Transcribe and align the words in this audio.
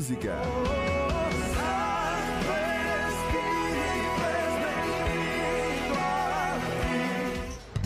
música. 0.00 0.34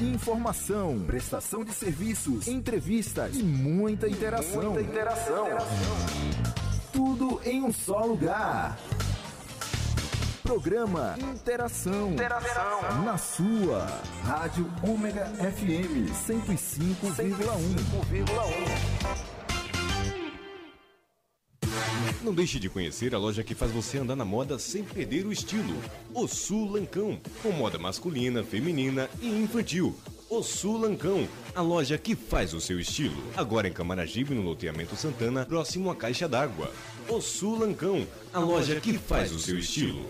Informação, 0.00 1.02
prestação 1.04 1.64
de 1.64 1.72
serviços, 1.72 2.46
entrevistas 2.46 3.34
e 3.34 3.42
muita 3.42 4.08
interação. 4.08 4.74
Muita 4.74 4.80
interação. 4.80 5.48
Tudo 6.92 7.40
em 7.44 7.64
um 7.64 7.72
só 7.72 8.04
lugar. 8.04 8.78
Programa 10.44 11.16
Interação. 11.18 12.12
Interação. 12.12 13.02
Na 13.02 13.18
sua. 13.18 13.88
Rádio 14.22 14.70
Ômega 14.84 15.24
FM 15.24 16.12
105,1. 16.28 19.23
Não 22.24 22.32
deixe 22.32 22.58
de 22.58 22.70
conhecer 22.70 23.14
a 23.14 23.18
loja 23.18 23.44
que 23.44 23.54
faz 23.54 23.70
você 23.70 23.98
andar 23.98 24.16
na 24.16 24.24
moda 24.24 24.58
sem 24.58 24.82
perder 24.82 25.26
o 25.26 25.32
estilo. 25.32 25.76
O 26.14 26.26
Sul 26.26 26.72
Lancão, 26.72 27.20
com 27.42 27.50
moda 27.52 27.78
masculina, 27.78 28.42
feminina 28.42 29.10
e 29.20 29.28
infantil. 29.28 29.94
O 30.30 30.42
Sul 30.42 30.78
Lancão, 30.78 31.28
a 31.54 31.60
loja 31.60 31.98
que 31.98 32.16
faz 32.16 32.54
o 32.54 32.62
seu 32.62 32.80
estilo. 32.80 33.22
Agora 33.36 33.68
em 33.68 33.72
Camaragibe, 33.74 34.34
no 34.34 34.40
loteamento 34.40 34.96
Santana, 34.96 35.44
próximo 35.44 35.90
à 35.90 35.94
Caixa 35.94 36.26
d'Água. 36.26 36.72
O 37.10 37.20
Sul 37.20 37.58
Lancão, 37.58 38.06
a 38.32 38.38
loja 38.38 38.80
que 38.80 38.94
faz 38.94 39.30
o 39.30 39.38
seu 39.38 39.58
estilo. 39.58 40.08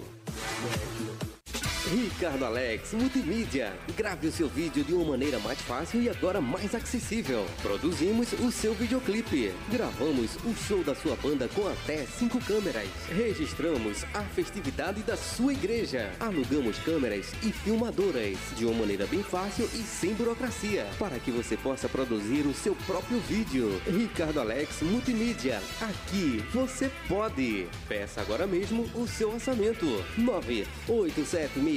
Ricardo 1.95 2.45
Alex 2.45 2.93
Multimídia. 2.93 3.73
Grave 3.97 4.27
o 4.27 4.33
seu 4.33 4.49
vídeo 4.49 4.83
de 4.83 4.93
uma 4.93 5.13
maneira 5.13 5.39
mais 5.39 5.61
fácil 5.61 6.03
e 6.03 6.09
agora 6.09 6.41
mais 6.41 6.75
acessível. 6.75 7.47
Produzimos 7.63 8.33
o 8.33 8.51
seu 8.51 8.75
videoclipe. 8.75 9.55
Gravamos 9.71 10.35
o 10.45 10.53
show 10.57 10.83
da 10.83 10.93
sua 10.93 11.15
banda 11.15 11.49
com 11.55 11.69
até 11.69 12.05
cinco 12.19 12.41
câmeras. 12.41 12.89
Registramos 13.09 14.03
a 14.13 14.23
festividade 14.23 15.03
da 15.03 15.17
sua 15.17 15.53
igreja. 15.53 16.11
Alugamos 16.19 16.81
câmeras 16.81 17.33
e 17.45 17.53
filmadoras 17.53 18.39
de 18.57 18.65
uma 18.65 18.81
maneira 18.81 19.07
bem 19.07 19.23
fácil 19.23 19.71
e 19.73 19.79
sem 19.79 20.15
burocracia 20.15 20.89
para 20.99 21.21
que 21.21 21.31
você 21.31 21.57
possa 21.57 21.89
produzir 21.89 22.45
o 22.45 22.55
seu 22.55 22.75
próprio 22.89 23.21
vídeo. 23.21 23.71
Ricardo 23.87 24.41
Alex 24.41 24.83
Multimídia. 24.83 25.63
Aqui 25.81 26.43
você 26.53 26.91
pode. 27.07 27.69
Peça 27.89 28.21
agora 28.21 28.49
mesmo 28.49 28.83
o 28.97 29.07
seu 29.07 29.33
orçamento. 29.33 29.87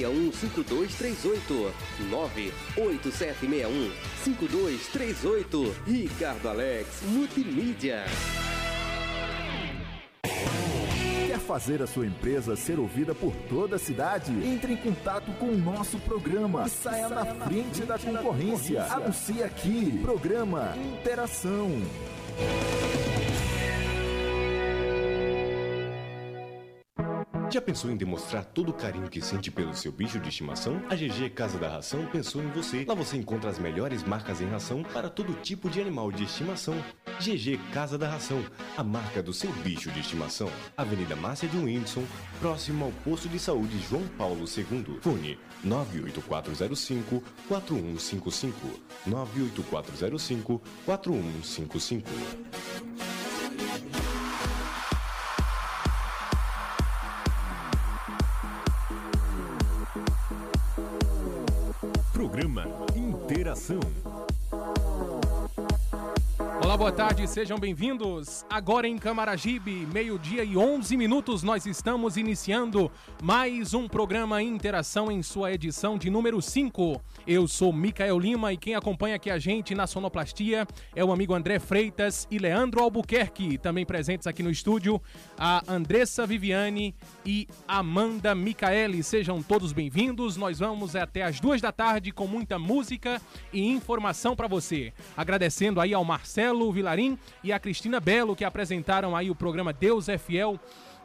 98761 0.08 0.32
5238 0.32 1.72
98761 2.10 3.92
5238 4.24 5.74
Ricardo 5.86 6.48
Alex 6.48 7.02
Multimídia. 7.02 8.04
Quer 11.26 11.38
fazer 11.38 11.82
a 11.82 11.86
sua 11.86 12.06
empresa 12.06 12.56
ser 12.56 12.78
ouvida 12.78 13.14
por 13.14 13.34
toda 13.48 13.76
a 13.76 13.78
cidade? 13.78 14.32
Entre 14.32 14.72
em 14.72 14.76
contato 14.76 15.30
com 15.32 15.46
o 15.46 15.58
nosso 15.58 15.98
programa 15.98 16.64
e 16.66 16.70
saia 16.70 17.08
na 17.08 17.24
frente 17.24 17.82
da 17.82 17.98
concorrência. 17.98 18.84
Anuncie 18.84 19.42
aqui. 19.42 19.98
Programa 20.02 20.74
Interação. 20.76 21.68
Já 27.50 27.62
pensou 27.62 27.90
em 27.90 27.96
demonstrar 27.96 28.44
todo 28.44 28.68
o 28.68 28.74
carinho 28.74 29.08
que 29.08 29.22
sente 29.22 29.50
pelo 29.50 29.74
seu 29.74 29.90
bicho 29.90 30.20
de 30.20 30.28
estimação? 30.28 30.82
A 30.90 30.94
GG 30.94 31.30
Casa 31.30 31.58
da 31.58 31.66
Ração 31.66 32.04
pensou 32.12 32.42
em 32.42 32.48
você. 32.48 32.84
Lá 32.86 32.94
você 32.94 33.16
encontra 33.16 33.48
as 33.48 33.58
melhores 33.58 34.04
marcas 34.04 34.42
em 34.42 34.50
ração 34.50 34.82
para 34.82 35.08
todo 35.08 35.32
tipo 35.40 35.70
de 35.70 35.80
animal 35.80 36.12
de 36.12 36.24
estimação. 36.24 36.74
GG 37.18 37.58
Casa 37.72 37.96
da 37.96 38.06
Ração, 38.06 38.44
a 38.76 38.84
marca 38.84 39.22
do 39.22 39.32
seu 39.32 39.50
bicho 39.64 39.90
de 39.90 40.00
estimação. 40.00 40.50
Avenida 40.76 41.16
Márcia 41.16 41.48
de 41.48 41.56
Whindersson, 41.56 42.04
próximo 42.38 42.84
ao 42.84 42.92
posto 43.02 43.30
de 43.30 43.38
saúde 43.38 43.78
João 43.88 44.06
Paulo 44.18 44.44
II. 44.44 44.98
Fone 45.00 45.38
98405 45.64 47.24
4155 47.48 48.80
98405 49.06 50.60
4155. 50.84 53.17
Programa 62.38 62.68
Interação. 62.94 63.80
Olá, 66.68 66.76
boa 66.76 66.92
tarde, 66.92 67.26
sejam 67.26 67.58
bem-vindos. 67.58 68.44
Agora 68.50 68.86
em 68.86 68.98
Camaragibe, 68.98 69.88
meio-dia 69.90 70.44
e 70.44 70.54
11 70.54 70.98
minutos, 70.98 71.42
nós 71.42 71.64
estamos 71.64 72.18
iniciando 72.18 72.92
mais 73.22 73.72
um 73.72 73.88
programa 73.88 74.42
Interação 74.42 75.10
em 75.10 75.22
sua 75.22 75.50
edição 75.50 75.96
de 75.96 76.10
número 76.10 76.42
5. 76.42 77.00
Eu 77.26 77.48
sou 77.48 77.72
Micael 77.72 78.18
Lima 78.18 78.52
e 78.52 78.58
quem 78.58 78.74
acompanha 78.74 79.16
aqui 79.16 79.30
a 79.30 79.38
gente 79.38 79.74
na 79.74 79.86
sonoplastia 79.86 80.68
é 80.94 81.02
o 81.02 81.10
amigo 81.10 81.32
André 81.32 81.58
Freitas 81.58 82.28
e 82.30 82.38
Leandro 82.38 82.82
Albuquerque, 82.82 83.56
também 83.56 83.86
presentes 83.86 84.26
aqui 84.26 84.42
no 84.42 84.50
estúdio, 84.50 85.00
a 85.38 85.62
Andressa 85.66 86.26
Viviane 86.26 86.94
e 87.24 87.48
Amanda 87.66 88.34
Micaeli. 88.34 89.02
Sejam 89.02 89.42
todos 89.42 89.72
bem-vindos. 89.72 90.36
Nós 90.36 90.58
vamos 90.58 90.94
até 90.94 91.22
as 91.22 91.40
duas 91.40 91.62
da 91.62 91.72
tarde 91.72 92.12
com 92.12 92.26
muita 92.26 92.58
música 92.58 93.22
e 93.54 93.66
informação 93.66 94.36
para 94.36 94.46
você. 94.46 94.92
Agradecendo 95.16 95.80
aí 95.80 95.94
ao 95.94 96.04
Marcelo 96.04 96.57
Vilarim 96.72 97.18
e 97.42 97.52
a 97.52 97.58
Cristina 97.58 98.00
Belo 98.00 98.36
que 98.36 98.44
apresentaram 98.44 99.16
aí 99.16 99.30
o 99.30 99.34
programa 99.34 99.72
Deus 99.72 100.08
é 100.08 100.18
Fiel 100.18 100.58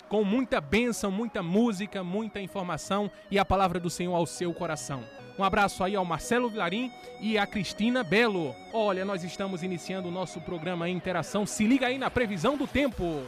com 0.10 0.24
muita 0.24 0.62
bênção, 0.62 1.10
muita 1.10 1.42
música, 1.42 2.04
muita 2.04 2.40
informação 2.40 3.10
e 3.32 3.40
a 3.40 3.46
palavra 3.46 3.80
do 3.80 3.90
Senhor 3.90 4.16
ao 4.16 4.26
seu 4.26 4.54
coração. 4.54 5.04
Um 5.38 5.44
abraço 5.44 5.84
aí 5.84 5.96
ao 5.96 6.06
Marcelo 6.06 6.50
Vilarim 6.50 6.92
e 7.20 7.38
à 7.38 7.48
Cristina 7.48 8.04
Belo. 8.04 8.54
Olha, 8.72 9.04
nós 9.04 9.24
estamos 9.24 9.64
iniciando 9.64 10.10
o 10.10 10.12
nosso 10.12 10.40
programa 10.42 10.88
Interação. 10.88 11.46
Se 11.46 11.66
liga 11.66 11.88
aí 11.88 11.98
na 11.98 12.12
previsão 12.12 12.56
do 12.56 12.68
tempo. 12.68 13.24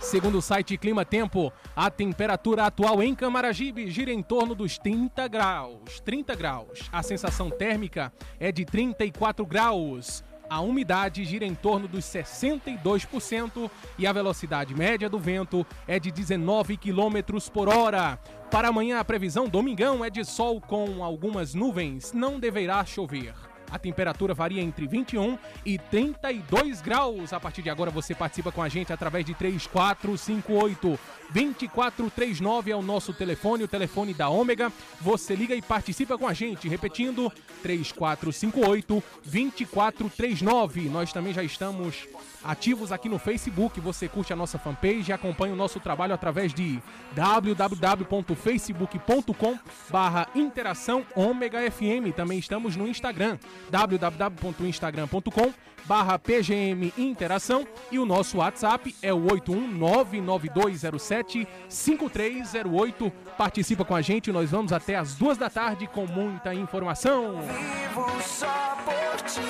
Segundo 0.00 0.38
o 0.38 0.42
site 0.42 0.78
Clima 0.78 1.04
Tempo, 1.04 1.52
a 1.74 1.90
temperatura 1.90 2.66
atual 2.66 3.02
em 3.02 3.14
Camaragibe 3.14 3.90
gira 3.90 4.12
em 4.12 4.22
torno 4.22 4.54
dos 4.54 4.78
30 4.78 5.26
graus. 5.26 6.00
30 6.04 6.36
graus. 6.36 6.88
A 6.92 7.02
sensação 7.02 7.50
térmica 7.50 8.12
é 8.38 8.52
de 8.52 8.64
34 8.64 9.44
graus. 9.44 10.22
A 10.50 10.60
umidade 10.60 11.24
gira 11.24 11.44
em 11.44 11.54
torno 11.54 11.86
dos 11.86 12.04
62% 12.06 13.70
e 13.98 14.06
a 14.06 14.12
velocidade 14.12 14.74
média 14.74 15.08
do 15.08 15.18
vento 15.18 15.66
é 15.86 15.98
de 16.00 16.10
19 16.10 16.76
km 16.76 17.38
por 17.52 17.68
hora. 17.68 18.18
Para 18.50 18.68
amanhã, 18.68 18.98
a 18.98 19.04
previsão 19.04 19.46
domingão 19.46 20.02
é 20.02 20.08
de 20.08 20.24
sol 20.24 20.58
com 20.58 21.04
algumas 21.04 21.52
nuvens. 21.52 22.14
Não 22.14 22.40
deverá 22.40 22.82
chover. 22.84 23.34
A 23.70 23.78
temperatura 23.78 24.34
varia 24.34 24.62
entre 24.62 24.86
21 24.86 25.38
e 25.64 25.78
32 25.78 26.80
graus. 26.80 27.32
A 27.32 27.40
partir 27.40 27.62
de 27.62 27.70
agora 27.70 27.90
você 27.90 28.14
participa 28.14 28.50
com 28.50 28.62
a 28.62 28.68
gente 28.68 28.92
através 28.92 29.24
de 29.24 29.34
3458 29.34 30.98
2439 31.30 32.70
é 32.70 32.76
o 32.76 32.82
nosso 32.82 33.12
telefone, 33.12 33.64
o 33.64 33.68
telefone 33.68 34.14
da 34.14 34.28
Ômega. 34.28 34.72
Você 35.00 35.34
liga 35.34 35.54
e 35.54 35.60
participa 35.60 36.16
com 36.16 36.26
a 36.26 36.32
gente, 36.32 36.68
repetindo 36.68 37.30
3458 37.62 39.02
2439. 39.26 40.88
Nós 40.88 41.12
também 41.12 41.34
já 41.34 41.42
estamos 41.42 42.06
ativos 42.42 42.90
aqui 42.92 43.08
no 43.08 43.18
Facebook. 43.18 43.80
Você 43.80 44.06
curte 44.08 44.32
a 44.32 44.36
nossa 44.36 44.58
fanpage 44.58 45.10
e 45.10 45.12
acompanha 45.12 45.52
o 45.52 45.56
nosso 45.56 45.80
trabalho 45.80 46.14
através 46.14 46.54
de 46.54 46.80
www.facebook.com 47.12 49.58
barra 49.90 50.28
interação 50.34 51.04
ômega 51.14 51.70
FM. 51.70 52.14
Também 52.16 52.38
estamos 52.38 52.74
no 52.76 52.88
Instagram, 52.88 53.36
www.instagram.com 53.70 55.68
barra 55.88 56.18
pgm 56.18 56.92
interação 56.98 57.66
e 57.90 57.98
o 57.98 58.04
nosso 58.04 58.36
WhatsApp 58.38 58.94
é 59.02 59.12
o 59.12 59.26
8199207 59.26 61.48
5308. 61.66 63.10
Participa 63.38 63.86
com 63.86 63.94
a 63.94 64.02
gente, 64.02 64.30
nós 64.30 64.50
vamos 64.50 64.70
até 64.72 64.96
as 64.96 65.14
duas 65.14 65.38
da 65.38 65.48
tarde 65.48 65.86
com 65.86 66.06
muita 66.06 66.54
informação. 66.54 67.40
Vivo 67.40 68.22
só 68.22 68.76
por 68.84 69.16
ti. 69.22 69.40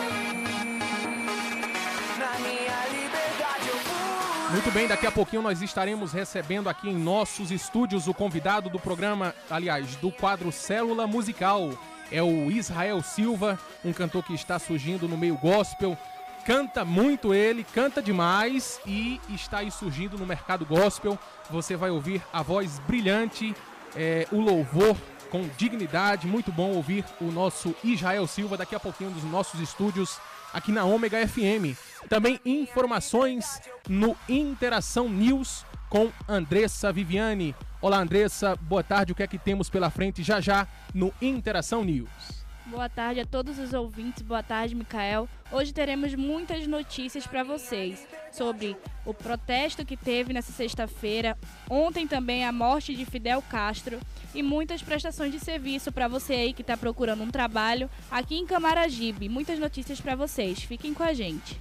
Na 2.18 2.38
minha 2.38 2.86
liberdade 2.86 3.68
eu. 3.68 4.52
Muito 4.52 4.70
bem, 4.70 4.86
daqui 4.86 5.08
a 5.08 5.12
pouquinho 5.12 5.42
nós 5.42 5.60
estaremos 5.60 6.12
recebendo 6.12 6.68
aqui 6.68 6.88
em 6.88 6.96
nossos 6.96 7.50
estúdios 7.50 8.06
o 8.06 8.14
convidado 8.14 8.70
do 8.70 8.78
programa, 8.78 9.34
aliás, 9.50 9.96
do 9.96 10.12
quadro 10.12 10.52
Célula 10.52 11.08
Musical. 11.08 11.76
É 12.10 12.22
o 12.22 12.50
Israel 12.50 13.02
Silva, 13.02 13.58
um 13.84 13.92
cantor 13.92 14.22
que 14.24 14.34
está 14.34 14.58
surgindo 14.58 15.06
no 15.06 15.16
meio 15.16 15.36
gospel. 15.36 15.96
Canta 16.44 16.84
muito 16.84 17.34
ele, 17.34 17.62
canta 17.62 18.00
demais 18.00 18.80
e 18.86 19.20
está 19.28 19.58
aí 19.58 19.70
surgindo 19.70 20.16
no 20.16 20.24
mercado 20.24 20.64
gospel. 20.64 21.18
Você 21.50 21.76
vai 21.76 21.90
ouvir 21.90 22.22
a 22.32 22.42
voz 22.42 22.78
brilhante, 22.86 23.54
é, 23.94 24.26
o 24.32 24.40
louvor 24.40 24.96
com 25.30 25.46
dignidade. 25.58 26.26
Muito 26.26 26.50
bom 26.50 26.72
ouvir 26.72 27.04
o 27.20 27.26
nosso 27.26 27.74
Israel 27.84 28.26
Silva 28.26 28.56
daqui 28.56 28.74
a 28.74 28.80
pouquinho 28.80 29.10
dos 29.10 29.24
nossos 29.24 29.60
estúdios 29.60 30.18
aqui 30.52 30.72
na 30.72 30.84
Ômega 30.84 31.26
FM. 31.26 31.76
Também 32.08 32.40
informações 32.44 33.60
no 33.88 34.16
Interação 34.28 35.08
News 35.08 35.64
com 35.88 36.10
Andressa 36.28 36.92
Viviane. 36.92 37.54
Olá, 37.80 37.98
Andressa, 37.98 38.56
boa 38.56 38.82
tarde. 38.82 39.12
O 39.12 39.14
que 39.14 39.22
é 39.22 39.26
que 39.26 39.38
temos 39.38 39.70
pela 39.70 39.90
frente 39.90 40.22
já 40.22 40.40
já 40.40 40.66
no 40.94 41.12
Interação 41.20 41.84
News? 41.84 42.38
Boa 42.66 42.88
tarde 42.88 43.20
a 43.20 43.24
todos 43.24 43.58
os 43.58 43.72
ouvintes, 43.72 44.20
boa 44.20 44.42
tarde, 44.42 44.74
Micael. 44.74 45.26
Hoje 45.50 45.72
teremos 45.72 46.14
muitas 46.14 46.66
notícias 46.66 47.26
para 47.26 47.42
vocês 47.42 48.06
sobre 48.30 48.76
o 49.06 49.14
protesto 49.14 49.86
que 49.86 49.96
teve 49.96 50.34
nessa 50.34 50.52
sexta-feira, 50.52 51.38
ontem 51.70 52.06
também 52.06 52.44
a 52.44 52.52
morte 52.52 52.94
de 52.94 53.06
Fidel 53.06 53.40
Castro 53.40 53.98
e 54.34 54.42
muitas 54.42 54.82
prestações 54.82 55.32
de 55.32 55.40
serviço 55.40 55.90
para 55.90 56.08
você 56.08 56.34
aí 56.34 56.52
que 56.52 56.60
está 56.60 56.76
procurando 56.76 57.22
um 57.22 57.30
trabalho 57.30 57.88
aqui 58.10 58.36
em 58.36 58.44
Camaragibe. 58.44 59.30
Muitas 59.30 59.58
notícias 59.58 59.98
para 59.98 60.14
vocês, 60.14 60.62
fiquem 60.62 60.92
com 60.92 61.02
a 61.02 61.14
gente. 61.14 61.58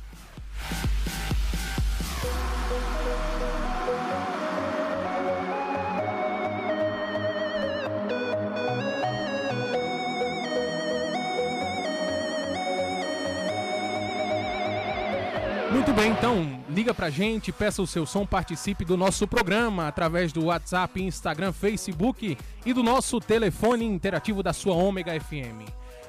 Muito 15.87 16.01
bem, 16.01 16.11
então 16.11 16.65
liga 16.69 16.93
pra 16.93 17.09
gente, 17.09 17.49
peça 17.49 17.81
o 17.81 17.87
seu 17.87 18.05
som, 18.05 18.25
participe 18.25 18.83
do 18.83 18.97
nosso 18.97 19.25
programa 19.25 19.87
através 19.87 20.33
do 20.33 20.47
WhatsApp, 20.47 21.01
Instagram, 21.01 21.53
Facebook 21.53 22.37
e 22.65 22.73
do 22.73 22.83
nosso 22.83 23.21
telefone 23.21 23.85
interativo 23.85 24.43
da 24.43 24.51
sua 24.51 24.75
Ômega 24.75 25.17
FM. 25.17 25.63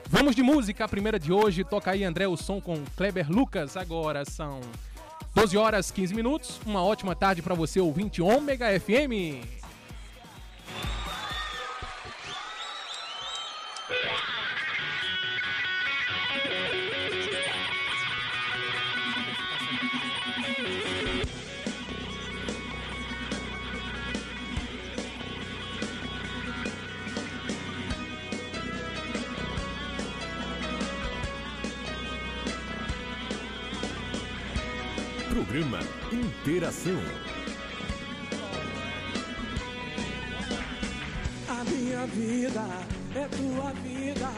Vamos 0.09 0.35
de 0.35 0.43
música, 0.43 0.85
a 0.85 0.89
primeira 0.89 1.17
de 1.17 1.33
hoje, 1.33 1.63
toca 1.63 1.93
aí 1.93 2.03
André 2.03 2.27
o 2.27 2.37
som 2.37 2.61
com 2.61 2.83
Kleber 2.97 3.31
Lucas. 3.31 3.77
Agora 3.77 4.25
são 4.25 4.61
12 5.33 5.57
horas 5.57 5.93
15 5.93 6.13
minutos. 6.13 6.61
Uma 6.67 6.83
ótima 6.83 7.15
tarde 7.15 7.41
para 7.41 7.55
você, 7.55 7.79
ouvinte 7.79 8.21
Ômega 8.21 8.67
FM. 8.81 9.47
Programa 35.49 35.79
Interação. 36.13 37.01
A 41.49 41.65
minha 41.65 42.07
vida 42.09 42.65
é 43.15 43.29
tua 43.29 43.73
vida, 43.83 44.29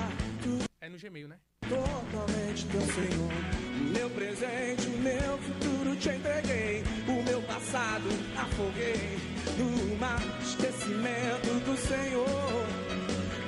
tu 0.41 0.59
É 0.81 0.89
no 0.89 0.97
Gmail, 0.97 1.27
né? 1.27 1.37
totalmente 1.69 2.65
teu 2.67 2.81
Senhor. 2.83 3.33
O 3.81 3.93
meu 3.93 4.11
presente, 4.11 4.87
o 4.87 4.99
meu 4.99 5.39
futuro 5.39 5.97
te 5.97 6.11
entreguei. 6.11 6.85
O 7.09 7.23
meu 7.25 7.43
passado 7.43 8.09
afoguei 8.37 9.19
no 9.59 9.99
mar 9.99 10.23
esquecimento 10.41 11.65
do 11.65 11.77
Senhor. 11.77 12.67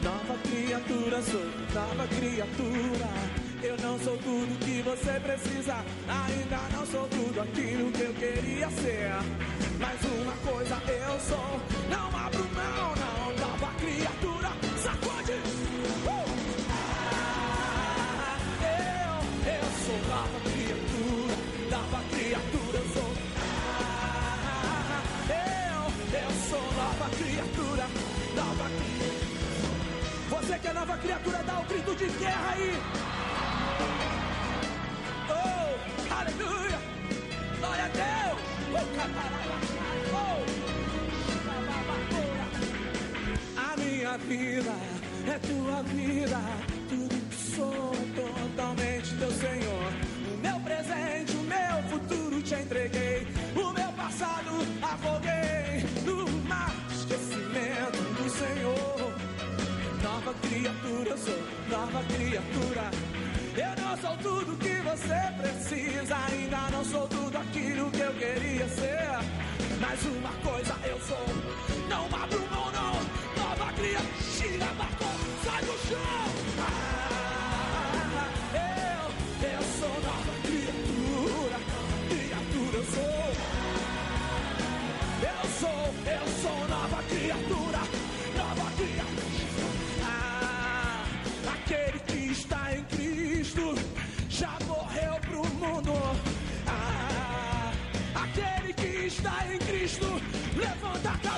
Nova 0.03 0.37
criatura 0.49 1.23
sou, 1.23 1.47
nova 1.73 2.09
criatura. 2.09 3.51
Eu 3.64 3.76
não 3.79 3.97
sou 4.00 4.19
tudo 4.19 4.59
que 4.59 4.82
você 4.82 5.20
precisa, 5.20 5.75
ainda 6.09 6.59
não 6.76 6.85
sou 6.85 7.06
tudo 7.09 7.41
aquilo 7.43 7.93
que 7.93 8.03
eu 8.03 8.12
queria 8.14 8.69
ser. 8.70 9.12
Mas 9.79 10.00
uma 10.03 10.32
coisa 10.38 10.82
eu 10.88 11.20
sou, 11.20 11.61
não 11.88 12.06
abro 12.19 12.44
mão, 12.55 12.94
não. 12.97 13.32
Nova 13.38 13.73
criatura, 13.79 14.50
sacode! 14.82 15.32
Uh! 15.32 16.25
Ah, 16.70 18.37
eu, 18.67 19.23
eu 19.53 19.64
sou 19.87 19.99
nova 20.11 20.41
criatura, 20.50 21.35
nova 21.70 22.03
criatura 22.11 22.79
eu 22.79 22.88
sou. 22.94 23.12
Ah, 23.79 25.03
eu, 25.31 25.85
eu 26.19 26.31
sou 26.50 26.67
nova 26.73 27.09
criatura, 27.17 27.87
nova 28.35 28.67
criatura. 28.70 29.23
Você 30.31 30.59
que 30.59 30.67
é 30.67 30.73
nova 30.73 30.97
criatura, 30.99 31.43
dá 31.44 31.61
um 31.61 31.64
grito 31.64 31.94
de 31.94 32.06
guerra 32.19 32.55
aí. 32.55 33.12
Oh, 35.29 36.14
aleluia! 36.14 36.79
Glória 37.58 37.84
a 37.84 37.88
Deus! 37.88 38.40
Oh, 38.75 39.02
A 43.56 43.76
minha 43.76 44.19
vida 44.19 44.75
é 45.26 45.38
tua 45.38 45.82
vida, 45.84 46.40
tudo 46.88 47.14
que 47.29 47.37
sou 47.37 47.93
totalmente 48.14 49.14
teu 49.17 49.31
Senhor. 49.31 49.93
O 50.32 50.37
meu 50.38 50.61
presente, 50.61 51.32
o 51.37 51.43
meu 51.43 51.82
futuro 51.90 52.43
te 52.43 52.55
entreguei, 52.55 53.26
o 53.55 53.73
meu 53.73 53.93
passado 53.93 54.50
afoguei 54.82 55.85
no 56.05 56.28
mar 56.49 56.75
esquecimento 56.90 58.02
do 58.17 58.31
Senhor. 58.31 59.12
Nova 60.02 60.35
criatura 60.35 61.11
eu 61.11 61.19
sou, 61.19 61.38
nova 61.70 62.02
criatura. 62.05 63.12
Eu 63.54 63.84
não 63.84 63.96
sou 63.99 64.16
tudo 64.16 64.56
que 64.56 64.75
você 64.81 65.14
precisa, 65.40 66.16
ainda 66.31 66.70
não 66.70 66.84
sou 66.84 67.06
tudo 67.06 67.37
aquilo 67.37 67.90
que 67.90 68.00
eu 68.00 68.12
queria 68.14 68.66
ser. 68.69 69.08
Mas 69.78 70.02
uma 70.06 70.32
coisa 70.43 70.75
eu 70.84 70.99
sou, 71.00 71.26
não 71.88 72.06
abro 72.06 72.40
mão 72.50 72.72
não. 72.72 73.43
Nova 73.43 73.72
criatura, 73.75 74.75
marcou, 74.78 75.12
sai 75.44 75.62
do 75.64 75.78
chão. 75.87 76.22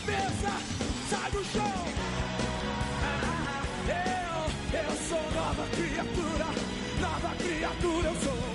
Cabeça, 0.05 0.51
sai 1.09 1.31
do 1.31 1.45
chão. 1.45 1.73
Ah, 3.03 3.63
eu, 3.89 4.79
eu 4.79 4.97
sou 5.09 5.31
nova 5.33 5.67
criatura, 5.69 6.47
nova 7.01 7.35
criatura 7.37 8.09
eu 8.09 8.17
sou. 8.17 8.54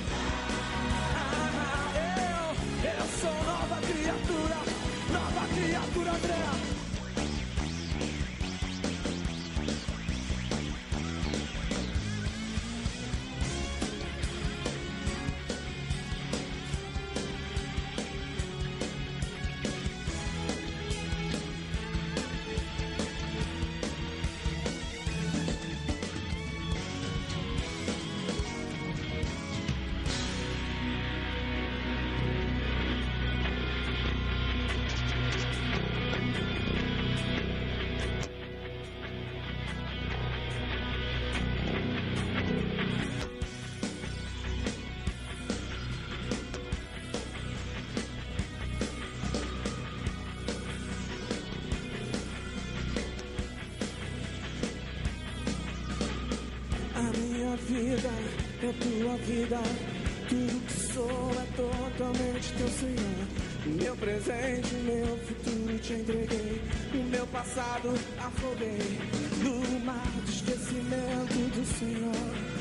Tudo 59.49 60.61
que 60.67 60.93
sou 60.93 61.31
é 61.31 61.45
totalmente 61.57 62.53
teu 62.55 62.67
Senhor. 62.67 63.81
Meu 63.81 63.95
presente, 63.95 64.75
meu 64.75 65.17
futuro 65.25 65.79
te 65.79 65.93
entreguei, 65.93 66.61
o 66.93 67.03
meu 67.09 67.25
passado 67.27 67.93
afoguei 68.19 68.99
no 69.43 69.79
mar 69.85 70.05
de 70.23 70.31
esquecimento 70.31 71.49
do 71.55 71.65
Senhor. 71.79 72.59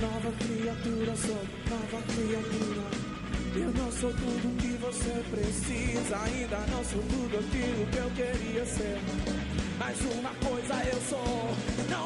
Nova 0.00 0.32
criatura 0.38 1.14
sou, 1.16 1.42
nova 1.68 2.02
criatura, 2.06 3.10
Eu 3.54 3.70
não 3.72 3.92
sou 3.92 4.12
tudo 4.12 4.56
que 4.56 4.76
você 4.78 5.22
precisa, 5.30 6.16
ainda 6.24 6.58
não 6.72 6.84
sou 6.84 7.02
tudo 7.02 7.38
aquilo 7.38 7.86
que 7.86 7.98
eu 7.98 8.10
queria 8.10 8.66
ser. 8.66 8.98
Mas 9.78 9.98
uma 10.00 10.30
coisa 10.34 10.74
eu 10.92 11.00
sou, 11.08 11.56
não 11.88 11.99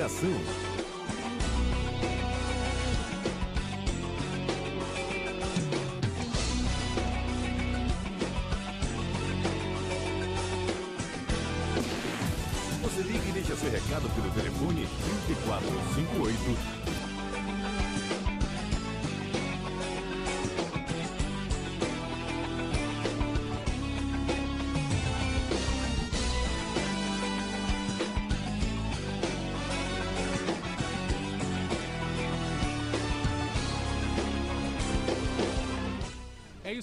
Interação. 0.00 0.59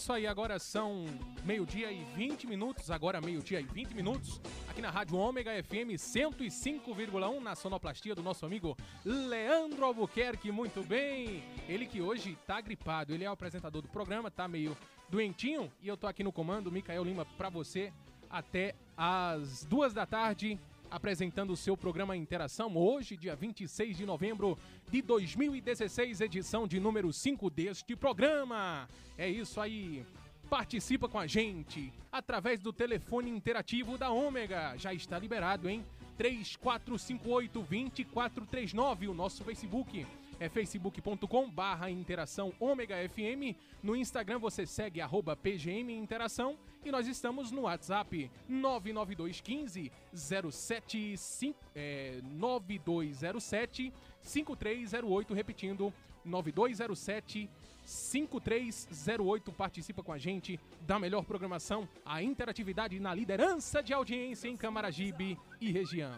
Isso 0.08 0.14
aí, 0.14 0.26
agora 0.26 0.58
são 0.58 1.04
meio-dia 1.44 1.92
e 1.92 2.02
20 2.16 2.48
minutos, 2.48 2.90
agora 2.90 3.20
meio-dia 3.20 3.60
e 3.60 3.66
20 3.66 3.94
minutos, 3.94 4.40
aqui 4.70 4.82
na 4.82 4.90
Rádio 4.90 5.18
Ômega 5.18 5.52
FM 5.62 6.00
105,1, 6.00 7.42
na 7.42 7.56
sonoplastia 7.56 8.16
do 8.16 8.24
nosso 8.24 8.46
amigo 8.46 8.78
Leandro 9.04 9.84
Albuquerque, 9.84 10.50
muito 10.50 10.82
bem. 10.82 11.44
Ele 11.68 11.86
que 11.86 12.02
hoje 12.02 12.38
tá 12.48 12.62
gripado, 12.62 13.14
ele 13.14 13.26
é 13.26 13.30
o 13.30 13.34
apresentador 13.34 13.82
do 13.82 13.90
programa, 13.90 14.32
tá 14.32 14.48
meio 14.48 14.78
doentinho, 15.10 15.70
e 15.82 15.90
eu 15.90 15.98
tô 15.98 16.08
aqui 16.08 16.24
no 16.24 16.32
comando, 16.32 16.72
Micael 16.72 17.04
Lima, 17.04 17.26
pra 17.38 17.50
você, 17.50 17.92
até 18.30 18.76
às 18.96 19.66
duas 19.66 19.94
da 19.94 20.06
tarde, 20.06 20.58
apresentando 20.90 21.52
o 21.52 21.58
seu 21.58 21.78
programa 21.78 22.16
Interação, 22.16 22.76
hoje, 22.76 23.18
dia 23.18 23.36
26 23.36 23.98
de 23.98 24.06
novembro 24.06 24.58
de 24.90 25.02
2016, 25.02 26.22
edição 26.22 26.66
de 26.68 26.80
número 26.80 27.12
5 27.12 27.50
deste 27.50 27.94
programa. 27.96 28.88
É 29.18 29.30
isso 29.30 29.60
aí. 29.60 30.06
Participa 30.50 31.10
com 31.10 31.20
a 31.20 31.28
gente 31.28 31.92
através 32.12 32.62
do 32.62 32.72
telefone 32.72 33.30
interativo 33.30 33.98
da 33.98 34.12
Ômega. 34.12 34.78
Já 34.78 34.94
está 34.94 35.20
liberado, 35.20 35.70
hein? 35.70 35.84
3458-2439, 36.18 39.10
o 39.10 39.14
nosso 39.14 39.44
Facebook. 39.44 40.08
É 40.40 40.48
facebook.com 40.48 41.50
barra 41.50 41.90
interação 41.90 42.54
ômega 42.60 42.96
FM. 43.10 43.58
No 43.82 43.96
Instagram 43.96 44.38
você 44.38 44.68
segue 44.68 45.02
arroba 45.02 45.36
PGM 45.36 45.92
Interação. 45.94 46.56
E 46.88 46.92
nós 46.92 47.06
estamos 47.06 47.52
no 47.52 47.64
WhatsApp 47.64 48.32
99215 48.48 49.92
075 50.14 51.60
é, 51.76 52.22
9207 52.24 53.92
5308, 54.22 55.34
repetindo 55.34 55.94
9207 56.24 57.50
5308 57.84 59.52
participa 59.52 60.02
com 60.02 60.14
a 60.14 60.18
gente 60.18 60.58
da 60.80 60.98
melhor 60.98 61.26
programação, 61.26 61.90
a 62.06 62.24
interatividade 62.24 62.98
na 63.02 63.14
liderança 63.14 63.84
de 63.84 63.92
audiência 63.92 64.48
em 64.48 64.56
Camaragibe 64.56 65.38
e 65.60 65.70
região. 65.70 66.18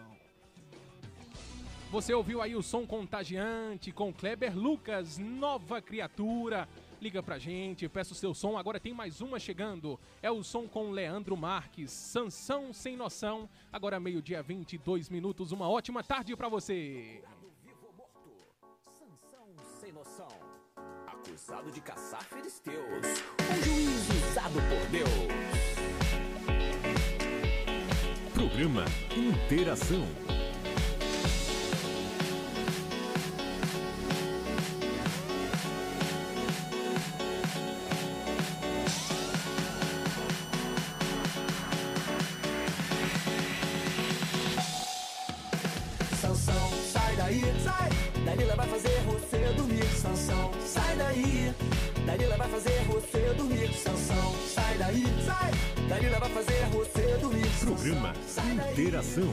Você 1.90 2.14
ouviu 2.14 2.40
aí 2.40 2.54
o 2.54 2.62
som 2.62 2.86
contagiante 2.86 3.90
com 3.90 4.12
Kleber 4.12 4.56
Lucas, 4.56 5.18
nova 5.18 5.82
criatura. 5.82 6.68
Liga 7.00 7.22
pra 7.22 7.38
gente, 7.38 7.88
peça 7.88 8.12
o 8.12 8.16
seu 8.16 8.34
som. 8.34 8.58
Agora 8.58 8.78
tem 8.78 8.92
mais 8.92 9.22
uma 9.22 9.38
chegando. 9.38 9.98
É 10.20 10.30
o 10.30 10.42
som 10.42 10.68
com 10.68 10.90
Leandro 10.90 11.34
Marques, 11.34 11.90
Sansão 11.90 12.74
Sem 12.74 12.94
Noção. 12.94 13.48
Agora 13.72 13.98
meio-dia, 13.98 14.42
22 14.42 15.08
minutos. 15.08 15.50
Uma 15.50 15.66
ótima 15.68 16.04
tarde 16.04 16.36
pra 16.36 16.48
você. 16.48 17.22
vivo 17.64 17.86
ou 17.86 17.92
morto. 17.94 18.30
Sansão 18.90 19.48
sem 19.80 19.92
noção. 19.92 20.28
Acusado 21.06 21.72
de 21.72 21.80
caçar 21.80 22.22
filisteus. 22.24 23.06
Um 23.40 23.62
juiz 23.62 24.08
usado 24.28 24.54
por 24.68 24.90
Deus. 24.90 25.10
Programa 28.34 28.84
Interação. 29.16 30.06
Programa. 57.80 58.12
Interação. 58.72 59.32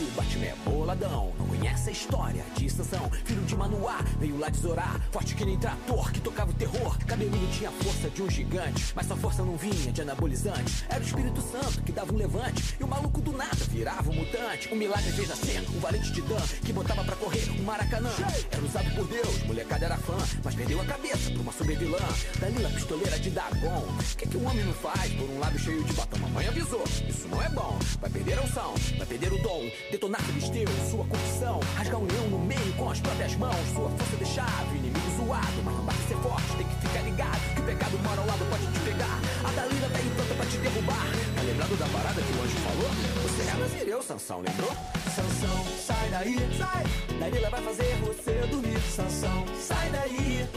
Que 0.00 0.06
o 0.06 0.10
Batman 0.12 0.46
é 0.46 0.54
boladão. 0.64 1.30
Não 1.38 1.46
conhece 1.46 1.90
a 1.90 1.92
história 1.92 2.42
de 2.56 2.70
Sansão. 2.70 3.10
Filho 3.22 3.42
de 3.42 3.54
Manoá, 3.54 3.98
veio 4.18 4.38
lá 4.38 4.48
de 4.48 4.58
Zorá 4.58 4.98
Forte 5.12 5.34
que 5.34 5.44
nem 5.44 5.58
trator, 5.58 6.10
que 6.10 6.20
tocava 6.20 6.50
o 6.50 6.54
terror. 6.54 6.96
Cabeludo 7.04 7.46
tinha 7.52 7.70
força 7.70 8.08
de 8.08 8.22
um 8.22 8.30
gigante 8.30 8.94
Mas 8.94 9.06
sua 9.06 9.16
força 9.18 9.44
não 9.44 9.58
vinha 9.58 9.92
de 9.92 10.00
anabolizante. 10.00 10.86
Era 10.88 11.00
o 11.00 11.06
Espírito 11.06 11.42
Santo 11.42 11.82
que 11.82 11.92
dava 11.92 12.14
um 12.14 12.16
levante 12.16 12.76
E 12.80 12.82
o 12.82 12.88
maluco 12.88 13.20
do 13.20 13.32
nada 13.32 13.62
virava 13.68 14.10
um 14.10 14.14
mutante. 14.14 14.72
Um 14.72 14.76
milagre 14.76 15.12
fez 15.12 15.28
nascer, 15.28 15.62
um 15.68 15.80
valente 15.80 16.14
titã 16.14 16.40
Que 16.64 16.72
botava 16.72 17.04
pra 17.04 17.16
correr 17.16 17.50
um 17.50 17.62
maracanã. 17.62 18.10
Era 18.50 18.64
usado 18.64 18.94
por 18.94 19.06
Deus, 19.06 19.42
molecada 19.44 19.84
era 19.84 19.98
fã 19.98 20.16
Mas 20.42 20.54
perdeu 20.54 20.80
a 20.80 20.84
cabeça 20.86 21.30
pra 21.30 21.42
uma 21.42 21.52
sobrevilã 21.52 21.98
Dalila, 22.38 22.70
pistoleira 22.70 23.18
de 23.18 23.28
Dagon. 23.28 23.84
O 23.86 24.16
que, 24.16 24.26
que 24.26 24.36
um 24.38 24.48
homem 24.48 24.64
não 24.64 24.72
faz 24.72 25.12
por 25.12 25.28
um 25.28 25.38
lábio 25.38 25.58
cheio 25.60 25.84
de 25.84 25.92
batom? 25.92 26.20
Mamãe 26.20 26.46
avisou, 26.46 26.84
isso 27.06 27.28
não 27.28 27.42
é 27.42 27.50
bom. 27.50 27.78
Vai 28.00 28.08
perder 28.08 28.38
a 28.38 28.42
unção, 28.42 28.74
vai 28.96 29.06
perder 29.06 29.30
o 29.32 29.42
dom 29.42 29.68
Detonar 29.90 30.22
filisteu, 30.22 30.66
sua 30.90 31.04
corrupção 31.04 31.60
Rasgar 31.76 32.00
um 32.00 32.06
leão 32.06 32.28
no 32.30 32.38
meio 32.38 32.72
com 32.74 32.90
as 32.90 33.00
próprias 33.00 33.34
mãos 33.36 33.56
Sua 33.74 33.90
força 33.90 34.16
deixava 34.16 34.72
o 34.72 34.76
inimigo 34.76 35.10
zoado 35.16 35.62
Mas 35.64 35.74
não 35.74 35.84
basta 35.84 36.02
ser 36.08 36.16
forte, 36.16 36.56
tem 36.56 36.66
que 36.66 36.86
ficar 36.86 37.02
ligado 37.02 37.54
Que 37.54 37.60
o 37.60 37.64
pecado 37.64 37.98
mora 37.98 38.20
ao 38.20 38.26
lado, 38.26 38.44
pode 38.50 38.66
te 38.66 38.80
pegar 38.80 39.18
A 39.44 39.50
Dalila 39.52 39.88
tá 39.90 39.98
aí 39.98 40.10
pronta 40.14 40.34
pra 40.34 40.46
te 40.46 40.56
derrubar 40.58 41.06
Tá 41.34 41.42
lembrado 41.42 41.78
da 41.78 41.86
parada 41.86 42.22
que 42.22 42.32
o 42.32 42.42
anjo 42.42 42.56
falou? 42.58 42.90
Você 43.22 43.42
é 43.42 43.54
nazireu, 43.54 44.02
Sansão, 44.02 44.40
lembrou? 44.40 44.70
Sansão, 45.14 45.64
sai 45.86 46.08
daí, 46.10 46.36
sai. 46.56 46.84
Dalila 47.18 47.50
vai 47.50 47.62
fazer 47.62 47.96
você 47.96 48.32
dormir. 48.46 48.80
Sansão, 48.94 49.44
sai 49.58 49.90
daí. 49.90 50.48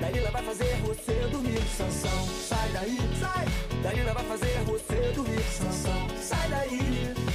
Dalila 0.00 0.30
vai 0.30 0.42
fazer 0.42 0.76
você 0.82 1.12
dormir. 1.30 1.62
Sansão, 1.76 2.26
sai 2.48 2.68
daí, 2.72 2.98
sai. 3.20 3.46
Dalila 3.82 4.14
vai 4.14 4.24
fazer 4.24 4.64
você 4.64 5.12
dormir. 5.14 5.42
Sansão, 5.42 6.08
sai 6.20 6.48
daí. 6.48 7.29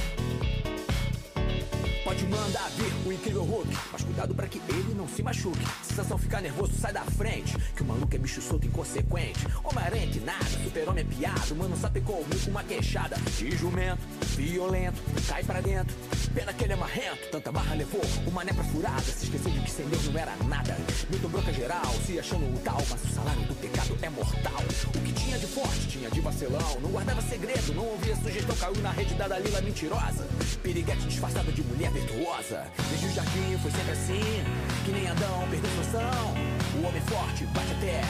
Pode 2.06 2.24
mandar 2.28 2.70
vir 2.76 2.92
o 3.04 3.12
incrível 3.12 3.42
Hulk. 3.42 3.76
Mas 3.90 4.04
cuidado 4.04 4.32
pra 4.32 4.46
que 4.46 4.62
ele 4.68 4.94
não 4.94 5.08
se 5.08 5.24
machuque. 5.24 5.66
Sensação 5.82 6.16
ficar 6.16 6.40
nervoso, 6.40 6.72
sai 6.80 6.92
da 6.92 7.02
frente. 7.02 7.58
Que 7.74 7.82
o 7.82 7.84
maluco 7.84 8.14
é 8.14 8.18
bicho 8.18 8.40
solto 8.40 8.64
inconsequente. 8.64 9.44
Homem-aranha 9.64 10.06
que 10.06 10.20
nada, 10.20 10.44
super-homem 10.44 11.04
é 11.04 11.14
piado. 11.16 11.56
Mano, 11.56 11.76
sapecou 11.76 12.20
o 12.20 12.44
com 12.44 12.50
uma 12.52 12.62
queixada. 12.62 13.16
De 13.36 13.50
jumento, 13.56 13.98
violento, 14.36 15.02
cai 15.26 15.42
pra 15.42 15.60
dentro. 15.60 15.96
Pena 16.32 16.52
que 16.52 16.62
ele 16.62 16.74
é 16.74 16.76
marrento, 16.76 17.28
tanta 17.32 17.50
barra 17.50 17.74
levou. 17.74 18.00
Mané 18.32 18.52
pra 18.52 18.64
furada, 18.64 19.00
se 19.00 19.24
esqueceu 19.24 19.50
de 19.50 19.60
que 19.60 19.70
sem 19.70 19.86
Deus 19.86 20.04
não 20.08 20.20
era 20.20 20.36
nada. 20.46 20.76
Milton 21.10 21.28
broca 21.28 21.52
geral, 21.52 21.90
se 22.06 22.20
achando 22.20 22.44
o 22.44 22.58
tal. 22.60 22.76
Mas 22.88 23.02
o 23.02 23.14
salário 23.14 23.42
do 23.44 23.54
pecado 23.54 23.98
é 24.02 24.10
mortal. 24.10 24.62
O 24.94 25.00
que 25.00 25.12
tinha 25.12 25.38
de 25.38 25.46
forte, 25.46 25.88
tinha 25.88 26.10
de 26.10 26.20
vacilão. 26.20 26.80
Não 26.82 26.90
guardava 26.90 27.22
segredo, 27.22 27.74
não 27.74 27.86
ouvia 27.86 28.14
sugestão. 28.16 28.54
Caiu 28.56 28.76
na 28.82 28.90
rede 28.90 29.14
da 29.14 29.26
Dalila 29.26 29.60
mentirosa. 29.62 30.28
Piriguete 30.62 31.06
disfarçada 31.06 31.50
de 31.50 31.62
mulher 31.62 31.90
virtuosa. 31.96 32.64
Desde 32.88 33.06
o 33.06 33.12
jardim 33.12 33.58
foi 33.62 33.70
sempre 33.70 33.92
assim. 33.92 34.44
Que 34.84 34.92
nem 34.92 35.08
Adão, 35.08 35.48
perdeu 35.50 35.70
noção. 35.76 36.34
O 36.76 36.86
homem 36.86 37.00
forte 37.02 37.44
bate 37.46 37.72
até 37.72 38.02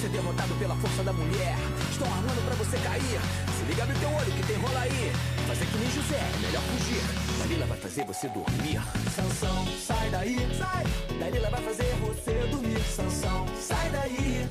ser 0.00 0.08
derrotado 0.08 0.54
pela 0.54 0.74
força 0.76 1.02
da 1.02 1.12
mulher. 1.12 1.56
Estão 1.90 2.06
armando 2.08 2.40
pra 2.46 2.54
você 2.56 2.76
cair. 2.78 3.20
Se 3.58 3.64
liga, 3.68 3.82
abre 3.82 3.98
teu 3.98 4.10
olho 4.10 4.32
que 4.32 4.46
tem 4.46 4.56
rola 4.56 4.80
aí. 4.80 5.12
Fazer 5.46 5.66
que 5.66 5.78
nem 5.78 5.90
José, 5.90 6.16
é 6.16 6.38
melhor 6.40 6.62
fugir. 6.62 7.02
Dalila 7.38 7.66
vai 7.66 7.78
fazer 7.78 8.04
você 8.04 8.28
dormir. 8.28 8.80
Sansão, 9.14 9.66
sai 9.86 10.10
daí, 10.10 10.36
sai. 10.58 10.84
Dalila 11.18 11.50
vai 11.50 11.62
fazer 11.62 11.94
você 12.00 12.32
dormir. 12.50 12.80
Sansão, 12.80 13.46
sai 13.60 13.90
daí. 13.90 14.48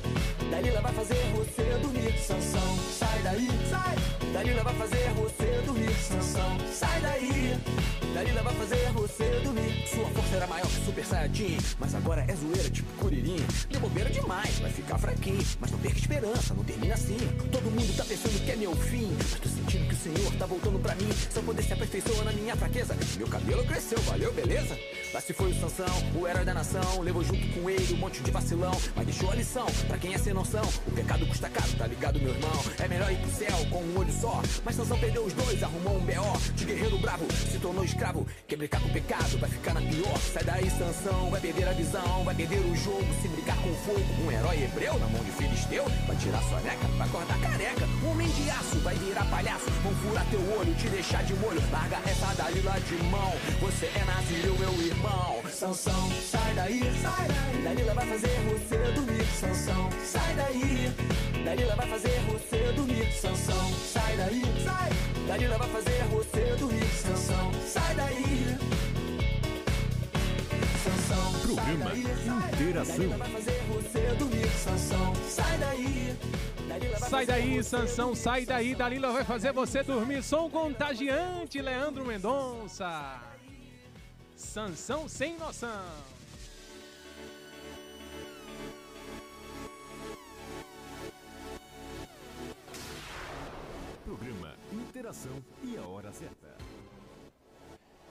Dalila 0.50 0.80
vai 0.80 0.92
fazer 0.92 1.32
você 1.34 1.62
dormir. 1.82 2.18
Sansão, 2.18 2.78
sai 2.98 3.22
daí, 3.22 3.48
sai. 3.70 3.96
Dalila 4.32 4.62
vai 4.62 4.74
fazer 4.74 5.10
você 5.10 5.62
dormir. 5.66 5.94
Sansão, 5.96 6.56
sai 6.72 7.00
daí. 7.00 7.95
Dalila 8.16 8.42
vai 8.42 8.54
fazer 8.54 8.90
você 8.92 9.40
dormir. 9.44 9.86
Sua 9.86 10.08
força 10.08 10.36
era 10.36 10.46
maior 10.46 10.66
que 10.66 10.86
Super 10.86 11.04
Saiyajin, 11.04 11.58
mas 11.78 11.94
agora 11.94 12.24
é 12.26 12.34
zoeira 12.34 12.70
tipo 12.70 12.90
Curirim. 12.94 13.44
Deu 13.68 13.78
bobeira 13.78 14.08
demais, 14.08 14.58
vai 14.58 14.70
ficar 14.70 14.96
fraquinho. 14.96 15.46
Mas 15.60 15.70
não 15.70 15.78
perca 15.78 15.98
esperança, 15.98 16.54
não 16.54 16.64
termina 16.64 16.94
assim. 16.94 17.18
Todo 17.52 17.70
mundo 17.70 17.94
tá 17.94 18.06
pensando 18.06 18.42
que 18.42 18.50
é 18.50 18.56
meu 18.56 18.74
fim, 18.74 19.14
mas 19.18 19.34
tô 19.38 19.48
sentindo 19.50 19.86
que 19.86 19.94
o 19.94 19.98
Senhor 19.98 20.32
tá 20.38 20.46
voltando 20.46 20.78
pra 20.78 20.94
mim. 20.94 21.10
Seu 21.30 21.42
poder 21.42 21.62
se 21.62 21.74
aperfeiçoa 21.74 22.24
na 22.24 22.32
minha 22.32 22.56
fraqueza. 22.56 22.96
Meu 23.18 23.28
cabelo 23.28 23.62
cresceu, 23.66 23.98
valeu, 23.98 24.32
beleza? 24.32 24.78
Lá 25.12 25.20
se 25.20 25.34
foi 25.34 25.50
o 25.50 25.60
Sansão, 25.60 25.84
o 26.18 26.26
herói 26.26 26.44
da 26.46 26.54
nação. 26.54 27.02
Levou 27.02 27.22
junto 27.22 27.46
com 27.48 27.68
ele 27.68 27.92
um 27.92 27.98
monte 27.98 28.22
de 28.22 28.30
vacilão, 28.30 28.72
mas 28.94 29.04
deixou 29.04 29.30
a 29.30 29.34
lição 29.34 29.66
pra 29.88 29.98
quem 29.98 30.14
é 30.14 30.18
sem 30.18 30.32
noção. 30.32 30.64
O 30.86 30.90
pecado 30.90 31.26
custa 31.26 31.50
caro, 31.50 31.70
tá 31.76 31.86
ligado, 31.86 32.18
meu 32.18 32.32
irmão? 32.32 32.64
É 32.78 32.88
melhor 32.88 33.12
ir 33.12 33.18
pro 33.18 33.30
céu 33.30 33.58
com 33.68 33.82
um 33.82 33.98
olho 33.98 34.12
só. 34.12 34.40
Mas 34.64 34.74
Sansão 34.74 34.98
perdeu 34.98 35.22
os 35.22 35.34
dois, 35.34 35.62
arrumou 35.62 35.98
um 35.98 36.00
BO. 36.00 36.54
De 36.54 36.64
guerreiro 36.64 36.98
bravo, 36.98 37.26
se 37.52 37.58
tornou 37.58 37.84
escravo. 37.84 38.05
Quer 38.46 38.56
brincar 38.56 38.80
com 38.80 38.88
o 38.88 38.92
pecado, 38.92 39.38
vai 39.38 39.50
ficar 39.50 39.74
na 39.74 39.80
pior. 39.80 40.16
Sai 40.18 40.44
daí, 40.44 40.70
Sansão, 40.70 41.30
vai 41.30 41.40
perder 41.40 41.68
a 41.68 41.72
visão, 41.72 42.24
vai 42.24 42.34
perder 42.34 42.60
o 42.60 42.76
jogo. 42.76 43.06
Se 43.20 43.28
brincar 43.28 43.56
com 43.56 43.74
fogo, 43.84 44.04
um 44.24 44.30
herói 44.30 44.62
hebreu 44.62 44.96
na 44.98 45.06
mão 45.06 45.24
de 45.24 45.32
filisteu. 45.32 45.84
Vai 46.06 46.16
tirar 46.16 46.42
sua 46.44 46.60
neca, 46.60 46.86
vai 46.98 47.08
acordar 47.08 47.40
careca. 47.40 47.84
Homem 48.08 48.28
de 48.28 48.50
aço, 48.50 48.78
vai 48.80 48.94
virar 48.94 49.24
palhaço. 49.24 49.70
Vão 49.82 49.92
furar 49.96 50.24
teu 50.30 50.40
olho, 50.56 50.74
te 50.74 50.88
deixar 50.88 51.24
de 51.24 51.34
molho. 51.34 51.60
Larga 51.72 51.98
essa 52.08 52.34
Dalila 52.34 52.78
de 52.80 53.02
mão. 53.04 53.32
Você 53.60 53.86
é 53.86 54.04
Nazireu, 54.04 54.56
meu 54.58 54.72
irmão. 54.86 55.42
Sansão, 55.50 56.10
sai 56.30 56.54
daí, 56.54 56.80
sai 57.02 57.28
daí. 57.28 57.62
Dalila 57.64 57.94
vai 57.94 58.06
fazer 58.06 58.38
você 58.48 58.92
dormir. 58.92 59.26
Sansão, 59.40 59.90
sai 60.04 60.34
daí. 60.34 60.92
Dalila 61.44 61.74
vai 61.74 61.88
fazer 61.88 62.20
você 62.30 62.72
dormir. 62.72 63.12
Sansão, 63.12 63.72
sai 63.92 64.16
daí, 64.16 64.42
sai. 64.64 65.05
Dalila 65.26 65.58
vai 65.58 65.68
fazer 65.68 66.04
você 66.04 66.56
dormir. 66.56 66.84
Sansão, 66.86 67.52
sai 67.66 67.94
daí. 67.96 68.58
Sansão, 70.84 71.32
Programa 71.40 71.90
sai 71.90 72.02
daí, 72.02 72.02
sai. 72.24 72.52
Interação. 72.52 72.96
Dalila 72.96 73.16
vai 73.16 73.30
fazer 73.30 73.62
você 73.62 74.14
dormir. 74.14 74.48
Sansão, 74.50 75.14
sai 75.28 75.58
daí. 75.58 76.16
Sai 77.10 77.26
daí, 77.26 77.64
Sansão, 77.64 78.14
sai 78.14 78.46
daí. 78.46 78.74
Dalila 78.74 79.12
vai 79.12 79.24
fazer 79.24 79.52
você 79.52 79.82
dormir. 79.82 80.22
Som 80.22 80.48
contagiante, 80.48 81.60
Leandro 81.60 82.04
Mendonça. 82.04 83.20
Sansão 84.36 85.08
sem 85.08 85.36
noção. 85.36 85.84
E 95.62 95.76
a 95.76 95.82
hora 95.82 96.12
certa. 96.12 96.56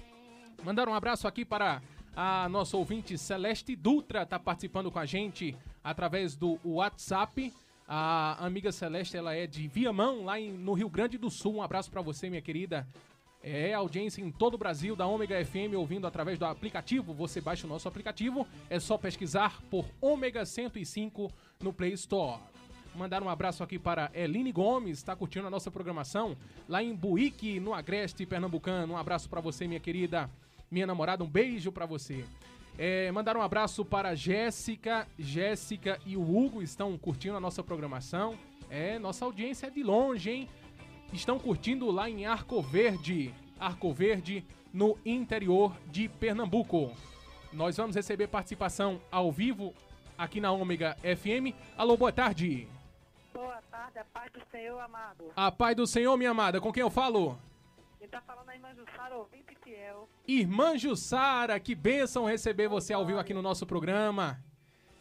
Mandar 0.64 0.88
um 0.88 0.94
abraço 0.94 1.29
aqui 1.29 1.44
para 1.44 1.83
a 2.16 2.48
nossa 2.48 2.75
ouvinte 2.75 3.18
Celeste 3.18 3.77
Dutra, 3.77 4.25
tá 4.25 4.38
participando 4.38 4.90
com 4.90 4.98
a 4.98 5.05
gente 5.05 5.55
através 5.83 6.37
do 6.37 6.59
WhatsApp. 6.64 7.53
A 7.88 8.45
amiga 8.45 8.73
Celeste, 8.73 9.16
ela 9.16 9.35
é 9.35 9.47
de 9.47 9.66
Viamão, 9.68 10.25
lá 10.25 10.40
em- 10.40 10.53
no 10.53 10.73
Rio 10.73 10.88
Grande 10.88 11.18
do 11.18 11.31
Sul. 11.31 11.57
Um 11.57 11.62
abraço 11.62 11.90
para 11.90 12.01
você, 12.01 12.31
minha 12.31 12.40
querida. 12.40 12.87
É 13.42 13.75
audiência 13.75 14.23
em 14.23 14.31
todo 14.31 14.55
o 14.55 14.59
Brasil 14.59 14.95
da 14.95 15.05
Ômega 15.05 15.45
FM, 15.45 15.75
ouvindo 15.77 16.07
através 16.07 16.38
do 16.38 16.45
aplicativo. 16.45 17.12
Você 17.12 17.40
baixa 17.40 17.66
o 17.66 17.68
nosso 17.68 17.88
aplicativo, 17.88 18.47
é 18.71 18.79
só 18.79 18.97
pesquisar 18.97 19.61
por 19.68 19.85
Ômega 20.01 20.47
105 20.47 21.31
no 21.61 21.73
Play 21.73 21.92
Store. 21.95 22.40
Mandar 22.95 23.23
um 23.23 23.29
abraço 23.29 23.64
aqui 23.64 23.79
para 23.79 24.11
Eline 24.14 24.53
Gomes, 24.53 24.99
está 24.99 25.16
curtindo 25.16 25.47
a 25.47 25.51
nossa 25.51 25.71
programação 25.71 26.37
lá 26.68 26.83
em 26.83 26.95
Buíque, 26.95 27.59
no 27.59 27.75
Agreste 27.75 28.25
Pernambucano. 28.25 28.92
Um 28.92 28.97
abraço 28.99 29.29
para 29.29 29.40
você, 29.40 29.66
minha 29.66 29.81
querida, 29.81 30.31
minha 30.71 30.87
namorada, 30.87 31.25
um 31.25 31.29
beijo 31.29 31.73
para 31.73 31.85
você. 31.85 32.25
É, 32.85 33.12
mandar 33.12 33.37
um 33.37 33.42
abraço 33.42 33.85
para 33.85 34.12
Jéssica, 34.16 35.07
Jéssica 35.16 36.01
e 36.05 36.16
o 36.16 36.21
Hugo 36.21 36.61
estão 36.61 36.99
curtindo 36.99 37.37
a 37.37 37.40
nossa 37.40 37.62
programação. 37.62 38.37
É, 38.68 38.99
nossa 38.99 39.25
audiência 39.25 39.68
é 39.68 39.71
de 39.71 39.85
longe, 39.85 40.29
hein? 40.29 40.49
Estão 41.12 41.38
curtindo 41.38 41.88
lá 41.92 42.11
em 42.11 42.27
Arco 42.27 42.61
Verde, 42.61 43.33
Arco 43.57 43.92
Verde, 43.92 44.45
no 44.75 44.99
interior 45.07 45.77
de 45.92 46.09
Pernambuco. 46.09 46.90
Nós 47.53 47.77
vamos 47.77 47.95
receber 47.95 48.27
participação 48.27 49.01
ao 49.12 49.31
vivo 49.31 49.73
aqui 50.18 50.40
na 50.40 50.51
Ômega 50.51 50.97
FM. 51.03 51.55
Alô, 51.79 51.97
boa 51.97 52.11
tarde. 52.11 52.66
Boa 53.33 53.62
tarde, 53.71 54.01
a 54.01 54.05
paz 54.07 54.33
do 54.33 54.40
Senhor, 54.51 54.81
amado. 54.81 55.31
A 55.37 55.53
paz 55.53 55.77
do 55.77 55.87
Senhor, 55.87 56.16
minha 56.16 56.33
amada, 56.33 56.61
com 56.61 56.73
quem 56.73 56.81
eu 56.81 56.90
falo? 56.90 57.38
Quem 58.03 58.09
tá 58.09 58.21
falando 58.21 58.49
aí, 58.49 58.59
Manjussara, 58.59 59.15
ouvinte 59.15 59.57
fiel. 59.62 60.09
Irmã 60.27 60.77
Jussara, 60.77 61.61
que 61.61 61.73
bênção 61.73 62.25
receber 62.25 62.67
você 62.67 62.93
ao 62.93 63.07
vivo 63.07 63.21
aqui 63.21 63.33
no 63.33 63.41
nosso 63.41 63.65
programa. 63.65 64.43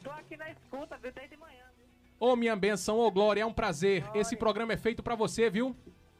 Tô 0.04 0.12
aqui 0.12 0.38
na 0.38 0.52
escuta, 0.52 1.00
viu, 1.00 1.12
desde 1.12 1.36
manhã? 1.36 1.66
Ô, 2.20 2.36
minha 2.36 2.56
benção, 2.56 3.00
ô, 3.00 3.10
Glória, 3.10 3.42
é 3.42 3.46
um 3.46 3.52
prazer. 3.52 4.04
Esse 4.14 4.36
programa 4.36 4.74
é 4.74 4.78
feito 4.78 5.02
pra 5.02 5.16
você, 5.16 5.50
viu? 5.50 5.76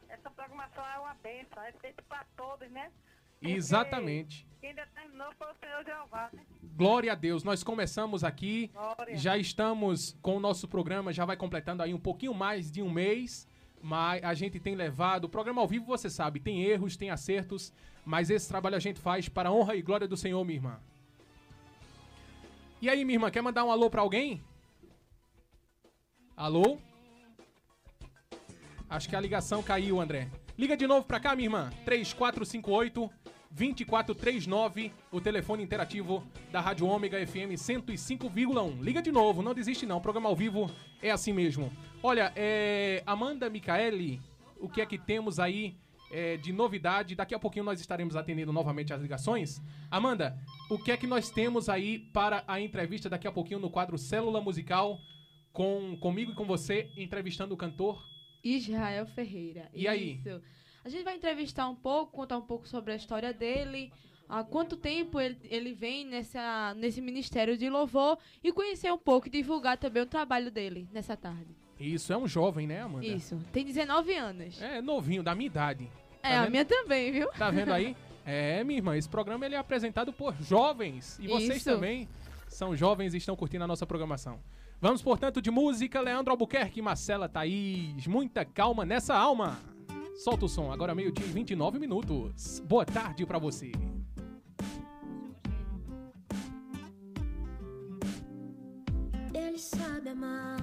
Essa 0.08 0.28
programação 0.28 0.84
é 0.84 0.98
uma 0.98 1.14
benção, 1.22 1.62
é 1.62 1.70
feita 1.70 2.02
pra 2.08 2.26
todos, 2.36 2.68
né? 2.72 2.90
Porque 3.38 3.54
Exatamente. 3.54 4.44
Quem 4.60 4.74
determinou 4.74 5.32
foi 5.38 5.52
o 5.52 5.54
Senhor 5.60 5.84
Jeová, 5.84 6.30
né? 6.32 6.42
Glória 6.74 7.12
a 7.12 7.14
Deus, 7.14 7.44
nós 7.44 7.62
começamos 7.62 8.24
aqui, 8.24 8.72
Glória. 8.74 9.16
já 9.16 9.38
estamos 9.38 10.18
com 10.20 10.36
o 10.36 10.40
nosso 10.40 10.66
programa, 10.66 11.12
já 11.12 11.24
vai 11.24 11.36
completando 11.36 11.80
aí 11.80 11.94
um 11.94 12.00
pouquinho 12.00 12.34
mais 12.34 12.72
de 12.72 12.82
um 12.82 12.90
mês, 12.90 13.46
mas 13.82 14.22
a 14.22 14.32
gente 14.32 14.60
tem 14.60 14.74
levado, 14.74 15.24
o 15.24 15.28
programa 15.28 15.60
ao 15.60 15.66
vivo 15.66 15.84
você 15.84 16.08
sabe, 16.08 16.38
tem 16.38 16.62
erros, 16.62 16.96
tem 16.96 17.10
acertos, 17.10 17.72
mas 18.04 18.30
esse 18.30 18.48
trabalho 18.48 18.76
a 18.76 18.80
gente 18.80 19.00
faz 19.00 19.28
para 19.28 19.48
a 19.48 19.52
honra 19.52 19.74
e 19.74 19.82
glória 19.82 20.06
do 20.06 20.16
Senhor, 20.16 20.44
minha 20.44 20.58
irmã. 20.58 20.80
E 22.80 22.88
aí, 22.88 23.04
minha 23.04 23.16
irmã, 23.16 23.30
quer 23.30 23.42
mandar 23.42 23.64
um 23.64 23.70
alô 23.70 23.90
pra 23.90 24.00
alguém? 24.00 24.42
Alô? 26.36 26.78
Acho 28.88 29.08
que 29.08 29.16
a 29.16 29.20
ligação 29.20 29.62
caiu, 29.62 30.00
André. 30.00 30.28
Liga 30.58 30.76
de 30.76 30.86
novo 30.86 31.06
pra 31.06 31.20
cá, 31.20 31.34
minha 31.34 31.46
irmã. 31.46 31.70
3458 31.84 33.10
2439, 33.52 34.92
o 35.10 35.20
telefone 35.20 35.62
interativo 35.62 36.26
da 36.50 36.60
Rádio 36.60 36.86
Ômega 36.86 37.24
FM 37.26 37.52
105,1. 37.54 38.80
Liga 38.80 39.02
de 39.02 39.12
novo, 39.12 39.42
não 39.42 39.52
desiste 39.52 39.84
não. 39.84 39.98
O 39.98 40.00
programa 40.00 40.28
ao 40.28 40.36
vivo 40.36 40.70
é 41.02 41.10
assim 41.10 41.32
mesmo. 41.32 41.70
Olha, 42.04 42.32
é, 42.34 43.00
Amanda 43.06 43.48
Micaeli, 43.48 44.20
o 44.58 44.68
que 44.68 44.80
é 44.80 44.86
que 44.86 44.98
temos 44.98 45.38
aí 45.38 45.76
é, 46.10 46.36
de 46.36 46.52
novidade? 46.52 47.14
Daqui 47.14 47.32
a 47.32 47.38
pouquinho 47.38 47.64
nós 47.64 47.80
estaremos 47.80 48.16
atendendo 48.16 48.52
novamente 48.52 48.92
as 48.92 49.00
ligações. 49.00 49.62
Amanda, 49.88 50.36
o 50.68 50.76
que 50.76 50.90
é 50.90 50.96
que 50.96 51.06
nós 51.06 51.30
temos 51.30 51.68
aí 51.68 52.00
para 52.12 52.42
a 52.48 52.60
entrevista 52.60 53.08
daqui 53.08 53.28
a 53.28 53.32
pouquinho 53.32 53.60
no 53.60 53.70
quadro 53.70 53.96
Célula 53.96 54.40
Musical 54.40 54.98
com 55.52 55.96
comigo 56.00 56.32
e 56.32 56.34
com 56.34 56.44
você 56.44 56.90
entrevistando 56.96 57.54
o 57.54 57.56
cantor 57.56 58.02
Israel 58.42 59.06
Ferreira. 59.06 59.70
E 59.72 59.86
aí? 59.86 60.14
Isso. 60.14 60.42
A 60.84 60.88
gente 60.88 61.04
vai 61.04 61.14
entrevistar 61.14 61.68
um 61.68 61.76
pouco, 61.76 62.10
contar 62.10 62.36
um 62.36 62.42
pouco 62.42 62.66
sobre 62.66 62.92
a 62.92 62.96
história 62.96 63.32
dele, 63.32 63.92
há 64.28 64.42
quanto 64.42 64.76
tempo 64.76 65.20
ele, 65.20 65.38
ele 65.44 65.72
vem 65.72 66.04
nessa, 66.04 66.74
nesse 66.74 67.00
ministério 67.00 67.56
de 67.56 67.70
louvor 67.70 68.18
e 68.42 68.50
conhecer 68.50 68.92
um 68.92 68.98
pouco 68.98 69.28
e 69.28 69.30
divulgar 69.30 69.78
também 69.78 70.02
o 70.02 70.06
trabalho 70.06 70.50
dele 70.50 70.88
nessa 70.92 71.16
tarde. 71.16 71.62
Isso, 71.82 72.12
é 72.12 72.16
um 72.16 72.26
jovem, 72.28 72.66
né, 72.66 72.82
Amanda? 72.82 73.04
Isso, 73.06 73.38
tem 73.52 73.64
19 73.64 74.14
anos. 74.14 74.60
É 74.62 74.80
novinho, 74.80 75.22
da 75.22 75.34
minha 75.34 75.46
idade. 75.48 75.88
É, 76.22 76.28
Tá 76.30 76.38
a 76.38 76.42
vendo? 76.42 76.50
minha 76.50 76.64
também, 76.64 77.12
viu? 77.12 77.28
Tá 77.32 77.50
vendo 77.50 77.72
aí? 77.72 77.96
É, 78.24 78.62
minha 78.62 78.78
irmã, 78.78 78.96
esse 78.96 79.08
programa 79.08 79.44
ele 79.44 79.56
é 79.56 79.58
apresentado 79.58 80.12
por 80.12 80.32
jovens. 80.40 81.18
E 81.20 81.26
vocês 81.26 81.56
Isso. 81.56 81.64
também 81.64 82.08
são 82.46 82.76
jovens 82.76 83.14
e 83.14 83.16
estão 83.16 83.34
curtindo 83.34 83.64
a 83.64 83.66
nossa 83.66 83.84
programação. 83.84 84.38
Vamos, 84.80 85.02
portanto, 85.02 85.42
de 85.42 85.50
música, 85.50 86.00
Leandro 86.00 86.30
Albuquerque 86.30 86.78
e 86.78 86.82
Marcela 86.82 87.28
Thaís. 87.28 88.06
Muita 88.06 88.44
calma 88.44 88.84
nessa 88.84 89.16
alma. 89.16 89.58
Solta 90.22 90.44
o 90.44 90.48
som, 90.48 90.70
agora 90.70 90.94
meio-dia 90.94 91.26
e 91.26 91.30
29 91.30 91.80
minutos. 91.80 92.60
Boa 92.60 92.84
tarde 92.86 93.26
pra 93.26 93.40
você. 93.40 93.72
Ele 99.34 99.58
sabe 99.58 100.10
amar, 100.10 100.58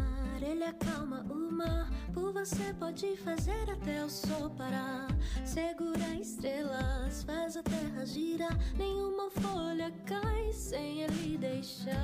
ele 0.46 0.64
acalma 0.64 1.26
o 1.30 1.52
mar. 1.52 1.90
Por 2.14 2.32
você 2.34 2.74
pode 2.74 3.18
fazer 3.18 3.70
até 3.70 4.04
o 4.04 4.10
sol 4.10 4.50
parar. 4.52 5.08
Segura 5.46 6.16
estrelas, 6.20 7.24
faz 7.24 7.58
a 7.58 7.64
terra 7.64 8.06
girar. 8.06 8.58
Nenhuma 8.78 9.30
folha 9.32 9.92
cai 10.06 10.52
sem 10.52 11.02
ele 11.02 11.38
deixar. 11.38 11.96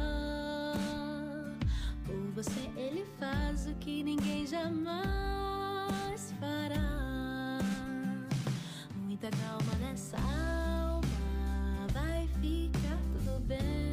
Por 2.06 2.32
você 2.34 2.69
ele 2.76 3.06
faz 3.19 3.67
o 3.67 3.76
que 3.76 4.04
ninguém 4.04 4.45
jamais 4.45 6.34
fará. 6.39 7.60
Muita 8.95 9.30
calma 9.32 9.76
nessa 9.80 10.17
alma, 10.17 11.88
vai 11.93 12.28
ficar 12.41 12.98
tudo 13.13 13.39
bem. 13.45 13.85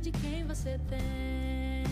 De 0.00 0.10
quem 0.12 0.44
você 0.46 0.80
tem. 0.88 1.84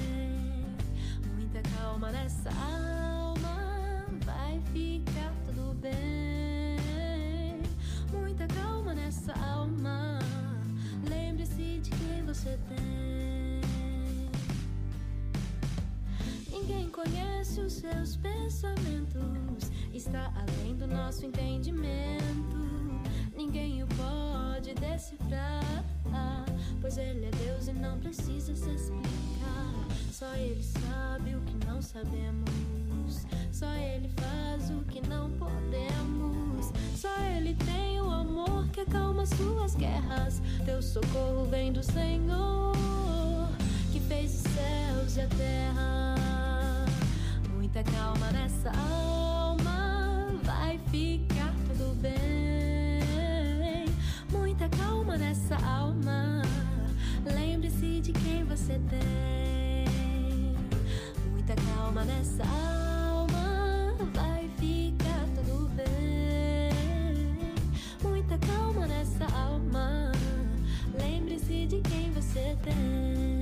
Muita 1.36 1.60
calma 1.76 2.10
nessa 2.10 2.48
alma, 2.50 4.06
vai 4.24 4.60
ficar 4.72 5.32
tudo 5.44 5.74
bem. 5.74 7.60
Muita 8.10 8.46
calma 8.46 8.94
nessa 8.94 9.32
alma, 9.38 10.18
lembre-se 11.08 11.80
de 11.80 11.90
quem 11.90 12.24
você 12.24 12.58
tem. 12.68 13.60
Ninguém 16.50 16.88
conhece 16.88 17.60
os 17.60 17.74
seus 17.74 18.16
pensamentos, 18.16 19.70
está 19.92 20.32
além 20.34 20.74
do 20.76 20.86
nosso 20.86 21.26
entendimento. 21.26 22.77
Ninguém 23.38 23.84
o 23.84 23.86
pode 23.86 24.74
decifrar, 24.74 25.84
pois 26.80 26.98
ele 26.98 27.26
é 27.26 27.30
Deus 27.30 27.68
e 27.68 27.72
não 27.72 27.96
precisa 28.00 28.52
se 28.56 28.68
explicar. 28.68 29.86
Só 30.10 30.34
ele 30.34 30.60
sabe 30.60 31.36
o 31.36 31.40
que 31.42 31.64
não 31.64 31.80
sabemos, 31.80 33.24
só 33.52 33.72
ele 33.74 34.08
faz 34.08 34.68
o 34.70 34.82
que 34.86 35.00
não 35.06 35.30
podemos. 35.30 36.72
Só 36.96 37.16
ele 37.36 37.54
tem 37.64 38.00
o 38.00 38.10
amor 38.10 38.66
que 38.70 38.80
acalma 38.80 39.24
suas 39.24 39.76
guerras. 39.76 40.42
Teu 40.64 40.82
socorro 40.82 41.44
vem 41.44 41.72
do 41.72 41.80
Senhor 41.80 42.74
que 43.92 44.00
fez 44.00 44.34
os 44.34 44.52
céus 44.52 45.16
e 45.16 45.20
a 45.20 45.28
terra. 45.28 46.14
Muita 47.54 47.84
calma 47.84 48.32
nessa 48.32 48.72
alma, 48.72 50.26
vai 50.42 50.76
ficar 50.90 51.27
Muita 55.08 55.16
calma 55.16 55.26
nessa 55.26 55.56
alma, 55.66 56.42
lembre-se 57.24 58.00
de 58.00 58.12
quem 58.12 58.44
você 58.44 58.78
tem. 58.90 60.54
Muita 61.30 61.54
calma 61.54 62.04
nessa 62.04 62.44
alma, 62.44 63.96
vai 64.12 64.50
ficar 64.58 65.24
tudo 65.34 65.70
bem. 65.70 67.54
Muita 68.02 68.36
calma 68.36 68.86
nessa 68.86 69.24
alma, 69.34 70.12
lembre-se 71.00 71.66
de 71.66 71.80
quem 71.80 72.12
você 72.12 72.54
tem. 72.62 73.37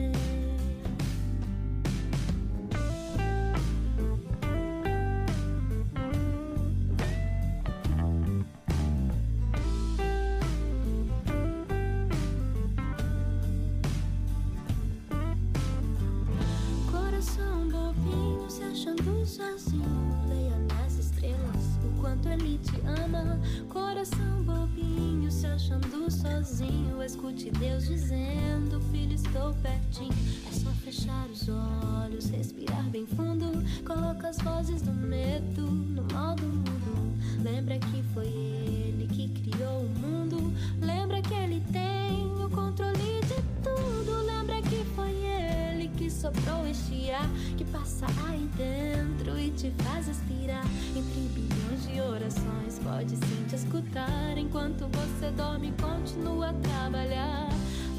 Sozinho. 19.37 19.85
Leia 20.29 20.57
nas 20.75 20.94
estrelas 20.94 21.79
o 21.85 22.01
quanto 22.01 22.27
ele 22.29 22.59
te 22.59 22.81
ama. 23.03 23.38
Coração 23.68 24.42
bobinho 24.44 25.31
se 25.31 25.46
achando 25.46 26.11
sozinho. 26.11 27.03
Escute 27.03 27.51
Deus 27.51 27.87
dizendo: 27.87 28.81
Filho, 28.90 29.12
estou 29.12 29.53
pertinho. 29.55 30.14
É 30.49 30.53
só 30.53 30.70
fechar 30.83 31.27
os 31.29 31.46
olhos, 31.49 32.31
respirar 32.31 32.85
bem 32.85 33.07
fundo. 33.07 33.53
Coloca 33.85 34.29
as 34.29 34.38
vozes 34.38 34.81
do 34.81 34.92
medo 34.92 35.62
no 35.62 36.03
modo 36.14 36.42
mudo. 36.42 37.42
Lembra 37.42 37.79
que 37.79 38.03
foi 38.14 38.27
ele 38.27 39.07
que 39.09 39.29
criou 39.29 39.83
o 39.83 39.99
mundo. 39.99 40.51
Lembra 40.81 41.20
que 41.20 41.35
ele 41.35 41.62
tem 41.70 42.25
o 42.42 42.49
controle 42.49 43.20
de 43.20 43.42
tudo. 43.62 44.22
Lembra 44.25 44.62
que 44.62 44.83
foi 44.96 45.11
ele 45.11 45.88
que 45.88 46.11
soprou 46.11 46.66
este 46.66 47.11
ar 47.11 47.29
passa 47.72 48.07
aí 48.29 48.48
dentro 48.57 49.38
e 49.38 49.50
te 49.50 49.70
faz 49.83 50.09
aspirar. 50.09 50.64
Entre 50.94 51.20
bilhões 51.35 51.87
de 51.88 52.00
orações, 52.00 52.79
pode 52.83 53.16
sim 53.16 53.44
te 53.48 53.57
escutar 53.57 54.37
enquanto 54.37 54.88
você 54.88 55.31
dorme. 55.33 55.72
Continua 55.81 56.50
a 56.50 56.52
trabalhar. 56.55 57.48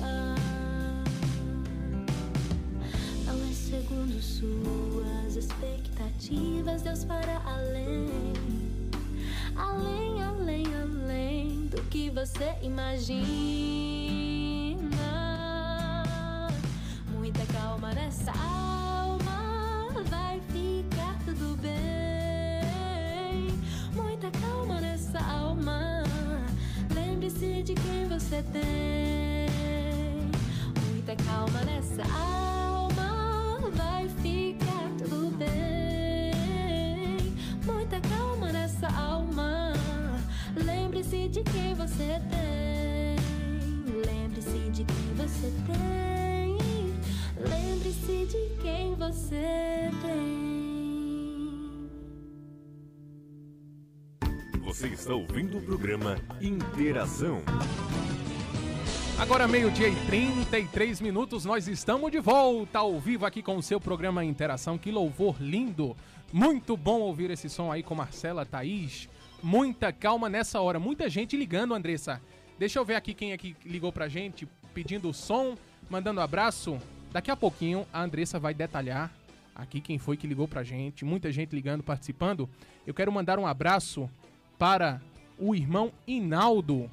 Ah, 0.01 0.35
não 3.25 3.49
é 3.49 3.53
segundo 3.53 4.21
suas 4.21 5.35
expectativas, 5.35 6.81
Deus 6.81 7.03
fará 7.03 7.41
além. 7.45 8.33
Além, 9.55 10.23
além, 10.23 10.65
além 10.75 11.67
do 11.67 11.81
que 11.83 12.09
você 12.09 12.55
imagina. 12.61 13.97
Muita 17.11 17.45
calma 17.51 17.93
nessa 17.93 18.31
vai 20.09 20.39
ficar 20.51 21.17
tudo 21.25 21.57
bem. 21.61 23.47
Muita 23.93 24.29
calma 24.39 24.79
nessa 24.81 25.19
alma, 25.19 26.03
lembre-se 26.93 27.63
de 27.63 27.73
quem 27.73 28.07
você 28.07 28.43
tem. 28.51 29.47
Muita 30.85 31.15
calma 31.23 31.61
nessa 31.63 32.03
alma, 32.13 33.59
vai 33.75 34.07
ficar 34.21 34.89
tudo 34.97 35.35
bem. 35.37 36.33
Muita 37.65 37.99
calma 38.01 38.51
nessa 38.51 38.87
alma, 38.87 39.73
lembre-se 40.55 41.27
de 41.29 41.43
quem 41.43 41.73
você 41.73 42.21
tem. 42.29 43.15
Lembre-se 44.05 44.69
de 44.71 44.83
quem 44.83 45.13
você 45.15 45.51
tem. 45.65 46.16
De 48.25 48.49
quem 48.61 48.95
você 48.95 49.91
tem. 50.01 50.47
Você 54.65 54.87
está 54.87 55.13
ouvindo 55.13 55.59
o 55.59 55.61
programa 55.61 56.17
Interação. 56.41 57.41
Agora, 59.17 59.47
meio-dia 59.47 59.87
e 59.87 59.95
33 60.07 60.99
minutos, 60.99 61.45
nós 61.45 61.67
estamos 61.67 62.11
de 62.11 62.19
volta 62.19 62.79
ao 62.79 62.99
vivo 62.99 63.25
aqui 63.25 63.41
com 63.41 63.55
o 63.55 63.63
seu 63.63 63.79
programa 63.79 64.25
Interação. 64.25 64.77
Que 64.77 64.91
louvor 64.91 65.37
lindo! 65.39 65.95
Muito 66.33 66.75
bom 66.75 66.99
ouvir 66.99 67.31
esse 67.31 67.49
som 67.49 67.71
aí 67.71 67.81
com 67.81 67.95
Marcela 67.95 68.45
Thaís. 68.45 69.07
Muita 69.41 69.93
calma 69.93 70.27
nessa 70.27 70.59
hora. 70.59 70.79
Muita 70.79 71.09
gente 71.09 71.37
ligando, 71.37 71.73
Andressa. 71.73 72.21
Deixa 72.59 72.77
eu 72.77 72.83
ver 72.83 72.95
aqui 72.95 73.13
quem 73.13 73.31
é 73.31 73.37
que 73.37 73.55
ligou 73.63 73.93
pra 73.93 74.09
gente, 74.09 74.47
pedindo 74.73 75.07
o 75.07 75.13
som, 75.13 75.55
mandando 75.89 76.19
abraço. 76.19 76.77
Daqui 77.11 77.31
a 77.31 77.35
pouquinho 77.35 77.85
a 77.91 78.01
Andressa 78.01 78.39
vai 78.39 78.53
detalhar 78.53 79.11
aqui 79.55 79.81
quem 79.81 79.97
foi 79.97 80.15
que 80.15 80.27
ligou 80.27 80.47
pra 80.47 80.63
gente. 80.63 81.03
Muita 81.03 81.31
gente 81.31 81.55
ligando, 81.55 81.83
participando. 81.83 82.47
Eu 82.85 82.93
quero 82.93 83.11
mandar 83.11 83.39
um 83.39 83.47
abraço 83.47 84.09
para 84.57 85.01
o 85.39 85.55
irmão 85.55 85.91
Inaldo. 86.05 86.89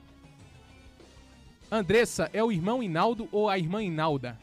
Andressa, 1.71 2.31
é 2.33 2.43
o 2.43 2.53
irmão 2.53 2.83
Inaldo 2.83 3.29
ou 3.33 3.49
a 3.49 3.59
irmã 3.59 3.83
Inalda? 3.83 4.39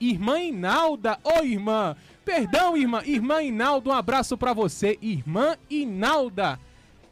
Irmã 0.00 0.40
Inalda, 0.40 1.18
ô 1.22 1.40
oh, 1.40 1.44
irmã! 1.44 1.96
Perdão, 2.24 2.76
irmã. 2.76 3.02
Irmã 3.04 3.42
Inaldo, 3.42 3.90
um 3.90 3.92
abraço 3.92 4.36
para 4.36 4.52
você. 4.52 4.98
Irmã 5.00 5.56
Inalda. 5.68 6.58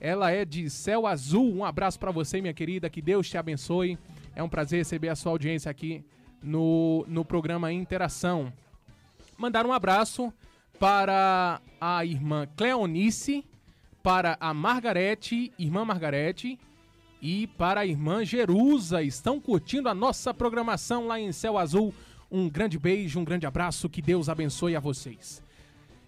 Ela 0.00 0.30
é 0.30 0.44
de 0.44 0.68
Céu 0.70 1.06
Azul. 1.06 1.54
Um 1.54 1.64
abraço 1.64 1.98
para 1.98 2.10
você, 2.10 2.40
minha 2.40 2.54
querida. 2.54 2.88
Que 2.90 3.02
Deus 3.02 3.28
te 3.28 3.36
abençoe. 3.36 3.98
É 4.34 4.42
um 4.42 4.48
prazer 4.48 4.78
receber 4.78 5.10
a 5.10 5.14
sua 5.14 5.32
audiência 5.32 5.70
aqui 5.70 6.02
no, 6.42 7.04
no 7.08 7.24
programa 7.24 7.72
Interação. 7.72 8.52
Mandar 9.38 9.66
um 9.66 9.72
abraço 9.72 10.32
para 10.78 11.60
a 11.80 12.04
irmã 12.04 12.46
Cleonice, 12.56 13.44
para 14.02 14.36
a 14.40 14.52
Margarete, 14.52 15.52
irmã 15.58 15.84
Margarete, 15.84 16.58
e 17.20 17.46
para 17.46 17.82
a 17.82 17.86
irmã 17.86 18.24
Jerusa. 18.24 19.02
Estão 19.02 19.40
curtindo 19.40 19.88
a 19.88 19.94
nossa 19.94 20.34
programação 20.34 21.06
lá 21.06 21.20
em 21.20 21.30
Céu 21.30 21.56
Azul. 21.56 21.94
Um 22.30 22.48
grande 22.48 22.78
beijo, 22.78 23.20
um 23.20 23.24
grande 23.24 23.46
abraço, 23.46 23.88
que 23.88 24.02
Deus 24.02 24.28
abençoe 24.28 24.74
a 24.74 24.80
vocês. 24.80 25.42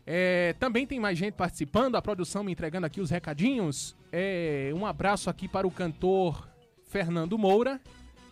É, 0.07 0.55
também 0.59 0.87
tem 0.87 1.01
mais 1.01 1.17
gente 1.17 1.35
participando, 1.35 1.97
a 1.97 2.03
produção 2.03 2.43
me 2.45 2.53
entregando 2.53 2.87
aqui 2.87 3.01
os 3.01 3.11
recadinhos. 3.11 3.97
É, 4.13 4.73
um 4.75 4.85
abraço 4.85 5.31
aqui 5.31 5.47
para 5.47 5.67
o 5.67 5.71
cantor 5.71 6.49
Fernando 6.89 7.39
Moura, 7.39 7.81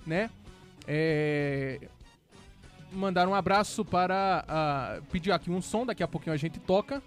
né? 0.06 0.28
É, 0.86 1.80
mandar 2.92 3.28
um 3.28 3.34
abraço 3.34 3.84
para 3.84 4.44
uh, 4.48 5.04
pedir 5.06 5.32
aqui 5.32 5.50
um 5.50 5.62
som, 5.62 5.86
daqui 5.86 6.02
a 6.02 6.08
pouquinho 6.08 6.34
a 6.34 6.36
gente 6.38 6.60
toca, 6.60 7.02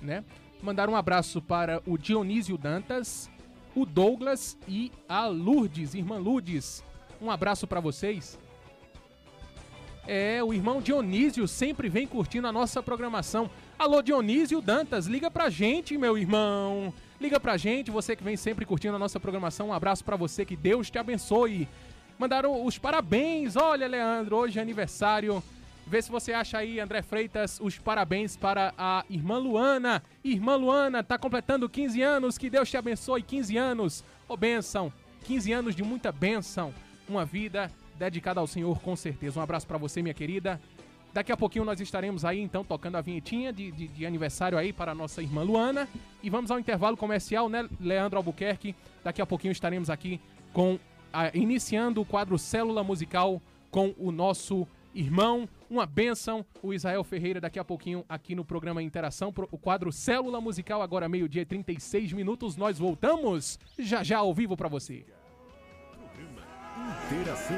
né? 0.00 0.24
Mandar 0.62 0.88
um 0.88 0.96
abraço 0.96 1.42
para 1.42 1.82
o 1.86 1.98
Dionísio 1.98 2.56
Dantas, 2.56 3.28
o 3.74 3.84
Douglas 3.84 4.56
e 4.68 4.92
a 5.08 5.26
Lourdes, 5.26 5.94
irmã 5.94 6.18
Lourdes. 6.18 6.84
Um 7.20 7.30
abraço 7.30 7.66
para 7.66 7.80
vocês. 7.80 8.38
É, 10.06 10.42
o 10.42 10.52
irmão 10.52 10.80
Dionísio 10.80 11.46
sempre 11.46 11.88
vem 11.88 12.06
curtindo 12.06 12.46
a 12.46 12.52
nossa 12.52 12.82
programação. 12.82 13.48
Alô, 13.78 14.02
Dionísio 14.02 14.60
Dantas, 14.60 15.06
liga 15.06 15.30
pra 15.30 15.48
gente, 15.48 15.96
meu 15.96 16.18
irmão. 16.18 16.92
Liga 17.20 17.38
pra 17.38 17.56
gente, 17.56 17.90
você 17.90 18.16
que 18.16 18.24
vem 18.24 18.36
sempre 18.36 18.66
curtindo 18.66 18.96
a 18.96 18.98
nossa 18.98 19.20
programação. 19.20 19.68
Um 19.68 19.72
abraço 19.72 20.04
para 20.04 20.16
você, 20.16 20.44
que 20.44 20.56
Deus 20.56 20.90
te 20.90 20.98
abençoe. 20.98 21.68
Mandaram 22.22 22.64
os 22.64 22.78
parabéns. 22.78 23.56
Olha, 23.56 23.88
Leandro, 23.88 24.36
hoje 24.36 24.56
é 24.56 24.62
aniversário. 24.62 25.42
Vê 25.84 26.00
se 26.00 26.08
você 26.08 26.32
acha 26.32 26.56
aí, 26.56 26.78
André 26.78 27.02
Freitas, 27.02 27.58
os 27.60 27.80
parabéns 27.80 28.36
para 28.36 28.72
a 28.78 29.04
irmã 29.10 29.38
Luana. 29.38 30.00
Irmã 30.22 30.54
Luana, 30.54 31.02
tá 31.02 31.18
completando 31.18 31.68
15 31.68 32.00
anos. 32.00 32.38
Que 32.38 32.48
Deus 32.48 32.70
te 32.70 32.76
abençoe. 32.76 33.24
15 33.24 33.56
anos. 33.56 34.04
Ô, 34.28 34.34
oh, 34.34 34.36
bênção. 34.36 34.92
15 35.24 35.52
anos 35.52 35.74
de 35.74 35.82
muita 35.82 36.12
bênção. 36.12 36.72
Uma 37.08 37.24
vida 37.24 37.68
dedicada 37.98 38.38
ao 38.38 38.46
Senhor, 38.46 38.80
com 38.80 38.94
certeza. 38.94 39.40
Um 39.40 39.42
abraço 39.42 39.66
para 39.66 39.76
você, 39.76 40.00
minha 40.00 40.14
querida. 40.14 40.60
Daqui 41.12 41.32
a 41.32 41.36
pouquinho 41.36 41.64
nós 41.64 41.80
estaremos 41.80 42.24
aí, 42.24 42.40
então, 42.40 42.62
tocando 42.62 42.98
a 42.98 43.00
vinhetinha 43.00 43.52
de, 43.52 43.72
de, 43.72 43.88
de, 43.88 44.06
aniversário 44.06 44.56
aí 44.56 44.72
para 44.72 44.92
a 44.92 44.94
nossa 44.94 45.20
irmã 45.20 45.42
Luana. 45.42 45.88
E 46.22 46.30
vamos 46.30 46.52
ao 46.52 46.60
intervalo 46.60 46.96
comercial, 46.96 47.48
né, 47.48 47.68
Leandro 47.80 48.18
Albuquerque? 48.18 48.76
Daqui 49.02 49.20
a 49.20 49.26
pouquinho 49.26 49.50
estaremos 49.50 49.90
aqui 49.90 50.20
com 50.52 50.78
iniciando 51.34 52.00
o 52.00 52.04
quadro 52.04 52.38
Célula 52.38 52.82
Musical 52.82 53.40
com 53.70 53.94
o 53.98 54.12
nosso 54.12 54.66
irmão, 54.94 55.48
uma 55.70 55.86
benção, 55.86 56.44
o 56.62 56.74
Israel 56.74 57.02
Ferreira, 57.02 57.40
daqui 57.40 57.58
a 57.58 57.64
pouquinho 57.64 58.04
aqui 58.08 58.34
no 58.34 58.44
programa 58.44 58.82
Interação, 58.82 59.32
o 59.50 59.58
quadro 59.58 59.90
Célula 59.90 60.40
Musical, 60.40 60.82
agora 60.82 61.08
meio-dia 61.08 61.42
e 61.42 61.46
36 61.46 62.12
minutos. 62.12 62.56
Nós 62.56 62.78
voltamos 62.78 63.58
já 63.78 64.02
já 64.02 64.18
ao 64.18 64.34
vivo 64.34 64.56
para 64.56 64.68
você. 64.68 65.06
Interação. 67.10 67.56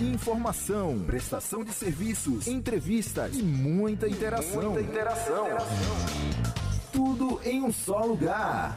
Informação, 0.00 0.98
prestação 1.06 1.64
de 1.64 1.72
serviços, 1.72 2.48
entrevistas 2.48 3.38
e 3.38 3.42
muita 3.42 4.08
interação. 4.08 4.72
Muita 4.72 4.80
interação. 4.80 6.61
Tudo 7.22 7.40
em 7.44 7.62
um 7.62 7.72
só 7.72 8.00
lugar. 8.00 8.76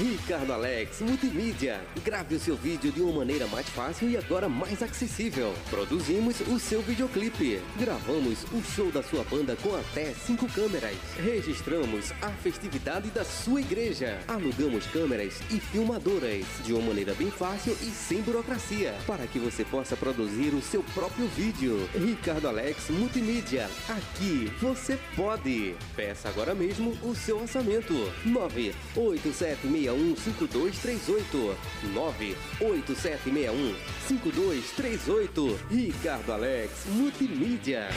Ricardo 0.00 0.54
Alex 0.54 1.02
Multimídia. 1.02 1.78
Grave 2.02 2.36
o 2.36 2.40
seu 2.40 2.56
vídeo 2.56 2.90
de 2.90 3.02
uma 3.02 3.18
maneira 3.18 3.46
mais 3.46 3.68
fácil 3.68 4.08
e 4.08 4.16
agora 4.16 4.48
mais 4.48 4.82
acessível. 4.82 5.52
Produzimos 5.68 6.40
o 6.40 6.58
seu 6.58 6.80
videoclipe. 6.80 7.60
Gravamos 7.78 8.44
o 8.44 8.62
show 8.62 8.90
da 8.90 9.02
sua 9.02 9.22
banda 9.24 9.54
com 9.56 9.76
até 9.76 10.14
cinco 10.14 10.48
câmeras. 10.48 10.96
Registramos 11.18 12.12
a 12.22 12.30
festividade 12.30 13.10
da 13.10 13.26
sua 13.26 13.60
igreja. 13.60 14.18
Alugamos 14.26 14.86
câmeras 14.86 15.38
e 15.50 15.60
filmadoras 15.60 16.46
de 16.64 16.72
uma 16.72 16.86
maneira 16.88 17.12
bem 17.12 17.30
fácil 17.30 17.76
e 17.82 17.90
sem 17.90 18.22
burocracia 18.22 18.94
para 19.06 19.26
que 19.26 19.38
você 19.38 19.66
possa 19.66 19.98
produzir 19.98 20.54
o 20.54 20.62
seu 20.62 20.82
próprio 20.94 21.26
vídeo. 21.28 21.76
Ricardo 21.94 22.48
Alex 22.48 22.88
Multimídia. 22.88 23.68
Aqui 23.86 24.50
você 24.62 24.98
pode. 25.14 25.74
Peça 25.94 26.30
agora 26.30 26.54
mesmo 26.54 26.96
o 27.02 27.14
seu 27.14 27.38
orçamento. 27.38 27.92
98761 28.24 29.89
5238 29.96 31.56
98761 31.92 33.74
5238 34.06 35.58
Ricardo 35.70 36.32
Alex 36.32 36.86
Multimídia. 36.86 37.88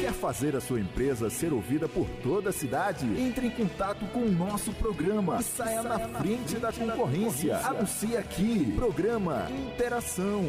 Quer 0.00 0.12
fazer 0.12 0.56
a 0.56 0.60
sua 0.60 0.80
empresa 0.80 1.30
ser 1.30 1.52
ouvida 1.52 1.88
por 1.88 2.08
toda 2.22 2.50
a 2.50 2.52
cidade? 2.52 3.06
Entre 3.20 3.46
em 3.46 3.50
contato 3.50 4.04
com 4.06 4.20
o 4.20 4.30
nosso 4.30 4.72
programa 4.72 5.38
e 5.40 5.44
saia, 5.44 5.82
na, 5.82 5.98
frente, 5.98 6.56
da, 6.56 6.72
concorrência. 6.72 7.56
Anuncie 7.58 8.16
aqui. 8.16 8.72
Programa 8.76 9.46
Interação. 9.50 10.42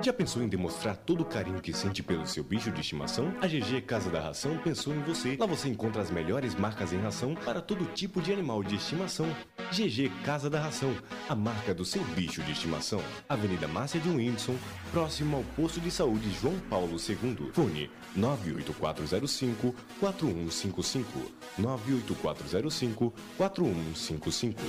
Já 0.00 0.12
pensou 0.12 0.42
em 0.42 0.48
demonstrar 0.48 0.96
todo 0.96 1.22
o 1.22 1.24
carinho 1.24 1.60
que 1.60 1.72
sente 1.72 2.04
pelo 2.04 2.24
seu 2.26 2.44
bicho 2.44 2.70
de 2.70 2.80
estimação? 2.80 3.34
A 3.40 3.48
GG 3.48 3.82
Casa 3.82 4.08
da 4.08 4.20
Ração 4.20 4.56
pensou 4.58 4.94
em 4.94 5.00
você. 5.00 5.36
Lá 5.38 5.44
você 5.44 5.68
encontra 5.68 6.00
as 6.00 6.10
melhores 6.10 6.54
marcas 6.54 6.92
em 6.92 6.98
ração 6.98 7.34
para 7.34 7.60
todo 7.60 7.84
tipo 7.94 8.22
de 8.22 8.32
animal 8.32 8.62
de 8.62 8.76
estimação. 8.76 9.26
GG 9.72 10.10
Casa 10.24 10.48
da 10.48 10.60
Ração, 10.60 10.94
a 11.28 11.34
marca 11.34 11.74
do 11.74 11.84
seu 11.84 12.02
bicho 12.04 12.42
de 12.42 12.52
estimação. 12.52 13.02
Avenida 13.28 13.66
Márcia 13.66 14.00
de 14.00 14.08
Whindersson, 14.08 14.54
próximo 14.92 15.38
ao 15.38 15.42
posto 15.56 15.80
de 15.80 15.90
saúde 15.90 16.30
João 16.40 16.58
Paulo 16.70 16.96
II. 16.96 17.50
Fone 17.52 17.90
98405 18.14 19.74
4155 19.98 21.32
98405 21.58 23.12
4155. 23.36 24.62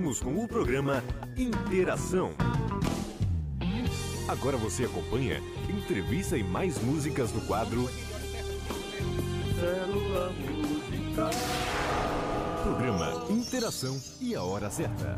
Com 0.00 0.42
o 0.42 0.48
programa 0.48 1.04
Interação. 1.36 2.32
Agora 4.26 4.56
você 4.56 4.84
acompanha 4.84 5.42
entrevista 5.68 6.38
e 6.38 6.42
mais 6.42 6.82
músicas 6.82 7.30
no 7.34 7.42
quadro 7.42 7.86
Célula 9.60 10.32
Musical. 10.32 11.30
Programa 12.62 13.26
Interação 13.30 14.00
e 14.22 14.34
a 14.34 14.42
hora 14.42 14.70
certa. 14.70 15.14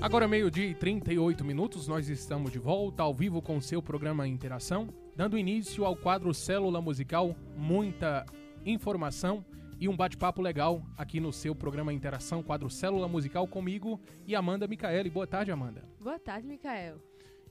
Agora, 0.00 0.28
meio-dia 0.28 0.66
e 0.66 0.74
38 0.74 1.44
minutos, 1.44 1.88
nós 1.88 2.08
estamos 2.08 2.52
de 2.52 2.60
volta 2.60 3.02
ao 3.02 3.12
vivo 3.12 3.42
com 3.42 3.60
seu 3.60 3.82
programa 3.82 4.26
Interação, 4.28 4.88
dando 5.16 5.36
início 5.36 5.84
ao 5.84 5.96
quadro 5.96 6.32
Célula 6.32 6.80
Musical, 6.80 7.34
muita 7.56 8.24
informação 8.64 9.44
e 9.82 9.88
um 9.88 9.96
bate-papo 9.96 10.40
legal 10.40 10.80
aqui 10.96 11.18
no 11.18 11.32
seu 11.32 11.56
programa 11.56 11.92
Interação, 11.92 12.40
quadro 12.40 12.70
Célula 12.70 13.08
Musical 13.08 13.48
comigo 13.48 14.00
e 14.24 14.32
Amanda 14.32 14.68
Micaele. 14.68 15.10
Boa 15.10 15.26
tarde, 15.26 15.50
Amanda. 15.50 15.82
Boa 16.00 16.20
tarde, 16.20 16.46
Micael. 16.46 17.02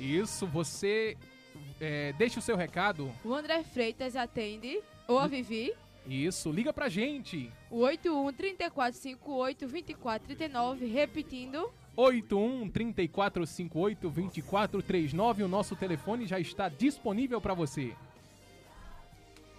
Isso, 0.00 0.46
você 0.46 1.14
é, 1.78 2.14
deixa 2.14 2.38
o 2.38 2.42
seu 2.42 2.56
recado. 2.56 3.12
O 3.22 3.34
André 3.34 3.62
Freitas 3.62 4.16
atende, 4.16 4.80
ou 5.06 5.18
a 5.18 5.26
Vivi. 5.26 5.74
Isso, 6.06 6.50
liga 6.50 6.72
pra 6.72 6.88
gente. 6.88 7.52
O 7.70 7.80
81 7.80 8.32
3458 8.32 9.66
2439, 9.66 10.86
repetindo. 10.86 11.70
81 11.94 12.70
3458 12.70 14.10
2439. 14.10 15.42
O 15.42 15.48
nosso 15.48 15.76
telefone 15.76 16.26
já 16.26 16.40
está 16.40 16.70
disponível 16.70 17.42
para 17.42 17.52
você. 17.52 17.94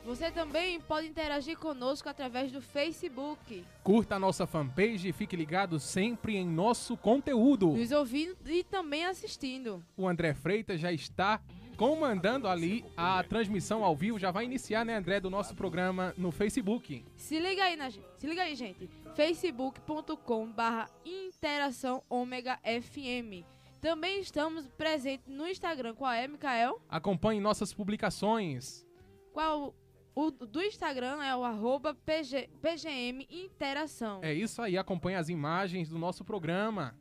Você 0.06 0.30
também 0.30 0.80
pode 0.80 1.08
interagir 1.08 1.58
conosco 1.58 2.08
através 2.08 2.52
do 2.52 2.62
Facebook. 2.62 3.66
Curta 3.84 4.16
a 4.16 4.20
nossa 4.20 4.46
fanpage 4.46 5.10
e 5.10 5.12
fique 5.12 5.36
ligado 5.36 5.80
sempre 5.80 6.36
em 6.36 6.46
nosso 6.48 6.96
conteúdo. 6.96 7.70
Nos 7.72 7.92
ouvindo 7.92 8.38
e 8.46 8.64
também 8.64 9.04
assistindo. 9.04 9.84
O 9.98 10.08
André 10.08 10.36
Freitas 10.36 10.80
já 10.80 10.92
está 10.92 11.42
comandando 11.76 12.48
ali 12.48 12.86
a 12.96 13.24
transmissão 13.24 13.84
ao 13.84 13.96
vivo. 13.96 14.20
Já 14.20 14.30
vai 14.30 14.46
iniciar, 14.46 14.86
né, 14.86 14.96
André, 14.96 15.20
do 15.20 15.32
nosso 15.32 15.56
programa 15.56 16.14
no 16.16 16.32
Facebook. 16.32 17.04
Se 17.16 17.40
liga 17.40 17.64
aí, 17.64 17.76
na, 17.76 17.90
se 17.90 18.28
liga 18.28 18.44
aí, 18.44 18.56
gente. 18.56 18.88
facebook.com 19.16 20.52
barra 20.52 20.88
interação 21.04 22.04
ômega 22.08 22.60
FM. 22.64 23.44
Também 23.82 24.20
estamos 24.20 24.68
presentes 24.68 25.28
no 25.28 25.48
Instagram. 25.48 25.96
Qual 25.96 26.12
é, 26.12 26.28
Mikael? 26.28 26.80
Acompanhe 26.88 27.42
nossas 27.42 27.74
publicações. 27.74 28.86
Qual 29.34 29.74
o 30.16 30.32
do 30.32 30.62
Instagram 30.64 31.22
é 31.22 31.36
o 31.36 31.44
arroba 31.44 31.94
PG, 31.94 32.50
PGM 32.62 33.28
Interação. 33.30 34.22
É 34.24 34.34
isso 34.34 34.62
aí, 34.62 34.78
acompanhe 34.78 35.18
as 35.18 35.28
imagens 35.28 35.90
do 35.90 36.00
nosso 36.00 36.24
programa, 36.24 36.96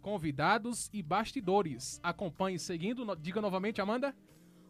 convidados 0.00 0.88
e 0.92 1.02
bastidores. 1.02 1.98
Acompanhe 2.00 2.60
seguindo, 2.60 3.04
diga 3.16 3.40
novamente, 3.40 3.80
Amanda. 3.80 4.14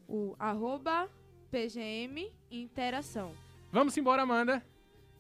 O 0.09 0.35
arroba 0.39 1.11
PGM 1.51 2.33
Interação. 2.51 3.33
Vamos 3.71 3.97
embora, 3.99 4.23
Amanda. 4.23 4.65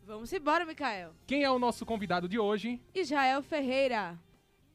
Vamos 0.06 0.32
embora, 0.32 0.64
Mikael. 0.64 1.12
Quem 1.26 1.44
é 1.44 1.50
o 1.50 1.58
nosso 1.58 1.84
convidado 1.84 2.26
de 2.28 2.38
hoje? 2.38 2.80
Israel 2.94 3.42
Ferreira. 3.42 4.18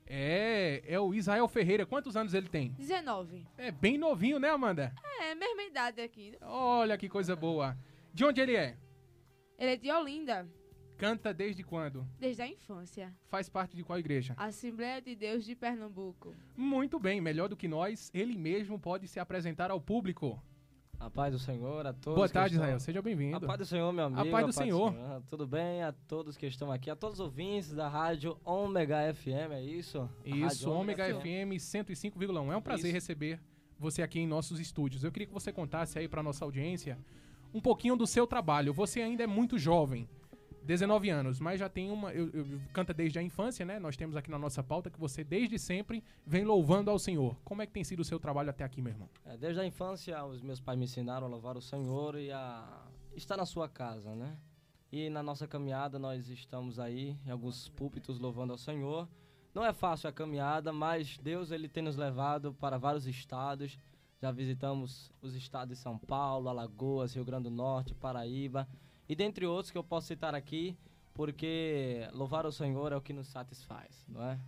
É, 0.07 0.83
é 0.85 0.99
o 0.99 1.13
Israel 1.13 1.47
Ferreira. 1.47 1.85
Quantos 1.87 2.15
anos 2.15 2.35
ele 2.35 2.47
tem? 2.47 2.69
19. 2.73 3.47
É 3.57 3.71
bem 3.71 3.97
novinho, 3.97 4.39
né, 4.39 4.51
Amanda? 4.51 4.93
É, 5.19 5.33
mesma 5.33 5.63
idade 5.63 5.99
aqui. 5.99 6.37
Olha 6.41 6.97
que 6.97 7.09
coisa 7.09 7.35
boa. 7.35 7.75
De 8.15 8.23
onde 8.23 8.39
ele 8.39 8.55
é? 8.55 8.77
Ele 9.59 9.71
é 9.71 9.75
de 9.75 9.91
Olinda. 9.91 10.47
Canta 10.97 11.33
desde 11.33 11.63
quando? 11.63 12.07
Desde 12.17 12.41
a 12.41 12.47
infância. 12.47 13.13
Faz 13.27 13.49
parte 13.49 13.75
de 13.75 13.83
qual 13.83 13.99
igreja? 13.99 14.33
Assembleia 14.37 15.01
de 15.01 15.17
Deus 15.17 15.43
de 15.43 15.53
Pernambuco. 15.53 16.33
Muito 16.55 16.97
bem, 16.97 17.19
melhor 17.19 17.49
do 17.49 17.57
que 17.57 17.67
nós, 17.67 18.09
ele 18.13 18.37
mesmo 18.37 18.79
pode 18.79 19.05
se 19.09 19.19
apresentar 19.19 19.69
ao 19.69 19.81
público. 19.81 20.41
A 20.97 21.09
paz 21.09 21.33
do 21.33 21.39
Senhor 21.39 21.85
a 21.85 21.91
todos. 21.91 22.15
Boa 22.15 22.29
tarde, 22.29 22.55
Israel. 22.55 22.79
Seja 22.79 23.01
bem-vindo. 23.01 23.35
A 23.35 23.41
paz 23.41 23.59
do 23.59 23.65
Senhor, 23.65 23.91
meu 23.91 24.05
amigo. 24.05 24.21
A 24.21 24.31
paz 24.31 24.45
do 24.45 24.51
a 24.51 24.53
paz 24.53 24.55
Senhor. 24.55 24.91
Do 24.91 24.97
Senhor. 24.97 25.23
Tudo 25.29 25.45
bem? 25.45 25.83
A 25.83 25.91
todos 25.91 26.37
que 26.37 26.45
estão 26.45 26.71
aqui, 26.71 26.89
a 26.89 26.95
todos 26.95 27.19
os 27.19 27.25
ouvintes 27.25 27.73
da 27.73 27.89
rádio 27.89 28.39
Ômega 28.45 29.13
FM, 29.13 29.51
é 29.51 29.61
isso? 29.61 30.09
Isso, 30.23 30.71
Ômega 30.71 31.03
FM 31.19 31.59
105,1. 31.59 32.53
É 32.53 32.55
um 32.55 32.61
prazer 32.61 32.85
isso. 32.85 32.93
receber 32.93 33.41
você 33.77 34.01
aqui 34.01 34.21
em 34.21 34.25
nossos 34.25 34.57
estúdios. 34.57 35.03
Eu 35.03 35.11
queria 35.11 35.27
que 35.27 35.33
você 35.33 35.51
contasse 35.51 35.99
aí 35.99 36.07
para 36.07 36.23
nossa 36.23 36.45
audiência 36.45 36.97
um 37.55 37.61
pouquinho 37.61 37.95
do 37.95 38.05
seu 38.05 38.27
trabalho. 38.27 38.73
Você 38.73 39.01
ainda 39.01 39.23
é 39.23 39.27
muito 39.27 39.57
jovem, 39.57 40.09
19 40.65 41.09
anos, 41.09 41.39
mas 41.39 41.57
já 41.57 41.69
tem 41.69 41.89
uma. 41.89 42.11
Eu, 42.11 42.29
eu, 42.33 42.61
canta 42.73 42.93
desde 42.93 43.17
a 43.17 43.23
infância, 43.23 43.65
né? 43.65 43.79
Nós 43.79 43.95
temos 43.95 44.17
aqui 44.17 44.29
na 44.29 44.37
nossa 44.37 44.61
pauta 44.61 44.89
que 44.89 44.99
você 44.99 45.23
desde 45.23 45.57
sempre 45.57 46.03
vem 46.25 46.43
louvando 46.43 46.91
ao 46.91 46.99
Senhor. 46.99 47.37
Como 47.45 47.61
é 47.61 47.65
que 47.65 47.71
tem 47.71 47.83
sido 47.83 48.01
o 48.01 48.03
seu 48.03 48.19
trabalho 48.19 48.49
até 48.49 48.65
aqui, 48.65 48.81
meu 48.81 48.91
irmão? 48.91 49.09
É, 49.23 49.37
desde 49.37 49.61
a 49.61 49.65
infância, 49.65 50.21
os 50.25 50.41
meus 50.41 50.59
pais 50.59 50.77
me 50.77 50.83
ensinaram 50.83 51.27
a 51.27 51.29
louvar 51.29 51.55
o 51.55 51.61
Senhor 51.61 52.17
e 52.17 52.29
a 52.29 52.83
estar 53.15 53.37
na 53.37 53.45
sua 53.45 53.69
casa, 53.69 54.13
né? 54.13 54.37
E 54.91 55.09
na 55.09 55.23
nossa 55.23 55.47
caminhada 55.47 55.97
nós 55.97 56.27
estamos 56.29 56.77
aí 56.77 57.17
em 57.25 57.31
alguns 57.31 57.69
púlpitos 57.69 58.19
louvando 58.19 58.51
ao 58.51 58.57
Senhor. 58.57 59.07
Não 59.53 59.63
é 59.63 59.71
fácil 59.71 60.09
a 60.09 60.11
caminhada, 60.11 60.73
mas 60.73 61.17
Deus 61.19 61.51
ele 61.51 61.69
tem 61.69 61.83
nos 61.83 61.95
levado 61.95 62.53
para 62.53 62.77
vários 62.77 63.07
estados 63.07 63.79
já 64.21 64.31
visitamos 64.31 65.11
os 65.21 65.35
estados 65.35 65.77
de 65.77 65.81
São 65.81 65.97
Paulo, 65.97 66.49
Alagoas, 66.49 67.13
Rio 67.13 67.25
Grande 67.25 67.43
do 67.43 67.51
Norte, 67.51 67.93
Paraíba 67.93 68.67
e 69.07 69.15
dentre 69.15 69.45
outros 69.45 69.71
que 69.71 69.77
eu 69.77 69.83
posso 69.83 70.07
citar 70.07 70.33
aqui, 70.33 70.77
porque 71.13 72.07
louvar 72.11 72.45
o 72.45 72.51
Senhor 72.51 72.91
é 72.91 72.95
o 72.95 73.01
que 73.01 73.13
nos 73.13 73.27
satisfaz, 73.27 74.05
não 74.07 74.23
é? 74.23 74.39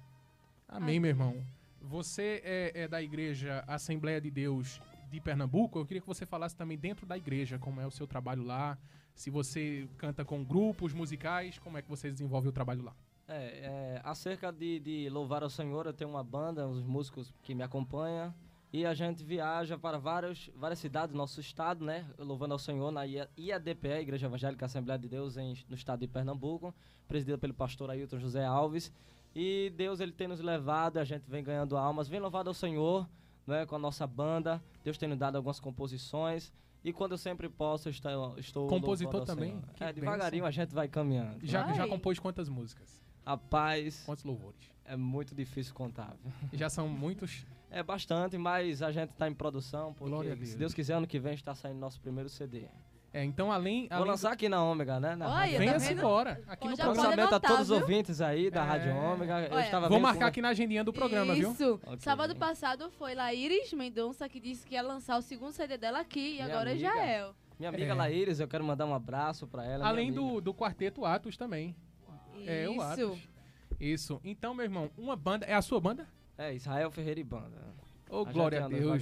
Amém, 0.67 0.99
meu 0.99 1.09
irmão. 1.09 1.45
Você 1.79 2.41
é, 2.43 2.71
é 2.83 2.87
da 2.87 3.01
igreja 3.01 3.63
Assembleia 3.67 4.19
de 4.19 4.31
Deus 4.31 4.81
de 5.09 5.21
Pernambuco. 5.21 5.79
Eu 5.79 5.85
queria 5.85 6.01
que 6.01 6.07
você 6.07 6.25
falasse 6.25 6.55
também 6.55 6.77
dentro 6.77 7.05
da 7.05 7.17
igreja 7.17 7.59
como 7.59 7.79
é 7.79 7.85
o 7.85 7.91
seu 7.91 8.07
trabalho 8.07 8.43
lá. 8.43 8.77
Se 9.13 9.29
você 9.29 9.87
canta 9.97 10.25
com 10.25 10.43
grupos 10.43 10.93
musicais, 10.93 11.57
como 11.59 11.77
é 11.77 11.81
que 11.81 11.89
você 11.89 12.09
desenvolve 12.09 12.49
o 12.49 12.51
trabalho 12.51 12.83
lá? 12.83 12.95
É, 13.27 13.35
é 13.35 14.01
acerca 14.03 14.51
de, 14.51 14.79
de 14.79 15.09
louvar 15.09 15.43
ao 15.43 15.49
Senhor, 15.49 15.85
eu 15.85 15.93
tenho 15.93 16.09
uma 16.09 16.23
banda, 16.23 16.67
os 16.67 16.83
músicos 16.83 17.33
que 17.43 17.53
me 17.53 17.63
acompanham 17.63 18.33
e 18.71 18.85
a 18.85 18.93
gente 18.93 19.23
viaja 19.23 19.77
para 19.77 19.97
várias, 19.97 20.49
várias 20.55 20.79
cidades 20.79 21.13
do 21.13 21.17
nosso 21.17 21.39
estado, 21.39 21.85
né? 21.85 22.05
Louvando 22.17 22.53
ao 22.53 22.59
Senhor 22.59 22.91
na 22.91 23.03
IADPE, 23.05 23.87
Igreja 24.01 24.27
Evangélica 24.27 24.65
Assembleia 24.65 24.99
de 24.99 25.07
Deus, 25.07 25.37
em, 25.37 25.55
no 25.69 25.75
estado 25.75 26.01
de 26.01 26.07
Pernambuco, 26.07 26.75
presidida 27.07 27.37
pelo 27.37 27.53
pastor 27.53 27.89
Ailton 27.89 28.19
José 28.19 28.43
Alves. 28.43 28.91
E 29.33 29.71
Deus 29.75 29.99
ele 29.99 30.11
tem 30.11 30.27
nos 30.27 30.41
levado, 30.41 30.97
a 30.97 31.05
gente 31.05 31.29
vem 31.29 31.43
ganhando 31.43 31.77
almas, 31.77 32.07
vem 32.07 32.19
louvado 32.19 32.49
ao 32.49 32.53
Senhor, 32.53 33.07
né? 33.45 33.65
Com 33.65 33.75
a 33.75 33.79
nossa 33.79 34.05
banda. 34.05 34.61
Deus 34.83 34.97
tem 34.97 35.07
nos 35.07 35.17
dado 35.17 35.37
algumas 35.37 35.59
composições. 35.59 36.51
E 36.83 36.91
quando 36.91 37.13
eu 37.13 37.17
sempre 37.17 37.49
posso, 37.49 37.87
eu 37.87 37.91
estou, 37.91 38.37
estou 38.37 38.67
Compositor 38.67 39.25
também? 39.25 39.61
É, 39.79 39.91
devagarinho 39.93 40.45
a 40.45 40.51
gente 40.51 40.73
vai 40.73 40.87
caminhando. 40.87 41.39
Já, 41.45 41.71
já 41.73 41.87
compôs 41.87 42.19
quantas 42.19 42.49
músicas? 42.49 43.01
Rapaz. 43.27 44.03
Quantos 44.05 44.23
louvores? 44.23 44.71
É 44.85 44.95
muito 44.95 45.35
difícil 45.35 45.73
contar. 45.73 46.15
Já 46.53 46.69
são 46.69 46.87
muitos? 46.87 47.45
É 47.69 47.83
bastante, 47.83 48.37
mas 48.37 48.81
a 48.81 48.93
gente 48.93 49.09
está 49.09 49.27
em 49.27 49.33
produção, 49.33 49.93
porque 49.93 50.35
Deus. 50.35 50.47
se 50.47 50.57
Deus 50.57 50.73
quiser, 50.73 50.93
ano 50.93 51.05
que 51.05 51.19
vem 51.19 51.33
está 51.33 51.53
saindo 51.53 51.77
nosso 51.77 51.99
primeiro 51.99 52.29
CD. 52.29 52.63
É, 53.13 53.21
então 53.25 53.51
além. 53.51 53.89
Vou 53.89 54.05
lançar 54.05 54.29
do... 54.29 54.33
aqui 54.35 54.47
na 54.47 54.63
Ômega, 54.63 55.01
né? 55.01 55.17
Na 55.17 55.29
Olha, 55.29 55.59
Venha-se 55.59 55.87
tá 55.87 55.91
embora. 55.91 56.41
Aqui 56.47 56.69
no 56.69 56.77
programa. 56.77 57.23
a 57.35 57.39
todos 57.41 57.69
os 57.69 57.71
ouvintes 57.71 58.21
aí 58.21 58.49
da 58.49 58.61
é... 58.61 58.63
Rádio 58.63 58.95
Ômega. 58.95 59.47
Eu 59.51 59.59
estava 59.59 59.89
Vou 59.89 59.99
marcar 59.99 60.27
aqui 60.27 60.41
na 60.41 60.49
agendinha 60.49 60.81
do 60.81 60.93
programa, 60.93 61.33
Isso. 61.33 61.41
viu? 61.41 61.51
Isso. 61.51 61.73
Okay. 61.83 61.99
Sábado 61.99 62.33
passado 62.37 62.89
foi 62.91 63.13
Laíris 63.13 63.73
Mendonça 63.73 64.29
que 64.29 64.39
disse 64.39 64.65
que 64.65 64.75
ia 64.75 64.81
lançar 64.81 65.17
o 65.17 65.21
segundo 65.21 65.51
CD 65.51 65.77
dela 65.77 65.99
aqui 65.99 66.37
e 66.37 66.41
agora 66.41 66.71
amiga. 66.71 66.87
já 66.87 67.03
é. 67.03 67.29
Minha 67.59 67.69
amiga 67.69 67.91
é. 67.91 67.95
Laíris, 67.95 68.39
eu 68.39 68.47
quero 68.47 68.63
mandar 68.63 68.85
um 68.85 68.93
abraço 68.93 69.45
para 69.45 69.65
ela. 69.65 69.85
Além 69.85 70.13
do, 70.13 70.39
do 70.39 70.53
quarteto 70.53 71.03
Atos 71.03 71.35
também. 71.35 71.75
Isso. 72.39 72.49
É, 72.49 72.69
o 72.69 72.81
Atos. 72.81 73.19
Isso. 73.79 74.21
Então, 74.23 74.53
meu 74.53 74.65
irmão, 74.65 74.89
uma 74.97 75.15
banda. 75.15 75.45
É 75.45 75.53
a 75.53 75.61
sua 75.61 75.79
banda? 75.79 76.07
É, 76.37 76.53
Israel 76.53 76.91
Ferreira 76.91 77.19
e 77.19 77.23
Banda. 77.23 77.57
Ô, 78.09 78.21
oh, 78.21 78.25
glória 78.25 78.63
a 78.63 78.67
Deus. 78.67 79.01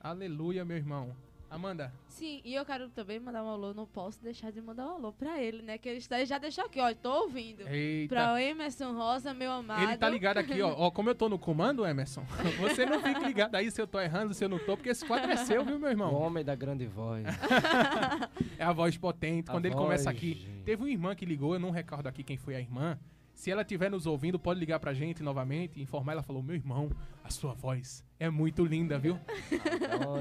Aleluia, 0.00 0.64
meu 0.64 0.76
irmão. 0.76 1.14
Amanda. 1.50 1.92
Sim, 2.06 2.40
e 2.44 2.54
eu 2.54 2.64
quero 2.64 2.88
também 2.90 3.18
mandar 3.18 3.42
um 3.42 3.48
alô, 3.48 3.74
não 3.74 3.84
posso 3.84 4.22
deixar 4.22 4.52
de 4.52 4.60
mandar 4.60 4.86
um 4.86 4.90
alô 4.96 5.12
pra 5.12 5.42
ele, 5.42 5.62
né? 5.62 5.78
Que 5.78 5.88
ele 5.88 5.98
está- 5.98 6.24
já 6.24 6.38
deixou 6.38 6.64
aqui, 6.64 6.80
ó, 6.80 6.94
tô 6.94 7.10
ouvindo. 7.22 7.66
Eita. 7.68 8.14
Pra 8.14 8.34
o 8.34 8.38
Emerson 8.38 8.92
Rosa, 8.92 9.34
meu 9.34 9.50
amado. 9.50 9.82
Ele 9.82 9.96
tá 9.96 10.08
ligado 10.08 10.38
aqui, 10.38 10.62
ó. 10.62 10.72
ó. 10.76 10.90
Como 10.92 11.10
eu 11.10 11.14
tô 11.14 11.28
no 11.28 11.38
comando, 11.38 11.84
Emerson, 11.84 12.22
você 12.60 12.86
não 12.86 13.00
fica 13.02 13.18
ligado 13.26 13.56
aí 13.56 13.68
se 13.70 13.80
eu 13.82 13.86
tô 13.86 14.00
errando, 14.00 14.32
se 14.32 14.44
eu 14.44 14.48
não 14.48 14.58
tô, 14.60 14.76
porque 14.76 14.90
esse 14.90 15.04
quadro 15.04 15.30
é 15.30 15.36
seu, 15.38 15.64
viu, 15.64 15.78
meu 15.78 15.88
O 15.88 15.92
irmão? 15.92 16.14
homem 16.14 16.44
da 16.44 16.54
grande 16.54 16.86
voz. 16.86 17.24
É 18.58 18.64
a 18.64 18.72
voz 18.72 18.96
potente. 18.96 19.48
A 19.48 19.52
Quando 19.52 19.64
ele 19.66 19.74
voz, 19.74 19.84
começa 19.86 20.10
aqui. 20.10 20.34
gente. 20.34 20.62
Teve 20.64 20.82
uma 20.82 20.90
irmã 20.90 21.14
que 21.14 21.24
ligou, 21.24 21.54
eu 21.54 21.60
não 21.60 21.70
recordo 21.70 22.06
aqui 22.06 22.22
quem 22.22 22.36
foi 22.36 22.54
a 22.54 22.60
irmã. 22.60 22.98
Se 23.40 23.50
ela 23.50 23.62
estiver 23.62 23.90
nos 23.90 24.04
ouvindo, 24.04 24.38
pode 24.38 24.60
ligar 24.60 24.78
pra 24.78 24.92
gente 24.92 25.22
novamente 25.22 25.80
e 25.80 25.82
informar. 25.82 26.12
Ela 26.12 26.22
falou: 26.22 26.42
Meu 26.42 26.54
irmão, 26.54 26.90
a 27.24 27.30
sua 27.30 27.54
voz 27.54 28.04
é 28.18 28.28
muito 28.28 28.66
linda, 28.66 28.98
viu? 28.98 29.18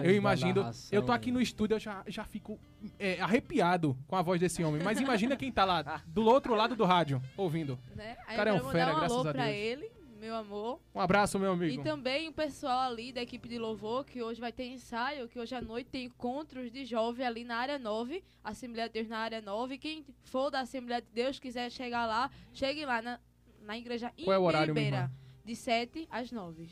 Eu 0.01 0.15
imagino. 0.15 0.61
narração. 0.61 0.89
Eu 0.89 1.05
tô 1.05 1.11
aqui 1.11 1.29
no 1.29 1.41
estúdio, 1.41 1.75
eu 1.75 1.79
já, 1.81 2.01
já 2.07 2.23
fico 2.23 2.57
é, 2.97 3.19
arrepiado 3.19 3.97
com 4.07 4.15
a 4.15 4.21
voz 4.21 4.39
desse 4.39 4.63
homem. 4.63 4.81
Mas 4.81 5.01
imagina 5.01 5.35
quem 5.35 5.51
tá 5.51 5.65
lá 5.65 6.01
do 6.07 6.23
outro 6.23 6.55
lado 6.55 6.77
do 6.77 6.85
rádio, 6.85 7.21
ouvindo. 7.35 7.77
Né? 7.93 8.15
O 8.21 8.35
cara 8.37 8.51
é 8.51 8.53
um 8.53 8.71
fera, 8.71 8.93
um 8.93 8.99
graças 8.99 9.25
a 9.25 9.33
pra 9.33 9.45
Deus. 9.47 9.55
ele, 9.57 9.91
meu 10.19 10.35
amor. 10.35 10.79
Um 10.93 10.99
abraço, 10.99 11.39
meu 11.39 11.53
amigo. 11.53 11.81
E 11.81 11.83
também 11.83 12.27
o 12.27 12.33
pessoal 12.33 12.91
ali 12.91 13.11
da 13.11 13.21
equipe 13.21 13.47
de 13.47 13.57
louvor, 13.57 14.03
que 14.05 14.21
hoje 14.21 14.39
vai 14.39 14.51
ter 14.51 14.67
ensaio, 14.67 15.27
que 15.27 15.39
hoje 15.39 15.55
à 15.55 15.61
noite 15.61 15.89
tem 15.89 16.05
encontros 16.05 16.71
de 16.71 16.85
jovem 16.85 17.25
ali 17.25 17.43
na 17.43 17.55
área 17.57 17.79
9, 17.79 18.23
Assembleia 18.43 18.87
de 18.87 18.93
Deus 18.93 19.07
na 19.07 19.19
área 19.19 19.41
9. 19.41 19.77
Quem 19.77 20.05
for 20.23 20.51
da 20.51 20.59
Assembleia 20.59 21.01
de 21.01 21.07
Deus 21.13 21.39
quiser 21.39 21.71
chegar 21.71 22.05
lá, 22.05 22.29
chegue 22.53 22.85
lá 22.85 23.01
na, 23.01 23.19
na 23.61 23.77
igreja 23.77 24.11
Qual 24.23 24.33
é 24.33 24.37
o 24.37 24.43
horário, 24.43 24.77
irmã? 24.77 25.09
de 25.45 25.55
7 25.55 26.07
às 26.11 26.31
9. 26.31 26.69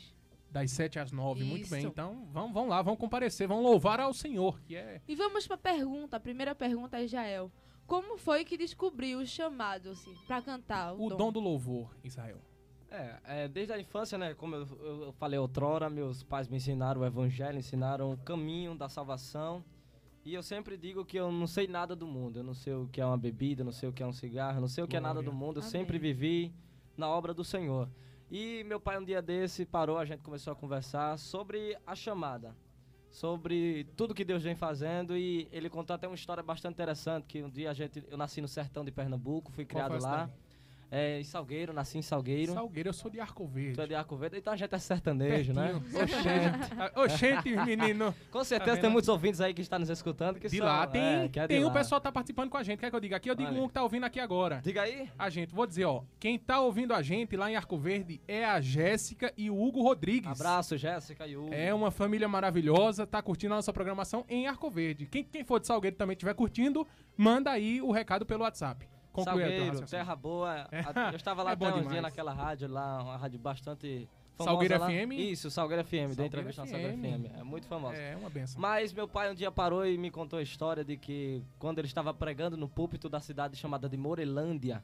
Das 0.50 0.70
7 0.70 0.98
às 0.98 1.12
9, 1.12 1.44
muito 1.44 1.68
bem. 1.68 1.80
Isso. 1.80 1.88
Então, 1.88 2.26
vamos, 2.32 2.52
vamos 2.52 2.70
lá, 2.70 2.80
vamos 2.80 2.98
comparecer, 2.98 3.46
vamos 3.48 3.64
louvar 3.64 4.00
ao 4.00 4.14
Senhor, 4.14 4.60
que 4.62 4.76
é. 4.76 5.00
E 5.06 5.14
vamos 5.14 5.46
pra 5.46 5.56
pergunta, 5.56 6.16
a 6.16 6.20
primeira 6.20 6.54
pergunta 6.54 7.02
é 7.02 7.06
Jael. 7.06 7.50
Como 7.86 8.18
foi 8.18 8.44
que 8.44 8.56
descobriu 8.56 9.18
o 9.18 9.26
chamado, 9.26 9.90
assim, 9.90 10.14
pra 10.26 10.42
cantar 10.42 10.92
o, 10.94 11.06
O 11.06 11.08
dom 11.08 11.32
do 11.32 11.40
louvor, 11.40 11.96
Israel. 12.04 12.38
É, 12.90 13.16
é, 13.44 13.48
desde 13.48 13.72
a 13.72 13.78
infância, 13.78 14.16
né, 14.16 14.34
como 14.34 14.54
eu, 14.54 14.66
eu- 14.80 15.12
falei 15.12 15.38
outrora, 15.38 15.90
meus 15.90 16.22
pais 16.22 16.48
me 16.48 16.56
ensinaram 16.56 17.02
o 17.02 17.04
evangelho, 17.04 17.58
ensinaram 17.58 18.12
o 18.12 18.16
caminho 18.16 18.74
da 18.74 18.88
salvação. 18.88 19.62
E 20.24 20.34
eu 20.34 20.42
sempre 20.42 20.76
digo 20.76 21.04
que 21.04 21.18
eu 21.18 21.30
não 21.30 21.46
sei 21.46 21.66
nada 21.66 21.94
do 21.94 22.06
mundo. 22.06 22.38
Eu 22.40 22.44
não 22.44 22.54
sei 22.54 22.74
o 22.74 22.88
que 22.90 23.00
é 23.00 23.06
uma 23.06 23.16
bebida, 23.16 23.62
não 23.64 23.72
sei 23.72 23.88
o 23.88 23.92
que 23.92 24.02
é 24.02 24.06
um 24.06 24.12
cigarro, 24.12 24.60
não 24.60 24.68
sei 24.68 24.84
o 24.84 24.88
que 24.88 24.96
é 24.96 25.00
nada 25.00 25.22
do 25.22 25.32
mundo. 25.32 25.56
Eu 25.58 25.62
Amém. 25.62 25.70
sempre 25.70 25.98
vivi 25.98 26.52
na 26.96 27.08
obra 27.08 27.32
do 27.32 27.44
Senhor. 27.44 27.88
E 28.30 28.62
meu 28.64 28.78
pai 28.78 28.98
um 28.98 29.04
dia 29.04 29.22
desse 29.22 29.64
parou, 29.64 29.96
a 29.96 30.04
gente 30.04 30.22
começou 30.22 30.52
a 30.52 30.56
conversar 30.56 31.18
sobre 31.18 31.76
a 31.86 31.94
chamada. 31.94 32.54
Sobre 33.10 33.84
tudo 33.96 34.14
que 34.14 34.24
Deus 34.24 34.42
vem 34.42 34.54
fazendo 34.54 35.16
e 35.16 35.48
ele 35.50 35.70
contou 35.70 35.94
até 35.94 36.06
uma 36.06 36.14
história 36.14 36.42
bastante 36.42 36.74
interessante, 36.74 37.24
que 37.26 37.42
um 37.42 37.48
dia 37.48 37.70
a 37.70 37.74
gente, 37.74 38.04
eu 38.10 38.18
nasci 38.18 38.42
no 38.42 38.48
sertão 38.48 38.84
de 38.84 38.90
Pernambuco, 38.90 39.50
fui 39.50 39.64
criado 39.64 39.92
lá. 39.92 39.98
cidade? 40.26 40.32
É, 40.90 41.20
em 41.20 41.24
Salgueiro, 41.24 41.72
nasci 41.72 41.98
em 41.98 42.02
Salgueiro. 42.02 42.54
Salgueiro, 42.54 42.88
eu 42.88 42.92
sou 42.94 43.10
de 43.10 43.20
Arco 43.20 43.46
Verde. 43.46 43.74
Tu 43.74 43.82
é 43.82 43.86
de 43.86 43.94
Arco 43.94 44.16
Verde, 44.16 44.38
então 44.38 44.52
a 44.52 44.56
gente 44.56 44.74
é 44.74 44.78
sertanejo, 44.78 45.52
né? 45.52 45.78
Pertinho. 45.92 46.02
Oxente. 46.02 46.98
Oxente, 47.44 47.56
menino. 47.66 48.14
Com 48.30 48.38
Tá 48.38 48.44
certeza 48.44 48.72
vendo? 48.72 48.80
tem 48.82 48.90
muitos 48.90 49.08
ouvintes 49.08 49.40
aí 49.42 49.52
que 49.52 49.60
estão 49.60 49.78
nos 49.78 49.90
escutando 49.90 50.38
que 50.40 50.48
De 50.48 50.56
são, 50.56 50.66
lá, 50.66 50.86
tem, 50.86 51.02
é, 51.02 51.30
é 51.36 51.46
tem 51.46 51.62
o 51.62 51.66
lá. 51.66 51.72
pessoal 51.74 52.00
que 52.00 52.04
tá 52.04 52.12
participando 52.12 52.48
com 52.48 52.56
a 52.56 52.62
gente. 52.62 52.78
Quer 52.78 52.88
que 52.88 52.96
eu 52.96 53.00
diga? 53.00 53.16
Aqui 53.16 53.30
eu 53.30 53.34
digo 53.34 53.50
Olha. 53.50 53.60
um 53.62 53.68
que 53.68 53.74
tá 53.74 53.82
ouvindo 53.82 54.04
aqui 54.04 54.18
agora. 54.18 54.60
Diga 54.64 54.82
aí. 54.82 55.10
A 55.18 55.28
gente, 55.28 55.54
vou 55.54 55.66
dizer, 55.66 55.84
ó. 55.84 56.02
Quem 56.18 56.38
tá 56.38 56.60
ouvindo 56.60 56.94
a 56.94 57.02
gente 57.02 57.36
lá 57.36 57.50
em 57.50 57.56
Arco 57.56 57.76
Verde 57.76 58.20
é 58.26 58.46
a 58.46 58.58
Jéssica 58.60 59.30
e 59.36 59.50
o 59.50 59.62
Hugo 59.62 59.82
Rodrigues. 59.82 60.30
Abraço, 60.40 60.76
Jéssica 60.78 61.26
e 61.26 61.36
Hugo. 61.36 61.52
É 61.52 61.72
uma 61.74 61.90
família 61.90 62.28
maravilhosa, 62.28 63.06
tá 63.06 63.20
curtindo 63.20 63.52
a 63.52 63.56
nossa 63.56 63.72
programação 63.74 64.24
em 64.28 64.46
Arco 64.46 64.70
Verde. 64.70 65.04
Quem, 65.06 65.22
quem 65.22 65.44
for 65.44 65.60
de 65.60 65.66
Salgueiro 65.66 65.96
também 65.96 66.14
estiver 66.14 66.32
curtindo, 66.34 66.86
manda 67.14 67.50
aí 67.50 67.82
o 67.82 67.90
recado 67.92 68.24
pelo 68.24 68.42
WhatsApp. 68.44 68.88
Conclui 69.24 69.42
aí 69.44 69.48
o 69.48 69.52
teu 69.52 69.64
Salgueiro, 69.66 69.86
terra 69.90 70.16
boa. 70.16 70.68
A- 70.72 71.10
Eu 71.12 71.16
estava 71.16 71.42
lá 71.42 71.50
É 71.52 71.54
até 71.54 71.74
um 71.74 71.86
dia 71.88 72.02
naquela 72.02 72.32
rádio 72.32 72.68
lá, 72.68 73.02
uma 73.02 73.16
rádio 73.16 73.38
bastante 73.38 74.08
famosa 74.36 74.50
Salgueiro 74.52 74.78
lá. 74.78 74.86
FM? 74.88 75.12
Isso, 75.18 75.50
Salgueiro 75.50 75.84
FM, 75.84 75.90
dei 75.90 76.08
Salgueiro 76.08 76.26
entrevista 76.26 76.62
na 76.62 76.68
Salgueiro 76.68 76.96
FM. 76.96 77.30
FM. 77.32 77.38
É 77.40 77.42
muito 77.42 77.66
famosa. 77.66 77.96
É 77.96 78.16
uma 78.16 78.30
benção. 78.30 78.60
Mas 78.60 78.92
meu 78.92 79.08
pai 79.08 79.30
um 79.30 79.34
dia 79.34 79.50
parou 79.50 79.84
e 79.86 79.98
me 79.98 80.10
contou 80.10 80.38
a 80.38 80.42
história 80.42 80.84
de 80.84 80.96
que 80.96 81.42
quando 81.58 81.78
ele 81.80 81.88
estava 81.88 82.14
pregando 82.14 82.56
no 82.56 82.68
púlpito 82.68 83.08
da 83.08 83.20
cidade 83.20 83.56
chamada 83.56 83.88
de 83.88 83.96
Morelândia, 83.96 84.82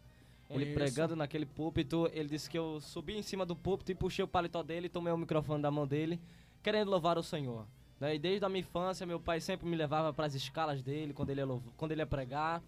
ele 0.51 0.64
Conheço. 0.66 0.74
pregando 0.74 1.16
naquele 1.16 1.47
púlpito, 1.47 2.11
ele 2.12 2.28
disse 2.28 2.51
que 2.51 2.59
eu 2.59 2.80
subi 2.80 3.16
em 3.16 3.22
cima 3.22 3.47
do 3.47 3.57
púlpito 3.57 3.93
e 3.93 3.95
puxei 3.95 4.24
o 4.24 4.28
paletó 4.28 4.62
dele, 4.62 4.89
tomei 4.89 5.12
o 5.12 5.16
microfone 5.16 5.62
da 5.62 5.70
mão 5.70 5.87
dele, 5.87 6.20
querendo 6.62 6.91
louvar 6.91 7.16
o 7.16 7.22
Senhor. 7.22 7.66
Né? 8.01 8.16
E 8.16 8.18
desde 8.18 8.45
a 8.45 8.49
minha 8.49 8.61
infância, 8.61 9.07
meu 9.07 9.20
pai 9.20 9.41
sempre 9.41 9.66
me 9.68 9.76
levava 9.76 10.12
para 10.12 10.26
as 10.26 10.35
escalas 10.35 10.82
dele 10.82 11.14
quando 11.14 11.30
ele, 11.30 11.41
ia 11.41 11.47
quando 11.76 11.93
ele 11.93 12.03
ia 12.03 12.07
pregar. 12.07 12.61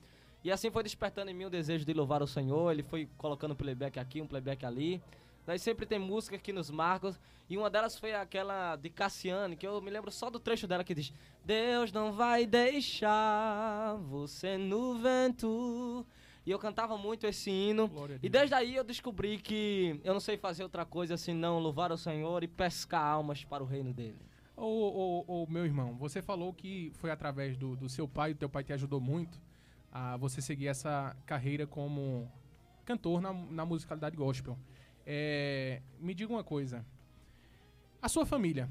E 0.47 0.53
assim 0.53 0.70
foi 0.70 0.84
despertando 0.84 1.28
em 1.28 1.34
mim 1.34 1.47
o 1.47 1.51
desejo 1.51 1.84
de 1.84 1.92
louvar 1.92 2.22
o 2.22 2.26
Senhor. 2.26 2.70
Ele 2.70 2.84
foi 2.84 3.09
colocando 3.18 3.51
um 3.51 3.57
playback 3.57 3.99
aqui, 3.99 4.22
um 4.22 4.28
playback 4.28 4.64
ali. 4.64 5.03
Daí 5.44 5.59
sempre 5.59 5.84
tem 5.84 5.99
música 5.99 6.38
que 6.38 6.53
nos 6.53 6.70
marcam. 6.70 7.12
E 7.51 7.59
uma 7.59 7.68
delas 7.68 7.99
foi 7.99 8.14
aquela 8.14 8.76
de 8.76 8.88
Cassiane, 8.88 9.57
que 9.57 9.66
eu 9.66 9.82
me 9.82 9.90
lembro 9.90 10.09
só 10.12 10.30
do 10.30 10.38
trecho 10.38 10.68
dela 10.68 10.84
que 10.84 10.94
diz: 10.94 11.12
Deus 11.44 11.90
não 11.90 12.12
vai 12.12 12.47
deixar 12.47 13.97
você 14.09 14.57
no 14.57 14.94
vento. 14.94 16.07
E 16.47 16.53
eu 16.53 16.61
cantava 16.61 16.97
muito 16.97 17.26
esse 17.26 17.51
hino. 17.51 17.90
E 18.22 18.28
desde 18.28 18.55
aí 18.55 18.76
eu 18.76 18.84
descobri 18.84 19.38
que 19.38 20.01
eu 20.05 20.12
não 20.12 20.20
sei 20.20 20.36
fazer 20.36 20.62
outra 20.62 20.84
coisa 20.84 21.16
senão 21.16 21.59
louvar 21.59 21.90
o 21.90 21.99
Senhor 21.99 22.44
e 22.44 22.47
pescar 22.47 23.05
almas 23.05 23.42
para 23.42 23.64
o 23.64 23.66
reino 23.66 23.92
dele. 23.92 24.22
Ô, 24.57 24.64
ô, 24.64 25.24
ô, 25.26 25.47
meu 25.49 25.64
irmão, 25.64 25.97
você 25.97 26.22
falou 26.22 26.53
que 26.53 26.92
foi 26.99 27.11
através 27.11 27.57
do, 27.57 27.74
do 27.74 27.88
seu 27.88 28.07
pai, 28.07 28.30
o 28.30 28.36
teu 28.36 28.49
pai 28.49 28.62
te 28.62 28.72
ajudou 28.72 29.01
muito 29.01 29.36
a 29.97 30.14
você 30.18 30.42
seguir 30.42 30.66
essa 30.66 31.16
carreira 31.24 31.66
como 31.66 32.30
cantor 32.84 33.18
na, 33.22 33.32
na 33.32 33.64
musicalidade 33.64 34.14
gospel. 34.14 34.59
É, 35.07 35.80
me 35.99 36.12
diga 36.12 36.30
uma 36.30 36.44
coisa. 36.44 36.84
A 38.03 38.07
sua 38.07 38.26
família, 38.26 38.68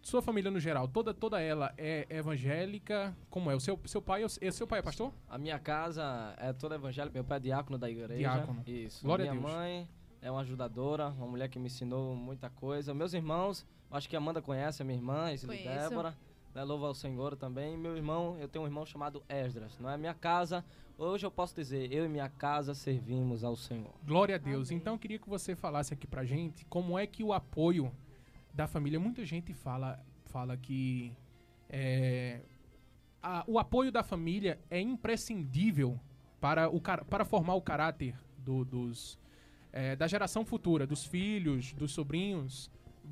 sua 0.00 0.22
família 0.22 0.50
no 0.50 0.58
geral, 0.58 0.88
toda, 0.88 1.12
toda 1.12 1.38
ela 1.38 1.74
é 1.76 2.06
evangélica? 2.08 3.14
Como 3.28 3.50
é? 3.50 3.54
O 3.54 3.60
seu, 3.60 3.78
seu 3.84 4.00
pai, 4.00 4.24
é, 4.24 4.50
seu 4.50 4.66
pai 4.66 4.78
é 4.78 4.82
pastor? 4.82 5.12
A 5.28 5.36
minha 5.36 5.58
casa 5.58 6.34
é 6.38 6.50
toda 6.54 6.76
evangélica, 6.76 7.12
meu 7.12 7.24
pai 7.24 7.36
é 7.36 7.40
diácono 7.40 7.76
da 7.76 7.90
igreja. 7.90 8.16
Diácono. 8.16 8.62
Isso. 8.66 9.04
Glória 9.04 9.30
a 9.30 9.34
minha 9.34 9.42
Deus. 9.42 9.54
mãe 9.54 9.88
é 10.22 10.30
uma 10.30 10.40
ajudadora, 10.40 11.08
uma 11.08 11.26
mulher 11.26 11.48
que 11.50 11.58
me 11.58 11.66
ensinou 11.66 12.16
muita 12.16 12.48
coisa. 12.48 12.94
Meus 12.94 13.12
irmãos, 13.12 13.66
acho 13.90 14.08
que 14.08 14.16
a 14.16 14.18
Amanda 14.18 14.40
conhece, 14.40 14.80
a 14.80 14.84
minha 14.84 14.96
irmã, 14.96 15.24
Conheço. 15.24 15.46
Débora. 15.46 16.16
Né, 16.54 16.62
louva 16.62 16.86
ao 16.86 16.94
Senhor 16.94 17.36
também. 17.36 17.76
Meu 17.76 17.96
irmão, 17.96 18.36
eu 18.38 18.46
tenho 18.48 18.64
um 18.64 18.68
irmão 18.68 18.86
chamado 18.86 19.22
Esdras. 19.28 19.76
Não 19.80 19.90
é 19.90 19.96
minha 19.96 20.14
casa. 20.14 20.64
Hoje 20.96 21.26
eu 21.26 21.30
posso 21.30 21.54
dizer, 21.54 21.92
eu 21.92 22.04
e 22.04 22.08
minha 22.08 22.28
casa 22.28 22.74
servimos 22.74 23.42
ao 23.42 23.56
Senhor. 23.56 23.92
Glória 24.06 24.36
a 24.36 24.38
Deus. 24.38 24.70
Então 24.70 24.94
eu 24.94 24.98
queria 24.98 25.18
que 25.18 25.28
você 25.28 25.56
falasse 25.56 25.92
aqui 25.92 26.06
pra 26.06 26.24
gente 26.24 26.64
como 26.66 26.96
é 26.98 27.06
que 27.06 27.24
o 27.24 27.32
apoio 27.32 27.90
da 28.52 28.68
família. 28.68 29.00
Muita 29.00 29.24
gente 29.24 29.52
fala, 29.52 29.98
fala 30.26 30.56
que 30.56 31.12
é, 31.68 32.42
a- 33.20 33.42
o 33.48 33.58
apoio 33.58 33.90
da 33.90 34.04
família 34.04 34.60
é 34.70 34.80
imprescindível 34.80 35.98
para, 36.40 36.68
o, 36.68 36.80
para 36.80 37.24
formar 37.24 37.54
o 37.54 37.62
caráter 37.62 38.14
do- 38.38 38.64
dos, 38.64 39.18
é, 39.72 39.96
da 39.96 40.06
geração 40.06 40.44
futura, 40.44 40.86
dos 40.86 41.04
filhos, 41.04 41.72
dos 41.72 41.90
sobrinhos. 41.92 42.70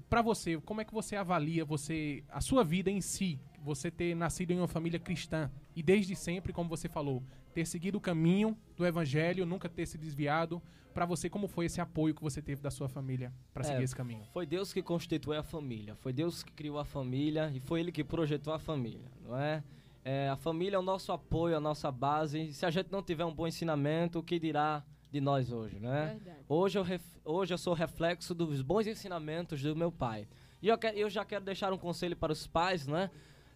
Para 0.09 0.22
você, 0.22 0.61
como 0.61 0.80
é 0.80 0.84
que 0.84 0.93
você 0.93 1.16
avalia 1.16 1.64
você 1.64 2.24
a 2.28 2.40
sua 2.40 2.64
vida 2.64 2.90
em 2.90 3.01
si? 3.01 3.38
Você 3.62 3.90
ter 3.90 4.14
nascido 4.14 4.51
em 4.51 4.59
uma 4.59 4.68
família 4.68 4.99
cristã 4.99 5.51
e 5.74 5.82
desde 5.82 6.16
sempre, 6.16 6.53
como 6.53 6.68
você 6.68 6.88
falou, 6.88 7.22
ter 7.55 7.66
seguido 7.66 7.99
o 7.99 8.01
caminho 8.01 8.57
do 8.76 8.84
evangelho, 8.86 9.47
nunca 9.47 9.68
ter 9.68 9.86
se 9.86 9.97
desviado. 9.97 10.61
Para 10.93 11.07
você, 11.07 11.30
como 11.30 11.49
foi 11.49 11.66
esse 11.66 11.80
apoio 11.80 12.14
que 12.14 12.22
você 12.22 12.43
teve 12.43 12.61
da 12.61 12.70
sua 12.70 12.88
família 12.88 13.32
para 13.55 13.62
É, 13.62 13.66
seguir 13.68 13.84
esse 13.84 13.97
caminho? 13.97 14.24
Foi 14.32 14.45
Deus 14.45 14.72
que 14.72 14.82
constituiu 14.82 15.38
a 15.38 15.43
família, 15.43 15.95
foi 15.97 16.12
Deus 16.12 16.43
que 16.43 16.53
criou 16.53 16.78
a 16.78 16.84
família 16.84 17.51
e 17.55 17.61
foi 17.61 17.80
Ele 17.80 17.90
que 17.90 18.05
projetou 18.05 18.53
a 18.53 18.59
família, 18.59 19.11
não 19.22 19.38
é? 19.38 19.62
É, 20.05 20.28
a 20.28 20.36
família 20.36 20.76
é 20.76 20.78
o 20.78 20.82
nosso 20.82 21.12
apoio, 21.12 21.57
a 21.57 21.61
nossa 21.61 21.90
base. 21.90 22.53
Se 22.53 22.66
a 22.66 22.70
gente 22.70 22.90
não 22.90 23.03
tiver 23.03 23.24
um 23.24 23.32
bom 23.32 23.47
ensinamento, 23.47 24.18
o 24.18 24.22
que 24.22 24.38
dirá 24.38 24.84
de 25.13 25.21
nós 25.21 25.53
hoje, 25.53 25.79
né? 25.79 26.17
Verdade. 26.17 26.45
Hoje 26.49 26.79
eu, 26.79 26.83
ref- 26.83 27.19
hoje 27.23 27.53
eu 27.53 27.59
sou 27.59 27.75
reflexo 27.75 28.35
dos 28.35 28.63
bons 28.63 28.87
ensinamentos 28.87 29.61
do 29.63 29.77
meu 29.77 29.93
pai. 29.93 30.27
E 30.63 30.69
eu, 30.69 30.79
eu 30.95 31.11
já 31.11 31.23
quero 31.23 31.45
deixar 31.45 31.71
um 31.71 31.77
conselho 31.77 32.17
para 32.17 32.33
os 32.33 32.47
pais, 32.47 32.87
né? 32.87 33.11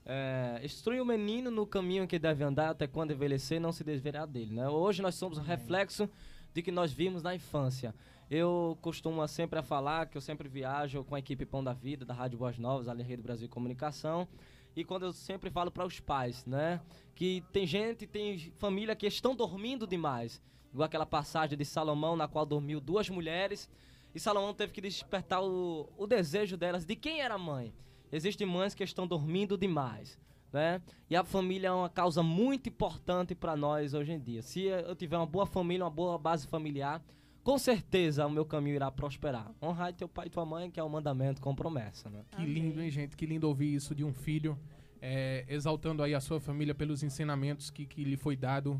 É, 0.05 0.61
instrui 0.63 1.01
o 1.01 1.05
menino 1.05 1.51
no 1.51 1.67
caminho 1.67 2.07
que 2.07 2.19
deve 2.19 2.45
andar 2.45 2.71
até 2.71 2.87
quando 2.87 3.13
envelhecer 3.13 3.59
não 3.61 3.73
se 3.73 3.83
desviará 3.83 4.27
dele, 4.27 4.55
né? 4.55 4.69
Hoje 4.69 5.01
nós 5.01 5.15
somos 5.15 5.39
um 5.39 5.43
reflexo 5.43 6.09
de 6.53 6.63
que 6.63 6.71
nós 6.71 6.93
vimos 6.93 7.23
na 7.23 7.35
infância. 7.35 7.95
Eu 8.31 8.77
costumo 8.83 9.27
sempre 9.27 9.59
a 9.59 9.63
falar 9.63 10.07
que 10.07 10.17
eu 10.17 10.21
sempre 10.21 10.49
viajo 10.49 11.03
com 11.05 11.15
a 11.15 11.19
equipe 11.19 11.47
Pão 11.47 11.65
da 11.65 11.73
Vida, 11.73 12.05
da 12.05 12.13
Rádio 12.13 12.39
Boas 12.39 12.59
Novas, 12.59 12.87
ali 12.87 13.03
Rede 13.03 13.23
Brasil 13.23 13.49
Comunicação. 13.49 14.29
E 14.77 14.85
quando 14.85 15.07
eu 15.07 15.13
sempre 15.13 15.49
falo 15.49 15.71
para 15.71 15.87
os 15.87 16.01
pais, 16.01 16.45
né? 16.45 16.81
Que 17.15 17.43
tem 17.51 17.67
gente, 17.67 18.07
tem 18.07 18.39
família 18.59 18.95
que 18.95 19.07
estão 19.07 19.35
dormindo 19.35 19.87
demais. 19.87 20.41
Igual 20.77 20.85
aquela 20.89 21.07
passagem 21.07 21.57
de 21.57 21.65
Salomão, 21.65 22.17
na 22.17 22.29
qual 22.29 22.45
dormiu 22.45 22.83
duas 22.83 23.09
mulheres. 23.09 23.67
E 24.15 24.21
Salomão 24.21 24.53
teve 24.53 24.75
que 24.75 24.81
despertar 24.83 25.43
o, 25.43 25.89
o 25.97 26.07
desejo 26.07 26.55
delas 26.55 26.85
de 26.85 26.95
quem 26.95 27.23
era 27.23 27.39
mãe. 27.39 27.73
Existem 28.13 28.47
mães 28.47 28.75
que 28.75 28.85
estão 28.85 29.07
dormindo 29.07 29.57
demais. 29.57 30.19
né? 30.53 30.83
E 31.09 31.17
a 31.17 31.25
família 31.25 31.69
é 31.69 31.73
uma 31.73 31.89
causa 31.89 32.23
muito 32.23 32.69
importante 32.69 33.35
para 33.35 33.57
nós 33.57 33.95
hoje 33.95 34.13
em 34.13 34.21
dia. 34.21 34.43
Se 34.43 34.65
eu 34.65 34.95
tiver 34.95 35.17
uma 35.17 35.25
boa 35.25 35.47
família, 35.47 35.83
uma 35.83 35.91
boa 35.91 36.19
base 36.19 36.47
familiar, 36.47 37.03
com 37.43 37.57
certeza 37.57 38.27
o 38.27 38.31
meu 38.31 38.45
caminho 38.45 38.77
irá 38.77 38.91
prosperar. 38.91 39.51
Honrar 39.63 39.95
teu 39.95 40.07
pai 40.07 40.27
e 40.27 40.31
tua 40.31 40.45
mãe, 40.45 40.71
que 40.71 40.79
é 40.79 40.83
o 40.83 40.91
mandamento 40.91 41.41
com 41.41 41.55
promessa, 41.55 42.11
né? 42.11 42.23
Que 42.37 42.45
lindo, 42.45 42.83
hein, 42.83 42.91
gente? 42.91 43.17
Que 43.17 43.25
lindo 43.25 43.49
ouvir 43.49 43.75
isso 43.75 43.95
de 43.95 44.05
um 44.05 44.13
filho, 44.13 44.59
é, 45.01 45.47
exaltando 45.49 46.03
aí 46.03 46.15
a 46.15 46.21
sua 46.21 46.39
família 46.39 46.75
pelos 46.75 47.03
ensinamentos 47.03 47.71
que, 47.71 47.87
que 47.87 48.05
lhe 48.05 48.19
foi 48.19 48.37
dado 48.37 48.79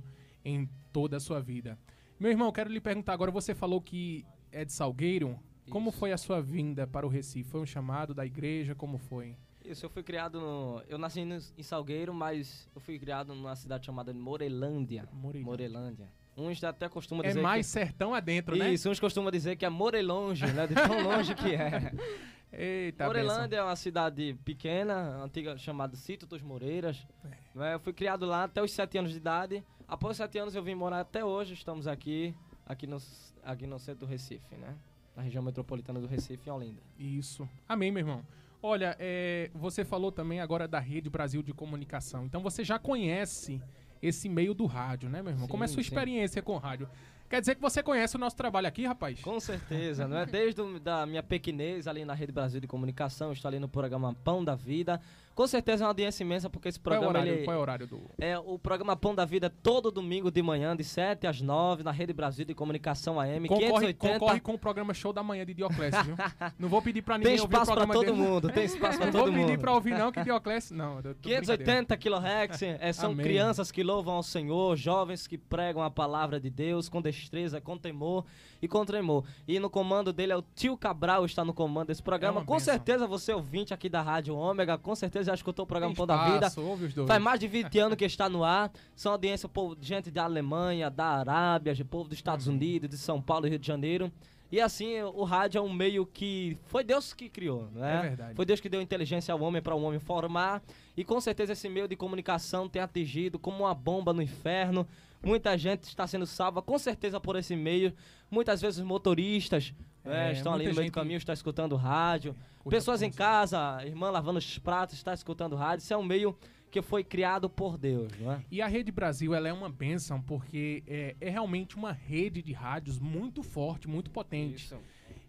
em 0.49 0.69
toda 0.93 1.17
a 1.17 1.21
sua 1.21 1.41
vida. 1.41 1.79
Meu 2.19 2.31
irmão, 2.31 2.51
quero 2.53 2.71
lhe 2.71 2.81
perguntar 2.81 3.13
agora, 3.13 3.31
você 3.31 3.55
falou 3.55 3.81
que 3.81 4.25
é 4.53 4.65
de 4.65 4.73
Salgueiro. 4.73 5.39
Como 5.69 5.91
foi 5.91 6.13
a 6.13 6.17
sua 6.17 6.41
vinda 6.41 6.87
para 6.87 7.05
o 7.05 7.09
Recife? 7.09 7.51
Foi 7.51 7.61
um 7.61 7.67
chamado 7.67 8.15
da 8.15 8.25
igreja? 8.25 8.75
Como 8.75 8.97
foi? 8.99 9.37
Isso, 9.65 9.85
eu 9.85 9.91
fui 9.91 10.03
criado 10.05 10.41
no. 10.41 10.81
Eu 10.89 10.97
nasci 10.97 11.25
no- 11.25 11.41
em 11.59 11.63
Salgueiro, 11.63 12.15
mas 12.15 12.69
eu 12.73 12.81
fui 12.81 12.97
criado 13.01 13.35
numa 13.35 13.57
cidade 13.57 13.85
chamada 13.85 14.15
Morelândia. 14.15 15.09
Morelândia. 15.13 16.09
Uns 16.37 16.63
até 16.63 16.89
costumam 16.89 17.25
É 17.25 17.29
dizer. 17.29 17.41
mais 17.41 17.67
que... 17.67 17.73
sertão 17.73 18.15
adentro, 18.15 18.55
né? 18.55 18.73
Isso, 18.73 18.89
uns 18.89 19.01
costumam 19.01 19.31
dizer 19.33 19.57
que 19.57 19.65
é 19.65 19.69
Morelonge, 19.69 20.47
né? 20.53 20.67
De 20.69 20.75
tão 20.75 21.03
longe 21.03 21.35
que 21.35 21.53
é. 21.55 21.93
Eita, 22.59 23.05
Morelândia 23.05 23.57
é 23.59 23.63
uma 23.63 23.77
cidade 23.77 24.35
pequena, 24.45 25.23
antiga 25.23 25.59
chamada 25.59 25.95
Sítio 25.95 26.27
dos 26.27 26.41
Moreiras. 26.41 27.07
Né, 27.55 27.75
Eu 27.75 27.81
fui 27.81 27.93
criado 27.93 28.25
lá 28.25 28.45
até 28.45 28.63
os 28.63 28.73
sete 28.73 28.97
anos 28.97 29.11
de 29.11 29.19
idade. 29.19 29.63
Após 29.87 30.13
os 30.13 30.17
sete 30.17 30.39
anos 30.39 30.55
eu 30.55 30.63
vim 30.63 30.75
morar 30.75 31.01
até 31.01 31.23
hoje. 31.23 31.53
Estamos 31.53 31.87
aqui, 31.87 32.35
aqui 32.65 32.87
no, 32.87 32.97
aqui 33.45 33.67
no 33.67 33.79
centro 33.79 34.07
do 34.07 34.11
Recife, 34.11 34.57
né? 34.57 34.75
Na 35.15 35.23
região 35.23 35.43
metropolitana 35.43 36.01
do 36.01 36.07
Recife, 36.07 36.49
em 36.49 36.53
Olinda. 36.53 36.81
Isso. 36.99 37.47
Amém, 37.69 37.91
meu 37.91 38.01
irmão. 38.01 38.25
Olha, 38.63 38.97
é, 38.99 39.51
você 39.55 39.85
falou 39.85 40.11
também 40.11 40.41
agora 40.41 40.67
da 40.67 40.79
Rede 40.79 41.11
Brasil 41.11 41.43
de 41.43 41.53
Comunicação. 41.53 42.25
Então 42.25 42.41
você 42.43 42.65
já 42.65 42.79
conhece 42.79 43.63
esse 44.03 44.29
meio 44.29 44.55
do 44.55 44.65
rádio, 44.67 45.09
né, 45.11 45.21
meu 45.23 45.33
irmão? 45.33 45.47
Como 45.47 45.63
é 45.63 45.67
a 45.67 45.69
sua 45.69 45.83
Sim, 45.83 45.89
sim. 45.89 45.95
experiência 45.95 46.43
com 46.43 46.55
o 46.55 46.59
rádio? 46.59 46.89
Quer 47.29 47.41
dizer 47.41 47.55
que 47.57 47.61
você 47.61 47.83
conhece 47.83 48.15
o 48.17 48.19
nosso 48.19 48.37
trabalho 48.37 48.69
aqui, 48.69 48.87
rapaz? 48.87 49.21
Com 49.21 49.39
certeza, 49.41 50.07
não 50.07 50.19
é? 50.19 50.27
Desde 50.27 50.61
o- 50.61 50.79
da 50.79 51.05
minha 51.07 51.23
pequenez 51.23 51.87
ali 51.89 52.05
na 52.05 52.15
Rede 52.15 52.33
Brasil 52.33 52.61
de 52.61 52.67
Comunicação, 52.69 53.33
estou 53.33 53.49
ali 53.49 53.59
no 53.59 53.69
programa 53.69 54.15
Pão 54.25 54.45
da 54.45 54.55
Vida. 54.55 55.01
Com 55.37 55.47
certeza 55.47 55.83
é 55.83 55.85
uma 55.85 55.91
audiência 55.91 56.25
imensa, 56.25 56.49
porque 56.49 56.69
esse 56.69 56.81
Qual 56.81 56.95
é 56.95 56.99
o 56.99 57.03
programa... 57.03 57.21
horário, 57.25 57.39
ele- 57.39 57.45
qual 57.45 57.55
é 57.55 57.59
o 57.59 57.61
horário 57.61 57.87
do... 57.87 58.01
É, 58.19 58.39
o 58.39 58.59
programa 58.59 58.97
Pão 58.97 59.15
da 59.15 59.27
Vida 59.27 59.49
é 59.49 59.51
todo 59.51 59.91
domingo 59.91 60.31
de 60.31 60.41
manhã, 60.43 60.75
de 60.75 60.83
7 60.83 61.27
às 61.27 61.43
9, 61.43 61.83
na 61.85 61.91
Rede 61.93 62.15
Brasil 62.15 62.47
de 62.47 62.55
Comunicação 62.55 63.21
AM, 63.21 63.47
Concorre, 63.47 63.93
580. 63.93 64.19
concorre 64.19 64.41
com 64.41 64.55
o 64.55 64.59
programa 64.59 64.95
Show 64.95 65.13
da 65.13 65.23
Manhã 65.23 65.45
de 65.45 65.53
Dioclésio, 65.53 66.03
viu? 66.05 66.17
Não 66.59 66.71
vou 66.71 66.81
pedir 66.81 67.03
pra 67.03 67.19
ninguém 67.19 67.35
Tem 67.35 67.43
ouvir 67.43 67.55
o 67.55 67.63
espaço 67.63 67.71
pra 67.73 67.87
programa 67.87 67.95
todo 68.07 68.17
dele. 68.17 68.29
mundo, 68.29 68.49
tem 68.51 68.65
espaço 68.65 68.97
pra 68.97 69.07
Não 69.07 69.13
todo 69.13 69.25
vou 69.27 69.33
pedir 69.35 69.51
mundo. 69.53 69.61
pra 69.61 69.75
ouvir 69.75 69.91
não, 69.99 70.11
que 70.11 70.25
Dioclésio... 70.25 70.75
Não, 70.75 70.97
eu 70.97 71.03
tô 71.03 71.29
brincadeira. 71.29 71.41
580 71.43 71.97
kHz, 71.99 72.63
é, 72.81 72.93
são 72.95 73.11
Amém. 73.13 73.27
crianças 73.27 73.71
que 73.71 73.83
louvam 73.83 74.15
ao 74.15 74.23
Senhor, 74.23 74.75
jovens 74.75 75.27
que 75.27 75.37
pregam 75.37 75.83
a 75.83 75.91
palavra 75.91 76.41
de 76.41 76.49
Deus 76.49 76.89
com 76.89 77.03
destreza, 77.03 77.61
com 77.61 77.77
temor 77.77 78.25
e 78.61 78.69
com 78.69 78.85
tremor. 78.85 79.25
E 79.47 79.59
no 79.59 79.69
comando 79.71 80.13
dele 80.13 80.33
é 80.33 80.37
o 80.37 80.45
tio 80.55 80.77
Cabral, 80.77 81.25
está 81.25 81.45
no 81.45 81.53
comando 81.55 81.89
desse 81.89 82.03
programa. 82.03 82.41
É 82.41 82.45
com 82.45 82.55
bênção. 82.55 82.73
certeza 82.73 83.07
você 83.07 83.33
ouvinte 83.33 83.73
aqui 83.73 83.89
da 83.89 84.03
Rádio 84.03 84.37
Ômega, 84.37 84.79
com 84.79 84.95
certeza 84.95 85.27
já 85.27 85.35
escutou 85.35 85.65
o 85.65 85.67
programa 85.67 85.95
Tem 85.95 85.97
Pão 85.97 86.07
da 86.07 86.33
Vida. 86.33 86.53
ouve 86.61 86.87
os 86.87 86.95
dois. 86.95 87.09
Faz 87.09 87.23
mais 87.23 87.41
de 87.41 87.49
20 87.49 87.79
anos 87.79 87.97
que 87.97 88.05
está 88.05 88.29
no 88.29 88.45
ar. 88.45 88.71
São 88.95 89.13
audiência, 89.13 89.49
povo, 89.49 89.77
gente 89.81 90.11
da 90.11 90.25
Alemanha, 90.25 90.91
da 90.91 91.07
Arábia, 91.07 91.75
de 91.75 91.85
povo 91.85 92.09
dos 92.09 92.19
Estados 92.19 92.47
Unidos, 92.47 92.89
de 92.89 92.99
São 92.99 93.21
Paulo 93.21 93.47
e 93.47 93.51
Rio 93.51 93.59
de 93.59 93.67
Janeiro. 93.67 94.11
E 94.51 94.61
assim, 94.61 95.03
o 95.03 95.25
rádio 95.25 95.59
é 95.59 95.61
um 95.63 95.73
meio 95.73 96.07
que 96.07 96.57
foi 96.67 96.85
Deus 96.85 97.13
que 97.13 97.29
criou, 97.29 97.69
né? 97.73 97.99
É 97.99 98.03
verdade. 98.03 98.35
Foi 98.35 98.47
Deus 98.47 98.61
que 98.61 98.69
deu 98.69 98.81
inteligência 98.81 99.33
ao 99.33 99.41
homem 99.41 99.61
para 99.61 99.75
o 99.75 99.83
homem 99.83 99.99
formar. 99.99 100.63
E 100.97 101.05
com 101.05 101.21
certeza 101.21 101.53
esse 101.53 101.69
meio 101.69 101.89
de 101.89 101.97
comunicação 101.97 102.69
tem 102.69 102.81
atingido 102.81 103.39
como 103.39 103.65
uma 103.65 103.75
bomba 103.75 104.13
no 104.13 104.23
inferno. 104.23 104.87
Muita 105.23 105.57
gente 105.57 105.85
está 105.85 106.07
sendo 106.07 106.27
salva, 106.27 106.63
com 106.63 106.79
certeza, 106.79 107.19
por 107.21 107.37
esse 107.37 107.57
meio. 107.57 107.93
Muitas 108.31 108.61
vezes 108.61 108.81
motoristas 108.81 109.75
né, 110.05 110.31
É, 110.31 110.33
estão 110.33 110.53
ali 110.53 110.69
no 110.69 110.75
meio 110.75 110.91
do 110.91 110.95
caminho, 110.95 111.17
estão 111.17 111.33
escutando 111.33 111.75
rádio. 111.77 112.35
Pessoas 112.69 113.01
em 113.03 113.11
casa, 113.11 113.85
irmã 113.85 114.11
lavando 114.11 114.39
os 114.39 114.59
pratos, 114.59 114.97
está 114.97 115.15
escutando 115.15 115.55
rádio. 115.57 115.83
Isso 115.83 115.95
é 115.95 115.97
um 115.97 116.03
meio 116.05 116.37
que 116.71 116.83
foi 116.83 117.05
criado 117.05 117.49
por 117.49 117.79
Deus, 117.79 118.13
não 118.21 118.33
é? 118.33 118.41
E 118.51 118.61
a 118.61 118.67
Rede 118.67 118.91
Brasil 118.93 119.35
ela 119.35 119.49
é 119.49 119.53
uma 119.53 119.69
bênção 119.69 120.21
porque 120.21 120.83
é, 120.87 121.17
é 121.21 121.31
realmente 121.31 121.77
uma 121.77 121.93
rede 121.93 122.43
de 122.43 122.53
rádios 122.53 122.99
muito 122.99 123.43
forte, 123.43 123.89
muito 123.89 124.11
potente. 124.11 124.75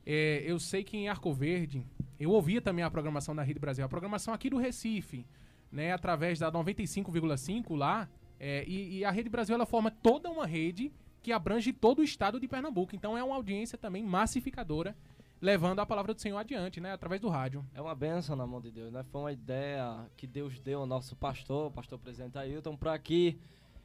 É, 0.05 0.43
eu 0.45 0.59
sei 0.59 0.83
que 0.83 0.97
em 0.97 1.09
Arco 1.09 1.31
Verde, 1.31 1.85
eu 2.19 2.31
ouvia 2.31 2.61
também 2.61 2.83
a 2.83 2.89
programação 2.89 3.35
da 3.35 3.43
Rede 3.43 3.59
Brasil, 3.59 3.85
a 3.85 3.89
programação 3.89 4.33
aqui 4.33 4.49
do 4.49 4.57
Recife, 4.57 5.25
né, 5.71 5.91
através 5.91 6.39
da 6.39 6.51
95,5 6.51 7.75
lá, 7.75 8.09
é, 8.39 8.63
e, 8.67 8.99
e 8.99 9.05
a 9.05 9.11
Rede 9.11 9.29
Brasil 9.29 9.55
ela 9.55 9.65
forma 9.65 9.91
toda 9.91 10.29
uma 10.29 10.45
rede 10.45 10.91
que 11.21 11.31
abrange 11.31 11.73
todo 11.73 11.99
o 11.99 12.03
estado 12.03 12.39
de 12.39 12.47
Pernambuco. 12.47 12.95
Então 12.95 13.17
é 13.17 13.23
uma 13.23 13.35
audiência 13.35 13.77
também 13.77 14.03
massificadora, 14.03 14.95
levando 15.41 15.79
a 15.79 15.85
palavra 15.85 16.13
do 16.13 16.21
Senhor 16.21 16.37
adiante, 16.37 16.79
né, 16.79 16.93
através 16.93 17.19
do 17.21 17.29
rádio. 17.29 17.65
É 17.73 17.81
uma 17.81 17.93
benção 17.95 18.35
na 18.35 18.47
mão 18.47 18.61
de 18.61 18.71
Deus, 18.71 18.91
né? 18.91 19.03
Foi 19.11 19.21
uma 19.21 19.31
ideia 19.31 20.05
que 20.15 20.25
Deus 20.25 20.59
deu 20.59 20.79
ao 20.79 20.85
nosso 20.85 21.15
pastor, 21.15 21.71
pastor 21.71 21.99
presidente 21.99 22.37
Ailton, 22.37 22.75
para 22.75 22.97
que 22.97 23.37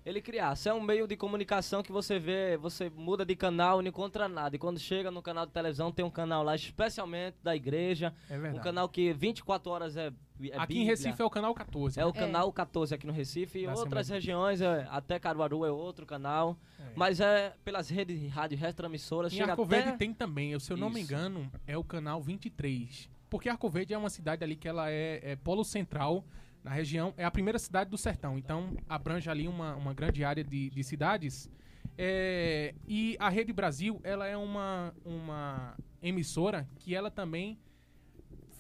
ele 0.05 0.21
criasse. 0.21 0.69
É 0.69 0.75
um 0.75 0.81
meio 0.81 1.07
de 1.07 1.17
comunicação 1.17 1.83
que 1.83 1.93
você 1.93 2.19
vê, 2.19 2.57
você 2.57 2.91
muda 2.91 3.25
de 3.25 3.37
canal 3.37 3.81
e 3.81 3.85
não 3.85 3.89
encontra 3.89 4.29
nada. 4.29 4.57
E 4.57 4.59
quando 4.59 4.79
chega 4.79 5.11
no 5.11 5.23
canal 5.23 5.47
de 5.47 5.53
televisão, 5.53 5.93
tem 5.93 6.05
um 6.05 6.11
canal 6.11 6.43
lá 6.43 6.55
especialmente 6.55 7.37
da 7.43 7.55
igreja. 7.55 8.13
É 8.29 8.37
verdade. 8.37 8.59
Um 8.59 8.63
canal 8.63 8.89
que 8.89 9.13
24 9.13 9.71
horas 9.71 9.97
é, 9.97 10.07
é 10.07 10.59
Aqui 10.59 10.75
em 10.75 10.79
Bíblia. 10.79 10.87
Recife 10.87 11.23
é 11.23 11.25
o 11.25 11.31
canal 11.31 11.55
14. 11.55 12.01
É 12.01 12.05
o 12.05 12.09
né? 12.09 12.15
canal 12.15 12.53
14 12.53 12.95
aqui 12.95 13.07
no 13.07 13.13
Recife. 13.13 13.61
E 13.61 13.67
Da 13.67 13.75
outras 13.75 14.11
Assembleia. 14.11 14.21
regiões, 14.21 14.61
é, 14.61 14.87
até 14.91 15.19
Caruaru 15.19 15.65
é 15.65 15.71
outro 15.71 16.05
canal. 16.05 16.59
Mas 16.95 17.21
é 17.21 17.55
pelas 17.65 17.89
redes 17.89 18.21
de 18.21 18.27
rádio 18.27 18.59
retransmissoras. 18.59 19.33
Em 19.33 19.37
chega 19.37 19.53
Arco 19.53 19.63
até... 19.63 19.83
Verde 19.83 19.99
tem 19.99 20.13
também, 20.13 20.59
se 20.59 20.71
eu 20.73 20.77
não 20.77 20.91
me 20.91 21.01
engano, 21.01 21.51
é 21.67 21.79
o 21.79 21.85
canal 21.85 22.21
23. 22.21 23.09
Porque 23.31 23.49
Arco 23.49 23.71
Verde 23.71 23.95
é 23.95 23.99
uma 23.99 24.11
cidade 24.11 24.45
ali 24.45 24.57
que 24.57 24.69
ela 24.69 24.91
é, 24.91 25.21
é 25.23 25.37
polo 25.37 25.65
central 25.65 26.23
na 26.63 26.71
região, 26.71 27.13
é 27.17 27.25
a 27.25 27.31
primeira 27.31 27.59
cidade 27.59 27.91
do 27.91 27.99
sertão, 27.99 28.39
então 28.39 28.77
abrange 28.89 29.29
ali 29.29 29.49
uma, 29.49 29.75
uma 29.75 29.93
grande 29.93 30.25
área 30.25 30.45
de, 30.45 30.71
de 30.71 30.85
cidades. 30.85 31.51
É, 31.99 32.75
e 32.87 33.17
a 33.19 33.29
Rede 33.29 33.53
Brasil, 33.53 34.01
ela 34.03 34.27
é 34.27 34.37
uma, 34.37 34.95
uma 35.05 35.77
emissora 36.01 36.69
que 36.79 36.95
ela 36.95 37.11
também 37.11 37.59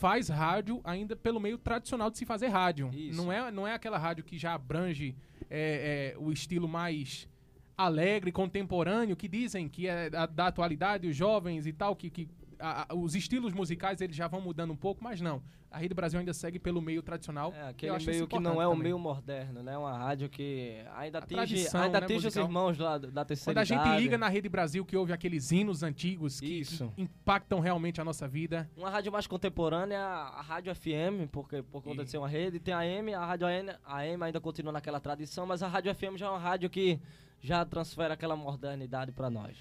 faz 0.02 0.28
rádio 0.28 0.80
ainda 0.82 1.14
pelo 1.14 1.38
meio 1.38 1.56
tradicional 1.56 2.10
de 2.10 2.18
se 2.18 2.26
fazer 2.26 2.48
rádio. 2.48 2.90
Não 3.14 3.32
é, 3.32 3.50
não 3.52 3.66
é 3.66 3.72
aquela 3.72 3.98
rádio 3.98 4.24
que 4.24 4.36
já 4.36 4.52
abrange 4.52 5.14
é, 5.48 6.14
é, 6.14 6.18
o 6.18 6.32
estilo 6.32 6.66
mais 6.66 7.28
alegre, 7.76 8.32
contemporâneo, 8.32 9.16
que 9.16 9.28
dizem 9.28 9.68
que 9.68 9.86
é 9.86 10.10
da, 10.10 10.26
da 10.26 10.46
atualidade, 10.48 11.06
os 11.06 11.16
jovens 11.16 11.66
e 11.66 11.72
tal, 11.72 11.94
que, 11.94 12.10
que 12.10 12.28
a- 12.62 12.86
a- 12.88 12.94
os 12.94 13.14
estilos 13.14 13.52
musicais 13.52 14.00
eles 14.00 14.14
já 14.16 14.28
vão 14.28 14.40
mudando 14.40 14.72
um 14.72 14.76
pouco, 14.76 15.02
mas 15.02 15.20
não. 15.20 15.42
A 15.70 15.78
Rede 15.78 15.94
Brasil 15.94 16.20
ainda 16.20 16.34
segue 16.34 16.58
pelo 16.58 16.82
meio 16.82 17.02
tradicional. 17.02 17.50
É, 17.56 17.62
Eu 17.62 17.66
aquele 17.94 18.04
meio 18.06 18.28
que 18.28 18.38
não 18.38 18.60
é 18.60 18.66
o 18.66 18.70
também. 18.70 18.82
meio 18.84 18.98
moderno, 18.98 19.62
né? 19.62 19.76
Uma 19.78 19.96
rádio 19.96 20.28
que 20.28 20.76
ainda 20.94 21.18
atinge, 21.18 21.34
tradição, 21.34 21.80
ainda 21.80 21.98
né, 22.00 22.04
atinge 22.04 22.28
os 22.28 22.36
irmãos 22.36 22.76
lá 22.78 22.98
da 22.98 23.24
terceira 23.24 23.50
Quando 23.54 23.58
a 23.58 23.64
gente 23.64 24.00
liga 24.02 24.18
na 24.18 24.28
Rede 24.28 24.50
Brasil 24.50 24.84
que 24.84 24.94
ouve 24.96 25.14
aqueles 25.14 25.50
hinos 25.50 25.82
antigos 25.82 26.38
que, 26.40 26.46
que 26.46 26.60
Isso. 26.60 26.92
impactam 26.98 27.58
realmente 27.58 28.00
a 28.02 28.04
nossa 28.04 28.28
vida. 28.28 28.70
Uma 28.76 28.90
rádio 28.90 29.10
mais 29.10 29.26
contemporânea, 29.26 29.98
a 30.00 30.42
rádio 30.42 30.74
FM, 30.74 31.26
porque 31.32 31.62
por 31.62 31.82
conta 31.82 32.04
de 32.04 32.10
ser 32.10 32.18
uma 32.18 32.28
rede, 32.28 32.60
tem 32.60 32.74
a 32.74 32.80
AM, 32.80 33.14
a 33.14 33.24
rádio 33.24 33.46
AM, 33.46 33.70
a 33.82 33.96
AM 34.00 34.22
ainda 34.24 34.40
continua 34.40 34.72
naquela 34.72 35.00
tradição, 35.00 35.46
mas 35.46 35.62
a 35.62 35.68
rádio 35.68 35.94
FM 35.94 36.16
já 36.18 36.26
é 36.26 36.28
uma 36.30 36.38
rádio 36.38 36.68
que 36.68 37.00
já 37.40 37.64
transfere 37.64 38.12
aquela 38.12 38.36
modernidade 38.36 39.10
para 39.10 39.30
nós. 39.30 39.56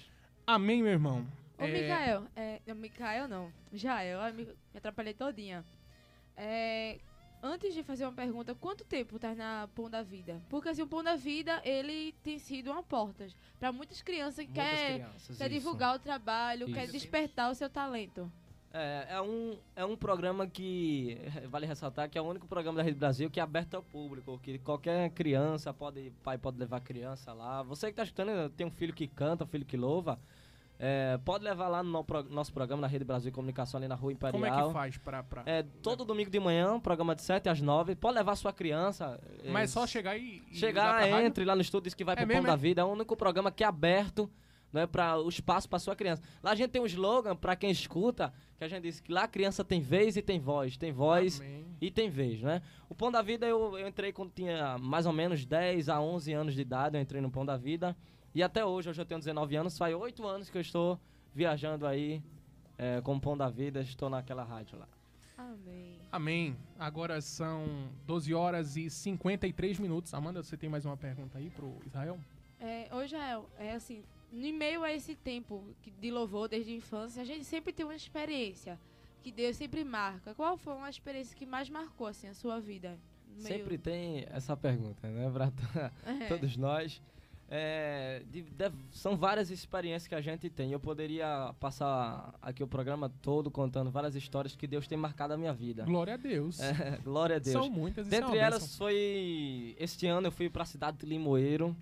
Amém, 0.46 0.82
meu 0.82 0.92
irmão. 0.92 1.26
Ô, 1.58 1.64
É, 1.64 1.68
Mikael, 1.68 2.26
é, 2.34 2.60
não, 2.66 2.74
Mikael 2.74 3.28
não, 3.28 3.52
Jael, 3.72 4.20
eu 4.20 4.34
me, 4.34 4.44
me 4.46 4.54
atrapalhei 4.78 5.14
todinha. 5.14 5.64
É, 6.36 6.98
antes 7.42 7.74
de 7.74 7.82
fazer 7.82 8.04
uma 8.04 8.12
pergunta, 8.12 8.54
quanto 8.54 8.84
tempo 8.84 9.18
tá 9.18 9.34
na 9.34 9.68
Pão 9.74 9.88
da 9.90 10.02
Vida? 10.02 10.42
Porque 10.48 10.68
assim, 10.70 10.82
o 10.82 10.86
Pão 10.88 11.02
da 11.02 11.16
Vida, 11.16 11.60
ele 11.64 12.12
tem 12.22 12.38
sido 12.38 12.70
uma 12.72 12.82
porta 12.82 13.26
para 13.58 13.70
muitas 13.72 14.02
crianças 14.02 14.44
que 14.46 14.52
Muitas 14.52 14.80
quer, 14.80 14.94
crianças, 14.94 15.36
quer 15.38 15.50
isso. 15.50 15.54
divulgar 15.60 15.94
o 15.96 15.98
trabalho, 15.98 16.70
quer 16.72 16.84
Isso. 16.84 16.92
despertar 16.92 17.50
o 17.50 17.54
seu 17.54 17.68
talento. 17.70 18.30
É, 18.74 19.06
é, 19.10 19.20
um, 19.20 19.58
é 19.76 19.84
um 19.84 19.94
programa 19.96 20.46
que, 20.46 21.18
vale 21.50 21.66
ressaltar, 21.66 22.08
que 22.08 22.16
é 22.16 22.22
o 22.22 22.24
único 22.24 22.46
programa 22.48 22.78
da 22.78 22.82
Rede 22.82 22.98
Brasil 22.98 23.30
que 23.30 23.38
é 23.38 23.42
aberto 23.42 23.74
ao 23.74 23.82
público, 23.82 24.38
que 24.38 24.58
qualquer 24.58 25.10
criança, 25.10 25.74
pode, 25.74 26.10
pai 26.22 26.38
pode 26.38 26.58
levar 26.58 26.80
criança 26.80 27.34
lá. 27.34 27.62
Você 27.62 27.86
que 27.88 27.92
está 27.92 28.02
escutando, 28.04 28.48
tem 28.50 28.66
um 28.66 28.70
filho 28.70 28.94
que 28.94 29.06
canta, 29.06 29.44
um 29.44 29.46
filho 29.46 29.66
que 29.66 29.76
louva, 29.76 30.18
é, 30.84 31.16
pode 31.24 31.44
levar 31.44 31.68
lá 31.68 31.80
no 31.80 32.04
nosso 32.28 32.52
programa 32.52 32.80
na 32.80 32.88
Rede 32.88 33.04
Brasil 33.04 33.30
de 33.30 33.34
Comunicação, 33.34 33.78
ali 33.78 33.86
na 33.86 33.94
Rua 33.94 34.12
Imperial. 34.12 34.32
Como 34.32 34.44
é 34.44 34.66
que 34.66 34.72
faz 34.72 34.98
pra... 34.98 35.22
pra... 35.22 35.44
É, 35.46 35.62
todo 35.80 36.04
domingo 36.04 36.28
de 36.28 36.40
manhã, 36.40 36.80
programa 36.80 37.14
de 37.14 37.22
7 37.22 37.48
às 37.48 37.60
9. 37.60 37.94
Pode 37.94 38.16
levar 38.16 38.34
sua 38.34 38.52
criança. 38.52 39.20
Mas 39.44 39.62
é 39.62 39.62
é, 39.62 39.66
só 39.68 39.86
chegar 39.86 40.18
e... 40.18 40.42
e 40.50 40.56
Chegar, 40.56 41.22
entre 41.22 41.44
lá 41.44 41.54
no 41.54 41.62
estúdio, 41.62 41.84
diz 41.84 41.94
que 41.94 42.02
vai 42.02 42.14
É 42.14 42.16
pro 42.16 42.26
mesmo, 42.26 42.42
Pão 42.42 42.48
da 42.48 42.54
é? 42.54 42.56
Vida. 42.56 42.82
É 42.82 42.84
o 42.84 42.88
único 42.88 43.16
programa 43.16 43.52
que 43.52 43.62
é 43.62 43.66
aberto 43.68 44.28
não 44.72 44.80
é 44.80 44.86
para 44.86 45.18
o 45.20 45.28
espaço 45.28 45.68
para 45.68 45.78
sua 45.78 45.94
criança. 45.94 46.22
Lá 46.42 46.50
a 46.50 46.54
gente 46.56 46.70
tem 46.70 46.82
um 46.82 46.86
slogan 46.86 47.36
para 47.36 47.54
quem 47.54 47.70
escuta, 47.70 48.32
que 48.56 48.64
a 48.64 48.68
gente 48.68 48.82
diz 48.82 48.98
que 48.98 49.12
lá 49.12 49.24
a 49.24 49.28
criança 49.28 49.62
tem 49.62 49.80
vez 49.80 50.16
e 50.16 50.22
tem 50.22 50.40
voz, 50.40 50.76
tem 50.76 50.90
voz 50.90 51.40
Amém. 51.40 51.66
e 51.80 51.90
tem 51.90 52.08
vez, 52.08 52.40
né? 52.40 52.62
O 52.88 52.94
Pão 52.94 53.12
da 53.12 53.20
Vida 53.20 53.46
eu, 53.46 53.78
eu 53.78 53.86
entrei 53.86 54.12
quando 54.12 54.32
tinha 54.32 54.78
mais 54.78 55.04
ou 55.04 55.12
menos 55.12 55.44
10 55.44 55.90
a 55.90 56.00
11 56.00 56.32
anos 56.32 56.54
de 56.54 56.62
idade, 56.62 56.96
eu 56.96 57.02
entrei 57.02 57.20
no 57.20 57.30
Pão 57.30 57.44
da 57.44 57.56
Vida 57.56 57.94
e 58.34 58.42
até 58.42 58.64
hoje, 58.64 58.88
hoje 58.90 59.00
eu 59.00 59.06
tenho 59.06 59.18
19 59.20 59.56
anos, 59.56 59.76
faz 59.76 59.94
8 59.94 60.26
anos 60.26 60.48
que 60.50 60.56
eu 60.56 60.62
estou 60.62 60.98
viajando 61.34 61.86
aí 61.86 62.22
é, 62.78 63.00
com 63.00 63.16
o 63.16 63.20
Pão 63.20 63.36
da 63.36 63.48
Vida, 63.48 63.80
estou 63.80 64.08
naquela 64.10 64.42
rádio 64.44 64.78
lá. 64.78 64.88
Amém. 65.36 65.98
Amém. 66.10 66.56
Agora 66.78 67.20
são 67.20 67.88
12 68.06 68.32
horas 68.34 68.76
e 68.76 68.88
53 68.90 69.78
minutos. 69.78 70.12
Amanda, 70.14 70.42
você 70.42 70.56
tem 70.56 70.68
mais 70.68 70.84
uma 70.84 70.96
pergunta 70.96 71.38
aí 71.38 71.50
pro 71.50 71.74
Israel? 71.86 72.18
É, 72.60 72.88
ô 72.94 73.06
Jael, 73.06 73.48
é 73.58 73.72
assim, 73.72 74.02
em 74.32 74.52
meio 74.52 74.82
a 74.84 74.92
esse 74.92 75.14
tempo 75.16 75.64
que- 75.82 75.90
de 75.90 76.10
louvor 76.10 76.48
desde 76.48 76.72
a 76.72 76.76
infância, 76.76 77.20
a 77.22 77.24
gente 77.24 77.44
sempre 77.44 77.72
tem 77.72 77.84
uma 77.84 77.94
experiência 77.96 78.78
que 79.22 79.32
Deus 79.32 79.56
sempre 79.56 79.84
marca. 79.84 80.34
Qual 80.34 80.56
foi 80.56 80.74
uma 80.74 80.88
experiência 80.90 81.36
que 81.36 81.46
mais 81.46 81.68
marcou 81.68 82.06
assim 82.06 82.28
a 82.28 82.34
sua 82.34 82.60
vida? 82.60 82.98
No 83.28 83.42
meio- 83.42 83.46
Sempre 83.56 83.78
tem 83.78 84.26
essa 84.30 84.56
pergunta, 84.56 85.08
né? 85.08 85.24
To- 85.30 85.92
É. 86.24 86.26
todos 86.28 86.56
nós. 86.56 87.00
É, 87.54 88.22
de- 88.30 88.40
de- 88.44 88.72
são 88.92 89.14
várias 89.14 89.50
experiências 89.50 90.08
que 90.08 90.14
a 90.14 90.22
gente 90.22 90.48
tem. 90.48 90.72
Eu 90.72 90.80
poderia 90.80 91.54
passar 91.60 92.34
aqui 92.40 92.62
o 92.62 92.66
programa 92.66 93.10
todo 93.20 93.50
contando 93.50 93.90
várias 93.90 94.14
histórias 94.16 94.56
que 94.56 94.66
Deus 94.66 94.88
tem 94.88 94.96
marcado 94.96 95.34
a 95.34 95.36
minha 95.36 95.52
vida. 95.52 95.84
Glória 95.84 96.14
a 96.14 96.16
Deus. 96.16 96.58
É, 96.58 96.98
glória 97.04 97.36
a 97.36 97.38
Deus. 97.38 97.52
São 97.52 97.68
muitas, 97.70 98.06
é 98.06 98.10
Dentre 98.10 98.38
elas 98.38 98.62
bênção. 98.62 98.78
foi. 98.78 99.76
Este 99.78 100.06
ano 100.06 100.28
eu 100.28 100.32
fui 100.32 100.48
para 100.48 100.62
a 100.62 100.66
cidade 100.66 100.96
de 100.96 101.04
Limoeiro. 101.06 101.76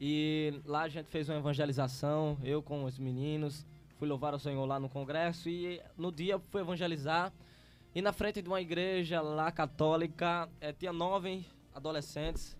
E 0.00 0.54
lá 0.64 0.82
a 0.82 0.88
gente 0.88 1.06
fez 1.06 1.28
uma 1.28 1.38
evangelização, 1.38 2.38
eu 2.44 2.62
com 2.62 2.84
os 2.84 2.96
meninos. 2.96 3.66
Fui 3.98 4.06
louvar 4.06 4.32
o 4.34 4.38
Senhor 4.38 4.64
lá 4.64 4.78
no 4.78 4.88
congresso. 4.88 5.48
E 5.48 5.80
no 5.96 6.12
dia 6.12 6.38
fui 6.38 6.60
evangelizar. 6.60 7.32
E 7.92 8.00
na 8.00 8.12
frente 8.12 8.40
de 8.40 8.48
uma 8.48 8.60
igreja 8.60 9.20
lá 9.20 9.50
católica, 9.50 10.48
eh, 10.60 10.72
tinha 10.72 10.92
nove 10.92 11.44
adolescentes. 11.74 12.56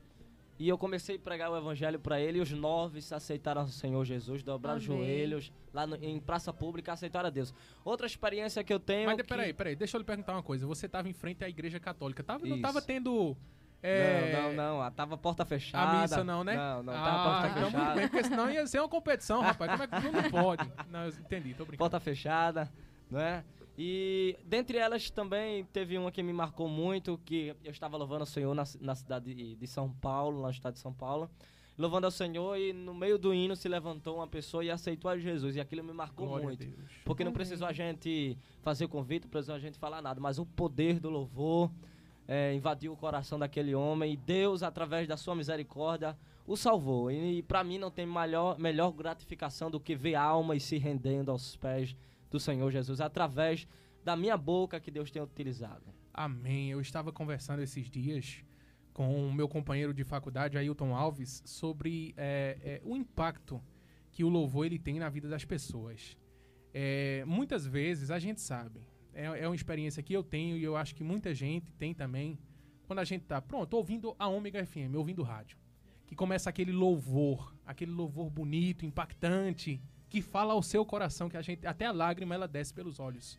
E 0.59 0.69
eu 0.69 0.77
comecei 0.77 1.17
a 1.17 1.19
pregar 1.19 1.51
o 1.53 1.57
evangelho 1.57 2.01
para 2.01 2.21
ele. 2.21 2.39
E 2.39 2.41
os 2.41 2.51
nove 2.51 2.99
aceitaram 3.13 3.63
o 3.63 3.69
Senhor 3.69 4.05
Jesus, 4.05 4.43
dobraram 4.43 4.79
os 4.79 4.89
Amém. 4.91 4.99
joelhos 4.99 5.53
lá 5.73 5.87
no- 5.87 5.97
em 5.97 6.19
praça 6.19 6.53
pública, 6.53 6.93
aceitaram 6.93 7.29
a 7.29 7.31
Deus. 7.31 7.55
Outra 7.85 8.07
experiência 8.07 8.65
que 8.65 8.73
eu 8.75 8.81
tenho. 8.81 9.07
Mas 9.07 9.17
que... 9.19 9.23
peraí, 9.25 9.53
peraí, 9.53 9.77
deixa 9.77 9.97
eu 9.97 10.01
lhe 10.01 10.05
perguntar 10.05 10.33
uma 10.33 10.43
coisa. 10.43 10.67
Você 10.67 10.87
estava 10.87 11.09
em 11.09 11.13
frente 11.13 11.45
à 11.45 11.49
igreja 11.49 11.79
católica. 11.79 12.25
Tava, 12.25 12.45
não 12.45 12.57
Isso. 12.57 12.63
tava 12.63 12.83
tendo. 12.83 13.37
é, 13.81 14.33
Não, 14.33 14.43
não, 14.49 14.55
não. 14.55 14.83
ah, 14.83 14.91
Tava 14.91 15.17
porta 15.17 15.45
fechada. 15.45 15.99
A 15.99 16.03
missa 16.03 16.25
não, 16.25 16.43
né? 16.43 16.57
Não, 16.57 16.83
não, 16.83 16.93
ah, 16.93 16.97
tava 17.05 17.23
porta 17.31 17.49
então 17.49 17.65
fechada. 17.71 17.85
muito 17.85 17.97
bem, 17.97 18.09
porque 18.09 18.25
senão 18.25 18.51
ia 18.51 18.67
ser 18.67 18.81
uma 18.81 18.89
competição, 18.89 19.41
rapaz. 19.41 19.71
Como 19.71 19.83
é 19.85 19.87
que 19.87 20.11
não 20.11 20.31
pode? 20.31 20.73
Não, 20.91 21.05
eu 21.05 21.09
entendi, 21.11 21.51
tô 21.55 21.59
brincando. 21.65 21.79
Porta 21.79 22.01
fechada, 22.01 22.69
né? 23.09 23.45
E 23.81 24.37
dentre 24.45 24.76
elas 24.76 25.09
também 25.09 25.64
teve 25.66 25.97
uma 25.97 26.11
que 26.11 26.20
me 26.20 26.33
marcou 26.33 26.68
muito, 26.68 27.16
que 27.24 27.55
eu 27.62 27.70
estava 27.70 27.97
louvando 27.97 28.24
o 28.24 28.26
Senhor 28.26 28.53
na, 28.53 28.64
na 28.81 28.95
cidade 28.97 29.33
de, 29.33 29.55
de 29.55 29.66
São 29.68 29.89
Paulo, 29.89 30.41
lá 30.41 30.49
no 30.49 30.53
estado 30.53 30.72
de 30.74 30.81
São 30.81 30.93
Paulo. 30.93 31.31
Louvando 31.79 32.05
ao 32.05 32.11
Senhor 32.11 32.59
e 32.59 32.72
no 32.72 32.93
meio 32.93 33.16
do 33.16 33.33
hino 33.33 33.55
se 33.55 33.68
levantou 33.68 34.16
uma 34.16 34.26
pessoa 34.26 34.64
e 34.64 34.70
aceitou 34.70 35.09
a 35.09 35.16
Jesus. 35.16 35.55
E 35.55 35.61
aquilo 35.61 35.85
me 35.85 35.93
marcou 35.93 36.26
Glória 36.26 36.45
a 36.45 36.49
muito. 36.49 36.66
Deus. 36.66 36.91
Porque 37.05 37.22
não 37.22 37.33
precisou 37.33 37.68
a 37.68 37.72
gente 37.72 38.37
fazer 38.62 38.89
convite, 38.89 39.22
não 39.22 39.31
precisou 39.31 39.55
a 39.55 39.61
gente 39.61 39.79
falar 39.79 40.03
nada. 40.03 40.20
Mas 40.20 40.41
o 40.41 40.45
poder 40.45 40.99
do 40.99 41.09
louvor 41.09 41.70
é, 42.26 42.53
invadiu 42.55 42.93
o 42.93 42.97
coração 42.97 43.39
daquele 43.39 43.76
homem 43.76 44.14
e 44.14 44.16
Deus, 44.16 44.64
através 44.64 45.07
da 45.07 45.16
sua 45.16 45.37
misericórdia, 45.37 46.18
o 46.45 46.57
salvou. 46.57 47.12
E, 47.12 47.45
para 47.45 47.62
mim 47.62 47.79
não 47.79 47.93
tem 47.93 48.05
melhor, 48.05 48.59
melhor 48.59 48.91
gratificação 48.91 49.70
do 49.70 49.79
que 49.79 49.95
ver 49.95 50.16
almas 50.16 50.64
se 50.64 50.79
rendendo 50.79 51.31
aos 51.31 51.55
pés 51.55 51.95
do 52.31 52.39
Senhor 52.39 52.70
Jesus, 52.70 53.01
através 53.01 53.66
da 54.05 54.16
minha 54.16 54.37
boca 54.37 54.81
que 54.81 54.91
Deus 54.91 55.11
tem 55.11 55.22
utilizado. 55.22 55.95
Amém. 56.12 56.70
Eu 56.70 56.81
estava 56.81 57.12
conversando 57.12 57.62
esses 57.62 57.89
dias 57.89 58.43
com 58.93 59.29
o 59.29 59.33
meu 59.33 59.49
companheiro 59.49 59.95
de 59.95 60.03
faculdade, 60.03 60.59
Ailton 60.59 60.95
Alves, 60.95 61.43
sobre 61.47 62.14
é, 62.16 62.59
é, 62.62 62.81
o 62.85 62.97
impacto 62.97 63.62
que 64.11 64.24
o 64.24 64.29
louvor 64.29 64.66
ele 64.66 64.79
tem 64.79 64.99
na 64.99 65.09
vida 65.09 65.29
das 65.29 65.45
pessoas. 65.45 66.16
É, 66.74 67.24
muitas 67.24 67.64
vezes 67.64 68.11
a 68.11 68.18
gente 68.18 68.41
sabe, 68.41 68.81
é, 69.14 69.26
é 69.26 69.49
uma 69.49 69.55
experiência 69.55 70.03
que 70.03 70.12
eu 70.12 70.22
tenho 70.22 70.57
e 70.57 70.64
eu 70.64 70.76
acho 70.76 70.95
que 70.95 71.05
muita 71.05 71.33
gente 71.35 71.72
tem 71.74 71.95
também, 71.95 72.39
quando 72.87 72.99
a 72.99 73.05
gente 73.05 73.24
tá, 73.24 73.41
pronto, 73.41 73.74
ouvindo 73.74 74.16
a 74.18 74.26
Ômega 74.26 74.66
FM, 74.66 74.95
ouvindo 74.97 75.22
rádio, 75.22 75.57
que 76.07 76.16
começa 76.16 76.51
aquele 76.51 76.72
louvor, 76.72 77.55
aquele 77.64 77.93
louvor 77.93 78.31
bonito, 78.31 78.85
impactante, 78.85 79.81
que 80.09 80.23
fala 80.23 80.53
ao 80.53 80.63
seu 80.63 80.85
coração, 80.85 81.29
que 81.29 81.37
a 81.37 81.43
gente, 81.43 81.67
até 81.67 81.87
a 81.87 81.93
lágrima 81.93 82.35
ela 82.35 82.49
desce 82.49 82.73
pelos 82.73 82.99
olhos. 82.99 83.39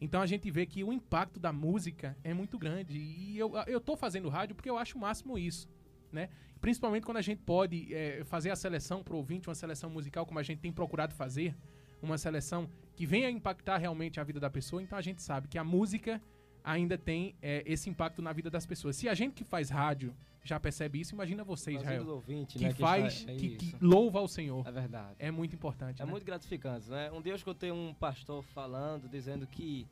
Então 0.00 0.20
a 0.20 0.26
gente 0.26 0.50
vê 0.50 0.66
que 0.66 0.84
o 0.84 0.92
impacto 0.92 1.40
da 1.40 1.52
música 1.52 2.16
é 2.22 2.34
muito 2.34 2.58
grande. 2.58 2.98
E 2.98 3.38
eu, 3.38 3.52
eu 3.66 3.80
tô 3.80 3.96
fazendo 3.96 4.28
rádio 4.28 4.54
porque 4.54 4.68
eu 4.68 4.76
acho 4.76 4.98
o 4.98 5.00
máximo 5.00 5.38
isso. 5.38 5.68
Né? 6.12 6.28
Principalmente 6.60 7.04
quando 7.04 7.16
a 7.16 7.22
gente 7.22 7.42
pode 7.42 7.92
é, 7.94 8.22
fazer 8.24 8.50
a 8.50 8.56
seleção 8.56 9.02
pro 9.02 9.16
ouvinte, 9.16 9.48
uma 9.48 9.54
seleção 9.54 9.90
musical, 9.90 10.26
como 10.26 10.38
a 10.38 10.42
gente 10.42 10.60
tem 10.60 10.72
procurado 10.72 11.14
fazer, 11.14 11.56
uma 12.02 12.18
seleção 12.18 12.68
que 12.94 13.06
venha 13.06 13.30
impactar 13.30 13.78
realmente 13.78 14.20
a 14.20 14.24
vida 14.24 14.38
da 14.38 14.50
pessoa. 14.50 14.82
Então 14.82 14.98
a 14.98 15.02
gente 15.02 15.22
sabe 15.22 15.48
que 15.48 15.58
a 15.58 15.64
música 15.64 16.20
ainda 16.64 16.96
tem 16.96 17.34
é, 17.42 17.62
esse 17.66 17.90
impacto 17.90 18.22
na 18.22 18.32
vida 18.32 18.50
das 18.50 18.64
pessoas. 18.64 18.96
Se 18.96 19.06
a 19.08 19.14
gente 19.14 19.34
que 19.34 19.44
faz 19.44 19.68
rádio 19.68 20.14
já 20.42 20.58
percebe 20.58 21.00
isso, 21.00 21.14
imagina 21.14 21.44
você, 21.44 21.72
Israel. 21.72 22.06
ouvintes, 22.08 22.56
que 22.56 22.64
né, 22.64 22.72
que 22.72 22.80
faz, 22.80 23.24
é 23.28 23.34
que, 23.34 23.56
que 23.56 23.76
louva 23.80 24.18
ao 24.18 24.28
Senhor. 24.28 24.66
É 24.66 24.72
verdade. 24.72 25.14
É 25.18 25.30
muito 25.30 25.54
importante. 25.54 26.00
É 26.02 26.04
né? 26.04 26.10
muito 26.10 26.24
gratificante, 26.24 26.90
né? 26.90 27.10
Um 27.12 27.20
dia 27.20 27.32
eu 27.32 27.36
escutei 27.36 27.70
um 27.70 27.94
pastor 27.94 28.42
falando, 28.42 29.08
dizendo 29.08 29.46
que 29.46 29.86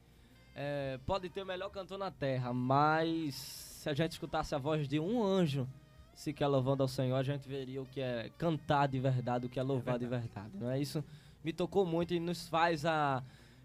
é, 0.54 0.98
pode 1.06 1.28
ter 1.30 1.42
o 1.42 1.46
melhor 1.46 1.70
cantor 1.70 1.98
na 1.98 2.10
terra, 2.10 2.52
mas 2.52 3.34
se 3.34 3.88
a 3.88 3.94
gente 3.94 4.12
escutasse 4.12 4.54
a 4.54 4.58
voz 4.58 4.86
de 4.86 5.00
um 5.00 5.22
anjo 5.22 5.66
sequer 6.14 6.46
louvando 6.46 6.82
ao 6.82 6.88
Senhor, 6.88 7.16
a 7.16 7.22
gente 7.22 7.48
veria 7.48 7.80
o 7.80 7.86
que 7.86 8.00
é 8.00 8.30
cantar 8.36 8.86
de 8.86 9.00
verdade, 9.00 9.46
o 9.46 9.48
que 9.48 9.58
é 9.58 9.62
louvar 9.62 9.98
de 9.98 10.06
verdade. 10.06 10.50
Não 10.54 10.70
é 10.70 10.78
isso? 10.78 11.02
Me 11.42 11.52
tocou 11.52 11.86
muito 11.86 12.12
e 12.12 12.20
nos 12.20 12.46
faz 12.48 12.84
a 12.84 13.22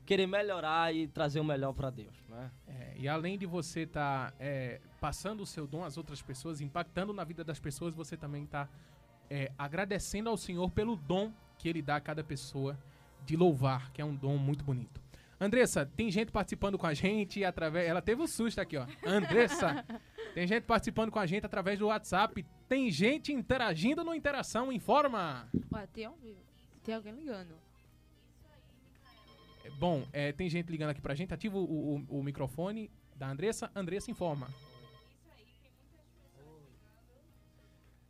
querer 0.07 0.25
melhorar 0.25 0.95
e 0.95 1.05
trazer 1.05 1.39
o 1.39 1.43
melhor 1.43 1.73
para 1.73 1.91
Deus, 1.91 2.15
né? 2.29 2.49
É, 2.65 2.93
e 2.97 3.07
além 3.07 3.37
de 3.37 3.45
você 3.45 3.81
estar 3.81 4.33
passando 4.99 5.41
o 5.41 5.45
seu 5.45 5.67
dom 5.67 5.83
às 5.83 5.97
outras 5.97 6.21
pessoas, 6.21 6.61
impactando 6.61 7.13
na 7.13 7.23
vida 7.23 7.43
das 7.43 7.59
pessoas, 7.59 7.93
você 7.93 8.17
também 8.17 8.45
está 8.45 8.67
agradecendo 9.57 10.29
ao 10.29 10.37
Senhor 10.37 10.71
pelo 10.71 10.95
dom 10.95 11.31
que 11.59 11.67
Ele 11.67 11.81
dá 11.81 11.97
a 11.97 12.01
cada 12.01 12.23
pessoa 12.23 12.79
de 13.25 13.35
louvar, 13.35 13.91
que 13.91 14.01
é 14.01 14.05
um 14.05 14.15
dom 14.15 14.37
muito 14.37 14.63
bonito. 14.63 15.01
Andressa, 15.39 15.85
tem 15.85 16.09
gente 16.09 16.31
participando 16.31 16.77
com 16.77 16.87
a 16.87 16.93
gente 16.93 17.43
através. 17.43 17.87
Ela 17.87 18.01
teve 18.01 18.21
um 18.21 18.27
susto 18.27 18.59
aqui, 18.59 18.75
ó. 18.77 18.87
Andressa, 19.05 19.85
tem 20.33 20.47
gente 20.47 20.63
participando 20.63 21.11
com 21.11 21.19
a 21.19 21.27
gente 21.27 21.45
através 21.45 21.77
do 21.77 21.87
WhatsApp. 21.87 22.43
Tem 22.67 22.89
gente 22.89 23.31
interagindo 23.31 24.03
no 24.03 24.15
Interação 24.15 24.71
Informa. 24.71 25.47
Ué, 25.71 25.87
tem, 25.87 26.09
vivo. 26.21 26.39
tem 26.83 26.95
alguém 26.95 27.13
ligando. 27.13 27.66
Bom, 29.79 30.05
é, 30.13 30.31
tem 30.31 30.47
gente 30.49 30.71
ligando 30.71 30.91
aqui 30.91 31.01
pra 31.01 31.15
gente. 31.15 31.33
Ativa 31.33 31.57
o, 31.57 31.95
o- 31.97 32.05
o 32.19 32.23
microfone 32.23 32.89
da 33.15 33.27
Andressa. 33.29 33.69
Andressa 33.75 34.09
informa. 34.11 34.47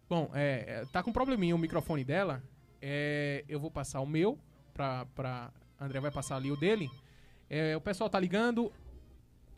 Bom, 0.10 0.30
é, 0.34 0.64
é, 0.68 0.86
tá 0.92 1.02
com 1.04 1.10
um 1.10 1.14
probleminha 1.14 1.56
o 1.56 1.60
microfone 1.60 2.04
dela. 2.04 2.42
É, 2.82 3.44
eu 3.50 3.60
vou 3.60 3.70
passar 3.72 4.00
o 4.02 4.06
meu 4.06 4.38
pra, 4.74 5.06
pra 5.16 5.52
André 5.80 6.00
vai 6.00 6.12
passar 6.12 6.36
ali 6.38 6.52
o 6.52 6.56
dele. 6.58 6.90
É, 7.50 7.76
o 7.76 7.82
pessoal 7.82 8.10
tá 8.10 8.20
ligando. 8.20 8.72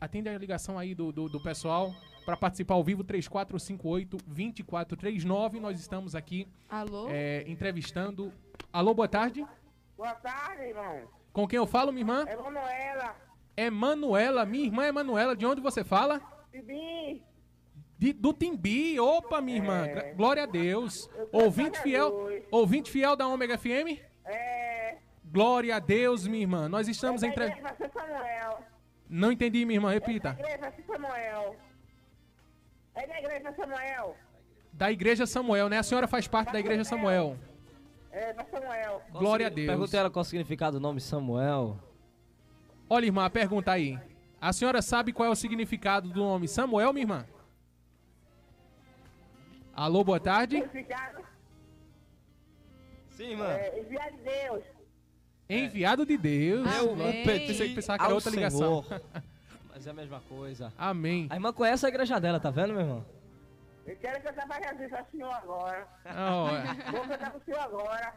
Atende 0.00 0.28
a 0.28 0.38
ligação 0.38 0.78
aí 0.78 0.94
do, 0.94 1.12
do, 1.12 1.28
do 1.28 1.40
pessoal 1.40 1.94
para 2.24 2.36
participar 2.36 2.74
ao 2.74 2.82
vivo 2.82 3.04
3458-2439. 3.04 5.60
Nós 5.60 5.78
estamos 5.78 6.14
aqui 6.14 6.48
Alô? 6.68 7.08
é, 7.10 7.44
entrevistando. 7.46 8.32
Alô, 8.72 8.94
boa 8.94 9.08
tarde. 9.08 9.46
Boa 9.96 10.14
tarde, 10.14 10.62
irmão. 10.62 11.06
Com 11.32 11.46
quem 11.46 11.56
eu 11.56 11.66
falo, 11.66 11.92
minha 11.92 12.02
irmã? 12.02 12.24
É 12.26 12.36
Manuela. 12.36 13.16
Emanuela, 13.56 14.46
minha 14.46 14.64
irmã 14.66 14.86
Emanuela, 14.86 15.36
de 15.36 15.44
onde 15.46 15.60
você 15.60 15.84
fala? 15.84 16.20
Bibi. 16.50 17.22
De- 17.98 18.12
do 18.12 18.32
Timbi. 18.32 18.98
Opa, 18.98 19.40
minha 19.40 19.58
irmã. 19.58 19.86
É. 19.86 20.12
Glória 20.14 20.44
a 20.44 20.46
Deus. 20.46 21.08
Ouvinte 21.30 21.78
fiel, 21.80 22.10
dois. 22.10 22.44
ouvinte 22.50 22.90
fiel 22.90 23.14
da 23.14 23.28
Ômega 23.28 23.58
FM? 23.58 24.00
É. 24.24 24.96
Glória 25.24 25.76
a 25.76 25.78
Deus, 25.78 26.26
minha 26.26 26.42
irmã. 26.42 26.68
Nós 26.68 26.88
estamos 26.88 27.22
é 27.22 27.26
entre... 27.28 27.46
Samuel. 27.92 28.58
Não 29.08 29.30
entendi, 29.30 29.64
minha 29.64 29.76
irmã, 29.76 29.90
É 29.90 29.94
repita. 29.94 30.32
da 30.32 30.40
igreja 30.40 30.72
Samuel. 30.86 31.56
É 32.94 33.06
da 33.06 33.18
igreja 33.18 33.52
Samuel. 33.52 34.16
Da 34.72 34.90
Igreja 34.90 35.26
Samuel, 35.26 35.68
né? 35.68 35.78
A 35.78 35.82
senhora 35.82 36.06
faz 36.08 36.26
parte 36.28 36.52
da 36.52 36.60
Igreja 36.60 36.84
Samuel. 36.84 37.36
É, 38.12 38.34
Samuel. 38.50 39.02
Glória 39.12 39.46
a 39.46 39.50
Deus. 39.50 39.66
Pergunta 39.68 39.96
ela 39.96 40.10
qual 40.10 40.22
o 40.22 40.24
significado 40.24 40.78
do 40.78 40.82
nome 40.82 41.00
Samuel. 41.00 41.78
Olha, 42.88 43.06
irmã, 43.06 43.30
pergunta 43.30 43.70
aí. 43.70 43.98
A 44.40 44.52
senhora 44.52 44.82
sabe 44.82 45.12
qual 45.12 45.28
é 45.28 45.30
o 45.30 45.36
significado 45.36 46.08
do 46.08 46.20
nome 46.20 46.48
Samuel, 46.48 46.92
minha 46.92 47.04
irmã? 47.04 47.26
Alô, 49.72 50.02
boa 50.02 50.18
tarde. 50.18 50.56
Significado. 50.56 51.24
Sim, 53.10 53.36
mano. 53.36 53.50
É, 53.50 53.80
enviado 53.80 54.16
de 54.16 54.22
Deus. 54.22 54.64
Enviado 55.48 56.06
de 56.06 56.16
Deus. 56.16 56.68
Eu 56.74 56.96
Pensei 57.24 57.68
que 57.68 57.74
pensava 57.74 57.98
que 57.98 58.04
era 58.04 58.14
outra 58.14 58.30
ligação. 58.30 58.84
Mas 59.72 59.86
é 59.86 59.90
a 59.90 59.94
mesma 59.94 60.20
coisa. 60.28 60.72
Amém. 60.76 61.26
A 61.30 61.36
irmã 61.36 61.52
conhece 61.52 61.86
a 61.86 61.88
igreja 61.88 62.18
dela, 62.18 62.40
tá 62.40 62.50
vendo, 62.50 62.72
meu 62.72 62.80
irmão? 62.80 63.19
Eu 63.90 63.96
quero 63.96 64.22
cantar 64.22 64.46
pra 64.46 64.60
Jesus 64.68 64.88
para 64.90 65.02
o 65.02 65.10
senhor 65.10 65.32
agora. 65.32 65.88
Ué. 66.06 66.90
Vou 66.92 67.00
cantar 67.08 67.30
pro 67.30 67.44
senhor 67.44 67.60
agora. 67.60 68.12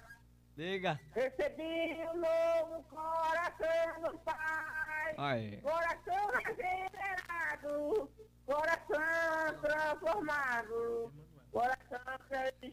Diga. 0.55 0.99
Recebi 1.15 1.97
um 2.13 2.17
novo 2.17 2.83
coração 2.89 4.01
do 4.11 4.17
Pai. 4.19 5.15
Aí. 5.17 5.57
Coração 5.61 6.27
regenerado. 6.45 8.09
Coração 8.45 9.59
transformado. 9.61 11.11
Coração 11.51 11.99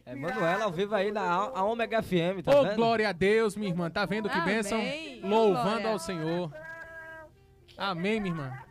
É 0.07 0.15
Manuela 0.15 0.65
ao 0.65 0.73
vivo 0.73 0.95
aí 0.95 1.11
na 1.13 1.23
A- 1.23 1.65
Ômega 1.65 2.03
FM, 2.03 2.43
tá 2.45 2.59
Ô, 2.59 2.63
vendo? 2.65 2.77
glória 2.77 3.09
a 3.09 3.13
Deus, 3.13 3.57
minha 3.57 3.71
irmã. 3.71 3.91
Tá 3.91 4.05
vendo 4.07 4.29
que 4.29 4.39
Amém. 4.39 4.55
bênção? 4.57 4.79
Glória. 4.79 5.21
Louvando 5.29 5.89
ao 5.89 5.99
Senhor. 5.99 6.51
Amém, 7.77 8.21
minha 8.21 8.35
irmã. 8.35 8.63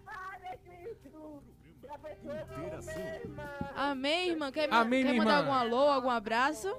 Amém, 3.75 4.31
irmã. 4.31 4.51
Quer, 4.51 4.73
Amém, 4.73 5.05
quer 5.05 5.13
mandar 5.13 5.39
irmã. 5.39 5.39
algum 5.39 5.53
alô, 5.53 5.89
algum 5.89 6.09
abraço? 6.09 6.69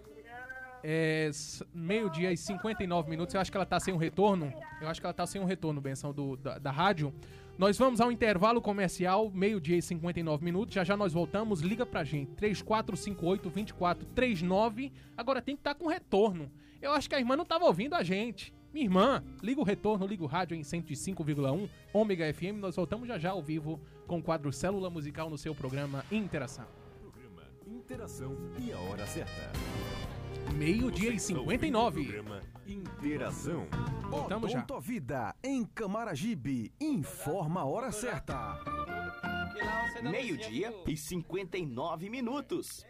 É 0.83 1.31
meio-dia 1.75 2.33
e 2.33 2.37
59 2.37 3.11
minutos. 3.11 3.35
Eu 3.35 3.41
acho 3.41 3.51
que 3.51 3.57
ela 3.57 3.67
tá 3.67 3.79
sem 3.79 3.93
um 3.93 3.99
retorno. 3.99 4.53
Eu 4.81 4.89
acho 4.89 5.01
que 5.01 5.07
ela 5.07 5.13
tá 5.13 5.27
sem 5.27 5.41
um 5.41 5.45
retorno, 5.45 5.81
benção 5.81 6.13
do, 6.13 6.37
da, 6.37 6.59
da 6.59 6.71
rádio. 6.71 7.13
Nós 7.59 7.77
vamos 7.77 8.01
ao 8.01 8.11
intervalo 8.11 8.63
comercial, 8.63 9.31
meio-dia 9.31 9.77
e 9.77 9.83
59 9.83 10.43
minutos. 10.43 10.75
Já 10.75 10.83
já 10.83 10.97
nós 10.97 11.13
voltamos. 11.13 11.61
Liga 11.61 11.85
pra 11.85 12.03
gente. 12.03 12.33
3458-2439. 12.37 14.91
Agora 15.17 15.43
tem 15.43 15.55
que 15.55 15.61
estar 15.61 15.75
com 15.75 15.87
retorno. 15.87 16.51
Eu 16.81 16.93
acho 16.93 17.09
que 17.09 17.15
a 17.15 17.19
irmã 17.19 17.37
não 17.37 17.45
tava 17.45 17.67
ouvindo 17.67 17.95
a 17.95 18.03
gente. 18.03 18.55
Minha 18.73 18.87
irmã, 18.87 19.23
liga 19.43 19.61
o 19.61 19.65
retorno, 19.65 20.07
liga 20.07 20.23
o 20.23 20.27
rádio 20.27 20.57
em 20.57 20.61
105,1 20.61 21.69
Ômega 21.93 22.33
FM. 22.33 22.59
Nós 22.59 22.77
voltamos 22.77 23.09
já 23.09 23.19
já 23.19 23.31
ao 23.31 23.43
vivo 23.43 23.81
com 24.11 24.19
o 24.19 24.23
quadro 24.25 24.53
Célula 24.53 24.91
Musical 24.91 25.31
no 25.31 25.39
seu 25.39 25.55
programa 25.55 26.05
Interação. 26.11 26.67
Interação 27.65 28.37
e 28.59 28.73
a 28.73 28.79
hora 28.81 29.07
certa. 29.07 29.53
Meio-dia 30.53 31.13
e 31.13 31.21
59. 31.21 32.03
Programa 32.03 32.41
Interação. 32.67 33.69
Voltamos 34.11 34.51
já. 34.51 34.67
Vida 34.81 35.37
em 35.45 35.65
Camaragibe. 35.65 36.73
Informa 36.81 37.61
a 37.61 37.65
hora 37.67 37.93
certa. 37.93 38.59
Meio-dia 40.03 40.75
e 40.87 40.97
59 40.97 42.09
minutos. 42.09 42.85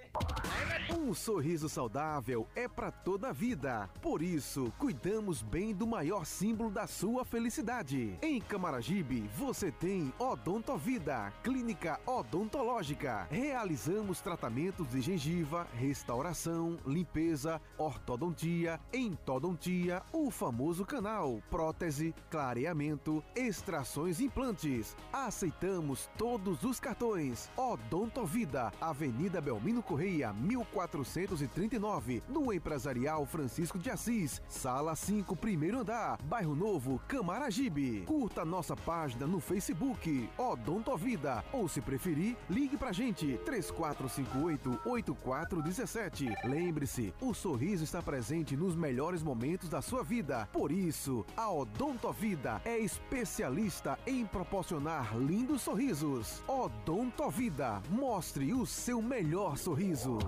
Um 0.91 1.15
sorriso 1.15 1.69
saudável 1.69 2.47
é 2.55 2.67
para 2.67 2.91
toda 2.91 3.29
a 3.29 3.33
vida. 3.33 3.89
Por 4.03 4.23
isso, 4.23 4.73
cuidamos 4.77 5.41
bem 5.41 5.73
do 5.73 5.87
maior 5.87 6.27
símbolo 6.27 6.71
da 6.71 6.87
sua 6.87 7.25
felicidade. 7.25 8.19
Em 8.21 8.41
Camaragibe, 8.41 9.29
você 9.37 9.71
tem 9.71 10.13
Odontovida, 10.19 11.33
clínica 11.43 12.01
odontológica. 12.05 13.29
Realizamos 13.31 14.21
tratamentos 14.21 14.91
de 14.91 15.01
gengiva, 15.01 15.67
restauração, 15.75 16.77
limpeza, 16.85 17.61
ortodontia, 17.79 18.81
entodontia, 18.93 20.03
o 20.13 20.31
famoso 20.31 20.85
canal, 20.85 21.41
prótese, 21.51 22.15
clareamento, 22.31 23.23
extrações 23.37 24.19
e 24.19 24.25
implantes. 24.25 24.97
Aceitamos 25.13 26.11
todos 26.19 26.50
os 26.51 26.81
cartões. 26.81 27.49
Odontovida, 27.57 28.73
Avenida 28.81 29.41
Belmino 29.41 29.81
Correia, 29.83 30.33
1439, 30.33 32.23
no 32.29 32.53
Empresarial 32.53 33.25
Francisco 33.25 33.79
de 33.79 33.89
Assis, 33.91 34.43
Sala 34.49 34.97
5, 34.97 35.37
primeiro 35.37 35.79
andar, 35.81 36.19
Bairro 36.25 36.57
Novo, 36.57 37.01
Camaragibe. 37.07 38.03
Curta 38.07 38.45
nossa 38.45 38.77
página 38.77 39.27
no 39.27 39.39
Facebook, 39.39 40.29
Odontovida, 40.37 41.45
ou 41.53 41.69
se 41.69 41.81
preferir, 41.81 42.37
ligue 42.49 42.77
pra 42.77 42.91
gente, 42.93 43.39
3458-8417. 43.47 46.35
Lembre-se, 46.45 47.15
o 47.21 47.33
sorriso 47.33 47.85
está 47.85 48.03
presente 48.03 48.57
nos 48.57 48.75
melhores 48.75 49.23
momentos 49.23 49.69
da 49.69 49.81
sua 49.81 50.03
vida. 50.03 50.49
Por 50.53 50.73
isso, 50.73 51.25
a 51.37 51.49
Odontovida 51.51 52.61
é 52.65 52.77
especialista 52.79 53.97
em 54.07 54.25
proporcionar 54.27 55.17
lindos 55.17 55.63
sorrisos. 55.63 56.39
Odontovida, 56.47 57.82
mostre 57.91 58.53
o 58.53 58.66
seu 58.66 59.01
melhor 59.01 59.57
sorriso. 59.57 60.18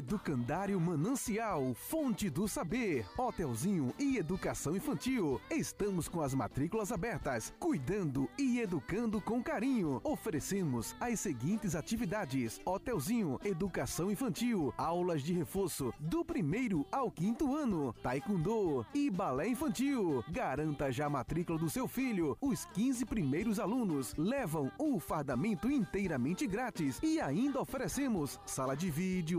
Educandário 0.00 0.80
Manancial, 0.80 1.74
Fonte 1.74 2.30
do 2.30 2.48
Saber, 2.48 3.06
Hotelzinho 3.18 3.92
e 3.98 4.16
Educação 4.16 4.74
Infantil. 4.74 5.38
Estamos 5.50 6.08
com 6.08 6.22
as 6.22 6.32
matrículas 6.32 6.90
abertas, 6.90 7.52
cuidando 7.60 8.26
e 8.38 8.60
educando 8.60 9.20
com 9.20 9.42
carinho. 9.42 10.00
Oferecemos 10.02 10.96
as 10.98 11.20
seguintes 11.20 11.74
atividades: 11.74 12.62
Hotelzinho, 12.64 13.38
Educação 13.44 14.10
Infantil, 14.10 14.72
aulas 14.78 15.22
de 15.22 15.34
reforço 15.34 15.92
do 16.00 16.24
primeiro 16.24 16.86
ao 16.90 17.10
quinto 17.10 17.54
ano, 17.54 17.92
Taekwondo 18.02 18.86
e 18.94 19.10
Balé 19.10 19.48
Infantil. 19.48 20.24
Garanta 20.30 20.90
já 20.90 21.06
a 21.06 21.10
matrícula 21.10 21.58
do 21.58 21.68
seu 21.68 21.86
filho. 21.86 22.38
Os 22.40 22.64
15 22.64 23.04
primeiros 23.04 23.60
alunos 23.60 24.14
levam 24.16 24.72
o 24.78 24.98
fardamento 24.98 25.70
inteiramente 25.70 26.46
grátis 26.46 26.98
e 27.02 27.20
ainda 27.20 27.60
oferecemos 27.60 28.40
sala 28.46 28.74
de 28.74 28.90
vídeo, 28.90 29.38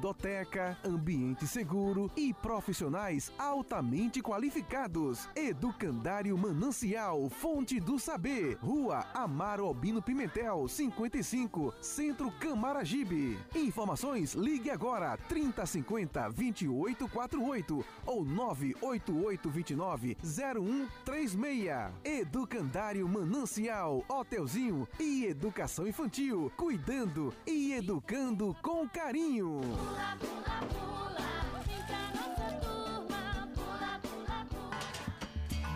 brinquedoteca, 0.00 0.78
ambiente 0.82 1.46
seguro 1.46 2.10
e 2.16 2.32
profissionais 2.32 3.30
altamente 3.38 4.22
qualificados. 4.22 5.28
Educandário 5.36 6.36
Manancial, 6.36 7.28
Fonte 7.28 7.78
do 7.78 7.98
Saber, 7.98 8.56
Rua 8.62 9.04
Amaro 9.12 9.66
Albino 9.66 10.00
Pimentel, 10.00 10.66
55, 10.66 11.74
Centro 11.80 12.30
Camaragibe. 12.32 13.38
Informações, 13.54 14.32
ligue 14.34 14.70
agora 14.70 15.16
3050 15.28 16.30
2848 16.30 17.84
ou 18.06 18.24
98829 18.24 20.16
0136. 20.22 21.60
Educandário 22.02 23.06
Manancial, 23.06 24.04
Hotelzinho 24.08 24.88
e 24.98 25.26
Educação 25.26 25.86
Infantil, 25.86 26.50
cuidando 26.56 27.34
e 27.46 27.74
educando 27.74 28.56
com 28.62 28.88
carinho. 28.88 29.60
pula, 29.90 30.16
pula, 30.20 30.56
pula. 30.72 31.62
Vem 31.66 31.82
pra 31.86 32.02
nossa 32.14 32.46
turma. 32.60 32.89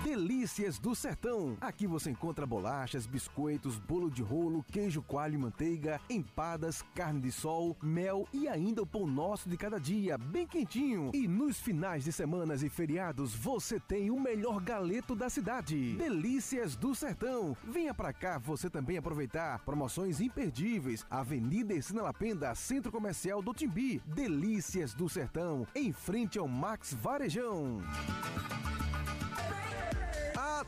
Delícias 0.05 0.79
do 0.79 0.95
Sertão. 0.95 1.57
Aqui 1.63 1.87
você 1.87 2.11
encontra 2.11 2.45
bolachas, 2.45 3.07
biscoitos, 3.07 3.79
bolo 3.79 4.11
de 4.11 4.23
rolo, 4.23 4.63
queijo 4.71 5.01
coalho 5.01 5.35
e 5.35 5.39
manteiga, 5.39 5.99
empadas, 6.11 6.85
carne 6.95 7.23
de 7.23 7.33
sol, 7.33 7.75
mel 7.83 8.29
e 8.31 8.47
ainda 8.47 8.83
o 8.83 8.87
pão 8.87 9.07
nosso 9.07 9.49
de 9.49 9.57
cada 9.57 9.81
dia, 9.81 10.19
bem 10.19 10.47
quentinho. 10.47 11.11
E 11.15 11.27
nos 11.27 11.59
finais 11.59 12.05
de 12.05 12.13
semanas 12.13 12.63
e 12.63 12.69
feriados 12.69 13.35
você 13.35 13.81
tem 13.81 14.11
o 14.11 14.21
melhor 14.21 14.61
galeto 14.61 15.17
da 15.17 15.31
cidade. 15.31 15.95
Delícias 15.95 16.77
do 16.77 16.95
Sertão. 16.95 17.57
Venha 17.65 17.95
pra 17.95 18.13
cá 18.13 18.37
você 18.37 18.69
também 18.69 18.99
aproveitar 18.99 19.61
promoções 19.61 20.21
imperdíveis. 20.21 21.07
Avenida 21.11 21.73
Esina 21.73 22.03
Lapenda, 22.03 22.55
Centro 22.55 22.93
Comercial 22.93 23.41
do 23.41 23.55
Timbi. 23.55 24.03
Delícias 24.05 24.93
do 24.93 25.09
Sertão, 25.09 25.67
em 25.75 25.95
frente 25.95 26.39
ao 26.39 26.47
Max 26.47 26.93
Varejão. 26.93 27.81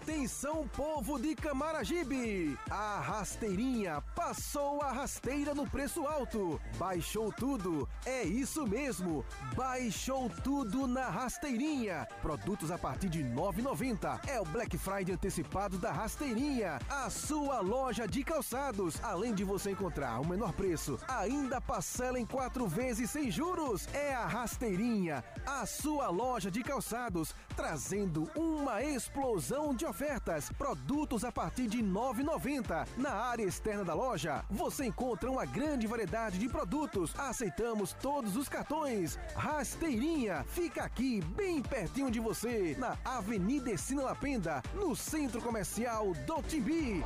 Atenção, 0.03 0.69
povo 0.69 1.19
de 1.19 1.35
Camaragibe! 1.35 2.57
A 2.71 3.01
rasteirinha 3.01 4.01
passou 4.15 4.81
a 4.83 4.93
rasteira 4.93 5.55
no 5.55 5.69
preço 5.69 6.07
alto. 6.07 6.61
Baixou 6.79 7.33
tudo. 7.33 7.89
É 8.05 8.23
isso 8.23 8.67
mesmo. 8.67 9.25
Baixou 9.57 10.31
tudo 10.45 10.87
na 10.87 11.09
rasteirinha. 11.09 12.07
Produtos 12.21 12.71
a 12.71 12.79
partir 12.79 13.09
de 13.09 13.23
R$ 13.23 13.31
9,90. 13.31 14.29
É 14.29 14.39
o 14.39 14.45
Black 14.45 14.77
Friday 14.77 15.15
antecipado 15.15 15.79
da 15.79 15.91
rasteirinha. 15.91 16.79
A 16.89 17.09
sua 17.11 17.61
loja 17.61 18.07
de 18.07 18.23
calçados. 18.23 19.03
Além 19.03 19.35
de 19.35 19.45
você 19.45 19.71
encontrar 19.71 20.21
o 20.21 20.27
menor 20.27 20.53
preço, 20.53 20.99
ainda 21.09 21.61
parcela 21.61 22.21
em 22.21 22.27
quatro 22.27 22.69
vezes 22.69 23.11
sem 23.11 23.31
juros. 23.31 23.89
É 23.93 24.15
a 24.15 24.27
rasteirinha. 24.27 25.25
A 25.47 25.65
sua 25.67 26.09
loja 26.09 26.51
de 26.51 26.63
calçados. 26.63 27.35
Trazendo 27.57 28.31
uma 28.37 28.83
explosão 28.83 29.75
de 29.75 29.86
ofertas, 29.87 30.51
produtos 30.53 31.25
a 31.25 31.33
partir 31.33 31.67
de 31.67 31.79
R$ 31.79 31.85
9,90. 31.85 32.87
Na 32.97 33.11
área 33.11 33.45
externa 33.45 33.85
da 33.85 33.95
loja, 33.95 34.45
você 34.51 34.87
encontra 34.87 35.31
uma 35.31 35.45
grande 35.45 35.87
variedade 35.87 36.39
de 36.39 36.49
produtos. 36.49 37.13
Aceitamos 37.19 37.93
todos 37.95 38.37
os 38.37 38.49
cartões. 38.49 39.19
Rasteirinha 39.35 40.45
fica 40.49 40.85
aqui, 40.85 41.21
bem 41.37 41.63
pertinho 41.63 42.11
de 42.11 42.21
você, 42.21 42.77
na 42.79 42.97
Avenida 43.05 43.71
Esina 43.71 44.03
Lapenda, 44.03 44.63
no 44.75 44.95
Centro 44.95 45.41
Comercial 45.41 46.13
do 46.27 46.43
Timbi. 46.43 47.05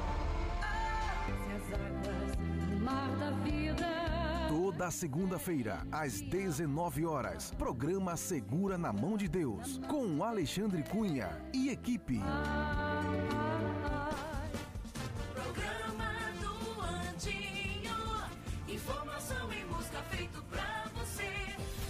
Toda 4.81 4.91
segunda-feira, 4.91 5.87
às 5.93 6.23
19 6.23 7.05
horas, 7.05 7.53
programa 7.59 8.17
Segura 8.17 8.79
na 8.79 8.91
Mão 8.91 9.15
de 9.15 9.29
Deus, 9.29 9.79
com 9.87 10.25
Alexandre 10.25 10.83
Cunha 10.83 11.29
e 11.53 11.69
equipe. 11.69 12.19
Programa 15.35 16.15
do 16.41 16.81
Anjinho. 16.81 17.95
Informação 18.67 19.53
e 19.53 19.65
música 19.67 19.99
feito 20.05 20.43
pra 20.45 20.87
você. 20.95 21.31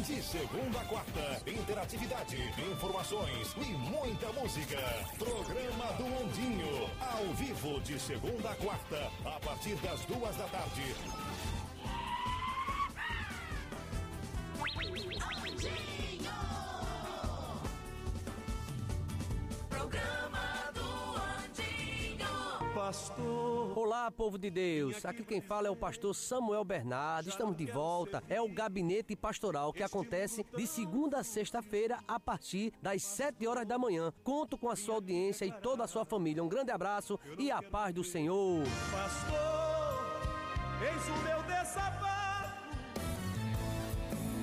De 0.03 0.21
segunda 0.21 0.81
a 0.81 0.85
quarta, 0.87 1.49
interatividade, 1.49 2.37
informações 2.73 3.55
e 3.57 3.73
muita 3.89 4.33
música. 4.33 4.79
Programa 5.17 5.93
do 5.93 6.07
Ondinho, 6.25 6.91
ao 6.99 7.33
vivo 7.35 7.81
de 7.83 8.01
segunda 8.01 8.51
a 8.51 8.57
quarta, 8.57 9.13
a 9.25 9.39
partir 9.39 9.77
das 9.77 10.05
duas 10.07 10.35
da 10.35 10.49
tarde. 10.49 10.83
Pastor. 22.91 23.79
Olá, 23.79 24.11
povo 24.11 24.37
de 24.37 24.51
Deus. 24.51 25.05
Aqui 25.05 25.23
quem 25.23 25.41
fala 25.41 25.69
é 25.69 25.71
o 25.71 25.77
pastor 25.77 26.13
Samuel 26.13 26.65
Bernardo. 26.65 27.29
Estamos 27.29 27.57
de 27.57 27.65
volta. 27.65 28.21
É 28.29 28.43
o 28.43 28.49
gabinete 28.49 29.15
pastoral 29.15 29.73
que 29.73 29.85
acontece 29.85 30.45
de 30.57 30.67
segunda 30.67 31.21
a 31.21 31.23
sexta-feira 31.23 32.01
a 32.09 32.19
partir 32.19 32.73
das 32.83 33.05
sete 33.05 33.47
horas 33.47 33.65
da 33.65 33.79
manhã. 33.79 34.13
Conto 34.25 34.59
com 34.59 34.69
a 34.69 34.75
sua 34.75 34.97
audiência 34.97 35.45
e 35.45 35.53
toda 35.53 35.85
a 35.85 35.87
sua 35.87 36.05
família. 36.05 36.43
Um 36.43 36.49
grande 36.49 36.73
abraço 36.73 37.17
e 37.39 37.49
a 37.49 37.63
paz 37.63 37.95
do 37.95 38.03
Senhor. 38.03 38.65
Pastor, 38.91 40.11
eis 40.83 41.09
o 41.09 41.17
meu 41.23 41.43
desabafo. 41.45 42.11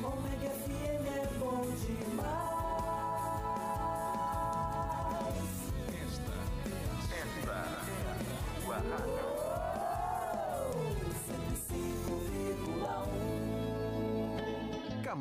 Omega 0.05 0.49
FM 0.51 1.05
é 1.05 1.27
bom 1.37 1.63
demais. 1.85 2.16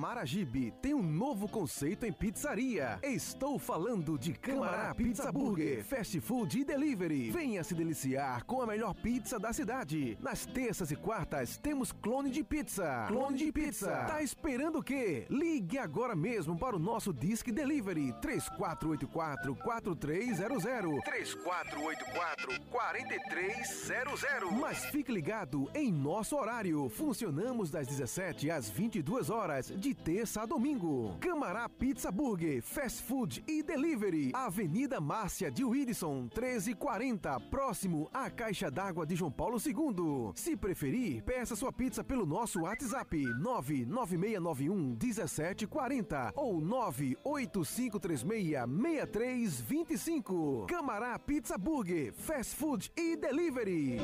Camaragibe 0.07 0.73
tem 0.81 0.95
um 0.95 1.03
novo 1.03 1.49
conceito 1.49 2.07
em 2.07 2.13
pizzaria. 2.13 2.97
Estou 3.03 3.59
falando 3.59 4.17
de 4.17 4.35
Camará 4.35 4.95
Pizza 4.95 5.33
Burger, 5.33 5.85
fast 5.85 6.21
food 6.21 6.61
e 6.61 6.65
delivery. 6.65 7.33
Venha 7.33 7.65
se 7.65 7.75
deliciar 7.75 8.45
com 8.45 8.63
a 8.63 8.67
melhor 8.69 8.95
pizza 8.95 9.37
da 9.37 9.53
cidade. 9.53 10.17
Nas 10.21 10.47
terças 10.47 10.93
e 10.93 10.97
quartas 10.97 11.59
temos 11.59 11.91
clone 11.91 12.31
de 12.31 12.45
pizza. 12.45 13.07
Clone 13.09 13.37
de 13.37 13.51
pizza. 13.51 14.05
Tá 14.07 14.23
esperando 14.23 14.79
o 14.79 14.83
quê? 14.83 15.27
Ligue 15.29 15.77
agora 15.77 16.15
mesmo 16.15 16.57
para 16.57 16.77
o 16.77 16.79
nosso 16.79 17.13
Disque 17.13 17.51
Delivery 17.51 18.15
3484 18.23 19.57
4300. 19.57 21.03
3484 21.03 22.61
4300. 22.71 24.61
Mas 24.61 24.85
fique 24.85 25.11
ligado 25.11 25.69
em 25.75 25.91
nosso 25.91 26.37
horário. 26.37 26.89
Funcionamos 26.91 27.73
das 27.73 27.89
17 27.89 28.53
às 28.53 28.71
22 28.71 29.31
horas, 29.31 29.73
de 29.77 29.96
terça 30.05 30.43
a 30.43 30.47
domingo. 30.47 31.17
Camará 31.21 31.69
Pizza 31.69 32.13
Burger, 32.13 32.63
Fast 32.63 33.03
Food 33.03 33.43
e 33.47 33.63
Delivery. 33.63 34.31
Avenida 34.35 35.01
Márcia 35.01 35.51
de 35.51 35.65
Wilson, 35.65 36.29
1340, 36.35 37.41
próximo 37.51 38.09
à 38.13 38.29
Caixa 38.31 38.71
d'Água 38.71 39.07
de 39.07 39.17
João 39.17 39.31
Paulo 39.31 39.59
II. 39.65 40.33
Se 40.35 40.57
preferir, 40.57 41.23
peça 41.23 41.57
sua 41.57 41.73
pizza 41.73 42.05
pelo 42.05 42.27
nosso 42.27 42.63
WhatsApp 42.63 43.17
99691 43.41 44.97
1740 45.01 46.33
ou 46.37 46.61
98536 46.61 48.27
6325. 48.67 50.67
Camará 50.69 51.19
Pizza 51.19 51.57
Burger, 51.59 52.13
Fast 52.13 52.55
Food 52.57 52.91
e 52.97 53.17
Delivery. 53.17 53.99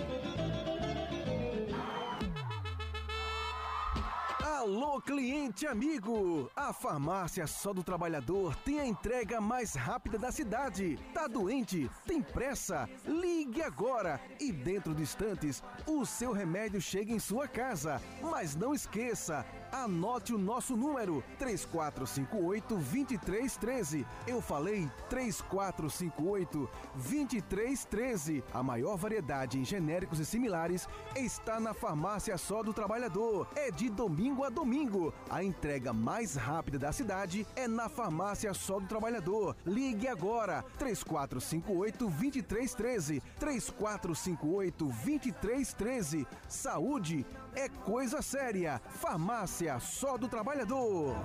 Alô, 4.62 5.00
cliente 5.00 5.66
amigo! 5.66 6.48
A 6.54 6.72
farmácia 6.72 7.48
Só 7.48 7.72
do 7.72 7.82
Trabalhador 7.82 8.54
tem 8.54 8.78
a 8.78 8.86
entrega 8.86 9.40
mais 9.40 9.74
rápida 9.74 10.16
da 10.16 10.30
cidade. 10.30 11.00
Tá 11.12 11.26
doente? 11.26 11.90
Tem 12.06 12.22
pressa? 12.22 12.88
Ligue 13.04 13.60
agora 13.60 14.20
e 14.38 14.52
dentro 14.52 14.94
de 14.94 15.02
instantes 15.02 15.64
o 15.84 16.06
seu 16.06 16.30
remédio 16.30 16.80
chega 16.80 17.10
em 17.10 17.18
sua 17.18 17.48
casa. 17.48 18.00
Mas 18.22 18.54
não 18.54 18.72
esqueça, 18.72 19.44
anote 19.72 20.34
o 20.34 20.38
nosso 20.38 20.76
número 20.76 21.24
3458 21.38 22.74
2313. 22.74 24.06
Eu 24.26 24.40
falei 24.42 24.88
3458 25.08 26.70
2313. 26.94 28.44
A 28.52 28.62
maior 28.62 28.96
variedade 28.96 29.58
em 29.58 29.64
genéricos 29.64 30.20
e 30.20 30.26
similares 30.26 30.86
está 31.16 31.58
na 31.58 31.72
farmácia 31.72 32.36
Só 32.36 32.62
do 32.62 32.74
Trabalhador. 32.74 33.48
É 33.56 33.70
de 33.70 33.88
domingo 33.88 34.44
a 34.44 34.50
domingo. 34.50 35.12
A 35.30 35.42
entrega 35.42 35.92
mais 35.92 36.36
rápida 36.36 36.78
da 36.78 36.92
cidade 36.92 37.46
é 37.56 37.66
na 37.66 37.88
farmácia 37.88 38.52
Só 38.52 38.78
do 38.78 38.86
Trabalhador. 38.86 39.56
Ligue 39.64 40.06
agora 40.06 40.62
3458 40.78 41.98
2313. 41.98 43.22
3458 43.38 44.84
2313. 44.84 46.26
Saúde 46.46 47.24
é 47.54 47.68
coisa 47.68 48.22
séria. 48.22 48.80
Farmácia 49.00 49.78
Só 49.80 50.16
do 50.16 50.28
Trabalhador. 50.28 51.16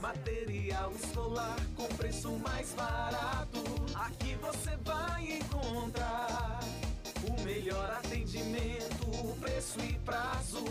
Material 0.00 0.92
escolar 0.92 1.56
com 1.76 1.86
preço 1.96 2.32
mais 2.38 2.72
barato. 2.74 3.62
Aqui 3.94 4.36
você 4.36 4.76
vai 4.84 5.38
encontrar 5.38 6.60
o 7.26 7.42
melhor 7.42 7.90
atendimento, 7.90 9.40
preço 9.40 9.80
e 9.80 9.94
prazo. 10.00 10.64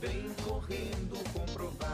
Vem 0.00 0.32
correndo 0.44 1.22
comprovar. 1.32 1.87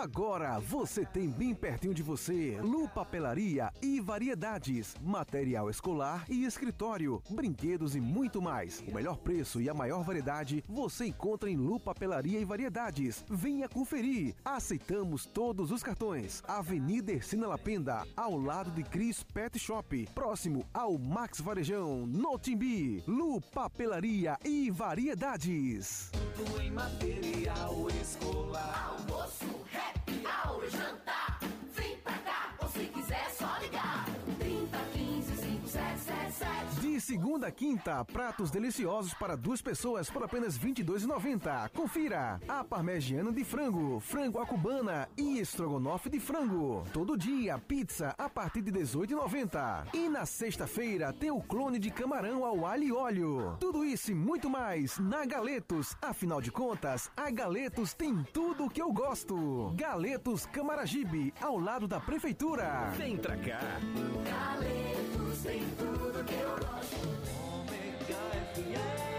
Agora 0.00 0.58
você 0.58 1.04
tem 1.04 1.28
bem 1.28 1.54
pertinho 1.54 1.92
de 1.92 2.02
você 2.02 2.58
Lu 2.62 2.88
Papelaria 2.88 3.70
e 3.82 4.00
Variedades, 4.00 4.94
material 4.98 5.68
escolar 5.68 6.24
e 6.26 6.46
escritório, 6.46 7.22
brinquedos 7.28 7.94
e 7.94 8.00
muito 8.00 8.40
mais. 8.40 8.82
O 8.88 8.94
melhor 8.94 9.18
preço 9.18 9.60
e 9.60 9.68
a 9.68 9.74
maior 9.74 10.02
variedade 10.02 10.64
você 10.66 11.04
encontra 11.04 11.50
em 11.50 11.56
Lu 11.56 11.78
Papelaria 11.78 12.40
e 12.40 12.46
Variedades. 12.46 13.22
Venha 13.28 13.68
conferir. 13.68 14.34
Aceitamos 14.42 15.26
todos 15.26 15.70
os 15.70 15.82
cartões. 15.82 16.42
Avenida 16.48 17.12
Ercina 17.12 17.46
Lapenda, 17.46 18.02
ao 18.16 18.38
lado 18.38 18.70
de 18.70 18.82
Cris 18.82 19.22
Pet 19.22 19.58
Shop, 19.58 20.08
próximo 20.14 20.64
ao 20.72 20.96
Max 20.96 21.42
Varejão, 21.42 22.06
no 22.06 22.38
Timbi. 22.38 23.04
Lu 23.06 23.38
Papelaria 23.38 24.38
e 24.46 24.70
Variedades. 24.70 26.10
Tudo 26.34 26.62
em 26.62 26.70
material 26.70 27.86
escolar. 28.00 28.96
Almoço, 28.98 29.44
happy 29.90 30.24
hour, 30.26 30.62
jantar. 30.70 31.29
De 36.80 37.00
segunda 37.00 37.48
a 37.48 37.50
quinta, 37.50 38.04
pratos 38.04 38.50
deliciosos 38.50 39.12
para 39.14 39.36
duas 39.36 39.60
pessoas 39.60 40.08
por 40.08 40.22
apenas 40.22 40.56
R$ 40.56 40.72
22,90. 40.72 41.70
Confira! 41.70 42.40
A 42.48 42.64
parmegiana 42.64 43.32
de 43.32 43.44
frango, 43.44 44.00
frango 44.00 44.38
à 44.38 44.46
cubana 44.46 45.08
e 45.16 45.38
estrogonofe 45.38 46.08
de 46.08 46.18
frango. 46.20 46.84
Todo 46.92 47.16
dia, 47.18 47.58
pizza 47.58 48.14
a 48.16 48.28
partir 48.28 48.62
de 48.62 48.70
R$ 48.70 48.78
18,90. 48.80 49.88
E 49.94 50.08
na 50.08 50.24
sexta-feira 50.24 51.12
tem 51.12 51.30
o 51.30 51.40
clone 51.40 51.78
de 51.78 51.90
camarão 51.90 52.44
ao 52.44 52.64
alho 52.64 52.84
e 52.84 52.92
óleo. 52.92 53.56
Tudo 53.60 53.84
isso 53.84 54.10
e 54.10 54.14
muito 54.14 54.48
mais 54.48 54.98
na 54.98 55.24
Galetos. 55.24 55.96
Afinal 56.00 56.40
de 56.40 56.50
contas, 56.50 57.10
a 57.16 57.30
Galetos 57.30 57.92
tem 57.94 58.22
tudo 58.32 58.64
o 58.64 58.70
que 58.70 58.80
eu 58.80 58.92
gosto. 58.92 59.72
Galetos 59.74 60.46
Camaragibe, 60.46 61.34
ao 61.40 61.58
lado 61.58 61.86
da 61.86 62.00
prefeitura. 62.00 62.90
Vem 62.96 63.16
pra 63.16 63.36
cá. 63.36 63.60
Galetos 64.24 65.42
tem 65.42 65.62
tudo 65.76 66.24
que 66.24 66.29
eu 66.34 66.50
gosto. 66.50 67.08
Ômega 67.52 68.20
FM, 68.54 69.09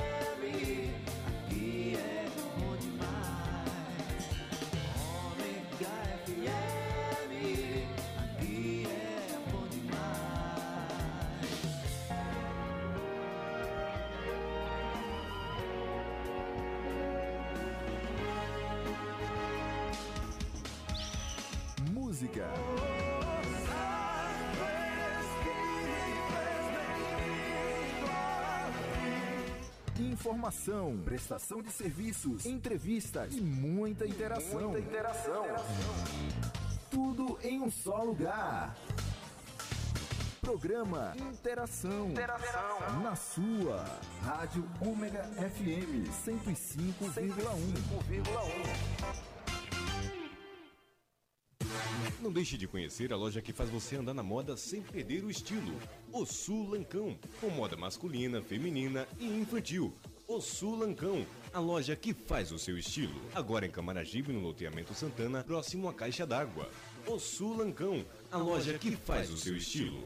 informação, 30.32 30.97
prestação 31.03 31.61
de 31.61 31.69
serviços, 31.69 32.45
entrevistas 32.45 33.36
e 33.36 33.41
muita 33.41 34.07
interação. 34.07 34.71
Muita 34.71 34.88
interação. 34.88 35.43
Tudo 36.89 37.38
em 37.43 37.61
um 37.61 37.69
só 37.69 38.01
lugar. 38.01 38.73
Programa 40.39 41.13
Interação. 41.17 42.11
Interação. 42.11 43.01
Na 43.03 43.13
sua. 43.15 43.84
Rádio 44.21 44.65
Ômega 44.82 45.23
FM 45.23 46.07
105,1. 46.25 48.71
Não 52.21 52.32
deixe 52.32 52.55
de 52.55 52.67
conhecer 52.67 53.11
a 53.11 53.17
loja 53.17 53.41
que 53.41 53.51
faz 53.51 53.67
você 53.69 53.95
andar 53.95 54.13
na 54.13 54.21
moda 54.21 54.55
sem 54.55 54.82
perder 54.82 55.23
o 55.23 55.32
estilo. 55.32 55.73
O 56.13 56.23
Sul 56.23 56.69
Lancão, 56.69 57.17
com 57.39 57.49
moda 57.49 57.75
masculina, 57.75 58.43
feminina 58.43 59.07
e 59.19 59.25
infantil. 59.25 59.91
O 60.34 60.39
Sul 60.39 60.77
Lancão, 60.77 61.25
a 61.51 61.59
loja 61.59 61.93
que 61.93 62.13
faz 62.13 62.53
o 62.53 62.57
seu 62.57 62.77
estilo. 62.77 63.21
Agora 63.36 63.65
em 63.65 63.69
Camaragibe, 63.69 64.32
no 64.32 64.39
loteamento 64.39 64.93
Santana, 64.93 65.43
próximo 65.43 65.89
à 65.89 65.93
Caixa 65.93 66.25
d'Água. 66.25 66.69
O 67.05 67.19
Sul 67.19 67.57
Lancão, 67.57 68.05
a 68.32 68.38
loja 68.38 68.77
que 68.77 68.95
faz 68.95 69.29
o 69.29 69.36
seu 69.36 69.57
estilo. 69.57 70.01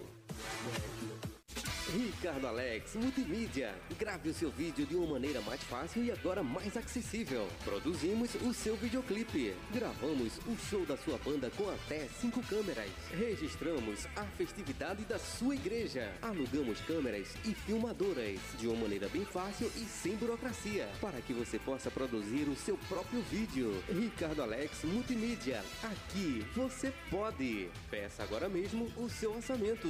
Ricardo 1.94 2.48
Alex 2.48 2.96
Multimídia. 2.96 3.76
Grave 4.00 4.30
o 4.30 4.34
seu 4.34 4.50
vídeo 4.50 4.88
de 4.88 4.96
uma 4.96 5.14
maneira 5.14 5.40
mais 5.42 5.62
fácil 5.64 6.04
e 6.04 6.12
agora 6.12 6.42
mais 6.42 6.76
acessível. 6.76 7.48
Produzimos 7.64 8.34
o 8.42 8.52
seu 8.54 8.76
videoclipe. 8.76 9.54
Gravamos 9.72 10.40
o 10.48 10.58
show 10.68 10.84
da 10.84 10.98
sua 10.98 11.20
banda 11.20 11.52
com 11.56 11.70
até 11.70 12.08
cinco 12.20 12.42
câmeras. 12.44 12.90
Registramos 13.12 14.08
a 14.16 14.24
festividade 14.24 15.06
da 15.06 15.20
sua 15.20 15.54
igreja. 15.54 16.12
Alugamos 16.24 16.82
câmeras 16.82 17.28
e 17.46 17.54
filmadoras 17.54 18.40
de 18.58 18.68
uma 18.68 18.82
maneira 18.82 19.08
bem 19.10 19.24
fácil 19.24 19.72
e 19.76 19.86
sem 19.86 20.16
burocracia, 20.16 20.90
para 21.00 21.22
que 21.22 21.34
você 21.34 21.60
possa 21.60 21.92
produzir 21.92 22.50
o 22.50 22.56
seu 22.56 22.78
próprio 22.90 23.22
vídeo. 23.30 23.72
Ricardo 23.90 24.42
Alex 24.42 24.84
Multimídia. 24.84 25.64
Aqui 25.84 26.44
você 26.56 26.92
pode. 27.12 27.70
Peça 27.92 28.24
agora 28.24 28.50
mesmo 28.50 28.92
o 28.98 29.08
seu 29.08 29.36
orçamento. 29.36 29.88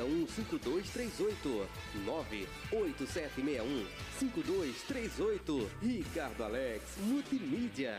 98761 0.00 0.26
5238 0.28 1.68
98761 2.04 3.86
5238 4.18 5.70
Ricardo 5.80 6.44
Alex 6.44 6.82
Multimídia. 6.98 7.98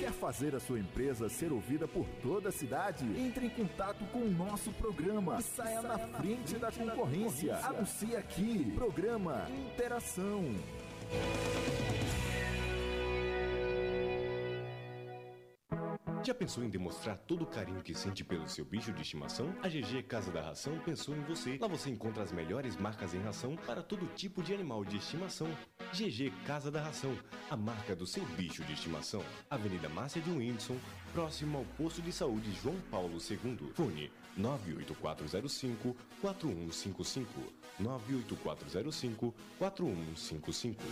Quer 0.00 0.12
fazer 0.12 0.54
a 0.54 0.60
sua 0.60 0.78
empresa 0.78 1.28
ser 1.28 1.52
ouvida 1.52 1.88
por 1.88 2.06
toda 2.22 2.48
a 2.50 2.52
cidade? 2.52 3.04
Entre 3.18 3.46
em 3.46 3.50
contato 3.50 4.04
com 4.06 4.20
o 4.20 4.30
nosso 4.30 4.72
programa 4.72 5.38
e 5.38 5.42
saia 5.42 5.82
na 5.82 5.98
frente 5.98 6.54
da 6.56 6.70
concorrência. 6.70 7.56
Anuncie 7.58 8.16
aqui. 8.16 8.72
Programa 8.74 9.46
Interação. 9.50 10.44
Já 16.30 16.34
pensou 16.34 16.62
em 16.62 16.70
demonstrar 16.70 17.18
todo 17.18 17.42
o 17.42 17.46
carinho 17.46 17.82
que 17.82 17.92
sente 17.92 18.22
pelo 18.22 18.48
seu 18.48 18.64
bicho 18.64 18.92
de 18.92 19.02
estimação? 19.02 19.52
A 19.64 19.68
GG 19.68 20.04
Casa 20.04 20.30
da 20.30 20.40
Ração 20.40 20.78
pensou 20.84 21.16
em 21.16 21.22
você. 21.22 21.58
Lá 21.60 21.66
você 21.66 21.90
encontra 21.90 22.22
as 22.22 22.30
melhores 22.30 22.76
marcas 22.76 23.12
em 23.14 23.18
ração 23.18 23.56
para 23.66 23.82
todo 23.82 24.06
tipo 24.14 24.40
de 24.40 24.54
animal 24.54 24.84
de 24.84 24.98
estimação. 24.98 25.48
GG 25.92 26.32
Casa 26.46 26.70
da 26.70 26.80
Ração, 26.80 27.18
a 27.50 27.56
marca 27.56 27.96
do 27.96 28.06
seu 28.06 28.24
bicho 28.36 28.62
de 28.62 28.74
estimação. 28.74 29.24
Avenida 29.50 29.88
Márcia 29.88 30.22
de 30.22 30.30
Whindersson, 30.30 30.76
próximo 31.12 31.58
ao 31.58 31.64
posto 31.76 32.00
de 32.00 32.12
saúde 32.12 32.52
João 32.62 32.76
Paulo 32.92 33.18
II. 33.18 33.72
Fone 33.74 34.12
98405 34.36 35.96
4155 36.20 37.52
98405 37.80 39.34
4155. 39.58 40.84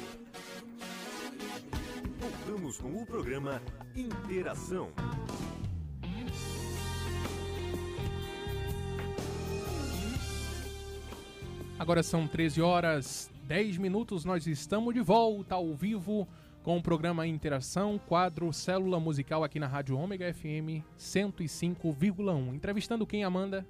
Voltamos 2.68 2.78
com 2.78 3.02
o 3.02 3.06
programa 3.06 3.62
Interação. 3.96 4.90
Agora 11.78 12.02
são 12.02 12.28
13 12.28 12.60
horas 12.60 13.30
10 13.44 13.78
minutos, 13.78 14.24
nós 14.24 14.46
estamos 14.46 14.92
de 14.92 15.00
volta 15.00 15.54
ao 15.54 15.74
vivo 15.74 16.28
com 16.62 16.76
o 16.76 16.82
programa 16.82 17.26
Interação, 17.26 17.98
quadro 17.98 18.52
Célula 18.52 19.00
Musical 19.00 19.42
aqui 19.42 19.58
na 19.58 19.66
Rádio 19.66 19.96
Ômega 19.96 20.32
FM 20.34 20.84
105,1. 20.98 22.54
Entrevistando 22.54 23.06
quem, 23.06 23.24
Amanda? 23.24 23.66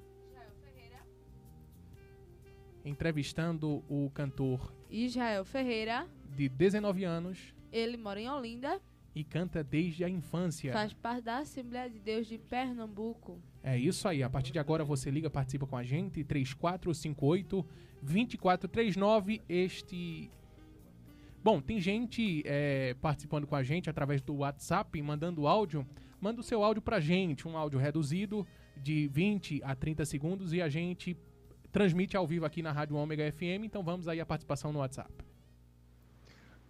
Entrevistando 2.85 3.85
o 3.89 4.11
cantor 4.11 4.73
Israel 4.91 5.45
Ferreira, 5.45 6.09
de 6.35 6.49
19 6.49 7.05
anos 7.05 7.59
ele 7.73 7.97
mora 7.97 8.21
em 8.21 8.29
Olinda, 8.31 8.81
e 9.19 9.25
canta 9.25 9.65
desde 9.65 10.05
a 10.05 10.09
infância. 10.09 10.73
faz 10.73 10.93
parte 10.93 11.23
da 11.23 11.39
Assembleia 11.39 11.91
de 11.91 11.99
Deus 11.99 12.29
de 12.29 12.39
Pernambuco. 12.39 13.41
É 13.65 13.77
isso 13.77 14.07
aí. 14.07 14.23
A 14.23 14.31
partir 14.31 14.53
de 14.53 14.61
agora 14.61 14.85
você 14.85 15.11
liga, 15.11 15.29
participa 15.29 15.67
com 15.67 15.77
a 15.77 15.83
gente. 15.83 16.23
3458 16.23 17.67
2439. 18.01 19.43
Este. 19.49 20.31
Bom, 21.43 21.61
tem 21.61 21.81
gente 21.81 22.43
é, 22.47 22.95
participando 23.01 23.45
com 23.45 23.57
a 23.57 23.63
gente 23.65 23.91
através 23.91 24.23
do 24.23 24.37
WhatsApp, 24.37 25.03
mandando 25.03 25.49
áudio. 25.49 25.85
Manda 26.21 26.41
o 26.41 26.45
seu 26.45 26.63
áudio 26.63 26.83
pra 26.83 27.01
gente, 27.01 27.47
um 27.47 27.57
áudio 27.57 27.79
reduzido 27.79 28.47
de 28.77 29.09
20 29.09 29.63
a 29.65 29.75
30 29.75 30.05
segundos 30.05 30.53
e 30.53 30.63
a 30.63 30.69
gente 30.69 31.17
transmite 31.73 32.17
ao 32.17 32.27
vivo 32.27 32.45
aqui 32.45 32.63
na 32.63 32.71
Rádio 32.71 32.97
Ômega 32.97 33.31
FM. 33.33 33.65
Então 33.65 33.83
vamos 33.83 34.07
aí 34.07 34.21
a 34.21 34.27
participação 34.27 34.73
no 34.73 34.79
WhatsApp. 34.79 35.28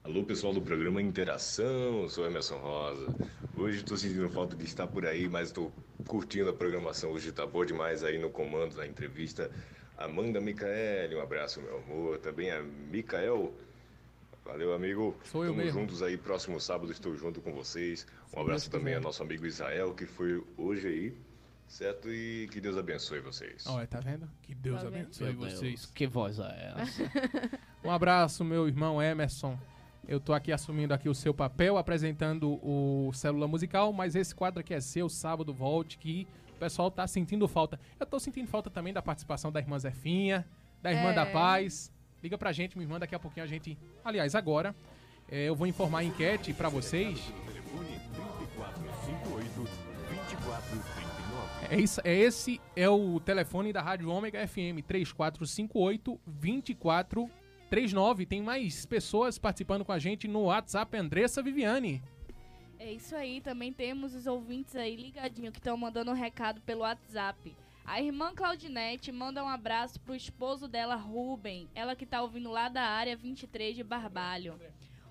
Alô 0.05 0.25
pessoal 0.25 0.55
do 0.55 0.63
programa 0.63 1.03
Interação, 1.03 2.03
eu 2.03 2.09
sou 2.09 2.25
Emerson 2.27 2.57
Rosa. 2.59 3.15
Hoje 3.57 3.79
estou 3.79 3.97
sentindo 3.97 4.29
falta 4.31 4.57
de 4.57 4.65
estar 4.65 4.87
por 4.87 5.05
aí, 5.05 5.29
mas 5.29 5.49
estou 5.49 5.73
curtindo 6.07 6.49
a 6.49 6.53
programação. 6.53 7.11
Hoje 7.11 7.29
está 7.29 7.45
boa 7.47 7.67
demais 7.67 8.03
aí 8.03 8.19
no 8.19 8.31
comando, 8.31 8.77
na 8.77 8.87
entrevista. 8.87 9.51
Amanda 9.97 10.41
Micaele, 10.41 11.15
um 11.17 11.21
abraço, 11.21 11.61
meu 11.61 11.79
amor. 11.79 12.19
Também 12.19 12.51
a 12.51 12.63
Micael. 12.63 13.53
Valeu, 14.45 14.73
amigo. 14.73 15.15
Sou 15.25 15.45
eu 15.45 15.51
Tamo 15.51 15.63
mesmo. 15.63 15.81
juntos 15.81 16.03
aí, 16.03 16.17
próximo 16.17 16.59
sábado 16.59 16.91
estou 16.91 17.15
junto 17.15 17.41
com 17.43 17.53
vocês. 17.53 18.07
Um 18.35 18.41
abraço 18.41 18.71
também 18.71 18.95
ao 18.95 19.01
nosso 19.03 19.23
amigo 19.23 19.45
Israel, 19.45 19.93
que 19.95 20.07
foi 20.07 20.43
hoje 20.57 20.87
aí, 20.89 21.15
certo? 21.67 22.09
E 22.11 22.49
que 22.51 22.61
Deus 22.63 22.79
abençoe 22.79 23.21
vocês. 23.21 23.67
Olha, 23.67 23.87
tá 23.87 24.01
vendo? 24.01 24.27
Que 24.43 24.55
Deus 24.55 24.81
Tá 24.83 24.89
vendo? 24.89 25.03
abençoe 25.03 25.27
Meu 25.35 25.41
Deus, 25.41 25.53
vocês. 25.59 25.87
que 25.87 26.07
voz 26.07 26.39
é 26.39 26.75
essa? 26.79 27.03
Um 27.85 27.93
abraço, 27.93 28.45
meu 28.45 28.67
irmão 28.67 29.01
Emerson. 29.01 29.57
Eu 30.07 30.19
tô 30.19 30.33
aqui 30.33 30.53
assumindo 30.53 30.95
aqui 30.95 31.09
o 31.09 31.15
seu 31.15 31.35
papel, 31.35 31.77
apresentando 31.77 32.59
o 32.63 33.11
Célula 33.13 33.47
Musical, 33.47 33.93
mas 33.93 34.15
esse 34.15 34.35
quadro 34.35 34.61
aqui 34.61 34.73
é 34.73 34.81
seu, 34.81 35.09
sábado, 35.09 35.53
volte, 35.53 35.99
que 35.99 36.27
o 36.55 36.59
pessoal 36.59 36.91
tá 36.91 37.07
sentindo 37.07 37.47
falta. 37.47 37.79
Eu 38.01 38.07
tô 38.07 38.19
sentindo 38.19 38.49
falta 38.49 38.71
também 38.71 38.93
da 38.93 39.03
participação 39.03 39.53
da 39.53 39.61
irmã 39.61 39.79
Zefinha, 39.79 40.47
da 40.83 40.91
irmã 40.93 41.11
É. 41.11 41.15
da 41.15 41.27
Paz. 41.27 41.93
Liga 42.23 42.39
pra 42.39 42.53
gente, 42.53 42.77
minha 42.77 42.87
irmã, 42.87 42.99
daqui 42.99 43.15
a 43.15 43.19
pouquinho 43.19 43.45
a 43.45 43.49
gente... 43.49 43.79
Aliás, 44.05 44.35
agora, 44.35 44.75
eh, 45.31 45.45
eu 45.45 45.55
vou 45.55 45.67
informar 45.67 45.99
a 45.99 46.05
enquete 46.05 46.53
pra 46.55 46.69
vocês. 46.69 47.21
Telefone 47.47 48.01
3458 48.15 49.55
2439. 50.09 51.75
É, 51.75 51.79
isso, 51.81 52.01
é 52.03 52.15
esse 52.15 52.61
é 52.75 52.89
o 52.89 53.21
telefone 53.21 53.73
da 53.73 53.83
Rádio 53.83 54.11
Ômega 54.11 54.47
FM 54.49 54.83
3458 54.87 56.19
2439. 56.27 57.31
Tem 58.29 58.43
mais 58.43 58.87
pessoas 58.87 59.39
participando 59.39 59.85
com 59.85 59.93
a 59.93 59.99
gente 59.99 60.27
no 60.27 60.45
WhatsApp, 60.45 60.97
Andressa 60.97 61.43
Viviane. 61.43 62.03
É 62.79 62.93
isso 62.93 63.15
aí, 63.15 63.41
também 63.41 63.73
temos 63.73 64.15
os 64.15 64.27
ouvintes 64.27 64.75
aí 64.75 64.97
ligadinho 64.97 65.53
que 65.53 65.59
estão 65.59 65.77
mandando 65.77 66.11
um 66.11 66.15
recado 66.15 66.61
pelo 66.63 66.81
WhatsApp. 66.81 67.55
A 67.85 68.01
irmã 68.01 68.35
Claudinete 68.35 69.11
manda 69.13 69.45
um 69.45 69.49
abraço 69.49 70.01
pro 70.01 70.15
esposo 70.15 70.67
dela, 70.69 70.95
Ruben, 70.95 71.69
ela 71.75 71.97
que 71.97 72.07
tá 72.07 72.23
ouvindo 72.23 72.51
lá 72.51 72.69
da 72.69 72.83
área 72.83 73.17
23 73.17 73.77
de 73.77 73.85
Barbalho. 73.85 74.59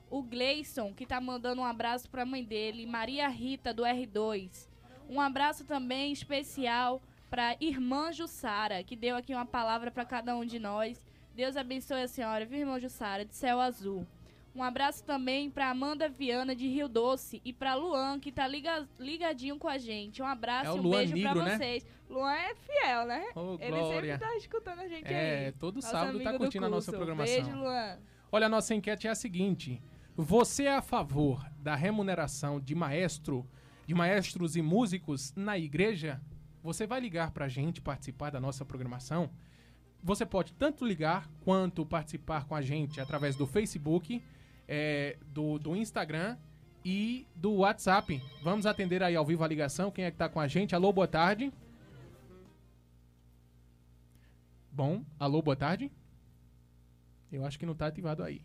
O 0.09 0.23
Gleison, 0.23 0.93
que 0.93 1.05
tá 1.05 1.19
mandando 1.19 1.61
um 1.61 1.65
abraço 1.65 2.09
pra 2.09 2.25
mãe 2.25 2.43
dele, 2.43 2.85
Maria 2.85 3.27
Rita, 3.27 3.73
do 3.73 3.83
R2. 3.83 4.67
Um 5.09 5.19
abraço 5.19 5.65
também 5.65 6.11
especial 6.11 7.01
pra 7.29 7.55
irmã 7.59 8.11
Jussara, 8.11 8.83
que 8.83 8.95
deu 8.95 9.15
aqui 9.15 9.33
uma 9.33 9.45
palavra 9.45 9.91
pra 9.91 10.05
cada 10.05 10.35
um 10.35 10.45
de 10.45 10.59
nós. 10.59 11.05
Deus 11.37 11.55
abençoe 11.55 12.01
a 12.01 12.07
senhora, 12.07 12.43
viu, 12.47 12.57
irmã 12.61 12.79
Jussara, 12.79 13.23
de 13.23 13.35
céu 13.35 13.59
azul. 13.61 14.07
Um 14.55 14.63
abraço 14.63 15.03
também 15.03 15.51
pra 15.51 15.69
Amanda 15.69 16.09
Viana 16.09 16.55
de 16.55 16.67
Rio 16.67 16.87
Doce 16.87 17.39
e 17.45 17.53
pra 17.53 17.75
Luan, 17.75 18.19
que 18.19 18.31
tá 18.31 18.47
liga- 18.47 18.87
ligadinho 18.97 19.59
com 19.59 19.67
a 19.67 19.77
gente. 19.77 20.19
Um 20.19 20.25
abraço 20.25 20.71
É 20.71 20.75
e 20.75 20.79
um 20.79 20.81
Luan 20.81 20.97
beijo 21.05 21.21
pra 21.21 21.35
né? 21.35 21.57
vocês. 21.57 21.85
Luan 22.09 22.33
é 22.33 22.55
fiel, 22.55 23.05
né? 23.05 23.23
Ô, 23.35 23.55
Ele 23.61 23.69
Glória. 23.69 24.13
sempre 24.17 24.27
tá 24.27 24.35
escutando 24.35 24.79
a 24.79 24.87
gente 24.87 25.13
É, 25.13 25.45
aí. 25.45 25.51
todo 25.51 25.75
Nosso 25.75 25.91
sábado 25.91 26.19
tá 26.23 26.35
curtindo 26.39 26.65
a 26.65 26.69
nossa 26.69 26.91
programação. 26.91 27.35
Beijo, 27.35 27.55
Luan. 27.55 27.99
Olha, 28.31 28.47
a 28.47 28.49
nossa 28.49 28.73
enquete 28.73 29.05
é 29.07 29.11
a 29.11 29.15
seguinte: 29.15 29.79
você 30.15 30.63
é 30.63 30.73
a 30.75 30.81
favor 30.81 31.45
da 31.59 31.75
remuneração 31.75 32.59
de 32.59 32.73
maestro, 32.73 33.47
de 33.85 33.93
maestros 33.93 34.55
e 34.55 34.63
músicos 34.63 35.31
na 35.35 35.55
igreja? 35.55 36.19
Você 36.63 36.87
vai 36.87 36.99
ligar 36.99 37.29
pra 37.29 37.47
gente 37.47 37.79
participar 37.79 38.31
da 38.31 38.39
nossa 38.39 38.65
programação? 38.65 39.29
Você 40.07 40.25
pode 40.25 40.53
tanto 40.53 40.85
ligar 40.85 41.29
quanto 41.43 41.85
participar 41.85 42.45
com 42.45 42.55
a 42.55 42.61
gente 42.61 43.01
através 43.01 43.35
do 43.35 43.45
Facebook, 43.45 44.23
é, 44.65 45.17
do, 45.33 45.59
do 45.59 45.75
Instagram 45.75 46.37
e 46.83 47.27
do 47.35 47.55
WhatsApp. 47.55 48.23
Vamos 48.41 48.65
atender 48.65 49.03
aí 49.03 49.17
ao 49.17 49.25
vivo 49.25 49.43
a 49.43 49.47
ligação. 49.47 49.91
Quem 49.91 50.05
é 50.05 50.11
que 50.11 50.15
tá 50.15 50.29
com 50.29 50.39
a 50.39 50.47
gente? 50.47 50.73
Alô, 50.73 50.93
boa 50.93 51.09
tarde. 51.09 51.51
Bom, 54.71 55.03
alô, 55.19 55.41
boa 55.41 55.57
tarde. 55.57 55.91
Eu 57.29 57.45
acho 57.45 57.59
que 57.59 57.65
não 57.65 57.75
tá 57.75 57.87
ativado 57.87 58.23
aí. 58.23 58.41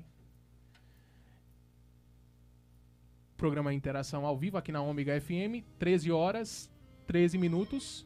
Programa 3.36 3.72
Interação 3.72 4.26
ao 4.26 4.36
vivo 4.36 4.58
aqui 4.58 4.72
na 4.72 4.82
Ômega 4.82 5.20
FM, 5.20 5.62
13 5.78 6.10
horas, 6.10 6.68
13 7.06 7.38
minutos. 7.38 8.04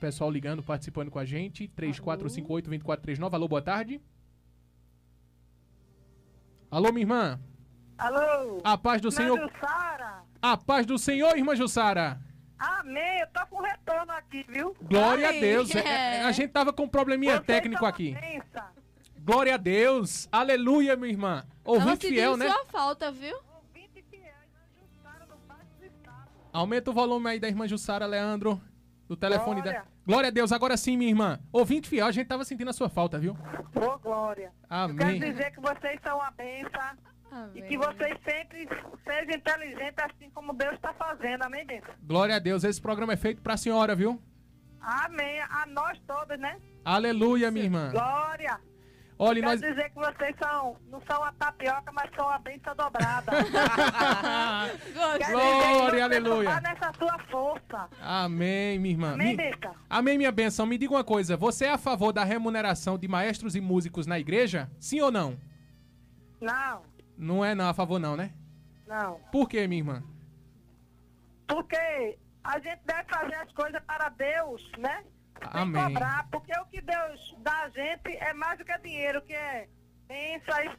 Pessoal 0.00 0.30
ligando, 0.30 0.62
participando 0.62 1.10
com 1.10 1.18
a 1.18 1.24
gente. 1.24 1.68
3458-2439. 1.76 3.34
Alô, 3.34 3.48
boa 3.48 3.62
tarde. 3.62 4.00
Alô, 6.70 6.92
minha 6.92 7.02
irmã. 7.02 7.40
Alô? 7.96 8.60
A 8.62 8.78
paz 8.78 9.00
do 9.00 9.08
Irmã 9.08 9.16
Senhor. 9.16 9.50
Jussara? 9.50 10.22
A 10.40 10.56
paz 10.56 10.86
do 10.86 10.98
Senhor, 10.98 11.36
irmã 11.36 11.56
Jussara. 11.56 12.20
Amém, 12.58 13.20
eu 13.20 13.26
tô 13.28 13.46
com 13.46 13.62
retorno 13.62 14.12
aqui, 14.12 14.44
viu? 14.48 14.76
Glória 14.82 15.26
a 15.26 15.30
Amém. 15.30 15.40
Deus. 15.40 15.74
É, 15.74 16.18
é, 16.18 16.22
a 16.24 16.32
gente 16.32 16.50
tava 16.50 16.72
com 16.72 16.84
um 16.84 16.88
probleminha 16.88 17.34
Vocês 17.34 17.46
técnico 17.46 17.84
uma 17.84 17.88
aqui. 17.88 18.14
bênção. 18.14 18.64
Glória 19.18 19.54
a 19.54 19.56
Deus. 19.56 20.28
Aleluia, 20.30 20.96
minha 20.96 21.10
irmã. 21.10 21.44
Ouvinte 21.64 22.08
fiel, 22.08 22.36
né? 22.36 22.48
sua 22.48 22.64
falta, 22.66 23.10
viu? 23.10 23.36
Aumenta 26.52 26.90
o 26.90 26.94
volume 26.94 27.30
aí 27.30 27.40
da 27.40 27.48
irmã 27.48 27.68
Jussara, 27.68 28.06
Leandro. 28.06 28.60
Do 29.08 29.16
telefone 29.16 29.62
Glória. 29.62 29.72
dela. 29.72 29.86
Glória 30.06 30.28
a 30.28 30.30
Deus. 30.30 30.52
Agora 30.52 30.76
sim, 30.76 30.96
minha 30.96 31.10
irmã. 31.10 31.40
Ouvinte 31.50 31.88
fiel, 31.88 32.06
a 32.06 32.12
gente 32.12 32.26
tava 32.26 32.44
sentindo 32.44 32.68
a 32.68 32.72
sua 32.74 32.88
falta, 32.88 33.18
viu? 33.18 33.36
Ô, 33.74 33.98
Glória. 33.98 34.52
Amém. 34.68 35.18
Quero 35.18 35.32
dizer 35.32 35.50
que 35.52 35.60
vocês 35.60 35.98
são 36.02 36.18
uma 36.18 36.30
bênção. 36.30 37.08
E 37.54 37.62
que 37.62 37.76
vocês 37.76 38.16
sempre 38.24 38.66
sejam 39.04 39.34
inteligentes 39.36 39.98
assim 39.98 40.30
como 40.30 40.52
Deus 40.54 40.74
está 40.74 40.92
fazendo. 40.94 41.42
Amém, 41.42 41.64
bênção? 41.66 41.92
Glória 42.02 42.36
a 42.36 42.38
Deus. 42.38 42.64
Esse 42.64 42.80
programa 42.80 43.12
é 43.12 43.16
feito 43.16 43.42
pra 43.42 43.56
senhora, 43.56 43.94
viu? 43.94 44.20
Amém. 44.80 45.40
A 45.40 45.66
nós 45.66 45.98
todos, 46.06 46.38
né? 46.38 46.58
Aleluia, 46.84 47.50
minha 47.50 47.64
irmã. 47.64 47.90
Glória. 47.90 48.58
Olha, 49.20 49.42
nós. 49.42 49.60
dizer 49.60 49.90
que 49.90 49.96
vocês 49.96 50.36
são, 50.40 50.76
não 50.88 51.02
são 51.02 51.22
a 51.24 51.32
tapioca, 51.32 51.90
mas 51.92 52.08
são 52.14 52.28
a 52.28 52.38
benção 52.38 52.72
dobrada. 52.76 53.32
Glória, 55.30 56.04
aleluia. 56.04 56.60
Nessa 56.60 56.92
sua 56.96 57.18
força. 57.30 57.88
Amém, 58.00 58.78
minha 58.78 58.94
irmã. 58.94 59.14
Amém, 59.14 59.36
Mi-? 59.36 59.50
Amém, 59.90 60.18
minha 60.18 60.30
benção. 60.30 60.66
Me 60.66 60.78
diga 60.78 60.94
uma 60.94 61.02
coisa. 61.04 61.36
Você 61.36 61.64
é 61.64 61.72
a 61.72 61.78
favor 61.78 62.12
da 62.12 62.22
remuneração 62.22 62.96
de 62.96 63.08
maestros 63.08 63.56
e 63.56 63.60
músicos 63.60 64.06
na 64.06 64.18
igreja? 64.20 64.70
Sim 64.78 65.00
ou 65.00 65.10
não? 65.10 65.36
Não, 66.40 66.82
Não 67.16 67.44
é 67.44 67.54
não, 67.56 67.68
a 67.68 67.74
favor 67.74 67.98
não, 67.98 68.16
né? 68.16 68.32
não. 68.86 69.18
Por 69.32 69.48
quê, 69.48 69.66
minha 69.66 69.80
irmã? 69.80 70.02
Porque 71.48 72.16
a 72.44 72.58
gente 72.60 72.80
deve 72.86 73.04
fazer 73.08 73.34
as 73.34 73.52
coisas 73.52 73.80
para 73.84 74.08
Deus, 74.10 74.70
né? 74.78 75.02
Sem 75.52 75.60
Amém. 75.62 75.84
cobrar, 75.84 76.26
porque 76.30 76.52
o 76.58 76.64
que 76.66 76.80
Deus 76.80 77.36
dá 77.38 77.64
a 77.64 77.68
gente 77.70 78.16
é 78.16 78.32
mais 78.34 78.58
do 78.58 78.64
que 78.64 78.78
dinheiro, 78.78 79.22
que 79.22 79.32
é 79.34 79.68
bênçãos, 80.06 80.76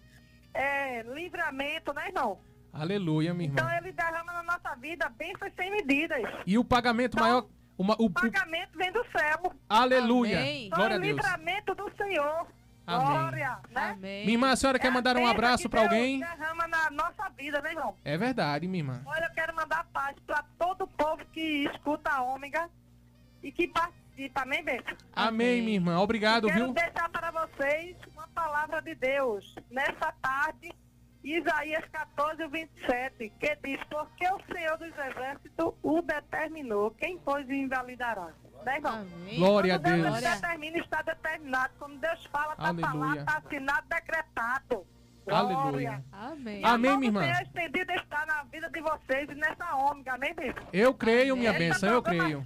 é 0.54 1.02
livramento, 1.04 1.94
né, 1.94 2.08
irmão? 2.08 2.40
Aleluia, 2.72 3.34
minha 3.34 3.50
Então 3.50 3.66
irmã. 3.68 3.78
ele 3.78 3.92
derrama 3.92 4.32
na 4.34 4.44
nossa 4.44 4.76
vida 4.76 5.10
bênçãos 5.10 5.52
sem 5.56 5.72
medidas. 5.72 6.22
E 6.46 6.58
o 6.58 6.64
pagamento 6.64 7.20
maior... 7.20 7.46
uma- 7.78 7.96
o, 8.00 8.06
O 8.06 8.10
pagamento 8.10 8.78
vem 8.78 8.92
do 8.92 9.04
céu. 9.12 9.54
Aleluia. 9.68 10.40
Só 10.70 10.76
Glória 10.76 10.96
a 10.96 11.00
o 11.00 11.02
Deus. 11.02 11.16
livramento 11.16 11.76
do 11.76 11.92
Senhor. 11.98 12.48
Amém. 12.86 13.08
Glória, 13.08 13.60
né? 13.70 13.98
Minha 14.00 14.32
irmã, 14.32 14.52
a 14.52 14.56
senhora 14.56 14.80
quer 14.80 14.92
mandar 14.92 15.16
um 15.16 15.26
abraço 15.28 15.64
que 15.64 15.70
pra 15.70 15.82
Deus 15.82 15.92
alguém? 15.94 16.20
derrama 16.20 16.68
na 16.68 16.90
nossa 16.90 17.30
vida, 17.38 17.62
né, 17.62 17.70
irmão? 17.72 17.96
É 18.04 18.18
verdade, 18.18 18.68
minha 18.68 18.82
irmã. 18.84 19.02
Olha, 19.06 19.26
eu 19.26 19.32
quero 19.34 19.56
mandar 19.56 19.84
paz 19.94 20.16
para 20.26 20.44
todo 20.58 20.84
o 20.86 20.88
povo 20.88 21.24
que 21.32 21.66
escuta 21.72 22.10
a 22.12 22.22
Ômega 22.24 22.68
e 23.44 23.52
que 23.52 23.68
participa, 23.68 24.00
amém, 24.36 24.64
Bento? 24.64 24.96
Amém, 25.14 25.62
minha 25.62 25.76
irmã. 25.76 26.00
Obrigado, 26.00 26.48
Quero 26.48 26.66
viu? 26.66 26.74
deixar 26.74 27.10
para 27.10 27.32
vocês 27.32 27.96
uma 28.14 28.28
palavra 28.30 28.82
de 28.82 28.96
Deus 28.96 29.56
nessa 29.70 30.12
tarde, 30.22 30.72
Isaías 31.24 31.84
14, 31.92 32.48
27, 32.48 33.32
que 33.40 33.56
diz, 33.64 33.80
porque 33.90 34.28
o 34.28 34.40
Senhor 34.54 34.78
dos 34.78 34.88
Exércitos 34.98 35.74
o 35.84 36.02
determinou, 36.02 36.92
quem 36.92 37.18
pois 37.20 37.46
o 37.48 37.54
invalidará? 37.54 38.30
Né, 38.66 38.76
irmão? 38.76 39.06
Glória 39.38 39.76
a 39.76 39.80
Quando 39.80 39.94
Deus 39.94 40.04
Deus. 40.04 40.18
ele 40.18 40.36
determina, 40.36 40.78
está 40.80 41.02
determinado. 41.02 41.74
Quando 41.80 41.98
Deus 42.00 42.26
fala, 42.26 42.54
está 42.54 42.68
Aleluia. 42.68 42.88
falado, 42.88 43.20
está 43.20 43.38
assinado, 43.38 43.88
decretado. 43.90 44.88
Aleluia. 45.30 46.04
Amém. 46.12 46.62
E 46.62 46.66
a 46.66 46.70
Amém, 46.74 46.98
minha 46.98 47.10
irmã. 47.10 47.22
Senhor 47.22 47.42
estendida 47.44 47.94
está 47.96 48.26
na 48.26 48.44
vida 48.44 48.70
de 48.70 48.82
vocês 48.82 49.30
e 49.30 49.36
nessa 49.36 49.76
ômega, 49.76 50.14
amém, 50.16 50.34
Bento? 50.34 50.62
Eu 50.74 50.94
creio, 50.94 51.38
minha 51.38 51.52
Essa 51.52 51.60
benção, 51.60 51.90
eu 51.94 52.02
creio. 52.02 52.44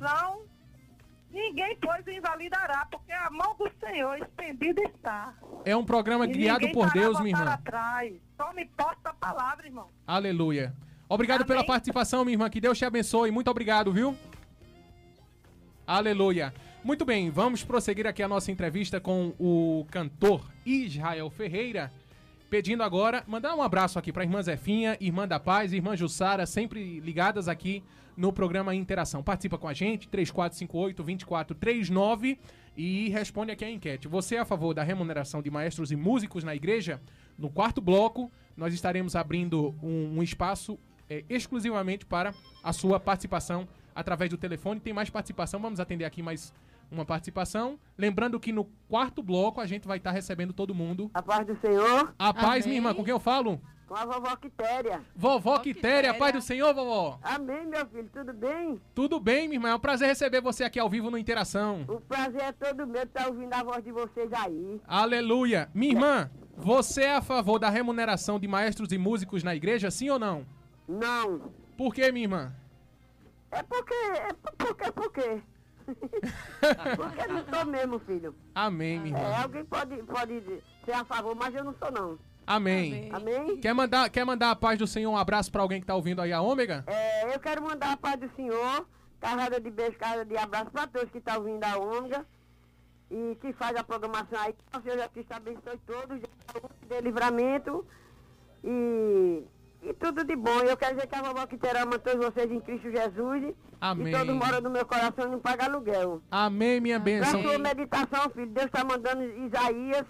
Ninguém, 1.34 1.76
pois, 1.82 2.08
invalidará, 2.08 2.86
porque 2.92 3.12
a 3.12 3.28
mão 3.32 3.56
do 3.58 3.68
Senhor 3.80 4.20
estendida 4.20 4.84
está. 4.84 5.34
É 5.66 5.76
um 5.76 5.84
programa 5.84 6.28
E 6.28 6.32
criado 6.32 6.72
por 6.72 6.92
Deus, 6.92 7.20
minha 7.20 7.36
irmã. 7.36 7.54
Atrás. 7.54 8.14
Tome 8.38 8.66
posse 8.78 9.02
da 9.04 9.14
palavra, 9.14 9.66
irmão. 9.66 9.90
Aleluia. 10.06 10.76
Obrigado 11.10 11.44
pela 11.44 11.66
participação, 11.66 12.24
minha 12.24 12.36
irmã. 12.36 12.50
Que 12.52 12.62
Deus 12.62 12.78
te 12.78 12.86
abençoe. 12.86 13.32
Muito 13.32 13.50
obrigado, 13.50 13.92
viu? 13.92 14.16
Aleluia. 15.88 16.54
Muito 16.84 17.04
bem, 17.04 17.32
vamos 17.32 17.64
prosseguir 17.64 18.06
aqui 18.06 18.22
a 18.22 18.28
nossa 18.28 18.52
entrevista 18.52 19.00
com 19.00 19.34
o 19.40 19.88
cantor 19.90 20.46
Israel 20.66 21.30
Ferreira. 21.30 21.92
Pedindo 22.54 22.84
agora, 22.84 23.24
mandar 23.26 23.56
um 23.56 23.64
abraço 23.64 23.98
aqui 23.98 24.14
para 24.14 24.24
irmã 24.24 24.40
Zefinha, 24.40 24.96
irmã 25.02 25.28
da 25.28 25.40
Paz, 25.40 25.74
irmã 25.74 25.96
Jussara, 25.96 26.46
sempre 26.46 27.00
ligadas 27.00 27.48
aqui 27.48 27.82
no 28.16 28.32
programa 28.32 28.76
Interação. 28.76 29.24
Participa 29.24 29.58
com 29.58 29.68
a 29.68 29.74
gente, 29.74 30.08
3458-2439 30.10 32.38
e 32.78 33.10
responde 33.10 33.52
aqui 33.52 33.66
a 33.66 33.72
enquete. 33.72 34.08
Você 34.08 34.36
é 34.36 34.40
a 34.40 34.46
favor 34.46 34.76
da 34.76 34.84
remuneração 34.84 35.42
de 35.42 35.50
maestros 35.50 35.92
e 35.92 35.96
músicos 35.96 36.44
na 36.44 36.54
igreja? 36.54 37.02
No 37.40 37.50
quarto 37.50 37.82
bloco, 37.82 38.32
nós 38.56 38.72
estaremos 38.72 39.16
abrindo 39.16 39.74
um, 39.82 40.20
um 40.20 40.22
espaço 40.22 40.78
é, 41.10 41.24
exclusivamente 41.28 42.06
para 42.06 42.36
a 42.64 42.72
sua 42.72 43.00
participação 43.00 43.68
através 43.96 44.30
do 44.30 44.38
telefone. 44.38 44.80
Tem 44.80 44.94
mais 44.94 45.10
participação, 45.10 45.60
vamos 45.60 45.80
atender 45.80 46.06
aqui 46.06 46.22
mais 46.22 46.54
uma 46.94 47.06
participação. 47.06 47.80
Lembrando 47.98 48.40
que 48.40 48.52
no 48.52 48.66
quarto 48.88 49.22
bloco 49.24 49.60
a 49.60 49.66
gente 49.66 49.88
vai 49.88 49.98
estar 49.98 50.12
recebendo 50.12 50.54
todo 50.54 50.74
mundo. 50.76 51.10
A 51.14 51.22
paz 51.22 51.46
do 51.46 51.58
Senhor. 51.60 52.14
A 52.18 52.34
paz, 52.34 52.64
Amém. 52.66 52.68
minha 52.68 52.78
irmã, 52.78 52.94
com 52.94 53.04
quem 53.04 53.12
eu 53.12 53.20
falo? 53.20 53.60
Com 53.88 53.96
a 53.96 54.06
vovó 54.06 54.36
Quitéria. 54.38 55.02
Vovó 55.16 55.60
Quitéria, 55.60 56.12
a 56.12 56.14
paz 56.14 56.34
do 56.34 56.42
Senhor, 56.42 56.74
vovó. 56.74 57.20
Amém, 57.22 57.68
meu 57.68 57.86
filho. 57.88 58.10
Tudo 58.12 58.34
bem? 58.34 58.82
Tudo 58.96 59.20
bem, 59.20 59.48
minha 59.48 59.58
irmã? 59.58 59.70
É 59.70 59.76
um 59.76 59.80
prazer 59.80 60.08
receber 60.08 60.42
você 60.42 60.64
aqui 60.64 60.80
ao 60.80 60.90
vivo 60.90 61.12
no 61.12 61.18
Interação. 61.18 61.84
O 61.88 62.00
prazer 62.00 62.42
é 62.42 62.52
todo 62.54 62.88
meu 62.88 63.04
estar 63.04 63.28
ouvindo 63.28 63.54
a 63.54 63.62
voz 63.64 63.84
de 63.84 63.92
vocês 63.92 64.32
aí. 64.34 64.82
Aleluia. 64.88 65.70
Minha 65.74 65.94
irmã, 65.94 66.32
você 66.56 67.04
é 67.04 67.16
a 67.16 67.22
favor 67.22 67.60
da 67.60 67.70
remuneração 67.70 68.40
de 68.40 68.48
maestros 68.48 68.92
e 68.92 68.98
músicos 68.98 69.44
na 69.44 69.54
igreja, 69.54 69.92
sim 69.92 70.10
ou 70.10 70.18
não? 70.18 70.46
Não. 70.88 71.52
Por 71.78 71.94
quê, 71.94 72.12
minha 72.12 72.24
irmã? 72.26 72.54
É 73.52 73.62
porque, 73.62 73.94
é 73.94 74.34
por- 74.34 74.54
porque, 74.56 74.92
porque. 74.92 75.42
porque 76.96 77.28
não 77.28 77.46
sou 77.54 77.66
mesmo, 77.66 78.00
filho. 78.00 78.36
Amém, 78.56 79.00
minha 79.00 79.18
É, 79.18 79.22
irmã. 79.22 79.42
alguém 79.44 79.66
pode, 79.66 79.96
pode 80.04 80.42
ser 80.86 80.92
a 80.94 81.06
favor, 81.06 81.36
mas 81.36 81.54
eu 81.54 81.64
não 81.64 81.74
sou 81.76 81.92
não. 81.92 82.18
Amém. 82.46 83.10
Amém? 83.14 83.58
Quer 83.58 83.74
mandar, 83.74 84.10
quer 84.10 84.26
mandar 84.26 84.52
a 84.52 84.56
paz 84.56 84.78
do 84.78 84.86
Senhor, 84.88 85.10
um 85.12 85.18
abraço 85.18 85.52
pra 85.52 85.62
alguém 85.62 85.80
que 85.80 85.88
tá 85.88 85.96
ouvindo 85.96 86.22
aí 86.22 86.34
a 86.34 86.42
Ômega? 86.42 86.84
É, 86.88 87.34
eu 87.34 87.40
quero 87.40 87.62
mandar 87.62 87.94
a 87.94 87.98
paz 87.98 88.20
do 88.20 88.30
Senhor, 88.36 88.86
carrada 89.20 89.60
de 89.62 89.70
beijo, 89.72 89.98
carrada 89.98 90.26
de 90.26 90.36
abraço 90.38 90.70
para 90.72 90.88
todos 90.88 91.10
que 91.10 91.20
estão 91.20 91.38
ouvindo 91.38 91.64
a 91.64 91.78
Ômega 91.78 92.26
e 93.10 93.38
que 93.40 93.54
faz 93.54 93.76
a 93.78 93.84
programação 93.84 94.38
aí. 94.42 94.54
Que 94.54 94.78
o 94.78 94.82
Senhor 94.82 94.98
já 94.98 95.08
Cristo 95.08 95.32
abençoe 95.32 95.78
todos, 95.88 96.20
de 96.20 97.02
livramento 97.02 97.86
e, 98.64 99.44
e 99.86 99.94
tudo 99.94 100.24
de 100.24 100.36
bom. 100.36 100.60
Eu 100.62 100.78
quero 100.78 100.96
dizer 100.96 101.08
que 101.08 101.16
a 101.16 101.22
vovó 101.22 101.46
Quiterá 101.46 101.86
todos 101.86 102.26
vocês 102.26 102.52
em 102.52 102.60
Cristo 102.60 102.90
Jesus. 102.92 103.54
Amém. 103.80 104.14
E 104.14 104.18
todos 104.18 104.36
moram 104.36 104.62
no 104.62 104.70
meu 104.70 104.86
coração 104.86 105.28
e 105.28 105.32
não 105.32 105.40
pagam 105.40 105.68
aluguel. 105.68 106.22
Amém, 106.32 106.80
minha 106.80 107.00
bênção. 107.00 107.42
sua 107.42 107.58
meditação, 107.60 108.30
filho, 108.30 108.48
Deus 108.48 108.68
está 108.68 108.84
mandando 108.84 109.24
Isaías 109.24 110.06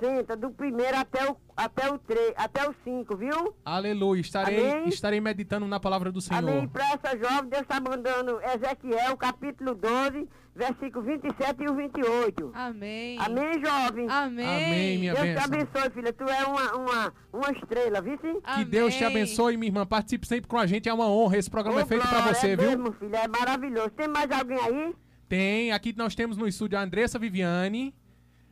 60, 0.00 0.36
do 0.36 0.50
primeiro 0.50 0.96
até 0.96 1.30
o, 1.30 1.36
até 1.56 1.90
o, 1.90 1.98
3, 1.98 2.34
até 2.36 2.68
o 2.68 2.74
5, 2.84 3.16
viu? 3.16 3.54
Aleluia. 3.64 4.20
Estarei, 4.20 4.70
Amém. 4.70 4.88
estarei 4.88 5.20
meditando 5.20 5.66
na 5.66 5.80
palavra 5.80 6.12
do 6.12 6.20
Senhor. 6.20 6.38
Amém. 6.38 6.68
Para 6.68 6.84
essa 6.92 7.16
jovem, 7.16 7.48
Deus 7.48 7.62
está 7.62 7.80
mandando 7.80 8.40
Ezequiel, 8.42 9.16
capítulo 9.16 9.74
12, 9.74 10.28
versículo 10.54 11.04
27 11.04 11.62
e 11.62 11.68
o 11.68 11.74
28. 11.74 12.52
Amém. 12.54 13.18
Amém, 13.18 13.64
jovem? 13.64 14.06
Amém. 14.08 14.46
Amém, 14.46 14.98
minha 14.98 15.14
Deus 15.14 15.26
te 15.26 15.44
abençoe, 15.44 15.90
filha. 15.90 16.12
Tu 16.12 16.24
é 16.24 16.44
uma, 16.44 16.76
uma, 16.76 17.14
uma 17.32 17.50
estrela, 17.52 18.00
viu? 18.00 18.18
sim? 18.20 18.40
Que 18.40 18.64
Deus 18.64 18.94
te 18.94 19.04
abençoe, 19.04 19.56
minha 19.56 19.70
irmã. 19.70 19.86
Participe 19.86 20.26
sempre 20.26 20.48
com 20.48 20.58
a 20.58 20.66
gente, 20.66 20.88
é 20.88 20.94
uma 20.94 21.08
honra. 21.08 21.38
Esse 21.38 21.50
programa 21.50 21.80
é 21.80 21.86
feito 21.86 22.02
pra 22.02 22.18
Glória, 22.20 22.34
você, 22.34 22.48
é 22.48 22.56
viu? 22.56 22.68
mesmo, 22.68 22.92
filha, 22.92 23.16
é 23.18 23.28
maravilhoso. 23.28 23.90
Tem 23.90 24.08
mais 24.08 24.30
alguém 24.30 24.58
aí? 24.58 24.94
Tem. 25.28 25.72
Aqui 25.72 25.94
nós 25.96 26.14
temos 26.14 26.36
no 26.36 26.46
estúdio 26.46 26.78
a 26.78 26.82
Andressa 26.82 27.18
Viviane, 27.18 27.94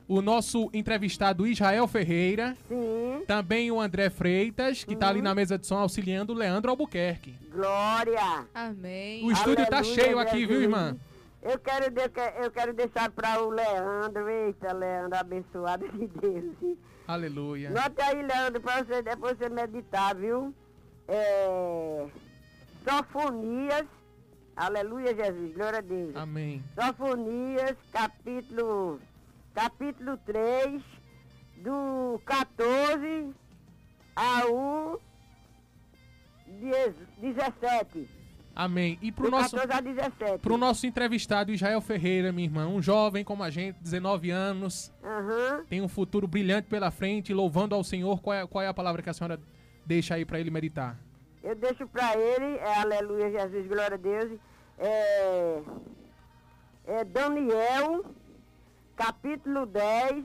o 0.08 0.22
nosso 0.22 0.70
entrevistado 0.72 1.46
Israel 1.46 1.86
Ferreira. 1.86 2.56
Sim. 2.66 3.22
Também 3.26 3.70
o 3.70 3.78
André 3.78 4.08
Freitas, 4.08 4.82
que 4.82 4.96
tá 4.96 5.08
ali 5.08 5.20
na 5.20 5.34
mesa 5.34 5.58
de 5.58 5.66
som 5.66 5.76
auxiliando 5.76 6.32
o 6.32 6.36
Leandro 6.36 6.70
Albuquerque. 6.70 7.34
Glória. 7.52 8.46
Amém. 8.54 9.24
O 9.24 9.30
estúdio 9.30 9.66
tá 9.66 9.78
Aleluia, 9.78 9.94
cheio 10.02 10.18
aqui, 10.18 10.46
viu, 10.46 10.62
irmã? 10.62 10.96
Eu 11.42 11.58
quero, 11.58 11.90
de- 11.90 12.02
eu 12.42 12.50
quero- 12.50 12.74
deixar 12.74 13.10
para 13.10 13.40
o 13.42 13.48
Leandro, 13.50 14.28
eita, 14.28 14.72
Leandro, 14.74 15.18
abençoado 15.18 15.88
de 15.88 16.06
Deus. 16.06 16.76
Aleluia. 17.08 17.70
Note 17.70 18.00
aí, 18.02 18.22
Leandro, 18.22 18.60
para 18.60 18.84
você 18.84 19.02
depois 19.02 19.38
você 19.38 19.48
meditar, 19.48 20.14
viu? 20.14 20.54
É... 21.08 22.06
Sofonias, 22.88 23.86
aleluia, 24.54 25.14
Jesus, 25.14 25.54
glória 25.54 25.78
a 25.78 25.82
Deus. 25.82 26.14
Amém. 26.16 26.62
Sofonias, 26.74 27.76
capítulo, 27.92 29.00
capítulo 29.54 30.16
3, 30.18 30.82
do 31.56 32.20
14 32.24 33.34
ao 34.14 35.00
10 36.46 36.94
17. 37.18 38.08
Amém. 38.54 38.98
E 39.00 39.10
pro 39.12 39.24
Do 39.24 39.30
nosso, 39.30 39.56
14 39.56 39.78
a 39.78 39.80
17. 39.80 40.38
pro 40.40 40.56
nosso 40.56 40.86
entrevistado 40.86 41.52
Israel 41.52 41.80
Ferreira, 41.80 42.32
minha 42.32 42.46
irmã, 42.46 42.66
um 42.66 42.82
jovem 42.82 43.24
como 43.24 43.42
a 43.42 43.50
gente, 43.50 43.76
19 43.80 44.30
anos, 44.30 44.92
Aham. 45.02 45.64
tem 45.68 45.80
um 45.80 45.88
futuro 45.88 46.26
brilhante 46.26 46.68
pela 46.68 46.90
frente, 46.90 47.32
louvando 47.32 47.74
ao 47.74 47.84
Senhor. 47.84 48.20
Qual 48.20 48.34
é, 48.34 48.46
qual 48.46 48.62
é 48.62 48.68
a 48.68 48.74
palavra 48.74 49.02
que 49.02 49.08
a 49.10 49.14
senhora 49.14 49.40
deixa 49.86 50.14
aí 50.14 50.24
pra 50.24 50.38
ele 50.40 50.50
meditar? 50.50 50.98
Eu 51.42 51.54
deixo 51.54 51.86
para 51.86 52.16
ele, 52.18 52.56
é, 52.58 52.78
aleluia, 52.80 53.30
Jesus, 53.30 53.66
glória 53.66 53.94
a 53.94 53.98
Deus, 53.98 54.38
é, 54.78 55.62
é 56.86 57.04
Daniel, 57.04 58.04
capítulo 58.94 59.64
10, 59.64 60.24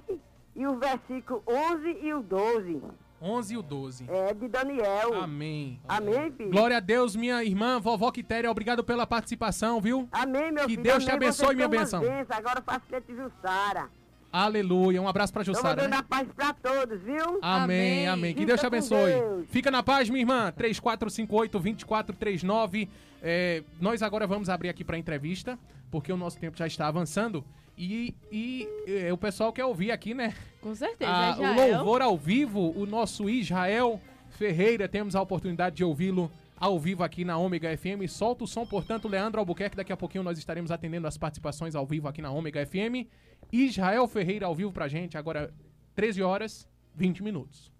e 0.57 0.67
o 0.67 0.77
versículo 0.77 1.41
11 1.47 1.97
e 2.01 2.13
o 2.13 2.21
12. 2.21 2.81
11 3.21 3.53
e 3.53 3.57
o 3.57 3.61
12. 3.61 4.05
É 4.09 4.33
de 4.33 4.47
Daniel. 4.47 5.13
Amém. 5.21 5.79
Amém, 5.87 6.31
filho? 6.31 6.49
Glória 6.51 6.77
a 6.77 6.79
Deus, 6.79 7.15
minha 7.15 7.43
irmã, 7.43 7.79
vovó 7.79 8.11
Quitéria, 8.11 8.49
obrigado 8.51 8.83
pela 8.83 9.07
participação, 9.07 9.79
viu? 9.81 10.07
Amém, 10.11 10.51
meu 10.51 10.65
Que 10.65 10.71
filho. 10.71 10.83
Deus 10.83 11.03
te 11.03 11.09
amém. 11.09 11.27
abençoe, 11.27 11.45
Vocês 11.47 11.55
minha 11.55 11.67
bênção. 11.69 12.03
Agora 12.29 12.61
faço 12.61 12.81
que 12.87 13.01
te 13.01 13.15
Jussara. 13.15 13.89
Aleluia. 14.31 14.99
Um 15.01 15.07
abraço 15.07 15.31
pra 15.31 15.43
Estou 15.43 15.55
Jussara. 15.55 15.75
mandando 15.77 15.91
né? 15.91 15.97
a 15.97 16.03
paz 16.03 16.27
para 16.35 16.53
todos, 16.53 17.01
viu? 17.01 17.39
Amém, 17.41 18.05
amém. 18.05 18.33
Que 18.33 18.41
Fica 18.41 18.47
Deus 18.47 18.59
te 18.59 18.65
abençoe. 18.65 19.13
Deus. 19.13 19.45
Fica 19.49 19.71
na 19.71 19.81
paz, 19.81 20.09
minha 20.09 20.21
irmã. 20.21 20.51
3458-2439. 20.57 22.89
É, 23.21 23.63
nós 23.79 24.03
agora 24.03 24.27
vamos 24.27 24.49
abrir 24.49 24.67
aqui 24.69 24.83
para 24.83 24.97
entrevista, 24.97 25.57
porque 25.89 26.11
o 26.11 26.17
nosso 26.17 26.37
tempo 26.37 26.57
já 26.57 26.67
está 26.67 26.87
avançando. 26.87 27.45
E, 27.77 28.15
e, 28.31 28.67
é, 28.87 29.11
o 29.11 29.17
pessoal 29.17 29.51
quer 29.51 29.65
ouvir 29.65 29.91
aqui, 29.91 30.13
né? 30.13 30.33
Com 30.61 30.73
certeza, 30.73 31.11
Ah, 31.11 31.35
o 31.37 31.43
Israel. 31.43 31.77
louvor 31.77 32.01
ao 32.01 32.17
vivo, 32.17 32.71
o 32.75 32.85
nosso 32.85 33.29
Israel 33.29 33.99
Ferreira. 34.29 34.87
Temos 34.87 35.15
a 35.15 35.21
oportunidade 35.21 35.75
de 35.75 35.83
ouvi-lo 35.83 36.31
ao 36.57 36.79
vivo 36.79 37.03
aqui 37.03 37.25
na 37.25 37.37
Ômega 37.37 37.75
FM. 37.77 38.07
Solta 38.07 38.45
o 38.45 38.47
som, 38.47 38.65
portanto, 38.65 39.07
Leandro 39.09 39.39
Albuquerque. 39.41 39.75
Daqui 39.75 39.91
a 39.91 39.97
pouquinho 39.97 40.23
nós 40.23 40.37
estaremos 40.37 40.71
atendendo 40.71 41.05
as 41.07 41.17
participações 41.17 41.75
ao 41.75 41.85
vivo 41.85 42.07
aqui 42.07 42.21
na 42.21 42.31
Ômega 42.31 42.65
FM. 42.65 43.07
Israel 43.51 44.07
Ferreira 44.07 44.45
ao 44.45 44.55
vivo 44.55 44.71
pra 44.71 44.87
gente, 44.87 45.17
agora 45.17 45.53
13 45.95 46.23
horas 46.23 46.67
20 46.95 47.21
minutos. 47.23 47.71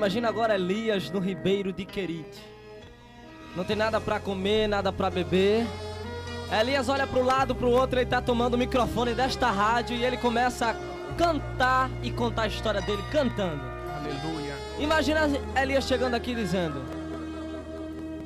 Imagina 0.00 0.30
agora 0.30 0.54
Elias 0.54 1.10
no 1.10 1.18
ribeiro 1.18 1.74
de 1.74 1.84
Querite. 1.84 2.40
Não 3.54 3.64
tem 3.64 3.76
nada 3.76 4.00
pra 4.00 4.18
comer, 4.18 4.66
nada 4.66 4.90
pra 4.90 5.10
beber. 5.10 5.66
Elias 6.58 6.88
olha 6.88 7.06
pro 7.06 7.22
lado, 7.22 7.54
pro 7.54 7.68
outro, 7.68 7.98
ele 7.98 8.08
tá 8.08 8.18
tomando 8.18 8.54
o 8.54 8.58
microfone 8.58 9.12
desta 9.12 9.50
rádio 9.50 9.94
e 9.94 10.02
ele 10.02 10.16
começa 10.16 10.70
a 10.70 10.74
cantar 11.16 11.90
e 12.02 12.10
contar 12.10 12.44
a 12.44 12.46
história 12.46 12.80
dele 12.80 13.02
cantando. 13.12 13.60
Aleluia. 13.94 14.54
Imagina 14.78 15.28
Elias 15.54 15.84
chegando 15.84 16.14
aqui 16.14 16.34
dizendo: 16.34 16.82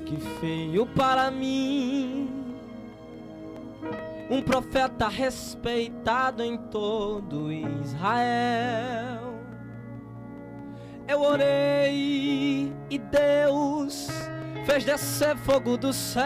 Que 0.07 0.17
feio 0.39 0.87
para 0.87 1.29
mim 1.29 2.31
um 4.31 4.41
profeta 4.41 5.09
respeitado 5.09 6.41
em 6.41 6.57
todo 6.57 7.51
Israel. 7.51 9.24
Eu 11.07 11.21
orei 11.21 12.73
e 12.89 12.99
Deus 12.99 14.09
fez 14.65 14.85
descer 14.85 15.37
fogo 15.37 15.77
do 15.77 15.93
céu. 15.93 16.25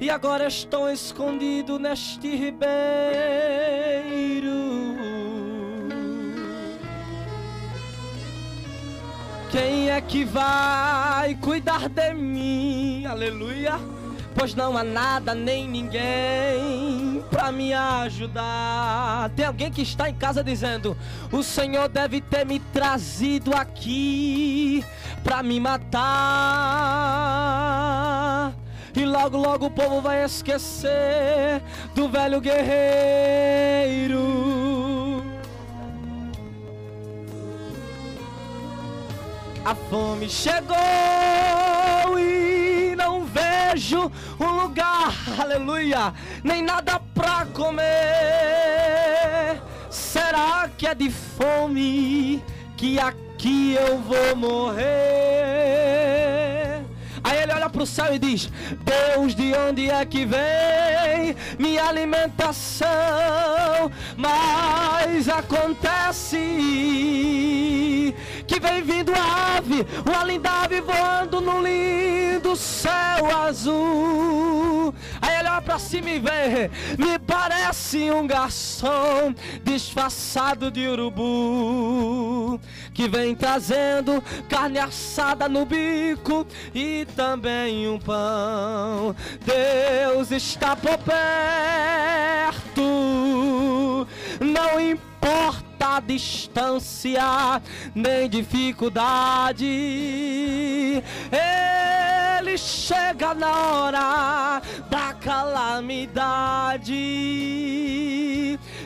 E 0.00 0.10
agora 0.10 0.46
estou 0.46 0.90
escondido 0.90 1.78
neste 1.78 2.34
ribeiro. 2.34 2.68
Quem 9.50 9.90
é 9.90 10.00
que 10.00 10.24
vai 10.24 11.34
cuidar 11.36 11.88
de 11.88 12.12
mim? 12.12 13.06
Aleluia. 13.06 13.97
Pois 14.38 14.54
não 14.54 14.76
há 14.78 14.84
nada 14.84 15.34
nem 15.34 15.66
ninguém 15.66 17.24
pra 17.28 17.50
me 17.50 17.74
ajudar. 17.74 19.30
Tem 19.30 19.44
alguém 19.44 19.68
que 19.68 19.82
está 19.82 20.08
em 20.08 20.14
casa 20.14 20.44
dizendo: 20.44 20.96
O 21.32 21.42
Senhor 21.42 21.88
deve 21.88 22.20
ter 22.20 22.46
me 22.46 22.60
trazido 22.60 23.52
aqui 23.52 24.84
pra 25.24 25.42
me 25.42 25.58
matar. 25.58 25.98
E 28.94 29.04
logo, 29.04 29.36
logo 29.36 29.66
o 29.66 29.70
povo 29.70 30.00
vai 30.00 30.24
esquecer 30.24 31.60
do 31.96 32.08
velho 32.08 32.40
guerreiro. 32.40 32.78
A 39.64 39.74
fome 39.74 40.28
chegou 40.30 40.76
e 42.16 42.57
vejo 43.72 44.10
um 44.40 44.62
lugar, 44.62 45.12
aleluia, 45.38 46.14
nem 46.42 46.62
nada 46.62 47.00
pra 47.14 47.46
comer. 47.52 47.84
Será 49.90 50.70
que 50.76 50.86
é 50.86 50.94
de 50.94 51.10
fome 51.10 52.42
que 52.76 52.98
aqui 52.98 53.74
eu 53.74 53.98
vou 53.98 54.36
morrer? 54.36 54.88
Aí 57.22 57.42
ele 57.42 57.52
olha 57.52 57.68
pro 57.68 57.84
céu 57.84 58.14
e 58.14 58.18
diz: 58.18 58.50
Deus, 58.84 59.34
de 59.34 59.52
onde 59.54 59.90
é 59.90 60.04
que 60.06 60.24
vem 60.24 61.36
minha 61.58 61.84
alimentação? 61.84 62.88
Mas 64.16 65.28
acontece 65.28 66.38
que 68.48 68.58
vem 68.58 68.82
vindo 68.82 69.12
a 69.14 69.58
ave, 69.58 69.86
uma 70.04 70.24
linda 70.24 70.50
ave 70.50 70.80
voando 70.80 71.40
no 71.40 71.60
lindo 71.62 72.56
céu 72.56 73.30
azul. 73.44 74.94
Aí 75.20 75.38
ele 75.38 75.48
olha 75.48 75.62
pra 75.62 75.78
cima 75.78 76.08
e 76.08 76.18
vê, 76.18 76.70
me 76.96 77.18
parece 77.18 78.10
um 78.10 78.26
garçom 78.26 79.34
disfarçado 79.62 80.70
de 80.70 80.88
urubu 80.88 82.58
que 82.98 83.08
vem 83.08 83.32
trazendo 83.32 84.20
carne 84.48 84.80
assada 84.80 85.48
no 85.48 85.64
bico 85.64 86.44
e 86.74 87.06
também 87.14 87.86
um 87.86 87.96
pão. 87.96 89.14
Deus 89.46 90.32
está 90.32 90.74
por 90.74 90.98
perto, 90.98 92.82
não 94.40 94.80
importa 94.80 95.98
a 95.98 96.00
distância 96.00 97.62
nem 97.94 98.28
dificuldade. 98.28 99.64
Ele 102.40 102.58
chega 102.58 103.32
na 103.32 103.56
hora 103.56 104.60
da 104.90 105.14
calamidade. 105.14 106.18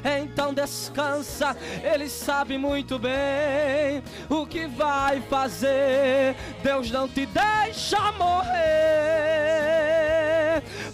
Então 0.04 0.52
descansa, 0.52 1.56
ele 1.82 2.08
sabe 2.08 2.58
muito 2.58 2.98
bem 2.98 4.02
o 4.28 4.44
que 4.44 4.66
vai 4.66 5.20
fazer. 5.22 6.34
Deus 6.62 6.90
não 6.90 7.08
te 7.08 7.26
deixa 7.26 8.12
morrer, 8.12 8.50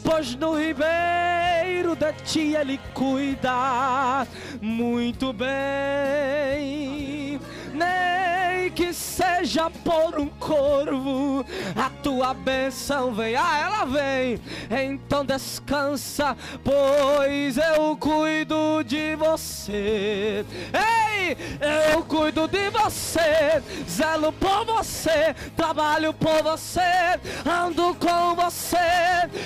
pois 0.04 0.34
no 0.34 0.54
ribeiro 0.54 1.96
de 1.96 2.12
ti 2.24 2.54
ele 2.54 2.78
cuida 2.92 4.26
muito 4.60 5.32
bem. 5.32 7.08
Nem 7.78 8.70
que 8.70 8.92
seja 8.92 9.70
por 9.70 10.18
um 10.18 10.26
corvo, 10.26 11.44
a 11.76 11.90
tua 12.02 12.34
bênção 12.34 13.12
vem. 13.12 13.34
Ah, 13.36 13.58
ela 13.58 13.84
vem. 13.84 14.40
Então 14.70 15.24
descansa, 15.24 16.36
pois 16.62 17.56
eu 17.56 17.96
cuido 17.96 18.82
de 18.84 19.16
você. 19.16 20.44
Ei, 20.72 21.36
eu 21.92 22.02
cuido 22.04 22.46
de 22.48 22.70
você, 22.70 23.62
zelo 23.88 24.32
por 24.32 24.64
você, 24.64 25.34
trabalho 25.56 26.12
por 26.14 26.42
você, 26.42 27.18
ando 27.46 27.94
com 27.94 28.34
você. 28.34 28.76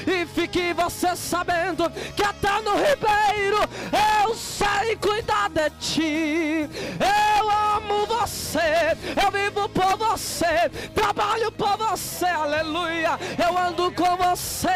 E 0.06 0.26
fique 0.26 0.72
você 0.72 1.14
sabendo 1.16 1.90
que 2.16 2.22
até 2.22 2.60
no 2.60 2.72
Ribeiro 2.72 3.68
eu 3.90 4.34
sei 4.34 4.96
cuidar 4.96 5.48
de 5.50 5.70
ti. 5.80 6.68
Eu 7.00 7.50
amo 7.50 8.06
você, 8.06 8.96
eu 9.22 9.30
vivo 9.30 9.68
por 9.68 9.96
você, 9.96 10.70
trabalho 10.94 11.50
por 11.52 11.76
você, 11.76 12.26
aleluia. 12.26 13.18
Eu 13.38 13.58
ando 13.58 13.90
com 13.92 14.16
você, 14.16 14.68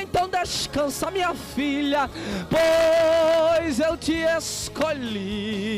então 0.00 0.28
descansa, 0.28 1.10
minha 1.10 1.34
filha, 1.34 2.08
pois 2.48 3.80
eu 3.80 3.96
te 3.96 4.22
escolhi. 4.36 5.70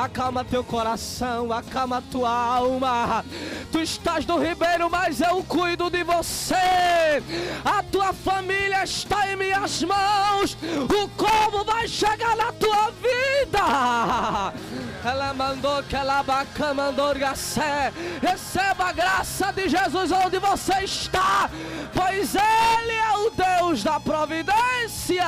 Acalma 0.00 0.42
teu 0.42 0.64
coração, 0.64 1.52
acalma 1.52 2.02
tua 2.10 2.30
alma. 2.30 3.22
Tu 3.70 3.80
estás 3.80 4.24
no 4.24 4.38
ribeiro, 4.38 4.88
mas 4.88 5.20
eu 5.20 5.44
cuido 5.44 5.90
de 5.90 6.02
você. 6.02 7.22
A 7.62 7.82
tua 7.82 8.14
família 8.14 8.82
está 8.82 9.30
em 9.30 9.36
minhas 9.36 9.82
mãos. 9.82 10.56
O 10.84 11.06
como 11.10 11.64
vai 11.66 11.86
chegar 11.86 12.34
na 12.34 12.50
tua 12.50 12.90
vida. 12.92 14.54
Ela 15.04 15.34
mandou 15.34 15.82
que 15.82 15.96
ela 15.96 16.22
baca 16.22 16.72
mandou 16.72 17.14
gacé. 17.14 17.92
Receba 18.22 18.86
a 18.86 18.92
graça 18.92 19.52
de 19.52 19.68
Jesus 19.68 20.10
onde 20.12 20.38
você 20.38 20.80
está, 20.82 21.50
pois 21.92 22.34
Ele 22.34 22.92
é 22.92 23.16
o 23.18 23.30
Deus 23.30 23.82
da 23.82 24.00
providência. 24.00 25.26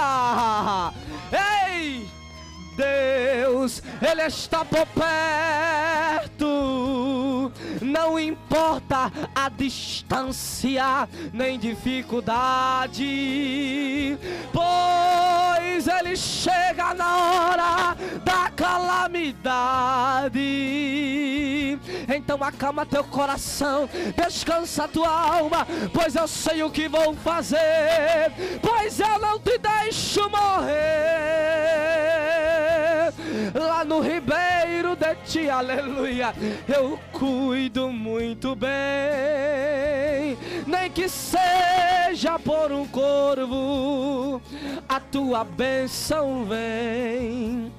Ei! 1.31 2.22
Deus, 2.77 3.83
Ele 4.01 4.23
está 4.23 4.65
por 4.65 4.87
perto. 4.87 5.13
Não 7.81 8.19
importa 8.19 9.13
a 9.35 9.49
distância 9.49 11.09
nem 11.33 11.59
dificuldade, 11.59 12.99
pois 14.53 15.87
Ele 15.89 16.17
chega 16.17 16.95
na 16.95 17.17
hora 17.17 17.97
da 18.25 18.51
calamidade. 18.51 20.41
Então 22.09 22.43
acalma 22.43 22.87
teu 22.87 23.05
coração, 23.05 23.89
descansa 24.17 24.89
tua 24.89 25.09
alma, 25.09 25.67
pois 25.93 26.15
eu 26.15 26.27
sei 26.29 26.63
o 26.63 26.71
que 26.71 26.89
vou 26.89 27.15
fazer, 27.17 28.33
pois 28.61 28.99
eu 29.01 29.19
não 29.19 29.39
te 29.39 29.59
deixo 29.59 30.29
morrer 30.31 31.83
lá 33.55 33.85
no 33.85 34.01
ribeiro 34.01 34.97
de 34.97 35.15
ti, 35.25 35.49
aleluia. 35.49 36.35
Eu 36.69 36.99
cuido 37.13 37.91
muito 37.91 38.55
bem, 38.55 38.71
nem 40.67 40.91
que 40.91 41.09
seja 41.09 42.39
por 42.39 42.73
um 42.73 42.87
corvo, 42.87 44.41
a 44.89 45.01
tua 45.01 45.45
bênção 45.45 46.45
vem. 46.45 47.73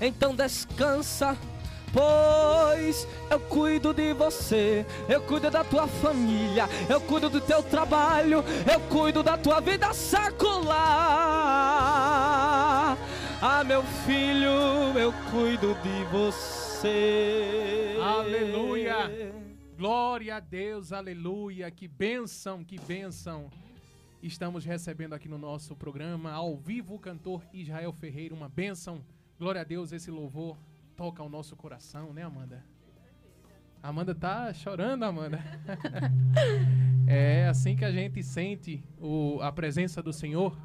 Então 0.00 0.34
descansa. 0.34 1.36
Pois 1.92 3.06
eu 3.34 3.40
cuido 3.40 3.92
de 3.92 4.12
você, 4.12 4.86
eu 5.08 5.20
cuido 5.22 5.50
da 5.50 5.64
tua 5.64 5.88
família, 5.88 6.68
eu 6.88 7.00
cuido 7.00 7.28
do 7.28 7.40
teu 7.40 7.64
trabalho, 7.64 8.44
eu 8.72 8.80
cuido 8.88 9.24
da 9.24 9.36
tua 9.36 9.60
vida 9.60 9.92
secular. 9.92 10.76
Ah, 13.42 13.64
meu 13.64 13.82
filho, 14.06 14.96
eu 14.96 15.12
cuido 15.32 15.74
de 15.82 16.04
você. 16.12 17.96
Aleluia! 18.00 19.34
Glória 19.76 20.36
a 20.36 20.40
Deus, 20.40 20.92
aleluia! 20.92 21.68
Que 21.72 21.88
bênção, 21.88 22.62
que 22.62 22.78
bênção! 22.78 23.50
Estamos 24.22 24.64
recebendo 24.64 25.12
aqui 25.12 25.28
no 25.28 25.38
nosso 25.38 25.74
programa, 25.74 26.30
ao 26.30 26.56
vivo, 26.56 26.94
o 26.94 27.00
cantor 27.00 27.42
Israel 27.52 27.92
Ferreira, 27.92 28.32
uma 28.32 28.48
bênção. 28.48 29.04
Glória 29.40 29.62
a 29.62 29.64
Deus, 29.64 29.90
esse 29.90 30.08
louvor 30.08 30.56
toca 30.96 31.20
o 31.20 31.28
nosso 31.28 31.56
coração, 31.56 32.12
né, 32.12 32.22
Amanda? 32.22 32.73
Amanda 33.84 34.14
tá 34.14 34.50
chorando, 34.54 35.02
Amanda. 35.02 35.44
é 37.06 37.46
assim 37.48 37.76
que 37.76 37.84
a 37.84 37.92
gente 37.92 38.22
sente 38.22 38.82
o, 38.98 39.38
a 39.42 39.52
presença 39.52 40.02
do 40.02 40.10
Senhor 40.10 40.58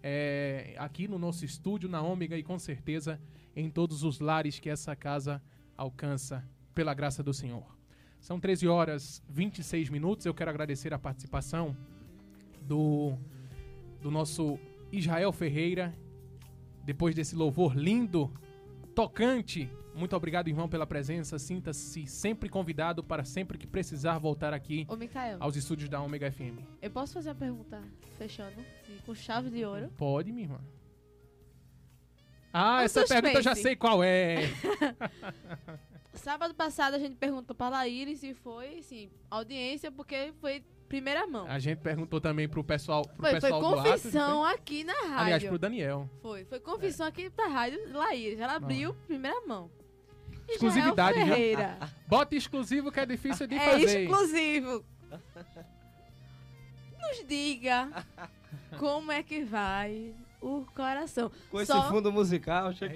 é, 0.00 0.76
aqui 0.78 1.08
no 1.08 1.18
nosso 1.18 1.44
estúdio, 1.44 1.88
na 1.88 2.00
Ômega, 2.00 2.38
e 2.38 2.42
com 2.44 2.56
certeza 2.60 3.20
em 3.56 3.68
todos 3.68 4.04
os 4.04 4.20
lares 4.20 4.60
que 4.60 4.70
essa 4.70 4.94
casa 4.94 5.42
alcança, 5.76 6.48
pela 6.72 6.94
graça 6.94 7.20
do 7.20 7.34
Senhor. 7.34 7.66
São 8.20 8.38
13 8.38 8.68
horas 8.68 9.20
26 9.28 9.90
minutos. 9.90 10.24
Eu 10.24 10.32
quero 10.32 10.48
agradecer 10.48 10.94
a 10.94 10.98
participação 11.00 11.76
do, 12.60 13.18
do 14.00 14.08
nosso 14.08 14.56
Israel 14.92 15.32
Ferreira. 15.32 15.92
Depois 16.84 17.12
desse 17.12 17.34
louvor 17.34 17.76
lindo, 17.76 18.32
tocante. 18.94 19.68
Muito 19.94 20.16
obrigado, 20.16 20.48
irmão, 20.48 20.68
pela 20.68 20.86
presença. 20.86 21.38
Sinta-se 21.38 22.06
sempre 22.06 22.48
convidado 22.48 23.04
para 23.04 23.24
sempre 23.24 23.58
que 23.58 23.66
precisar 23.66 24.18
voltar 24.18 24.54
aqui 24.54 24.86
Ô, 24.88 24.96
Micael. 24.96 25.36
aos 25.40 25.54
estúdios 25.56 25.88
da 25.88 26.00
Ômega 26.00 26.30
FM. 26.32 26.58
Eu 26.80 26.90
posso 26.90 27.12
fazer 27.12 27.28
uma 27.30 27.34
pergunta 27.34 27.82
fechando? 28.16 28.56
Sim, 28.86 28.98
Com 29.04 29.14
chave 29.14 29.50
de 29.50 29.64
ouro? 29.64 29.90
Pode, 29.96 30.32
minha 30.32 30.46
irmã. 30.46 30.60
Ah, 32.52 32.78
Um 32.78 32.80
essa 32.80 33.04
pergunta 33.06 33.38
eu 33.38 33.42
já 33.42 33.50
suspense. 33.54 33.62
sei 33.62 33.76
qual 33.76 34.02
é. 34.02 34.36
Sábado 36.14 36.54
passado 36.54 36.94
a 36.94 36.98
gente 36.98 37.16
perguntou 37.16 37.56
pra 37.56 37.68
Laíris 37.70 38.22
e 38.22 38.34
foi, 38.34 38.78
assim, 38.78 39.10
audiência, 39.30 39.90
porque 39.90 40.32
foi 40.40 40.62
primeira 40.86 41.26
mão. 41.26 41.46
A 41.48 41.58
gente 41.58 41.78
perguntou 41.78 42.20
também 42.20 42.46
pro 42.46 42.62
pessoal, 42.62 43.02
pro 43.02 43.16
Foi, 43.16 43.30
foi 43.30 43.40
pessoal 43.40 43.60
do 43.60 43.66
Atos, 43.80 43.90
confissão 44.02 44.44
aqui 44.44 44.84
na 44.84 44.92
rádio. 44.92 45.16
Aliás, 45.18 45.44
pro 45.44 45.58
Daniel. 45.58 46.10
Foi, 46.20 46.44
foi 46.44 46.60
confissão 46.60 47.06
aqui 47.06 47.30
pra 47.30 47.46
rádio 47.48 47.80
Laíris. 47.92 48.38
Ela 48.38 48.56
abriu 48.56 48.94
primeira 49.06 49.40
mão. 49.46 49.70
Israel 50.48 50.54
Exclusividade, 50.54 51.18
viu? 51.18 51.26
Ferreira. 51.28 51.78
Bota 52.06 52.34
exclusivo 52.36 52.90
que 52.92 53.00
é 53.00 53.06
difícil 53.06 53.46
de 53.46 53.54
É 53.54 53.70
fazer. 53.70 54.02
exclusivo. 54.04 54.84
Nos 57.00 57.26
diga 57.26 57.88
como 58.78 59.10
é 59.12 59.22
que 59.22 59.44
vai 59.44 60.12
o 60.40 60.64
coração. 60.74 61.30
Com 61.50 61.60
esse 61.60 61.72
Só- 61.72 61.88
fundo 61.88 62.12
musical, 62.12 62.68
achei 62.68 62.88
que... 62.88 62.94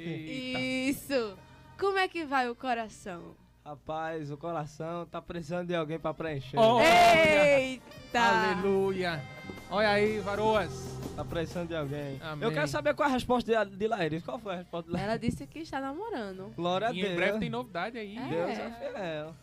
Isso. 0.90 1.36
Como 1.78 1.98
é 1.98 2.08
que 2.08 2.24
vai 2.24 2.48
o 2.48 2.54
coração? 2.54 3.34
Rapaz, 3.64 4.30
o 4.30 4.36
coração 4.36 5.04
tá 5.06 5.20
precisando 5.20 5.66
de 5.68 5.74
alguém 5.74 5.98
pra 5.98 6.14
preencher. 6.14 6.56
Oh, 6.58 6.80
Eita! 6.80 8.20
Aleluia. 8.20 9.22
Olha 9.70 9.90
aí, 9.90 10.20
varoas. 10.20 10.96
Tá 11.16 11.24
precisando 11.24 11.68
de 11.68 11.76
alguém. 11.76 12.20
Amém. 12.22 12.46
Eu 12.46 12.52
quero 12.52 12.68
saber 12.68 12.94
qual 12.94 13.08
é 13.08 13.10
a 13.10 13.14
resposta 13.14 13.64
de, 13.66 13.76
de 13.76 13.88
Laíris. 13.88 14.22
Qual 14.22 14.38
foi 14.38 14.54
a 14.54 14.56
resposta 14.58 14.86
de 14.88 14.92
Laíris? 14.92 15.08
Ela 15.10 15.18
disse 15.18 15.46
que 15.46 15.58
está 15.60 15.80
namorando. 15.80 16.52
Glória 16.54 16.88
a 16.88 16.92
E 16.92 17.00
Deus. 17.00 17.12
em 17.12 17.16
breve 17.16 17.38
tem 17.38 17.50
novidade 17.50 17.98
aí. 17.98 18.16
Deus 18.16 18.50
é 18.50 18.70
fiel. 18.92 19.34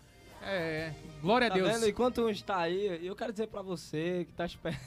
É. 0.45 0.91
Glória 1.21 1.47
Tá 1.49 1.55
a 1.55 1.57
Deus. 1.57 1.71
vendo? 1.71 1.87
Enquanto 1.89 2.21
um 2.21 2.29
está 2.29 2.57
aí, 2.59 2.99
eu 3.05 3.15
quero 3.15 3.31
dizer 3.31 3.47
pra 3.47 3.61
você 3.61 4.25
que 4.27 4.33
tá 4.33 4.45
esperando. 4.45 4.79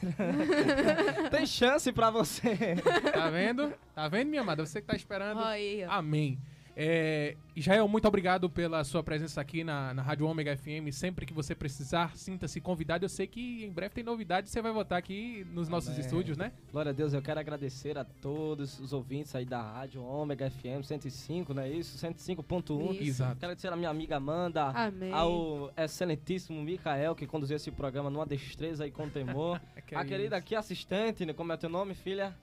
tem 1.30 1.46
chance 1.46 1.90
pra 1.92 2.10
você. 2.10 2.76
Tá 3.12 3.28
vendo? 3.30 3.72
Tá 3.94 4.06
vendo, 4.08 4.28
minha 4.28 4.42
amada? 4.42 4.64
Você 4.64 4.80
que 4.80 4.86
tá 4.86 4.94
esperando. 4.94 5.40
Amém. 5.88 6.38
É, 6.78 7.34
Israel, 7.56 7.88
muito 7.88 8.06
obrigado 8.06 8.50
pela 8.50 8.84
sua 8.84 9.02
presença 9.02 9.40
aqui 9.40 9.64
na, 9.64 9.94
na 9.94 10.02
Rádio 10.02 10.26
Ômega 10.26 10.54
FM. 10.54 10.92
Sempre 10.92 11.24
que 11.24 11.32
você 11.32 11.54
precisar, 11.54 12.14
sinta-se 12.14 12.60
convidado. 12.60 13.02
Eu 13.02 13.08
sei 13.08 13.26
que 13.26 13.64
em 13.64 13.72
breve 13.72 13.94
tem 13.94 14.04
novidade. 14.04 14.50
Você 14.50 14.60
vai 14.60 14.70
voltar 14.70 14.98
aqui 14.98 15.46
nos 15.54 15.70
nossos 15.70 15.88
Amém. 15.88 16.00
estúdios, 16.02 16.36
né? 16.36 16.52
Glória 16.70 16.90
a 16.90 16.92
Deus, 16.92 17.14
eu 17.14 17.22
quero 17.22 17.40
agradecer 17.40 17.96
a 17.96 18.04
todos 18.04 18.78
os 18.78 18.92
ouvintes 18.92 19.34
aí 19.34 19.46
da 19.46 19.62
rádio 19.62 20.04
Ômega 20.04 20.50
FM 20.50 20.84
105, 20.84 21.54
não 21.54 21.62
é 21.62 21.70
isso? 21.70 21.96
105.1. 21.96 22.92
Isso. 22.92 23.02
Exato. 23.02 23.36
Quero 23.36 23.46
agradecer 23.46 23.72
a 23.72 23.76
minha 23.76 23.88
amiga 23.88 24.18
Amanda, 24.18 24.64
Amém. 24.64 25.10
ao 25.14 25.72
excelentíssimo 25.78 26.62
Micael, 26.62 27.14
que 27.14 27.26
conduziu 27.26 27.56
esse 27.56 27.70
programa 27.70 28.10
numa 28.10 28.26
destreza 28.26 28.86
e 28.86 28.90
com 28.90 29.08
temor. 29.08 29.58
Que 29.86 29.94
a 29.94 30.00
é 30.00 30.04
querida 30.04 30.36
aqui 30.36 30.56
assistente, 30.56 31.24
né? 31.24 31.32
como 31.32 31.52
é 31.52 31.56
teu 31.56 31.70
nome, 31.70 31.94
filha? 31.94 32.34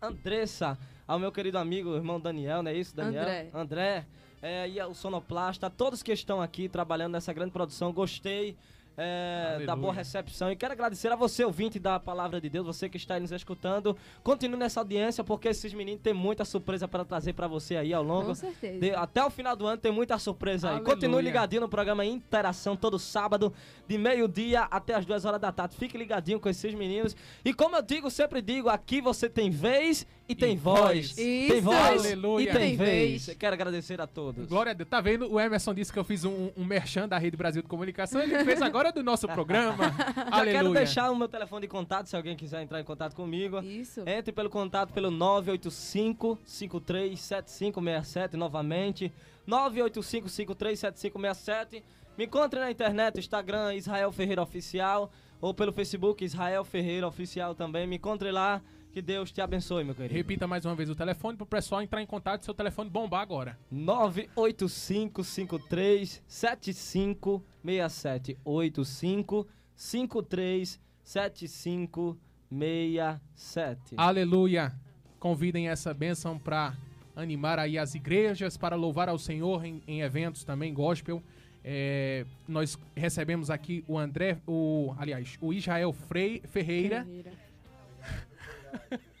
Andressa, 0.00 0.78
ao 1.06 1.18
meu 1.18 1.32
querido 1.32 1.58
amigo, 1.58 1.94
irmão 1.94 2.20
Daniel, 2.20 2.62
não 2.62 2.70
é 2.70 2.74
isso, 2.74 2.94
Daniel? 2.94 3.22
André. 3.22 3.50
André, 3.52 4.06
é, 4.40 4.68
e 4.68 4.78
ao 4.78 4.94
Sonoplasta, 4.94 5.68
todos 5.68 6.02
que 6.02 6.12
estão 6.12 6.40
aqui 6.40 6.68
trabalhando 6.68 7.12
nessa 7.12 7.32
grande 7.32 7.50
produção, 7.50 7.92
gostei. 7.92 8.56
É, 8.98 9.64
da 9.64 9.76
boa 9.76 9.92
recepção. 9.94 10.50
E 10.50 10.56
quero 10.56 10.72
agradecer 10.72 11.10
a 11.12 11.16
você, 11.16 11.44
ouvinte 11.44 11.78
da 11.78 12.00
Palavra 12.00 12.40
de 12.40 12.48
Deus, 12.50 12.66
você 12.66 12.88
que 12.88 12.96
está 12.96 13.14
aí 13.14 13.20
nos 13.20 13.30
escutando. 13.32 13.96
Continue 14.24 14.58
nessa 14.58 14.80
audiência, 14.80 15.22
porque 15.22 15.48
esses 15.48 15.72
meninos 15.72 16.02
têm 16.02 16.12
muita 16.12 16.44
surpresa 16.44 16.88
para 16.88 17.04
trazer 17.04 17.32
para 17.32 17.46
você 17.46 17.76
aí 17.76 17.94
ao 17.94 18.02
longo. 18.02 18.26
Com 18.26 18.34
certeza. 18.34 18.80
de- 18.80 18.90
até 18.94 19.24
o 19.24 19.30
final 19.30 19.54
do 19.54 19.66
ano 19.66 19.78
tem 19.78 19.92
muita 19.92 20.18
surpresa 20.18 20.68
aí. 20.68 20.74
Aleluia. 20.74 20.94
Continue 20.94 21.22
ligadinho 21.22 21.62
no 21.62 21.68
programa 21.68 22.04
Interação, 22.04 22.76
todo 22.76 22.98
sábado, 22.98 23.52
de 23.86 23.96
meio-dia 23.96 24.62
até 24.62 24.94
as 24.94 25.06
duas 25.06 25.24
horas 25.24 25.40
da 25.40 25.52
tarde. 25.52 25.76
Fique 25.76 25.96
ligadinho 25.96 26.40
com 26.40 26.48
esses 26.48 26.74
meninos. 26.74 27.14
E 27.44 27.54
como 27.54 27.76
eu 27.76 27.82
digo, 27.82 28.10
sempre 28.10 28.42
digo, 28.42 28.68
aqui 28.68 29.00
você 29.00 29.28
tem 29.30 29.48
vez 29.48 30.04
e 30.28 30.34
tem 30.34 30.56
voz. 30.56 30.80
voz. 30.82 31.14
Tem 31.14 31.46
Isso. 31.48 31.62
voz 31.62 32.04
Aleluia. 32.04 32.50
e 32.50 32.52
tem 32.52 32.76
vez. 32.76 33.34
Quero 33.38 33.54
agradecer 33.54 34.00
a 34.00 34.06
todos. 34.06 34.46
Glória 34.46 34.72
a 34.72 34.74
Deus. 34.74 34.88
Tá 34.88 35.00
vendo? 35.00 35.32
O 35.32 35.40
Emerson 35.40 35.72
disse 35.72 35.92
que 35.92 35.98
eu 35.98 36.04
fiz 36.04 36.24
um, 36.24 36.50
um 36.56 36.64
merchan 36.64 37.08
da 37.08 37.16
Rede 37.16 37.36
Brasil 37.36 37.62
de 37.62 37.68
Comunicação. 37.68 38.20
Ele 38.20 38.44
fez 38.44 38.60
agora 38.60 38.92
do 38.92 39.02
nosso 39.02 39.26
programa. 39.26 39.90
Já 40.14 40.24
Aleluia. 40.30 40.52
quero 40.52 40.72
deixar 40.74 41.10
o 41.10 41.16
meu 41.16 41.28
telefone 41.28 41.62
de 41.62 41.68
contato, 41.68 42.06
se 42.08 42.16
alguém 42.16 42.36
quiser 42.36 42.62
entrar 42.62 42.78
em 42.80 42.84
contato 42.84 43.14
comigo. 43.14 43.60
Isso. 43.60 44.02
Entre 44.06 44.30
pelo 44.32 44.50
contato 44.50 44.92
pelo 44.92 45.10
985 45.10 46.38
537567 46.44 48.36
novamente. 48.36 49.12
985 49.46 50.28
537567. 50.28 51.82
Me 52.18 52.26
encontre 52.26 52.60
na 52.60 52.70
internet, 52.70 53.18
Instagram 53.18 53.74
Israel 53.74 54.12
Ferreira 54.12 54.42
Oficial 54.42 55.10
ou 55.40 55.54
pelo 55.54 55.72
Facebook 55.72 56.24
Israel 56.24 56.64
Ferreira 56.64 57.06
Oficial 57.06 57.54
também. 57.54 57.86
Me 57.86 57.96
encontre 57.96 58.30
lá. 58.30 58.60
Que 58.98 59.02
Deus 59.02 59.30
te 59.30 59.40
abençoe, 59.40 59.84
meu 59.84 59.94
querido. 59.94 60.12
Repita 60.12 60.48
mais 60.48 60.64
uma 60.64 60.74
vez 60.74 60.90
o 60.90 60.94
telefone 60.96 61.36
pro 61.36 61.46
pessoal 61.46 61.80
entrar 61.80 62.02
em 62.02 62.06
contato 62.06 62.42
e 62.42 62.44
seu 62.44 62.52
telefone 62.52 62.90
bombar 62.90 63.20
agora. 63.20 63.56
985 63.70 65.22
53 65.22 66.20
7567 66.26 68.36
85 68.44 69.46
53 69.76 70.80
7567 71.04 73.94
Aleluia. 73.96 74.72
Convidem 75.20 75.68
essa 75.68 75.94
bênção 75.94 76.36
para 76.36 76.74
animar 77.14 77.60
aí 77.60 77.78
as 77.78 77.94
igrejas, 77.94 78.56
para 78.56 78.74
louvar 78.74 79.08
ao 79.08 79.16
Senhor 79.16 79.64
em, 79.64 79.80
em 79.86 80.00
eventos 80.00 80.42
também, 80.42 80.74
gospel. 80.74 81.22
É, 81.62 82.26
nós 82.48 82.76
recebemos 82.96 83.48
aqui 83.48 83.84
o 83.86 83.96
André, 83.96 84.38
o, 84.44 84.92
aliás, 84.98 85.38
o 85.40 85.52
Israel 85.52 85.92
Frei, 85.92 86.42
Ferreira. 86.48 87.06
o 87.06 87.47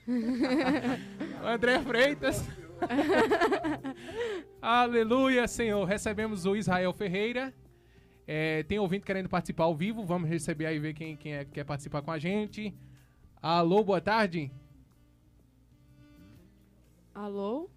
André 1.44 1.80
Freitas. 1.80 2.44
Aleluia, 4.60 5.46
Senhor. 5.46 5.84
Recebemos 5.84 6.46
o 6.46 6.56
Israel 6.56 6.92
Ferreira. 6.92 7.54
É, 8.26 8.62
tem 8.64 8.78
ouvinte 8.78 9.06
querendo 9.06 9.28
participar 9.28 9.64
ao 9.64 9.74
vivo. 9.74 10.04
Vamos 10.04 10.28
receber 10.28 10.66
aí 10.66 10.78
ver 10.78 10.94
quem, 10.94 11.16
quem 11.16 11.34
é 11.34 11.44
que 11.44 11.52
quer 11.52 11.64
participar 11.64 12.02
com 12.02 12.10
a 12.10 12.18
gente. 12.18 12.74
Alô, 13.40 13.82
boa 13.82 14.00
tarde. 14.00 14.50
Alô? 17.14 17.70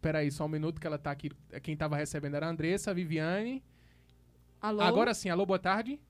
Peraí, 0.00 0.30
só 0.30 0.44
um 0.44 0.48
minuto 0.48 0.80
que 0.80 0.86
ela 0.86 0.98
tá 0.98 1.10
aqui. 1.10 1.30
Quem 1.62 1.76
tava 1.76 1.96
recebendo 1.96 2.34
era 2.34 2.46
a 2.46 2.50
Andressa, 2.50 2.90
a 2.90 2.94
Viviane. 2.94 3.62
Alô? 4.60 4.80
Agora 4.82 5.14
sim, 5.14 5.28
alô, 5.30 5.44
boa 5.44 5.58
tarde. 5.58 6.00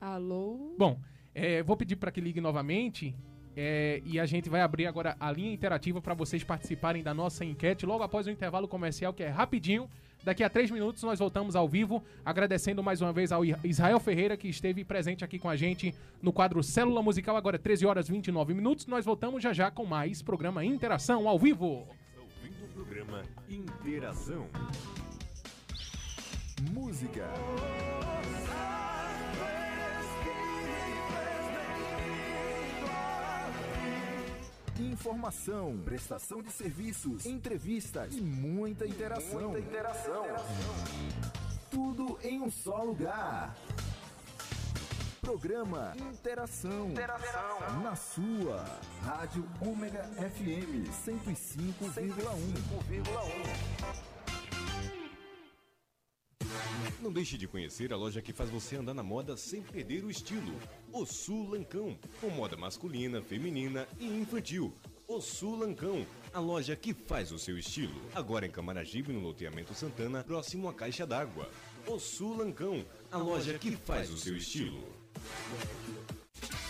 Alô? 0.00 0.74
Bom, 0.78 0.98
é, 1.34 1.62
vou 1.62 1.76
pedir 1.76 1.96
para 1.96 2.10
que 2.10 2.20
ligue 2.20 2.40
novamente. 2.40 3.14
é, 3.56 4.00
e 4.04 4.18
a 4.18 4.26
gente 4.26 4.48
vai 4.48 4.60
abrir 4.60 4.86
agora 4.86 5.16
a 5.18 5.30
linha 5.30 5.52
interativa 5.52 6.00
para 6.00 6.14
vocês 6.14 6.42
participarem 6.44 7.02
da 7.02 7.12
nossa 7.12 7.44
enquete 7.44 7.84
logo 7.84 8.02
após 8.02 8.26
o 8.26 8.30
intervalo 8.30 8.68
comercial, 8.68 9.12
que 9.12 9.22
é 9.22 9.28
rapidinho. 9.28 9.88
Daqui 10.22 10.44
a 10.44 10.50
três 10.50 10.70
minutos 10.70 11.02
nós 11.02 11.18
voltamos 11.18 11.56
ao 11.56 11.66
vivo, 11.68 12.02
agradecendo 12.24 12.82
mais 12.82 13.00
uma 13.00 13.12
vez 13.12 13.32
ao 13.32 13.42
Israel 13.64 13.98
Ferreira, 13.98 14.36
que 14.36 14.48
esteve 14.48 14.84
presente 14.84 15.24
aqui 15.24 15.38
com 15.38 15.48
a 15.48 15.56
gente 15.56 15.94
no 16.20 16.32
quadro 16.32 16.62
Célula 16.62 17.02
Musical, 17.02 17.36
agora 17.36 17.58
13 17.58 17.86
horas 17.86 18.08
e 18.08 18.12
29 18.12 18.52
minutos. 18.52 18.86
Nós 18.86 19.04
voltamos 19.04 19.42
já 19.42 19.52
já 19.52 19.70
com 19.70 19.86
mais 19.86 20.20
programa 20.22 20.64
Interação 20.64 21.26
ao 21.26 21.38
vivo. 21.38 21.86
Programa 22.74 23.22
Interação. 23.48 24.46
Música. 26.72 27.26
Informação, 35.00 35.80
prestação 35.82 36.42
de 36.42 36.52
serviços, 36.52 37.24
entrevistas 37.24 38.14
e 38.14 38.20
muita 38.20 38.86
interação. 38.86 39.48
Muita 39.48 39.58
interação. 39.58 40.26
Tudo 41.70 42.18
em 42.22 42.42
um 42.42 42.50
só 42.50 42.82
lugar. 42.82 43.56
Programa 45.22 45.94
Interação. 45.96 46.90
Na 47.82 47.96
sua. 47.96 48.62
Rádio 49.02 49.48
Ômega 49.62 50.02
FM 50.02 50.86
105,1. 51.06 53.79
Não 57.00 57.10
deixe 57.10 57.38
de 57.38 57.48
conhecer 57.48 57.94
a 57.94 57.96
loja 57.96 58.20
que 58.20 58.30
faz 58.30 58.50
você 58.50 58.76
andar 58.76 58.92
na 58.92 59.02
moda 59.02 59.34
sem 59.34 59.62
perder 59.62 60.04
o 60.04 60.10
estilo. 60.10 60.54
O 60.92 61.06
Sul 61.06 61.48
Lancão, 61.48 61.98
com 62.20 62.28
moda 62.28 62.58
masculina, 62.58 63.22
feminina 63.22 63.88
e 63.98 64.06
infantil. 64.06 64.74
O 65.08 65.18
Sul 65.18 65.56
Lancão, 65.56 66.06
a 66.32 66.38
loja 66.38 66.76
que 66.76 66.92
faz 66.92 67.32
o 67.32 67.38
seu 67.38 67.58
estilo. 67.58 67.98
Agora 68.14 68.46
em 68.46 68.50
Camaragibe, 68.50 69.14
no 69.14 69.20
loteamento 69.20 69.72
Santana, 69.72 70.22
próximo 70.22 70.68
à 70.68 70.74
Caixa 70.74 71.06
d'Água. 71.06 71.48
O 71.86 71.98
Sul 71.98 72.36
Lancão, 72.36 72.84
a 73.10 73.16
loja 73.16 73.58
que 73.58 73.74
faz 73.76 74.10
o 74.10 74.18
seu 74.18 74.36
estilo. 74.36 74.84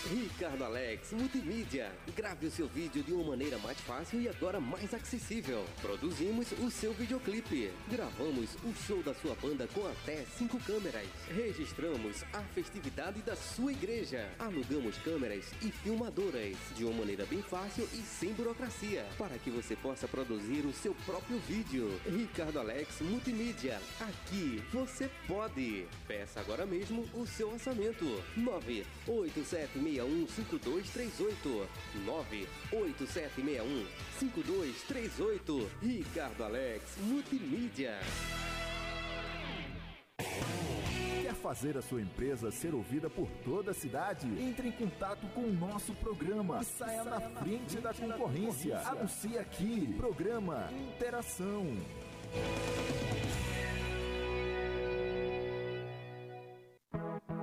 Ricardo 0.09 0.63
Alex 0.63 1.11
Multimídia. 1.11 1.91
Grave 2.15 2.47
o 2.47 2.51
seu 2.51 2.67
vídeo 2.67 3.03
de 3.03 3.13
uma 3.13 3.29
maneira 3.29 3.57
mais 3.59 3.79
fácil 3.81 4.19
e 4.19 4.27
agora 4.27 4.59
mais 4.59 4.91
acessível. 4.93 5.63
Produzimos 5.79 6.51
o 6.53 6.71
seu 6.71 6.91
videoclipe. 6.93 7.71
Gravamos 7.87 8.55
o 8.63 8.73
show 8.87 9.03
da 9.03 9.13
sua 9.13 9.35
banda 9.35 9.67
com 9.67 9.85
até 9.87 10.25
cinco 10.37 10.59
câmeras. 10.61 11.05
Registramos 11.29 12.23
a 12.33 12.41
festividade 12.55 13.21
da 13.21 13.35
sua 13.35 13.71
igreja. 13.71 14.27
Alugamos 14.39 14.97
câmeras 14.97 15.45
e 15.61 15.71
filmadoras 15.71 16.57
de 16.75 16.83
uma 16.83 16.93
maneira 16.93 17.25
bem 17.27 17.43
fácil 17.43 17.87
e 17.93 18.01
sem 18.01 18.33
burocracia, 18.33 19.05
para 19.17 19.37
que 19.37 19.51
você 19.51 19.75
possa 19.75 20.07
produzir 20.07 20.65
o 20.65 20.73
seu 20.73 20.95
próprio 21.05 21.37
vídeo. 21.47 21.91
Ricardo 22.05 22.59
Alex 22.59 23.01
Multimídia. 23.01 23.79
Aqui 23.99 24.63
você 24.73 25.09
pode. 25.27 25.85
Peça 26.07 26.39
agora 26.39 26.65
mesmo 26.65 27.07
o 27.13 27.27
seu 27.27 27.51
orçamento. 27.51 28.05
987615238. 29.99 31.67
987615238. 32.71 35.67
Ricardo 35.81 36.43
Alex 36.43 36.97
Multimídia. 36.99 37.99
Quer 41.21 41.33
fazer 41.35 41.77
a 41.77 41.81
sua 41.81 42.01
empresa 42.01 42.51
ser 42.51 42.73
ouvida 42.73 43.09
por 43.09 43.29
toda 43.43 43.71
a 43.71 43.73
cidade? 43.73 44.27
Entre 44.41 44.67
em 44.67 44.71
contato 44.71 45.27
com 45.33 45.41
o 45.41 45.53
nosso 45.53 45.93
programa 45.95 46.59
e 46.61 46.65
saia 46.65 47.03
na 47.03 47.19
frente 47.19 47.77
da 47.77 47.93
concorrência. 47.93 48.79
Anuncie 48.79 49.37
aqui. 49.37 49.93
Programa 49.97 50.69
Interação. 50.71 51.65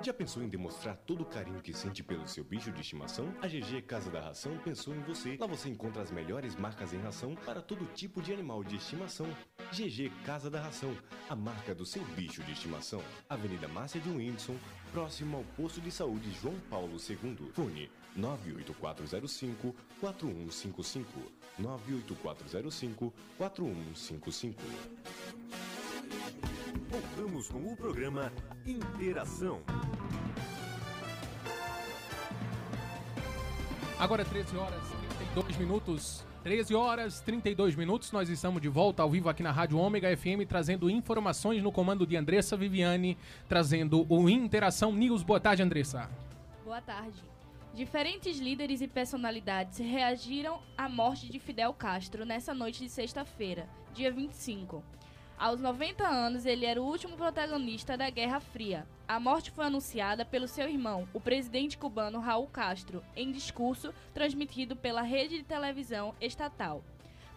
Já 0.03 0.15
pensou 0.15 0.43
em 0.43 0.49
demonstrar 0.49 0.97
todo 0.97 1.23
o 1.23 1.27
carinho 1.27 1.61
que 1.61 1.73
sente 1.73 2.03
pelo 2.03 2.27
seu 2.29 2.45
bicho 2.45 2.71
de 2.71 2.81
estimação? 2.81 3.35
A 3.43 3.49
GG 3.49 3.83
Casa 3.83 4.11
da 4.11 4.21
Ração 4.21 4.57
pensou 4.59 4.95
em 4.95 5.01
você. 5.01 5.37
Lá 5.39 5.47
você 5.47 5.69
encontra 5.69 6.01
as 6.03 6.11
melhores 6.11 6.55
marcas 6.55 6.93
em 6.93 6.99
ração 6.99 7.35
para 7.45 7.61
todo 7.61 7.85
tipo 7.95 8.23
de 8.23 8.33
animal 8.33 8.63
de 8.63 8.77
estimação. 8.77 9.27
GG 9.73 10.11
Casa 10.25 10.49
da 10.49 10.61
Ração, 10.61 10.97
a 11.29 11.35
marca 11.35 11.75
do 11.75 11.85
seu 11.85 12.05
bicho 12.17 12.43
de 12.45 12.53
estimação. 12.53 13.03
Avenida 13.29 13.67
Márcia 13.67 14.01
de 14.01 14.09
Whindersson, 14.09 14.57
próximo 14.93 15.39
ao 15.39 15.45
posto 15.57 15.81
de 15.81 15.91
saúde 15.91 16.31
João 16.41 16.59
Paulo 16.71 16.97
II. 16.97 17.51
Fone 17.53 17.91
98405 18.17 19.75
4155. 20.01 21.21
98405 21.59 23.13
4155. 23.37 24.63
Voltamos 26.89 27.51
com 27.51 27.59
o 27.71 27.77
programa 27.77 28.33
Interação. 28.65 29.61
Agora 33.99 34.25
13 34.25 34.57
horas 34.57 34.83
32 35.35 35.57
minutos. 35.59 36.27
13 36.43 36.75
horas 36.75 37.21
32 37.21 37.77
minutos. 37.77 38.11
Nós 38.11 38.31
estamos 38.31 38.63
de 38.63 38.71
volta 38.71 39.03
ao 39.03 39.11
vivo 39.11 39.29
aqui 39.29 39.43
na 39.43 39.53
Rádio 39.53 39.77
Ômega 39.77 40.17
FM, 40.17 40.49
trazendo 40.49 40.89
informações 40.89 41.63
no 41.63 41.71
comando 41.71 42.07
de 42.07 42.17
Andressa 42.17 42.57
Viviane, 42.57 43.19
trazendo 43.47 44.07
o 44.09 44.27
Interação 44.27 44.91
News. 44.91 45.23
Boa 45.23 45.39
tarde, 45.39 45.63
Andressa. 45.63 46.09
Boa 46.65 46.81
tarde. 46.81 47.23
Diferentes 47.75 48.39
líderes 48.39 48.81
e 48.81 48.89
personalidades 48.89 49.79
reagiram 49.79 50.63
à 50.75 50.89
morte 50.89 51.31
de 51.31 51.39
Fidel 51.39 51.75
Castro 51.75 52.25
nessa 52.25 52.55
noite 52.55 52.83
de 52.83 52.89
sexta-feira, 52.89 53.69
dia 53.93 54.11
25. 54.11 54.83
Aos 55.39 55.61
90 55.61 56.05
anos, 56.05 56.45
ele 56.45 56.67
era 56.67 56.83
o 56.83 56.85
último 56.85 57.17
protagonista 57.17 57.97
da 57.97 58.11
Guerra 58.11 58.41
Fria. 58.41 58.85
A 59.07 59.21
morte 59.21 59.53
foi 59.53 59.67
anunciada 59.67 60.25
pelo 60.25 60.49
seu 60.49 60.69
irmão, 60.69 61.09
o 61.15 61.21
presidente 61.21 61.79
cubano 61.79 62.19
Raul 62.19 62.49
Castro, 62.49 63.05
em 63.15 63.31
discurso 63.31 63.95
transmitido 64.13 64.75
pela 64.75 65.01
rede 65.01 65.39
de 65.39 65.45
televisão 65.45 66.13
estatal. 66.21 66.83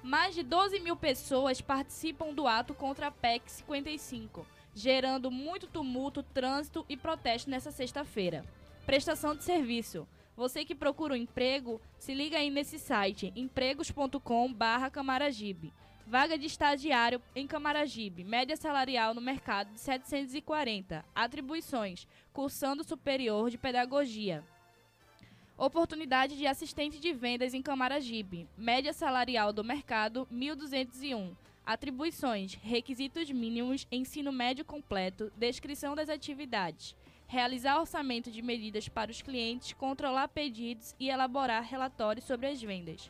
Mais 0.01 0.33
de 0.33 0.41
12 0.41 0.79
mil 0.79 0.95
pessoas 0.95 1.61
participam 1.61 2.33
do 2.33 2.47
ato 2.47 2.73
contra 2.73 3.05
a 3.05 3.11
PEC 3.11 3.51
55, 3.51 4.47
gerando 4.73 5.29
muito 5.29 5.67
tumulto, 5.67 6.23
trânsito 6.23 6.83
e 6.89 6.97
protesto 6.97 7.51
nessa 7.51 7.69
sexta-feira. 7.69 8.43
Prestação 8.83 9.35
de 9.35 9.43
serviço. 9.43 10.07
Você 10.35 10.65
que 10.65 10.73
procura 10.73 11.13
um 11.13 11.17
emprego, 11.17 11.79
se 11.99 12.15
liga 12.15 12.39
aí 12.39 12.49
nesse 12.49 12.79
site 12.79 13.31
empregos.com/camaragibe. 13.35 15.71
Vaga 16.11 16.37
de 16.37 16.45
estagiário 16.45 17.21
em 17.33 17.47
Camaragibe, 17.47 18.25
média 18.25 18.57
salarial 18.57 19.13
no 19.13 19.21
mercado 19.21 19.71
de 19.71 19.79
740. 19.79 21.05
Atribuições: 21.15 22.05
cursando 22.33 22.83
superior 22.83 23.49
de 23.49 23.57
pedagogia. 23.57 24.43
Oportunidade 25.57 26.35
de 26.35 26.45
assistente 26.45 26.99
de 26.99 27.13
vendas 27.13 27.53
em 27.53 27.61
Camaragibe, 27.61 28.45
média 28.57 28.91
salarial 28.91 29.53
do 29.53 29.63
mercado 29.63 30.27
1201. 30.29 31.33
Atribuições: 31.65 32.55
requisitos 32.55 33.31
mínimos, 33.31 33.87
ensino 33.89 34.33
médio 34.33 34.65
completo, 34.65 35.31
descrição 35.37 35.95
das 35.95 36.09
atividades 36.09 36.93
realizar 37.25 37.79
orçamento 37.79 38.29
de 38.29 38.41
medidas 38.41 38.89
para 38.89 39.09
os 39.09 39.21
clientes, 39.21 39.71
controlar 39.71 40.27
pedidos 40.27 40.93
e 40.99 41.07
elaborar 41.07 41.63
relatórios 41.63 42.25
sobre 42.25 42.47
as 42.47 42.61
vendas. 42.61 43.09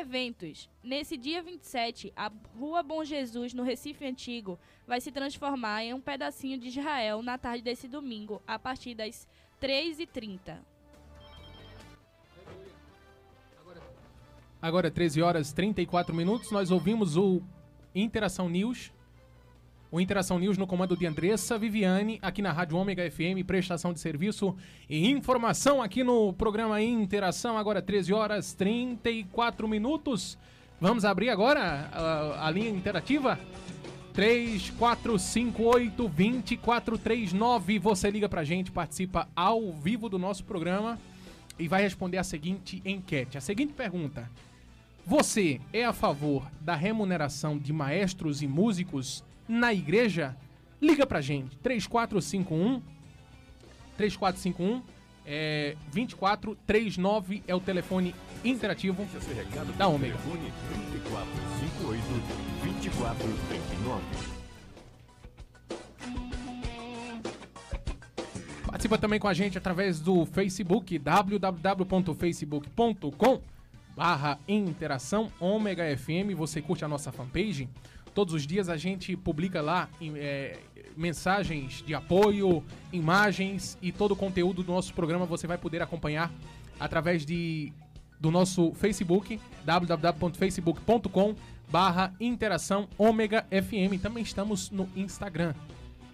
Eventos. 0.00 0.70
Nesse 0.82 1.18
dia 1.18 1.42
27, 1.42 2.12
a 2.16 2.32
Rua 2.58 2.82
Bom 2.82 3.04
Jesus, 3.04 3.52
no 3.52 3.62
Recife 3.62 4.06
Antigo, 4.06 4.58
vai 4.86 5.02
se 5.02 5.12
transformar 5.12 5.84
em 5.84 5.92
um 5.92 6.00
pedacinho 6.00 6.58
de 6.58 6.68
Israel 6.68 7.22
na 7.22 7.36
tarde 7.36 7.62
desse 7.62 7.86
domingo, 7.86 8.42
a 8.46 8.58
partir 8.58 8.94
das 8.94 9.28
3h30. 9.60 10.56
Agora 14.62 14.90
13 14.90 15.20
horas 15.20 15.50
e 15.50 15.54
34 15.54 16.14
minutos, 16.14 16.50
nós 16.50 16.70
ouvimos 16.70 17.16
o 17.18 17.42
Interação 17.94 18.48
News. 18.48 18.92
O 19.92 20.00
Interação 20.00 20.38
News 20.38 20.56
no 20.56 20.66
comando 20.66 20.96
de 20.96 21.04
Andressa 21.04 21.58
Viviane, 21.58 22.18
aqui 22.22 22.40
na 22.40 22.50
Rádio 22.50 22.78
Ômega 22.78 23.10
FM, 23.10 23.44
prestação 23.46 23.92
de 23.92 24.00
serviço 24.00 24.56
e 24.88 25.10
informação 25.10 25.82
aqui 25.82 26.02
no 26.02 26.32
programa 26.32 26.80
Interação, 26.80 27.58
agora 27.58 27.82
13 27.82 28.10
horas 28.10 28.54
34 28.54 29.68
minutos. 29.68 30.38
Vamos 30.80 31.04
abrir 31.04 31.28
agora 31.28 31.90
a, 31.92 32.46
a 32.48 32.50
linha 32.50 32.70
interativa? 32.70 33.38
3458 34.14 36.08
2439. 36.08 37.78
Você 37.78 38.10
liga 38.10 38.30
pra 38.30 38.44
gente, 38.44 38.72
participa 38.72 39.28
ao 39.36 39.74
vivo 39.74 40.08
do 40.08 40.18
nosso 40.18 40.42
programa 40.44 40.98
e 41.58 41.68
vai 41.68 41.82
responder 41.82 42.16
a 42.16 42.24
seguinte 42.24 42.80
enquete. 42.82 43.36
A 43.36 43.42
seguinte 43.42 43.74
pergunta: 43.74 44.26
Você 45.04 45.60
é 45.70 45.84
a 45.84 45.92
favor 45.92 46.50
da 46.62 46.74
remuneração 46.74 47.58
de 47.58 47.74
maestros 47.74 48.40
e 48.40 48.46
músicos 48.46 49.22
na 49.52 49.72
igreja? 49.72 50.36
Liga 50.80 51.06
pra 51.06 51.20
gente. 51.20 51.56
3451 51.58 52.82
3451 53.96 54.82
é, 55.24 55.76
2439 55.92 57.44
é 57.46 57.54
o 57.54 57.60
telefone 57.60 58.12
interativo 58.44 59.06
da 59.76 59.86
Ômega. 59.86 60.16
Telefone 60.16 60.52
3458 60.90 62.02
2439. 62.62 64.02
Participa 68.66 68.98
também 68.98 69.20
com 69.20 69.28
a 69.28 69.34
gente 69.34 69.56
através 69.58 70.00
do 70.00 70.26
Facebook, 70.26 70.98
www.facebook.com 70.98 73.40
barra 73.94 74.38
interação 74.48 75.30
ômega 75.38 75.84
FM. 75.96 76.34
Você 76.36 76.60
curte 76.62 76.84
a 76.84 76.88
nossa 76.88 77.12
fanpage? 77.12 77.68
Todos 78.14 78.34
os 78.34 78.46
dias 78.46 78.68
a 78.68 78.76
gente 78.76 79.16
publica 79.16 79.62
lá 79.62 79.88
é, 80.00 80.58
mensagens 80.96 81.82
de 81.86 81.94
apoio, 81.94 82.62
imagens 82.92 83.78
e 83.80 83.90
todo 83.90 84.12
o 84.12 84.16
conteúdo 84.16 84.62
do 84.62 84.72
nosso 84.72 84.92
programa 84.92 85.24
você 85.24 85.46
vai 85.46 85.56
poder 85.56 85.80
acompanhar 85.80 86.30
através 86.78 87.24
de, 87.24 87.72
do 88.20 88.30
nosso 88.30 88.72
Facebook, 88.74 89.40
www.facebook.com 89.64 91.34
barra 91.70 92.12
interação 92.20 92.86
ômega 92.98 93.46
FM. 93.50 93.98
Também 94.02 94.22
estamos 94.22 94.70
no 94.70 94.86
Instagram, 94.94 95.54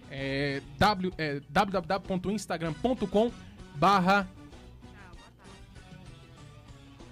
é, 0.09 0.61
é, 1.17 1.41
www.instagram.com 1.49 3.31
barra 3.75 4.25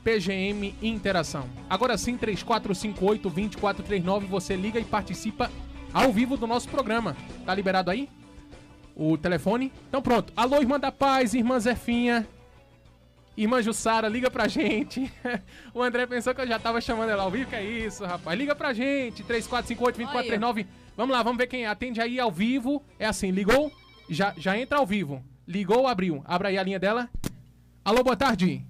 PGM 0.07 0.73
Interação. 0.81 1.49
Agora 1.69 1.97
sim, 1.97 2.17
3458-2439, 2.17 4.21
você 4.21 4.55
liga 4.55 4.79
e 4.79 4.85
participa 4.85 5.51
ao 5.93 6.13
vivo 6.13 6.37
do 6.37 6.47
nosso 6.47 6.69
programa. 6.69 7.13
Tá 7.45 7.53
liberado 7.53 7.91
aí? 7.91 8.07
O 8.95 9.17
telefone? 9.17 9.69
Então 9.89 10.01
pronto. 10.01 10.31
Alô, 10.33 10.61
irmã 10.61 10.79
da 10.79 10.93
paz, 10.93 11.33
irmã 11.33 11.59
Zefinha. 11.59 12.25
Irmã 13.35 13.61
Jussara, 13.61 14.07
liga 14.07 14.31
pra 14.31 14.47
gente. 14.47 15.11
o 15.75 15.83
André 15.83 16.07
pensou 16.07 16.33
que 16.33 16.39
eu 16.39 16.47
já 16.47 16.57
tava 16.57 16.79
chamando 16.79 17.09
ela 17.09 17.23
ao 17.23 17.31
vivo. 17.31 17.49
Que 17.49 17.57
é 17.57 17.65
isso, 17.65 18.05
rapaz? 18.05 18.39
Liga 18.39 18.55
pra 18.55 18.71
gente. 18.71 19.25
3458-2439. 19.25 20.67
Vamos 20.95 21.13
lá, 21.13 21.21
vamos 21.21 21.37
ver 21.37 21.47
quem 21.47 21.65
atende 21.65 21.99
aí 21.99 22.17
ao 22.17 22.31
vivo. 22.31 22.81
É 22.97 23.05
assim, 23.05 23.29
ligou? 23.29 23.69
Já, 24.09 24.33
já 24.37 24.57
entra 24.57 24.77
ao 24.77 24.85
vivo. 24.85 25.21
Ligou, 25.45 25.85
abriu. 25.85 26.23
Abra 26.23 26.47
aí 26.47 26.57
a 26.57 26.63
linha 26.63 26.79
dela. 26.79 27.09
Alô, 27.83 28.05
boa 28.05 28.15
tarde. 28.15 28.65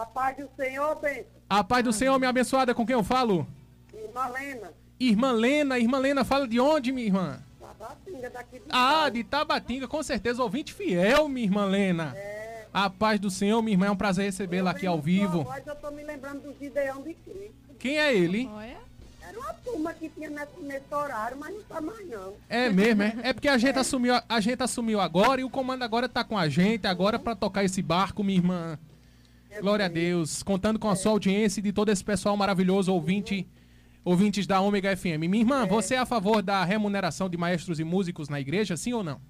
A 0.00 0.06
paz 0.06 0.34
do 0.34 0.48
Senhor, 0.56 0.98
bem. 0.98 1.26
A 1.50 1.62
paz 1.62 1.84
do 1.84 1.92
Senhor, 1.92 2.18
minha 2.18 2.30
abençoada, 2.30 2.74
com 2.74 2.86
quem 2.86 2.94
eu 2.94 3.04
falo? 3.04 3.46
Irmã 3.92 4.28
Lena, 4.28 4.72
Irmã 4.98 5.32
Lena, 5.32 5.78
irmã 5.78 5.98
Lena, 5.98 6.24
fala 6.24 6.48
de 6.48 6.58
onde, 6.58 6.90
minha 6.90 7.06
irmã? 7.06 7.38
Tabatinga 7.60 8.30
daqui 8.30 8.58
de 8.60 8.64
Ah, 8.70 9.10
de 9.10 9.22
Tabatinga, 9.22 9.86
com 9.86 10.02
certeza, 10.02 10.42
ouvinte 10.42 10.72
fiel, 10.72 11.28
minha 11.28 11.46
irmã 11.46 11.66
Lena. 11.66 12.16
A 12.72 12.88
paz 12.88 13.20
do 13.20 13.28
Senhor, 13.30 13.60
minha 13.60 13.74
irmã, 13.74 13.86
é 13.88 13.90
um 13.90 13.96
prazer 13.96 14.24
recebê-la 14.24 14.70
aqui 14.70 14.86
ao 14.86 14.98
vivo. 14.98 15.44
Mas 15.46 15.66
eu 15.66 15.76
tô 15.76 15.90
me 15.90 16.02
lembrando 16.02 16.40
do 16.44 16.58
Gideão 16.58 17.02
de 17.02 17.12
Cristo. 17.12 17.52
Quem 17.78 17.98
é 17.98 18.14
ele? 18.14 18.48
Era 19.22 19.38
uma 19.38 19.52
turma 19.52 19.92
que 19.92 20.08
tinha 20.08 20.30
nesse, 20.30 20.60
nesse 20.62 20.94
horário, 20.94 21.36
mas 21.38 21.54
não 21.54 21.62
tá 21.64 21.78
mais 21.78 22.08
não. 22.08 22.32
É 22.48 22.70
mesmo, 22.70 23.02
é? 23.02 23.14
É 23.22 23.32
porque 23.34 23.48
a 23.48 23.58
gente 23.58 23.78
assumiu, 23.78 24.14
a 24.26 24.40
gente 24.40 24.62
assumiu 24.62 24.98
agora 24.98 25.42
e 25.42 25.44
o 25.44 25.50
comando 25.50 25.82
agora 25.82 26.08
tá 26.08 26.24
com 26.24 26.38
a 26.38 26.48
gente 26.48 26.86
agora 26.86 27.18
pra 27.18 27.36
tocar 27.36 27.62
esse 27.64 27.82
barco, 27.82 28.24
minha 28.24 28.38
irmã. 28.38 28.78
Glória 29.58 29.86
a 29.86 29.88
Deus, 29.88 30.42
contando 30.42 30.78
com 30.78 30.88
a 30.88 30.94
sua 30.96 31.12
audiência 31.12 31.60
e 31.60 31.62
de 31.62 31.72
todo 31.72 31.90
esse 31.90 32.04
pessoal 32.04 32.36
maravilhoso 32.36 32.92
ouvinte, 32.92 33.46
ouvintes 34.04 34.46
da 34.46 34.60
Ômega 34.60 34.96
FM. 34.96 35.18
Minha 35.28 35.42
irmã, 35.42 35.66
você 35.66 35.94
é 35.94 35.98
a 35.98 36.06
favor 36.06 36.40
da 36.42 36.64
remuneração 36.64 37.28
de 37.28 37.36
maestros 37.36 37.80
e 37.80 37.84
músicos 37.84 38.28
na 38.28 38.40
igreja, 38.40 38.76
sim 38.76 38.92
ou 38.92 39.02
não? 39.02 39.20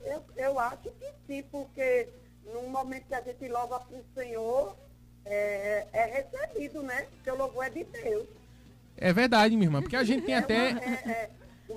Eu, 0.00 0.22
eu 0.36 0.58
acho 0.58 0.78
que 0.82 1.12
sim, 1.26 1.42
porque 1.50 2.08
no 2.52 2.68
momento 2.68 3.04
que 3.06 3.14
a 3.14 3.22
gente 3.22 3.48
louva 3.48 3.80
pro 3.80 4.04
Senhor, 4.14 4.76
é, 5.24 5.86
é 5.92 6.04
recebido, 6.04 6.82
né? 6.82 7.06
O 7.26 7.34
louvor 7.36 7.64
é 7.64 7.70
de 7.70 7.84
Deus. 7.84 8.26
É 8.96 9.12
verdade, 9.12 9.56
minha 9.56 9.66
irmã, 9.66 9.80
porque 9.80 9.96
a 9.96 10.04
gente 10.04 10.24
tem 10.26 10.34
É 10.34 10.38
até 10.38 10.70
é- 10.70 11.10
é, 11.10 11.30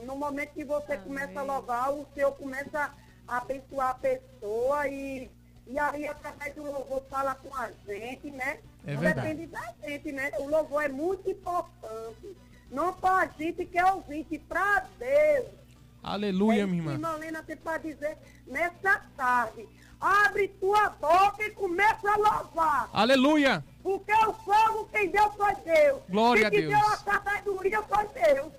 no 0.06 0.16
momento 0.16 0.50
que 0.54 0.66
você 0.66 0.98
começa 0.98 1.40
a 1.40 1.44
louvar, 1.44 1.94
o 1.94 2.06
Senhor 2.14 2.32
começa 2.34 2.92
a 3.28 3.38
abençoar 3.38 3.90
a 3.92 3.96
pessoa 3.96 4.88
e, 4.88 5.30
e 5.70 5.78
aí 5.80 6.08
através 6.08 6.54
do 6.56 6.64
louvor 6.64 7.04
fala 7.10 7.36
com 7.36 7.54
a 7.56 7.70
gente, 7.86 8.32
né? 8.32 8.60
É 8.86 8.94
Não 8.94 9.02
verdade. 9.02 9.28
depende 9.36 9.48
da 9.52 9.74
gente, 9.86 10.12
né? 10.12 10.32
O 10.40 10.48
louvor 10.48 10.84
é 10.84 10.88
muito 10.90 11.30
importante. 11.30 12.36
Não 12.72 12.94
para 12.94 13.24
a 13.24 13.28
gente 13.28 13.66
que 13.66 13.78
é 13.78 13.86
ouvinte, 13.94 14.38
para 14.40 14.86
Deus. 15.00 15.46
Aleluia, 16.04 16.64
É 16.64 16.66
minha 16.66 16.84
que 16.84 16.90
irmã. 16.90 17.14
Lena 17.16 17.44
tem 17.44 17.58
para 17.58 17.78
dizer 17.80 18.18
nessa 18.46 19.02
tarde. 19.16 19.68
Abre 20.00 20.48
tua 20.60 20.90
boca 20.92 21.44
e 21.44 21.50
começa 21.52 22.10
a 22.12 22.16
louvar. 22.18 22.90
Aleluia! 22.94 23.64
Porque 23.82 24.14
o 24.14 24.34
fogo 24.34 24.88
quem 24.92 25.10
deu 25.10 25.30
foi 25.32 25.56
Deus. 25.56 26.02
Glória 26.10 26.48
a 26.48 26.52
quem 26.52 26.62
te 26.62 26.68
Deus. 26.68 26.80
deu 26.80 26.90
a 26.90 26.98
sabedoria 26.98 27.82
foi 27.82 28.08
Deus. 28.10 28.54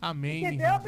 Amém, 0.00 0.44
Entendeu? 0.44 0.80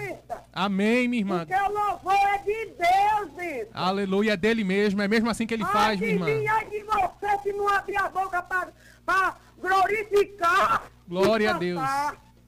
Amém, 0.52 1.08
minha 1.08 1.20
irmã. 1.20 1.46
Porque 1.46 1.60
o 1.60 1.72
louvor 1.72 2.14
é 2.14 2.38
de 2.38 2.66
Deus, 2.66 3.32
besta. 3.36 3.70
Aleluia, 3.74 4.32
é 4.32 4.36
dele 4.36 4.62
mesmo, 4.62 5.02
é 5.02 5.08
mesmo 5.08 5.28
assim 5.28 5.46
que 5.46 5.54
ele 5.54 5.64
faz, 5.64 5.98
minha 5.98 6.12
irmã. 6.12 6.26
Ai 6.26 6.34
de 6.34 6.40
mim, 6.40 6.46
ai 6.46 6.64
de 6.66 6.80
você 6.84 7.38
se 7.42 7.52
não 7.52 7.68
abrir 7.68 7.96
a 7.96 8.08
boca 8.08 8.40
para 8.40 9.36
glorificar. 9.60 10.84
Glória 11.08 11.50
a 11.50 11.58
Deus. 11.58 11.82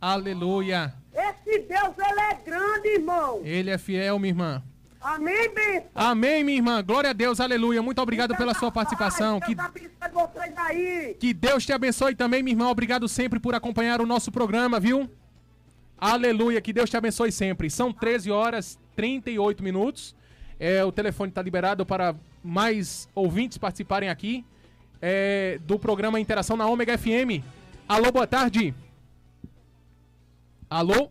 Aleluia. 0.00 0.94
Esse 1.12 1.58
Deus, 1.60 1.94
ele 1.98 2.20
é 2.20 2.34
grande, 2.44 2.88
irmão. 2.88 3.40
Ele 3.44 3.70
é 3.70 3.78
fiel, 3.78 4.18
minha 4.18 4.30
irmã. 4.30 4.62
Amém. 5.00 5.50
Amém, 5.92 6.44
minha 6.44 6.58
irmã. 6.58 6.82
Glória 6.82 7.10
a 7.10 7.12
Deus, 7.12 7.40
aleluia. 7.40 7.82
Muito 7.82 8.00
obrigado 8.00 8.36
pela 8.36 8.54
sua 8.54 8.70
participação. 8.70 9.40
Que, 9.40 9.52
Deus 9.54 9.68
aí. 10.58 11.16
que 11.18 11.34
Deus 11.34 11.66
te 11.66 11.72
abençoe 11.72 12.14
também, 12.14 12.40
minha 12.40 12.54
irmã. 12.54 12.68
Obrigado 12.70 13.08
sempre 13.08 13.40
por 13.40 13.52
acompanhar 13.52 14.00
o 14.00 14.06
nosso 14.06 14.30
programa, 14.30 14.78
viu? 14.78 15.10
Aleluia, 16.04 16.60
que 16.60 16.72
Deus 16.72 16.90
te 16.90 16.96
abençoe 16.96 17.30
sempre. 17.30 17.70
São 17.70 17.92
13 17.92 18.28
horas 18.28 18.76
38 18.96 19.62
minutos. 19.62 20.16
É, 20.58 20.84
o 20.84 20.90
telefone 20.90 21.28
está 21.28 21.40
liberado 21.40 21.86
para 21.86 22.16
mais 22.42 23.08
ouvintes 23.14 23.56
participarem 23.56 24.08
aqui 24.08 24.44
é, 25.00 25.60
do 25.64 25.78
programa 25.78 26.18
Interação 26.18 26.56
na 26.56 26.66
Ômega 26.66 26.98
FM. 26.98 27.46
Alô, 27.88 28.10
boa 28.10 28.26
tarde. 28.26 28.74
Alô? 30.68 31.08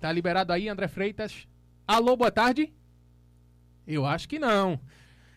Tá 0.00 0.10
liberado 0.10 0.50
aí, 0.50 0.66
André 0.66 0.88
Freitas? 0.88 1.46
Alô, 1.86 2.16
boa 2.16 2.30
tarde? 2.30 2.72
Eu 3.86 4.06
acho 4.06 4.30
que 4.30 4.38
não. 4.38 4.80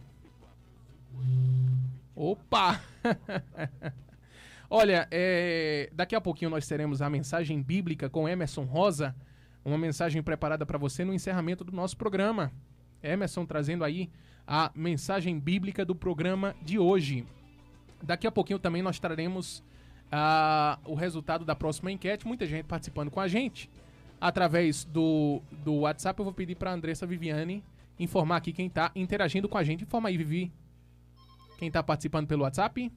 Opa! 2.15 2.81
Olha, 4.69 5.07
é, 5.11 5.89
daqui 5.93 6.15
a 6.15 6.19
pouquinho 6.19 6.51
nós 6.51 6.67
teremos 6.67 7.01
a 7.01 7.09
mensagem 7.09 7.61
bíblica 7.61 8.09
com 8.09 8.27
Emerson 8.27 8.63
Rosa, 8.63 9.15
uma 9.63 9.77
mensagem 9.77 10.21
preparada 10.21 10.65
para 10.65 10.77
você 10.77 11.05
no 11.05 11.13
encerramento 11.13 11.63
do 11.63 11.71
nosso 11.71 11.95
programa. 11.95 12.51
Emerson 13.01 13.45
trazendo 13.45 13.83
aí 13.83 14.09
a 14.45 14.71
mensagem 14.73 15.39
bíblica 15.39 15.83
do 15.83 15.93
programa 15.93 16.55
de 16.61 16.79
hoje. 16.79 17.25
Daqui 18.01 18.27
a 18.27 18.31
pouquinho 18.31 18.59
também 18.59 18.81
nós 18.81 18.99
traremos 18.99 19.63
ah, 20.11 20.79
o 20.85 20.93
resultado 20.93 21.43
da 21.43 21.55
próxima 21.55 21.91
enquete. 21.91 22.27
Muita 22.27 22.45
gente 22.45 22.65
participando 22.65 23.11
com 23.11 23.19
a 23.19 23.27
gente. 23.27 23.69
Através 24.19 24.83
do, 24.83 25.41
do 25.63 25.81
WhatsApp, 25.81 26.19
eu 26.19 26.25
vou 26.25 26.33
pedir 26.33 26.55
para 26.55 26.71
Andressa 26.71 27.05
Viviane 27.05 27.63
informar 27.99 28.37
aqui 28.37 28.51
quem 28.51 28.67
está 28.67 28.91
interagindo 28.95 29.49
com 29.49 29.57
a 29.57 29.63
gente. 29.63 29.83
Informa 29.83 30.09
aí, 30.09 30.17
Vivi. 30.17 30.51
Quem 31.57 31.67
está 31.67 31.83
participando 31.83 32.27
pelo 32.27 32.43
WhatsApp? 32.43 32.91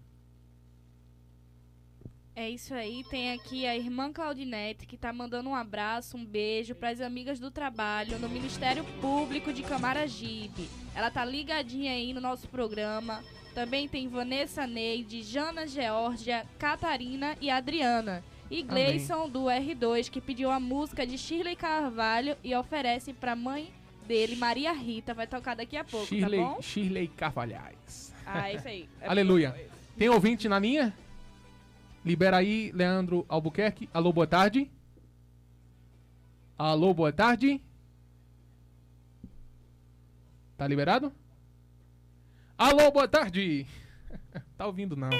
É 2.34 2.48
isso 2.48 2.72
aí, 2.72 3.04
tem 3.10 3.32
aqui 3.32 3.66
a 3.66 3.76
irmã 3.76 4.12
Claudinete 4.12 4.86
que 4.86 4.96
tá 4.96 5.12
mandando 5.12 5.50
um 5.50 5.54
abraço, 5.54 6.16
um 6.16 6.24
beijo 6.24 6.74
para 6.74 6.90
as 6.90 7.00
amigas 7.00 7.38
do 7.38 7.50
trabalho 7.50 8.18
no 8.18 8.28
Ministério 8.28 8.84
Público 9.00 9.52
de 9.52 9.62
Camaragibe. 9.62 10.68
Ela 10.94 11.10
tá 11.10 11.24
ligadinha 11.24 11.92
aí 11.92 12.14
no 12.14 12.20
nosso 12.20 12.48
programa. 12.48 13.22
Também 13.54 13.88
tem 13.88 14.08
Vanessa 14.08 14.66
Neide, 14.66 15.22
Jana 15.22 15.66
Georgia, 15.66 16.46
Catarina 16.58 17.36
e 17.40 17.50
Adriana. 17.50 18.22
E 18.50 18.62
Gleison 18.62 19.28
do 19.28 19.44
R2 19.44 20.08
que 20.08 20.20
pediu 20.20 20.50
a 20.50 20.58
música 20.58 21.06
de 21.06 21.18
Shirley 21.18 21.56
Carvalho 21.56 22.36
e 22.42 22.54
oferece 22.54 23.12
pra 23.12 23.36
mãe 23.36 23.72
dele, 24.06 24.34
Maria 24.34 24.72
Rita. 24.72 25.12
Vai 25.14 25.26
tocar 25.26 25.54
daqui 25.54 25.76
a 25.76 25.84
pouco, 25.84 26.06
Shirley, 26.06 26.40
tá 26.40 26.46
bom? 26.46 26.62
Shirley 26.62 27.08
Carvalhais. 27.08 28.14
Ah, 28.24 28.52
isso 28.52 28.66
aí. 28.66 28.88
É 29.00 29.08
Aleluia. 29.10 29.54
Tem 29.96 30.08
ouvinte 30.08 30.48
na 30.48 30.58
linha? 30.58 30.94
Libera 32.04 32.38
aí, 32.38 32.70
Leandro 32.72 33.26
Albuquerque. 33.28 33.88
Alô, 33.92 34.12
boa 34.12 34.26
tarde. 34.26 34.70
Alô, 36.58 36.92
boa 36.94 37.12
tarde. 37.12 37.62
Tá 40.56 40.66
liberado? 40.66 41.12
Alô, 42.56 42.90
boa 42.90 43.08
tarde. 43.08 43.66
tá 44.56 44.66
ouvindo 44.66 44.96
não. 44.96 45.10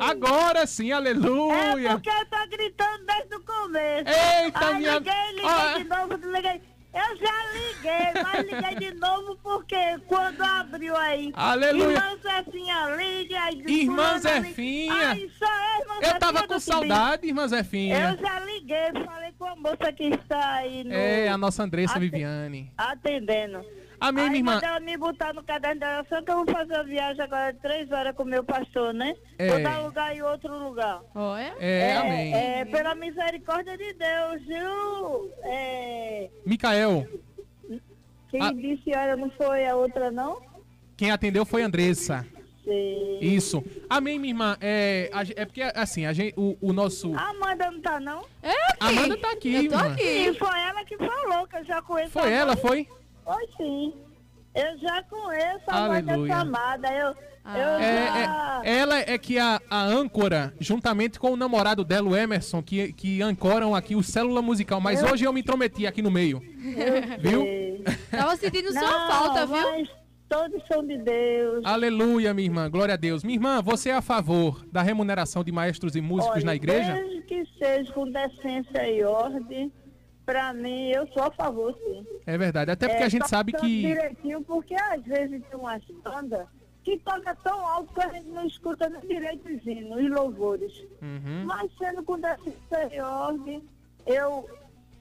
Agora 0.00 0.64
sim, 0.66 0.92
aleluia. 0.92 1.90
É 1.90 1.94
porque 1.94 2.08
eu 2.10 2.26
tô 2.26 2.46
gritando 2.48 3.04
desde 3.06 3.34
o 3.34 3.40
começo. 3.42 4.08
Eita, 4.08 4.58
Ai, 4.66 4.74
minha- 4.78 4.98
liguei, 4.98 5.32
liguei 5.32 5.44
Ah. 5.50 5.78
de 5.78 5.84
novo, 5.84 6.14
liguei. 6.32 6.60
Eu 6.94 7.16
já 7.16 7.52
liguei, 7.52 8.22
mas 8.22 8.46
liguei 8.46 8.90
de 8.90 8.98
novo 8.98 9.36
porque 9.42 9.76
quando 10.06 10.40
abriu 10.42 10.96
aí. 10.96 11.30
Aleluia. 11.34 11.98
Irmã 11.98 12.16
Zefinha 12.22 12.96
liga. 12.96 13.70
Irmã. 13.70 14.18
Zefinha. 14.18 14.92
Ai, 14.94 15.30
só 15.38 15.46
eu, 15.46 15.80
irmã 15.82 15.94
Eu 16.02 16.18
tava 16.18 16.32
Zefinha 16.38 16.48
com 16.48 16.54
do 16.54 16.60
saudade, 16.60 17.26
irmã 17.26 17.46
Zefinha. 17.46 18.10
Eu 18.10 18.18
já 18.18 18.40
liguei, 18.40 19.04
falei 19.04 19.32
com 19.38 19.44
a 19.44 19.56
moça 19.56 19.92
que 19.92 20.04
está 20.04 20.54
aí 20.54 20.84
no... 20.84 20.92
É, 20.94 21.28
a 21.28 21.36
nossa 21.38 21.62
Andressa 21.62 21.92
Ate- 21.92 22.00
Viviane. 22.00 22.72
Atendendo. 22.76 23.64
Amém, 24.00 24.24
aí 24.24 24.30
minha 24.30 24.40
irmã. 24.40 24.60
mandou 24.62 24.80
me 24.80 24.96
botar 24.96 25.32
no 25.34 25.42
caderno 25.42 25.80
da 25.80 25.88
oração 25.98 26.22
que 26.24 26.30
eu 26.30 26.44
vou 26.44 26.54
fazer 26.54 26.74
a 26.76 26.82
viagem 26.84 27.22
agora 27.22 27.52
de 27.52 27.58
três 27.60 27.90
horas 27.90 28.14
com 28.14 28.22
o 28.22 28.26
meu 28.26 28.44
pastor, 28.44 28.94
né? 28.94 29.14
É. 29.38 29.48
Vou 29.48 29.62
dar 29.62 29.78
lugar 29.82 30.14
em 30.16 30.22
outro 30.22 30.56
lugar. 30.56 31.00
Oh, 31.14 31.34
é? 31.36 31.52
É, 31.58 31.96
amém. 31.96 32.34
É, 32.34 32.64
pela 32.66 32.94
misericórdia 32.94 33.76
de 33.76 33.92
Deus, 33.94 34.42
viu? 34.46 35.32
É, 35.44 36.30
Micael, 36.46 37.06
quem 38.30 38.40
Ah. 38.42 38.52
disse, 38.52 38.90
olha, 38.96 39.16
não 39.16 39.30
foi 39.30 39.66
a 39.66 39.74
outra, 39.76 40.10
não? 40.10 40.40
quem 40.96 41.10
atendeu 41.12 41.44
foi 41.46 41.62
a 41.62 41.66
Andressa. 41.66 42.26
Sei. 42.64 43.18
Isso. 43.20 43.64
Amém, 43.88 44.18
minha 44.18 44.32
irmã. 44.32 44.56
É, 44.60 45.08
a 45.12 45.22
é 45.40 45.44
porque, 45.46 45.62
assim, 45.62 46.04
a 46.06 46.12
gente, 46.12 46.34
o, 46.36 46.56
o 46.60 46.72
nosso... 46.72 47.14
A 47.14 47.30
Amanda 47.30 47.70
não 47.70 47.80
tá, 47.80 47.98
não? 48.00 48.24
É 48.42 48.52
A 48.80 48.88
Amanda 48.88 49.16
tá 49.16 49.30
aqui, 49.30 49.54
Eu 49.54 49.70
tô 49.70 49.76
irmã. 49.78 49.92
aqui. 49.94 50.02
E 50.02 50.34
foi 50.34 50.60
ela 50.60 50.84
que 50.84 50.96
falou, 50.98 51.46
que 51.46 51.56
eu 51.56 51.64
já 51.64 51.80
conheço 51.80 52.10
Foi 52.10 52.22
a 52.34 52.36
ela, 52.36 52.52
mãe. 52.54 52.56
foi? 52.62 52.88
Foi 53.28 53.46
sim. 53.56 53.92
Eu 54.54 54.78
já 54.78 55.02
conheço 55.04 55.62
a 55.68 55.88
mãe 55.88 55.98
Aleluia. 56.00 56.28
dessa 56.28 56.40
amada. 56.40 56.88
Eu, 56.88 57.08
eu 57.08 57.68
É, 57.78 58.06
já... 58.06 58.62
é- 58.64 58.78
ela 58.78 58.98
é 58.98 59.18
que 59.18 59.38
a, 59.38 59.60
a 59.70 59.82
âncora, 59.84 60.52
juntamente 60.58 61.18
com 61.20 61.32
o 61.32 61.36
namorado 61.36 61.84
dela, 61.84 62.08
o 62.08 62.16
Emerson, 62.16 62.62
que, 62.62 62.92
que 62.94 63.20
ancoram 63.22 63.74
aqui 63.74 63.94
o 63.94 64.02
Célula 64.02 64.40
Musical. 64.42 64.80
Mas 64.80 65.02
Eu- 65.02 65.10
hoje 65.12 65.24
eu 65.24 65.32
me 65.32 65.40
intrometi 65.40 65.86
aqui 65.86 66.00
no 66.02 66.10
meio. 66.10 66.40
Viu? 67.20 67.44
Tava 68.10 68.34
sentindo 68.36 68.72
sua 68.72 68.80
Não, 68.80 69.08
falta, 69.10 69.46
viu? 69.46 69.56
mas 69.56 69.88
todos 70.28 70.62
são 70.66 70.84
de 70.84 70.98
Deus. 70.98 71.64
Aleluia, 71.64 72.34
minha 72.34 72.46
irmã. 72.48 72.68
Glória 72.70 72.94
a 72.94 72.96
Deus. 72.96 73.22
Minha 73.22 73.36
irmã, 73.36 73.62
você 73.62 73.90
é 73.90 73.94
a 73.94 74.02
favor 74.02 74.64
da 74.72 74.82
remuneração 74.82 75.44
de 75.44 75.52
maestros 75.52 75.94
e 75.96 76.00
músicos 76.00 76.36
Olha, 76.38 76.46
na 76.46 76.54
igreja? 76.56 76.94
Desde 76.94 77.22
que 77.22 77.44
seja 77.58 77.92
com 77.92 78.10
decência 78.10 78.90
e 78.90 79.04
ordem, 79.04 79.70
pra 80.28 80.52
mim, 80.52 80.90
eu 80.90 81.06
sou 81.08 81.22
a 81.22 81.30
favor, 81.30 81.74
sim. 81.82 82.04
É 82.26 82.36
verdade. 82.36 82.70
Até 82.70 82.86
porque 82.86 83.02
É, 83.02 83.06
a 83.06 83.08
gente 83.08 83.26
sabe 83.26 83.50
que. 83.54 83.80
direitinho, 83.80 84.42
porque 84.42 84.74
às 84.74 85.02
vezes 85.02 85.42
tem 85.50 85.58
umas 85.58 85.82
bandas 86.04 86.46
que 86.84 86.98
toca 86.98 87.34
tão 87.36 87.66
alto 87.66 87.94
que 87.94 88.02
a 88.02 88.12
gente 88.12 88.28
não 88.28 88.46
escuta 88.46 88.90
nem 88.90 89.00
direito 89.08 89.48
os 89.48 89.66
hinos, 89.66 89.96
os 89.98 90.10
louvores. 90.10 90.72
Uhum. 91.00 91.44
Mas 91.46 91.70
sendo 91.78 92.02
com 92.02 92.18
decência 92.20 92.94
e 92.94 93.00
ordem, 93.00 93.62
eu 94.06 94.46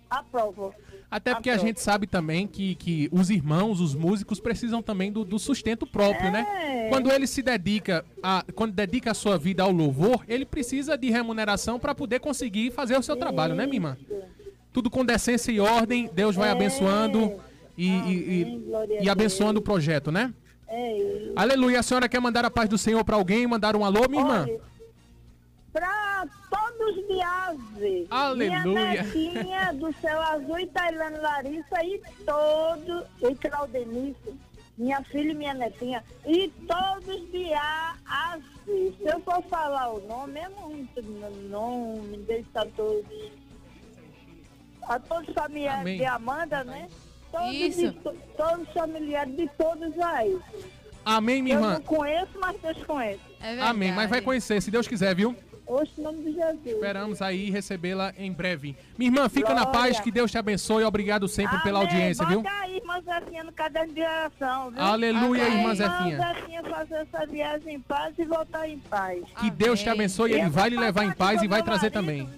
aprovo. 0.09 0.73
Até 1.11 1.33
porque 1.33 1.49
a 1.49 1.53
Aprovo. 1.53 1.67
gente 1.67 1.81
sabe 1.81 2.07
também 2.07 2.47
que, 2.47 2.75
que 2.75 3.09
os 3.13 3.29
irmãos, 3.29 3.79
os 3.81 3.95
músicos, 3.95 4.39
precisam 4.41 4.81
também 4.81 5.09
do, 5.11 5.23
do 5.25 5.39
sustento 5.39 5.85
próprio, 5.85 6.31
né? 6.31 6.45
É. 6.85 6.89
Quando 6.89 7.11
ele 7.11 7.27
se 7.27 7.41
dedica 7.41 8.05
a. 8.23 8.45
Quando 8.55 8.73
dedica 8.73 9.11
a 9.11 9.13
sua 9.13 9.37
vida 9.37 9.63
ao 9.63 9.71
louvor, 9.71 10.23
ele 10.27 10.45
precisa 10.45 10.97
de 10.97 11.09
remuneração 11.09 11.79
para 11.79 11.93
poder 11.95 12.19
conseguir 12.19 12.71
fazer 12.71 12.97
o 12.97 13.03
seu 13.03 13.15
trabalho, 13.17 13.55
né, 13.55 13.65
minha 13.65 13.77
irmã? 13.77 13.97
Tudo 14.77 14.91
com 14.91 15.03
decência 15.03 15.51
e 15.51 15.59
ordem, 15.59 16.07
Deus 16.13 16.35
vai 16.35 16.49
É. 16.49 16.51
abençoando 16.51 17.39
e, 17.75 17.87
e, 17.89 18.13
e- 18.43 19.03
e 19.05 19.09
abençoando 19.09 19.59
o 19.59 19.63
projeto, 19.63 20.11
né? 20.11 20.31
É 20.67 20.97
isso. 20.99 21.33
Aleluia. 21.35 21.79
A 21.79 21.83
senhora 21.83 22.07
quer 22.07 22.21
mandar 22.21 22.45
a 22.45 22.51
paz 22.51 22.69
do 22.69 22.77
Senhor 22.77 23.03
para 23.03 23.15
alguém? 23.15 23.47
Mandar 23.47 23.75
um 23.75 23.83
alô, 23.83 24.07
minha 24.07 24.21
irmã? 24.21 24.43
Olha, 24.47 24.59
Pra 25.73 26.25
todos 26.51 27.07
de 27.07 27.19
ave. 27.19 28.05
Aleluia. 28.11 28.63
Minha 28.65 29.03
netinha 29.03 29.73
do 29.81 29.91
céu 29.99 30.21
azul 30.21 30.59
e 30.59 30.67
Tailândia 30.67 31.21
Larissa 31.23 31.83
e 31.83 31.99
todo, 32.23 33.03
e 33.31 33.35
Claudenice, 33.35 34.35
minha 34.77 35.01
filha 35.05 35.31
e 35.31 35.33
minha 35.33 35.55
netinha, 35.55 36.03
e 36.23 36.49
todos 36.67 37.31
de 37.31 37.51
A 37.51 37.95
a 38.05 38.37
Z. 38.63 38.93
Se 39.01 39.07
eu 39.07 39.19
for 39.21 39.41
falar 39.49 39.91
o 39.91 40.07
nome, 40.07 40.39
é 40.39 40.49
muito 40.49 41.01
nome, 41.49 42.17
deixa 42.27 42.63
todos. 42.75 43.03
A 44.87 44.99
todos 44.99 45.27
os 45.27 45.33
familiares 45.33 45.81
Amém. 45.81 45.97
de 45.97 46.05
Amanda, 46.05 46.63
né? 46.63 46.87
Todos, 47.31 47.53
Isso. 47.53 47.81
de 47.81 47.91
to- 47.99 48.15
todos 48.37 48.67
os 48.67 48.73
familiares 48.73 49.35
de 49.35 49.47
todos 49.57 49.99
aí. 49.99 50.37
Amém, 51.05 51.41
minha 51.41 51.55
eu 51.55 51.59
irmã. 51.61 51.73
não 51.75 51.81
conheço, 51.81 52.31
mas 52.39 52.55
Deus 52.61 52.83
conhece. 52.83 53.19
É 53.41 53.47
verdade. 53.49 53.69
Amém. 53.69 53.91
Mas 53.93 54.09
vai 54.09 54.21
conhecer, 54.21 54.61
se 54.61 54.71
Deus 54.71 54.87
quiser, 54.87 55.13
viu? 55.15 55.35
Oxe, 55.65 55.91
em 55.97 56.01
nome 56.01 56.23
de 56.23 56.31
Jesus. 56.33 56.65
Esperamos 56.65 57.21
aí 57.21 57.49
recebê-la 57.49 58.13
em 58.17 58.31
breve. 58.31 58.77
Minha 58.97 59.09
irmã, 59.11 59.27
fica 59.27 59.53
na 59.53 59.63
Glória. 59.65 59.71
paz, 59.81 59.99
que 59.99 60.09
Deus 60.09 60.31
te 60.31 60.37
abençoe. 60.37 60.85
Obrigado 60.85 61.27
sempre 61.27 61.59
pela 61.61 61.79
Amém. 61.79 61.91
audiência, 61.91 62.25
viu? 62.25 62.41
Bota 62.41 62.55
aí, 62.61 62.77
irmã 62.77 63.01
Zefinha, 63.01 63.43
no 63.43 63.51
caderno 63.51 63.93
de 63.93 64.01
oração, 64.01 64.71
viu? 64.71 64.81
Aleluia, 64.81 65.45
Amém. 65.45 65.57
irmã 65.57 65.75
Zefinha. 65.75 66.17
Zefinha 66.17 66.63
fazer 66.63 66.95
essa 66.95 67.25
viagem 67.25 67.75
em 67.75 67.79
paz 67.81 68.13
e 68.17 68.23
voltar 68.23 68.69
em 68.69 68.79
paz. 68.79 69.23
Que 69.41 69.51
Deus 69.51 69.81
te 69.81 69.89
abençoe, 69.89 70.31
Eu 70.31 70.39
Ele 70.39 70.49
vai 70.49 70.69
lhe 70.69 70.77
levar 70.77 71.03
em 71.03 71.11
paz 71.11 71.41
e 71.41 71.47
vai 71.49 71.61
trazer 71.61 71.91
marido. 71.93 71.93
também. 71.93 72.29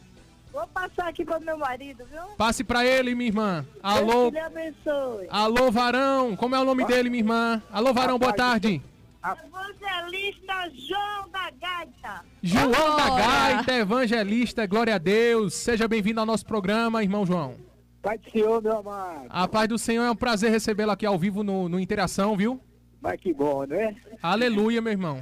Vou 0.51 0.65
passar 0.67 1.07
aqui 1.09 1.23
para 1.23 1.39
meu 1.39 1.57
marido, 1.57 2.03
viu? 2.05 2.21
Passe 2.37 2.63
pra 2.63 2.83
ele, 2.85 3.13
minha 3.13 3.29
irmã. 3.29 3.65
Deus 3.71 3.79
Alô, 3.83 4.25
que 4.31 4.37
lhe 4.37 4.39
abençoe. 4.43 5.27
alô, 5.29 5.71
varão. 5.71 6.35
Como 6.35 6.55
é 6.55 6.59
o 6.59 6.65
nome 6.65 6.85
dele, 6.85 7.09
minha 7.09 7.21
irmã? 7.21 7.61
Alô, 7.71 7.93
varão, 7.93 8.17
boa 8.17 8.33
tarde. 8.33 8.81
Evangelista 9.23 10.53
João 10.73 11.29
da 11.29 11.51
Gaita. 11.51 12.25
João 12.41 12.95
da. 12.97 13.09
Gaita, 13.17 13.73
evangelista, 13.75 14.65
glória 14.65 14.95
a 14.95 14.97
Deus. 14.97 15.53
Seja 15.53 15.87
bem-vindo 15.87 16.19
ao 16.19 16.25
nosso 16.25 16.45
programa, 16.45 17.03
irmão 17.03 17.25
João. 17.25 17.55
Pai 18.01 18.17
do 18.17 18.31
Senhor, 18.31 18.61
meu 18.61 18.77
amado. 18.77 19.27
A 19.29 19.47
paz 19.47 19.67
do 19.67 19.77
Senhor 19.77 20.03
é 20.05 20.11
um 20.11 20.15
prazer 20.15 20.49
recebê-lo 20.51 20.91
aqui 20.91 21.05
ao 21.05 21.17
vivo 21.19 21.43
no, 21.43 21.67
no 21.69 21.79
Interação, 21.79 22.35
viu? 22.37 22.59
Mas 23.01 23.19
que 23.19 23.33
bom, 23.33 23.65
né? 23.65 23.95
Aleluia, 24.23 24.81
meu 24.81 24.91
irmão. 24.91 25.21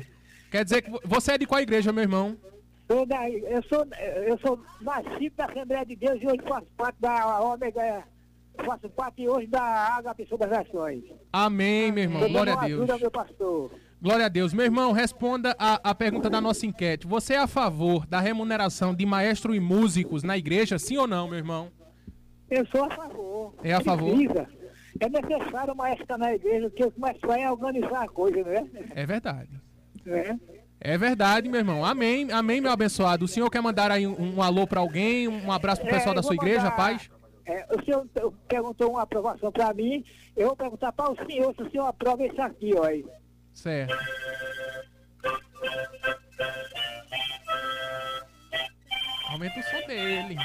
Quer 0.51 0.63
dizer 0.63 0.83
que 0.83 0.91
vo- 0.91 1.01
você 1.03 1.33
é 1.33 1.37
de 1.39 1.45
qual 1.47 1.59
igreja, 1.59 1.91
meu 1.91 2.03
irmão? 2.03 2.37
Sou 2.87 3.05
da- 3.05 3.29
eu, 3.29 3.63
sou, 3.63 3.85
eu 4.25 4.37
sou 4.39 4.59
nascido 4.81 5.35
da 5.35 5.45
Assembleia 5.45 5.85
de 5.85 5.95
Deus 5.95 6.21
e 6.21 6.25
hoje 6.27 6.41
faço 6.47 6.67
parte 6.77 6.97
da 6.99 7.39
Ômega. 7.41 8.03
Faço 8.65 8.89
parte 8.89 9.27
hoje 9.27 9.45
da 9.47 9.61
Água 9.61 10.15
Pessoa 10.15 10.39
das 10.39 10.49
Nações. 10.49 11.03
Amém, 11.31 11.91
meu 11.91 12.03
irmão. 12.05 12.21
Tô 12.21 12.29
Glória 12.29 12.53
a 12.53 12.65
Deus. 12.65 12.79
Ajuda, 12.81 12.97
meu 12.97 13.11
pastor. 13.11 13.71
Glória 14.01 14.25
a 14.25 14.29
Deus. 14.29 14.53
Meu 14.53 14.65
irmão, 14.65 14.91
responda 14.93 15.55
a, 15.59 15.91
a 15.91 15.93
pergunta 15.93 16.29
da 16.29 16.41
nossa 16.41 16.65
enquete. 16.65 17.05
Você 17.05 17.33
é 17.35 17.37
a 17.37 17.45
favor 17.47 18.05
da 18.07 18.19
remuneração 18.19 18.95
de 18.95 19.05
maestro 19.05 19.53
e 19.53 19.59
músicos 19.59 20.23
na 20.23 20.37
igreja, 20.37 20.79
sim 20.79 20.97
ou 20.97 21.05
não, 21.07 21.27
meu 21.27 21.37
irmão? 21.37 21.69
Eu 22.49 22.65
sou 22.67 22.85
a 22.85 22.89
favor. 22.95 23.53
É 23.63 23.73
a 23.73 23.81
favor? 23.81 24.15
Precisa. 24.15 24.47
É 24.99 25.09
necessário 25.09 25.73
o 25.73 25.77
maestro 25.77 26.03
estar 26.03 26.17
na 26.17 26.33
igreja, 26.33 26.69
porque 26.69 26.83
o 26.85 26.93
mais 26.97 27.17
vai 27.21 27.41
é 27.43 27.51
organizar 27.51 28.03
a 28.05 28.07
coisa, 28.07 28.41
né? 28.43 28.67
É 28.95 29.05
verdade. 29.05 29.49
É. 30.07 30.35
É 30.87 30.97
verdade, 30.97 31.49
meu 31.49 31.59
irmão. 31.59 31.83
Amém, 31.83 32.31
amém, 32.31 32.61
meu 32.61 32.71
abençoado. 32.71 33.25
O 33.25 33.27
senhor 33.27 33.49
quer 33.49 33.61
mandar 33.61 33.91
aí 33.91 34.07
um, 34.07 34.37
um 34.37 34.41
alô 34.41 34.65
pra 34.65 34.79
alguém, 34.79 35.27
um 35.27 35.51
abraço 35.51 35.81
pro 35.81 35.89
pessoal 35.89 36.13
É, 36.13 36.15
da 36.15 36.23
sua 36.23 36.33
igreja, 36.35 36.61
mandar- 36.61 36.75
paz? 36.77 37.09
É, 37.45 37.65
o 37.75 37.83
senhor 37.83 38.07
perguntou 38.47 38.91
uma 38.91 39.01
aprovação 39.01 39.51
para 39.51 39.73
mim, 39.73 40.01
eu 40.35 40.47
vou 40.47 40.55
perguntar 40.55 40.93
para 40.93 41.11
o 41.11 41.25
senhor 41.25 41.53
se 41.55 41.61
o 41.63 41.69
senhor 41.71 41.87
aprova 41.87 42.25
isso 42.25 42.41
aqui, 42.41 42.71
ó. 42.73 42.83
aí. 42.85 43.05
Certo. 43.53 43.93
Aumenta 49.29 49.59
o 49.59 49.63
som 49.63 49.87
dele. 49.87 50.37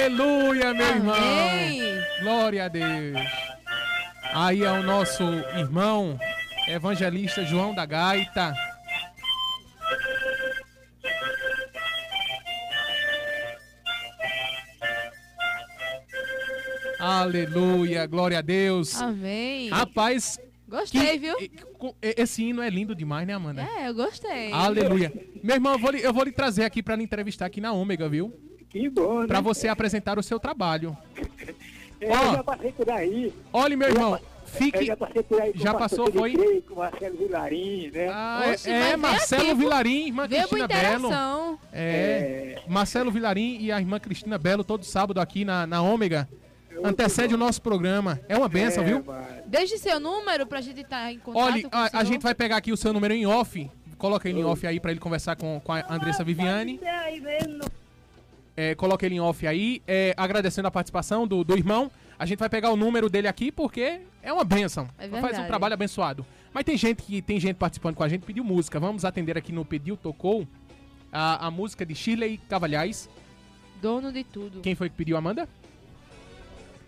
Aleluia, 0.00 0.74
meu 0.74 0.86
irmão. 0.86 1.16
Glória 2.20 2.64
a 2.66 2.68
Deus. 2.68 3.16
Aí 4.34 4.62
é 4.62 4.70
o 4.70 4.82
nosso 4.82 5.22
irmão 5.56 6.18
evangelista 6.68 7.42
João 7.46 7.74
da 7.74 7.86
Gaita. 7.86 8.52
Aleluia, 16.98 18.06
glória 18.06 18.38
a 18.38 18.42
Deus. 18.42 19.00
Amém. 19.00 19.68
Rapaz, 19.68 20.38
Gostei, 20.68 21.18
viu? 21.18 21.34
com- 21.78 21.94
e- 22.02 22.14
esse 22.16 22.42
hino 22.42 22.62
é 22.62 22.70
lindo 22.70 22.94
demais, 22.94 23.26
né, 23.26 23.34
Amanda? 23.34 23.62
É, 23.62 23.88
eu 23.88 23.94
gostei. 23.94 24.50
Aleluia. 24.52 25.12
Meu 25.42 25.54
irmão, 25.56 25.72
eu 25.74 25.78
vou, 25.78 25.90
lhe, 25.90 26.02
eu 26.02 26.12
vou 26.12 26.24
lhe 26.24 26.32
trazer 26.32 26.64
aqui 26.64 26.82
pra 26.82 26.96
lhe 26.96 27.04
entrevistar 27.04 27.46
aqui 27.46 27.60
na 27.60 27.72
Ômega, 27.72 28.08
viu? 28.08 28.32
Que 28.80 28.88
bom, 28.90 29.20
né? 29.22 29.26
Pra 29.26 29.40
você 29.40 29.68
apresentar 29.68 30.18
o 30.18 30.22
seu 30.22 30.38
trabalho. 30.38 30.96
Eu 31.98 32.10
Ó. 32.12 32.32
já 32.34 32.44
passei 32.44 32.72
por 32.72 32.90
aí. 32.90 33.32
Olha, 33.50 33.74
meu 33.74 33.88
Eu 33.88 33.94
irmão, 33.94 34.20
fique- 34.44 34.76
Eu 34.80 34.84
já 34.84 34.96
passei 34.98 35.22
por 35.22 35.40
aí 35.40 35.52
com 35.54 35.58
Já 35.58 35.72
passou, 35.72 36.12
foi? 36.12 36.62
Com 36.68 36.74
Marcelo 36.74 37.16
Vilarim, 37.16 37.90
né? 37.90 38.08
Ah, 38.12 38.42
é, 38.66 38.70
é, 38.90 38.96
Marcelo 38.98 39.56
Vilarim, 39.56 40.06
irmã 40.08 40.28
Cristina 40.28 40.68
Belo. 40.68 41.06
Interação. 41.06 41.58
É, 41.72 42.58
Marcelo 42.68 43.10
Vilarim 43.10 43.56
e 43.60 43.72
a 43.72 43.80
irmã 43.80 43.98
Cristina 43.98 44.36
Belo, 44.36 44.62
todo 44.62 44.84
sábado 44.84 45.20
aqui 45.22 45.42
na, 45.42 45.66
na 45.66 45.80
Ômega. 45.80 46.28
Antecede 46.84 47.34
o 47.34 47.38
nosso 47.38 47.62
programa. 47.62 48.20
É 48.28 48.36
uma 48.36 48.48
benção, 48.48 48.84
É, 48.84 48.86
viu? 48.86 49.02
Deixe 49.46 49.78
seu 49.78 49.98
número 49.98 50.46
pra 50.46 50.60
gente 50.60 50.82
estar 50.82 51.10
em 51.10 51.18
contato 51.18 51.42
Olha, 51.42 51.62
com 51.62 51.68
o 51.74 51.80
a, 51.80 51.90
a 51.94 52.04
gente 52.04 52.20
vai 52.20 52.34
pegar 52.34 52.58
aqui 52.58 52.72
o 52.72 52.76
seu 52.76 52.92
número 52.92 53.14
em 53.14 53.24
off. 53.26 53.70
Coloca 53.96 54.28
ele 54.28 54.40
em 54.40 54.44
off 54.44 54.66
aí 54.66 54.78
pra 54.78 54.90
ele 54.90 55.00
conversar 55.00 55.34
com, 55.36 55.58
com 55.64 55.72
a 55.72 55.82
Andressa 55.88 56.22
Viviane. 56.22 56.76
Você 56.78 56.86
aí 56.86 57.20
mesmo. 57.22 57.64
É, 58.56 58.74
coloca 58.74 59.04
ele 59.04 59.16
em 59.16 59.20
off 59.20 59.46
aí. 59.46 59.82
É, 59.86 60.14
agradecendo 60.16 60.66
a 60.66 60.70
participação 60.70 61.26
do, 61.26 61.44
do 61.44 61.56
irmão. 61.56 61.90
A 62.18 62.24
gente 62.24 62.38
vai 62.38 62.48
pegar 62.48 62.70
o 62.70 62.76
número 62.76 63.10
dele 63.10 63.28
aqui 63.28 63.52
porque 63.52 64.00
é 64.22 64.32
uma 64.32 64.44
benção. 64.44 64.88
É 64.98 65.08
Faz 65.08 65.38
um 65.38 65.46
trabalho 65.46 65.74
abençoado. 65.74 66.24
Mas 66.52 66.64
tem 66.64 66.76
gente 66.76 67.02
que 67.02 67.20
tem 67.20 67.38
gente 67.38 67.56
participando 67.56 67.94
com 67.94 68.02
a 68.02 68.08
gente, 68.08 68.24
pediu 68.24 68.42
música. 68.42 68.80
Vamos 68.80 69.04
atender 69.04 69.36
aqui 69.36 69.52
no 69.52 69.64
Pediu 69.64 69.96
Tocou 69.96 70.48
a, 71.12 71.46
a 71.46 71.50
música 71.50 71.84
de 71.84 71.94
Shirley 71.94 72.38
Cavalhais. 72.48 73.10
Dono 73.82 74.10
de 74.10 74.24
tudo. 74.24 74.60
Quem 74.62 74.74
foi 74.74 74.88
que 74.88 74.96
pediu, 74.96 75.18
Amanda? 75.18 75.46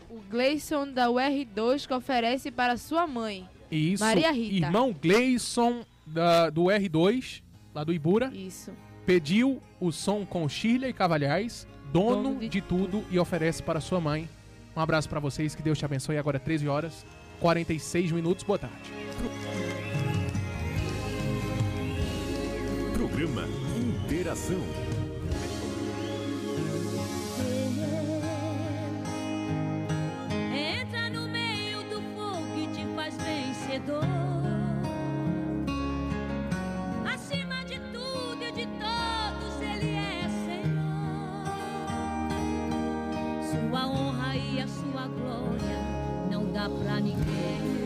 O 0.08 0.20
Gleison 0.30 0.90
da 0.90 1.08
UR2 1.08 1.86
que 1.86 1.92
oferece 1.92 2.50
para 2.50 2.78
sua 2.78 3.06
mãe. 3.06 3.46
Isso. 3.70 4.02
Maria 4.02 4.32
Rita. 4.32 4.66
Irmão 4.66 4.94
Gleison 4.98 5.84
da, 6.06 6.48
do 6.48 6.64
R2, 6.64 7.42
lá 7.74 7.84
do 7.84 7.92
Ibura. 7.92 8.32
Isso. 8.34 8.72
Pediu 9.08 9.62
o 9.80 9.90
som 9.90 10.26
com 10.26 10.46
Shirley 10.46 10.92
Cavalhais, 10.92 11.66
dono, 11.90 12.24
Dono 12.24 12.40
de, 12.40 12.46
de 12.46 12.60
tudo, 12.60 13.02
e 13.10 13.18
oferece 13.18 13.62
para 13.62 13.80
sua 13.80 13.98
mãe. 13.98 14.28
Um 14.76 14.80
abraço 14.82 15.08
para 15.08 15.18
vocês, 15.18 15.54
que 15.54 15.62
Deus 15.62 15.78
te 15.78 15.84
abençoe. 15.86 16.18
Agora 16.18 16.38
13 16.38 16.68
horas, 16.68 17.06
46 17.40 18.12
minutos. 18.12 18.44
Boa 18.44 18.58
tarde. 18.58 18.76
Programa 22.92 23.48
Interação. 23.78 24.60
Entra 30.54 31.08
no 31.08 31.26
meio 31.30 31.82
do 31.84 32.02
fogo 32.14 32.58
e 32.58 32.66
te 32.74 32.84
faz 32.94 33.16
vencedor. 33.16 34.17
Glória 45.16 45.78
não 46.30 46.50
dá 46.52 46.68
pra 46.68 47.00
ninguém. 47.00 47.77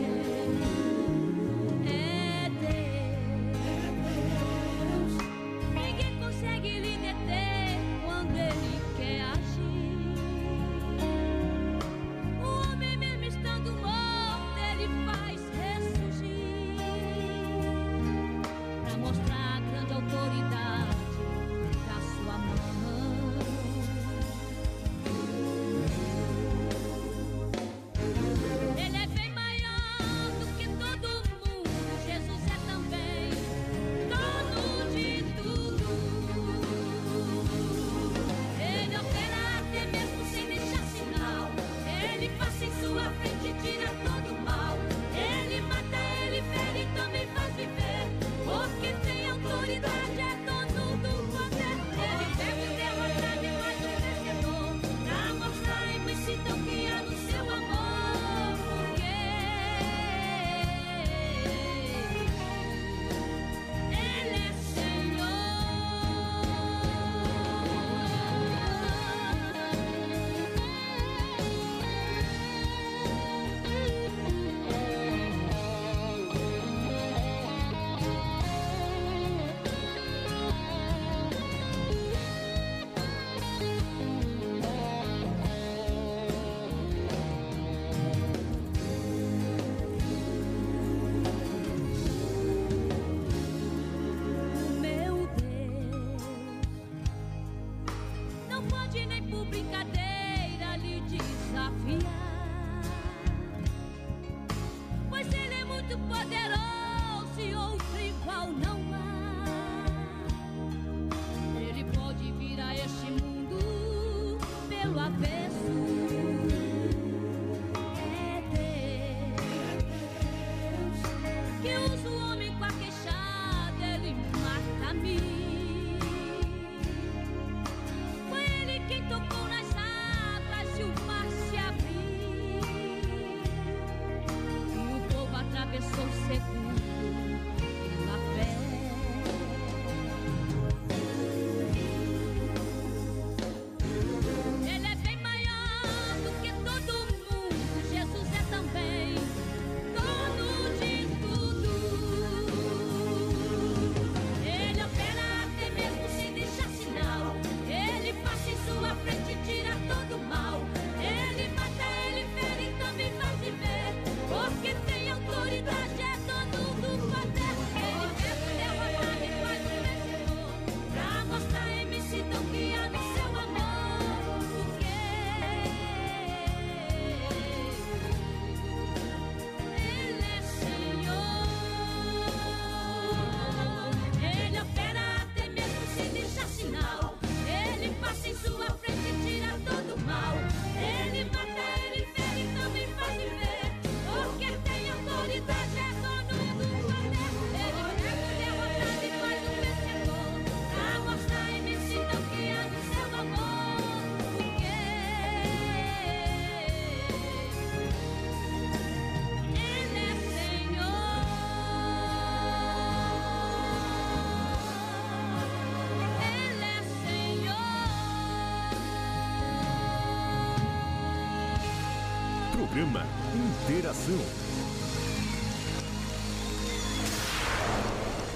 Interação. 223.33 224.19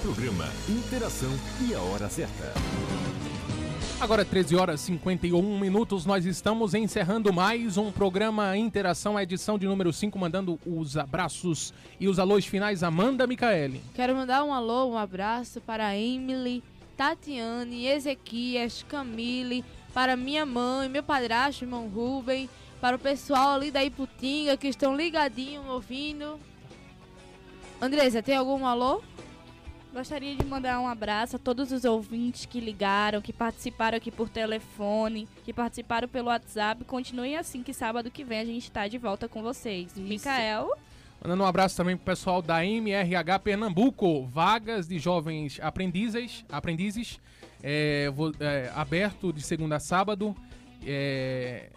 Programa 0.02 0.48
Interação 0.68 1.30
e 1.68 1.72
a 1.72 1.80
hora 1.80 2.08
certa. 2.08 2.52
Agora 4.00 4.24
13 4.24 4.56
horas 4.56 4.80
e 4.80 4.84
51 4.86 5.58
minutos, 5.60 6.04
nós 6.04 6.26
estamos 6.26 6.74
encerrando 6.74 7.32
mais 7.32 7.76
um 7.76 7.92
programa 7.92 8.56
Interação, 8.56 9.16
a 9.16 9.22
edição 9.22 9.56
de 9.56 9.68
número 9.68 9.92
5, 9.92 10.18
mandando 10.18 10.58
os 10.66 10.96
abraços 10.96 11.72
e 12.00 12.08
os 12.08 12.18
alôs 12.18 12.44
finais 12.44 12.82
Amanda 12.82 13.24
Micaele. 13.24 13.80
Quero 13.94 14.16
mandar 14.16 14.42
um 14.42 14.52
alô, 14.52 14.86
um 14.86 14.98
abraço 14.98 15.60
para 15.60 15.96
Emily, 15.96 16.60
Tatiane, 16.96 17.86
Ezequias, 17.86 18.84
Camille, 18.88 19.64
para 19.94 20.16
minha 20.16 20.44
mãe, 20.44 20.88
meu 20.88 21.04
padrasto, 21.04 21.64
irmão 21.64 21.86
Rubem, 21.88 22.50
para 22.80 22.96
o 22.96 22.98
pessoal 22.98 23.54
ali 23.56 23.70
da 23.70 23.84
Iputinga 23.84 24.56
que 24.56 24.68
estão 24.68 24.96
ligadinho 24.96 25.64
ouvindo. 25.66 26.38
Andresa, 27.80 28.22
tem 28.22 28.36
algum 28.36 28.66
alô? 28.66 29.02
Gostaria 29.92 30.36
de 30.36 30.44
mandar 30.44 30.78
um 30.80 30.86
abraço 30.86 31.36
a 31.36 31.38
todos 31.38 31.72
os 31.72 31.84
ouvintes 31.84 32.44
que 32.44 32.60
ligaram, 32.60 33.22
que 33.22 33.32
participaram 33.32 33.96
aqui 33.96 34.10
por 34.10 34.28
telefone, 34.28 35.26
que 35.44 35.52
participaram 35.52 36.06
pelo 36.06 36.28
WhatsApp. 36.28 36.84
Continuem 36.84 37.36
assim 37.36 37.62
que 37.62 37.72
sábado 37.72 38.10
que 38.10 38.22
vem 38.22 38.40
a 38.40 38.44
gente 38.44 38.64
está 38.64 38.86
de 38.86 38.98
volta 38.98 39.28
com 39.28 39.42
vocês. 39.42 39.96
Micael. 39.96 40.70
Mandando 41.22 41.42
um 41.42 41.46
abraço 41.46 41.76
também 41.76 41.96
pro 41.96 42.04
pessoal 42.04 42.40
da 42.42 42.64
MRH 42.64 43.38
Pernambuco, 43.40 44.26
vagas 44.26 44.86
de 44.86 44.98
jovens 45.00 45.58
aprendizes, 45.60 46.44
aprendizes 46.48 47.18
é, 47.60 48.08
vou- 48.14 48.32
é, 48.38 48.70
aberto 48.76 49.32
de 49.32 49.42
segunda 49.42 49.76
a 49.76 49.80
sábado, 49.80 50.36
é, 50.86 51.70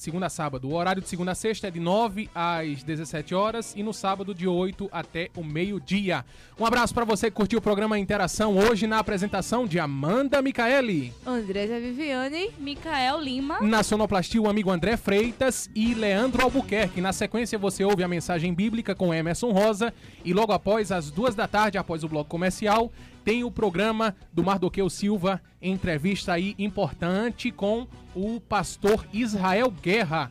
segunda 0.00 0.26
a 0.26 0.30
sábado. 0.30 0.68
O 0.68 0.74
horário 0.74 1.02
de 1.02 1.08
segunda 1.08 1.32
a 1.32 1.34
sexta 1.34 1.68
é 1.68 1.70
de 1.70 1.78
9 1.78 2.30
às 2.34 2.82
17 2.82 3.34
horas 3.34 3.74
e 3.76 3.82
no 3.82 3.92
sábado 3.92 4.34
de 4.34 4.48
8 4.48 4.88
até 4.90 5.28
o 5.36 5.44
meio-dia. 5.44 6.24
Um 6.58 6.64
abraço 6.64 6.94
para 6.94 7.04
você 7.04 7.30
que 7.30 7.36
curtiu 7.36 7.58
o 7.58 7.62
programa 7.62 7.98
Interação 7.98 8.56
hoje 8.56 8.86
na 8.86 8.98
apresentação 8.98 9.66
de 9.66 9.78
Amanda 9.78 10.40
Micaeli. 10.40 11.12
Andresa 11.26 11.78
Viviane, 11.78 12.50
Micael 12.58 13.20
Lima. 13.20 13.60
Na 13.60 13.82
sonoplastia, 13.82 14.40
o 14.40 14.48
amigo 14.48 14.70
André 14.70 14.96
Freitas 14.96 15.68
e 15.74 15.92
Leandro 15.92 16.42
Albuquerque. 16.42 17.00
Na 17.00 17.12
sequência, 17.12 17.58
você 17.58 17.84
ouve 17.84 18.02
a 18.02 18.08
mensagem 18.08 18.54
bíblica 18.54 18.94
com 18.94 19.12
Emerson 19.12 19.50
Rosa. 19.50 19.92
E 20.24 20.32
logo 20.32 20.52
após, 20.52 20.90
às 20.90 21.10
duas 21.10 21.34
da 21.34 21.46
tarde, 21.46 21.76
após 21.76 22.02
o 22.02 22.08
bloco 22.08 22.30
comercial, 22.30 22.90
tem 23.24 23.44
o 23.44 23.50
programa 23.50 24.14
do 24.32 24.42
Mardoqueu 24.42 24.88
Silva, 24.88 25.40
entrevista 25.60 26.32
aí 26.32 26.54
importante 26.58 27.50
com 27.50 27.86
o 28.14 28.40
pastor 28.40 29.06
Israel 29.12 29.70
Guerra. 29.70 30.30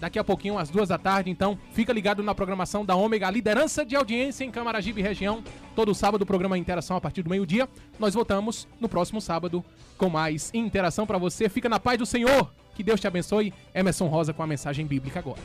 Daqui 0.00 0.18
a 0.18 0.24
pouquinho, 0.24 0.56
às 0.56 0.70
duas 0.70 0.88
da 0.88 0.96
tarde, 0.96 1.30
então, 1.30 1.58
fica 1.74 1.92
ligado 1.92 2.22
na 2.22 2.34
programação 2.34 2.86
da 2.86 2.96
Ômega, 2.96 3.30
liderança 3.30 3.84
de 3.84 3.94
audiência 3.94 4.44
em 4.44 4.50
Camaragibe 4.50 5.02
região. 5.02 5.44
Todo 5.76 5.94
sábado, 5.94 6.22
o 6.22 6.26
programa 6.26 6.56
Interação 6.56 6.96
a 6.96 7.00
partir 7.00 7.22
do 7.22 7.28
meio-dia. 7.28 7.68
Nós 7.98 8.14
voltamos 8.14 8.66
no 8.80 8.88
próximo 8.88 9.20
sábado 9.20 9.62
com 9.98 10.08
mais 10.08 10.50
interação 10.54 11.06
para 11.06 11.18
você. 11.18 11.50
Fica 11.50 11.68
na 11.68 11.78
paz 11.78 11.98
do 11.98 12.06
Senhor. 12.06 12.50
Que 12.74 12.82
Deus 12.82 12.98
te 12.98 13.06
abençoe. 13.06 13.52
Emerson 13.74 14.06
Rosa 14.06 14.32
com 14.32 14.42
a 14.42 14.46
mensagem 14.46 14.86
bíblica 14.86 15.18
agora. 15.18 15.40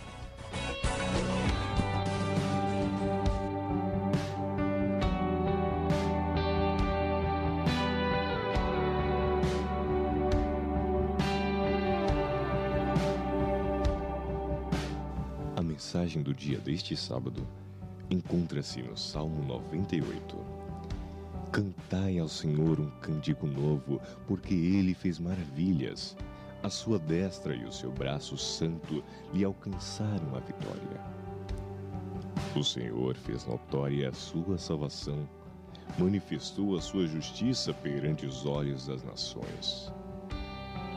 Mensagem 15.85 16.23
do 16.23 16.33
dia 16.33 16.57
deste 16.57 16.97
sábado 16.97 17.47
encontra-se 18.09 18.81
no 18.81 18.97
Salmo 18.97 19.43
98. 19.43 20.35
Cantai 21.51 22.17
ao 22.17 22.27
Senhor 22.27 22.79
um 22.79 22.89
cântico 23.01 23.45
novo, 23.45 24.01
porque 24.25 24.55
ele 24.55 24.95
fez 24.95 25.19
maravilhas. 25.19 26.17
A 26.63 26.71
sua 26.71 26.97
destra 26.97 27.55
e 27.55 27.65
o 27.65 27.71
seu 27.71 27.91
braço 27.91 28.35
santo 28.35 29.03
lhe 29.31 29.45
alcançaram 29.45 30.35
a 30.35 30.39
vitória. 30.39 30.99
O 32.55 32.63
Senhor 32.63 33.15
fez 33.15 33.45
notória 33.45 34.09
a 34.09 34.13
sua 34.13 34.57
salvação, 34.57 35.29
manifestou 35.99 36.75
a 36.75 36.81
sua 36.81 37.05
justiça 37.05 37.71
perante 37.75 38.25
os 38.25 38.43
olhos 38.43 38.87
das 38.87 39.03
nações. 39.03 39.93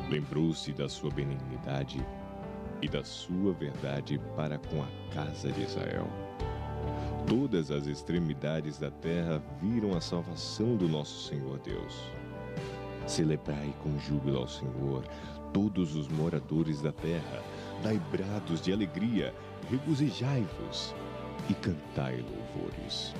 Lembrou-se 0.08 0.72
da 0.72 0.88
sua 0.88 1.10
benignidade 1.10 2.02
e 2.80 2.88
da 2.88 3.04
sua 3.04 3.52
verdade 3.52 4.20
para 4.36 4.58
com 4.58 4.82
a 4.82 5.14
casa 5.14 5.50
de 5.50 5.62
Israel. 5.62 6.08
Todas 7.26 7.70
as 7.70 7.86
extremidades 7.86 8.78
da 8.78 8.90
terra 8.90 9.42
viram 9.60 9.96
a 9.96 10.00
salvação 10.00 10.76
do 10.76 10.88
nosso 10.88 11.28
Senhor 11.28 11.58
Deus. 11.58 12.10
Celebrai 13.06 13.74
com 13.82 13.98
júbilo 13.98 14.38
ao 14.38 14.48
Senhor, 14.48 15.04
todos 15.52 15.94
os 15.94 16.08
moradores 16.08 16.80
da 16.80 16.92
terra, 16.92 17.42
dai 17.82 18.00
brados 18.10 18.60
de 18.60 18.72
alegria, 18.72 19.34
regozijai-vos 19.70 20.94
e 21.50 21.54
cantai 21.54 22.22
louvores. 22.22 23.14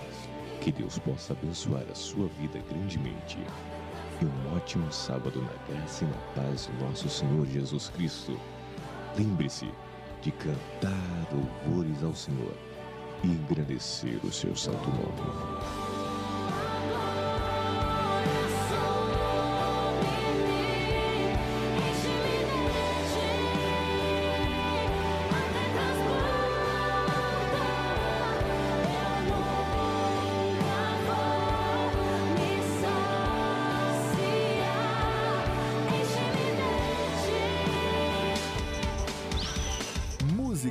Que 0.60 0.72
Deus 0.72 0.98
possa 0.98 1.32
abençoar 1.32 1.84
a 1.90 1.94
sua 1.94 2.28
vida 2.40 2.58
grandemente. 2.70 3.38
E 4.20 4.24
um 4.24 4.56
ótimo 4.56 4.90
sábado 4.92 5.40
na 5.40 5.74
graça 5.74 6.04
e 6.04 6.08
na 6.08 6.16
paz 6.34 6.66
do 6.66 6.84
nosso 6.84 7.08
Senhor 7.08 7.46
Jesus 7.46 7.88
Cristo. 7.90 8.38
Lembre-se 9.18 9.68
de 10.22 10.30
cantar 10.30 11.26
louvores 11.32 12.04
ao 12.04 12.14
Senhor 12.14 12.54
e 13.24 13.26
engrandecer 13.26 14.20
o 14.22 14.32
seu 14.32 14.54
santo 14.54 14.88
nome. 14.90 15.67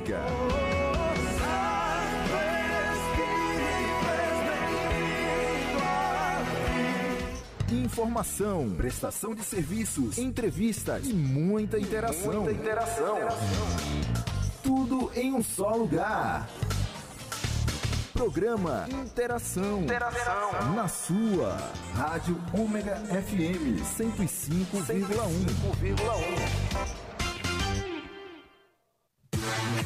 Música. 0.08 0.48
Informação, 7.70 8.70
prestação 8.70 9.34
de 9.34 9.42
serviços, 9.42 10.16
entrevistas 10.16 11.06
e 11.06 11.12
muita 11.12 11.78
interação. 11.78 12.44
Muita 12.44 12.52
interação. 12.52 13.18
Tudo 14.62 15.12
em 15.14 15.34
um 15.34 15.42
só 15.42 15.68
lugar. 15.70 16.48
Programa 18.14 18.86
Interação. 18.90 19.82
Interação. 19.82 20.72
Na 20.74 20.88
sua 20.88 21.56
Rádio 21.94 22.40
Ômega 22.52 22.96
FM 22.96 23.80
105,1. 23.96 26.67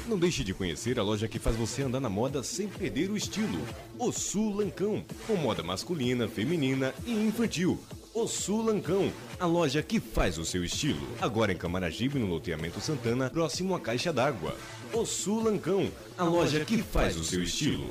Não 0.07 0.19
deixe 0.19 0.43
de 0.43 0.53
conhecer 0.53 0.99
a 0.99 1.03
loja 1.03 1.29
que 1.29 1.39
faz 1.39 1.55
você 1.55 1.83
andar 1.83 2.01
na 2.01 2.09
moda 2.09 2.43
sem 2.43 2.66
perder 2.66 3.11
o 3.11 3.16
estilo. 3.16 3.61
O 3.99 4.11
Sul 4.11 4.57
Lancão, 4.57 5.05
com 5.27 5.37
moda 5.37 5.62
masculina, 5.62 6.27
feminina 6.27 6.93
e 7.07 7.12
infantil. 7.12 7.79
O 8.12 8.27
Sul 8.27 8.62
Lancão, 8.62 9.12
a 9.39 9.47
loja 9.47 9.83
que 9.83 10.01
faz 10.01 10.39
o 10.39 10.45
seu 10.45 10.65
estilo. 10.65 11.07
Agora 11.20 11.53
em 11.53 11.57
Camaragibe, 11.57 12.19
no 12.19 12.27
loteamento 12.27 12.81
Santana, 12.81 13.31
próximo 13.31 13.74
à 13.74 13.81
caixa 13.81 14.12
d'água. 14.12 14.57
O 14.93 15.07
Sul 15.07 15.45
Lancão, 15.45 15.89
a 16.19 16.24
loja 16.24 16.65
que 16.65 16.83
faz 16.83 17.16
o 17.16 17.24
seu 17.24 17.43
estilo. 17.43 17.89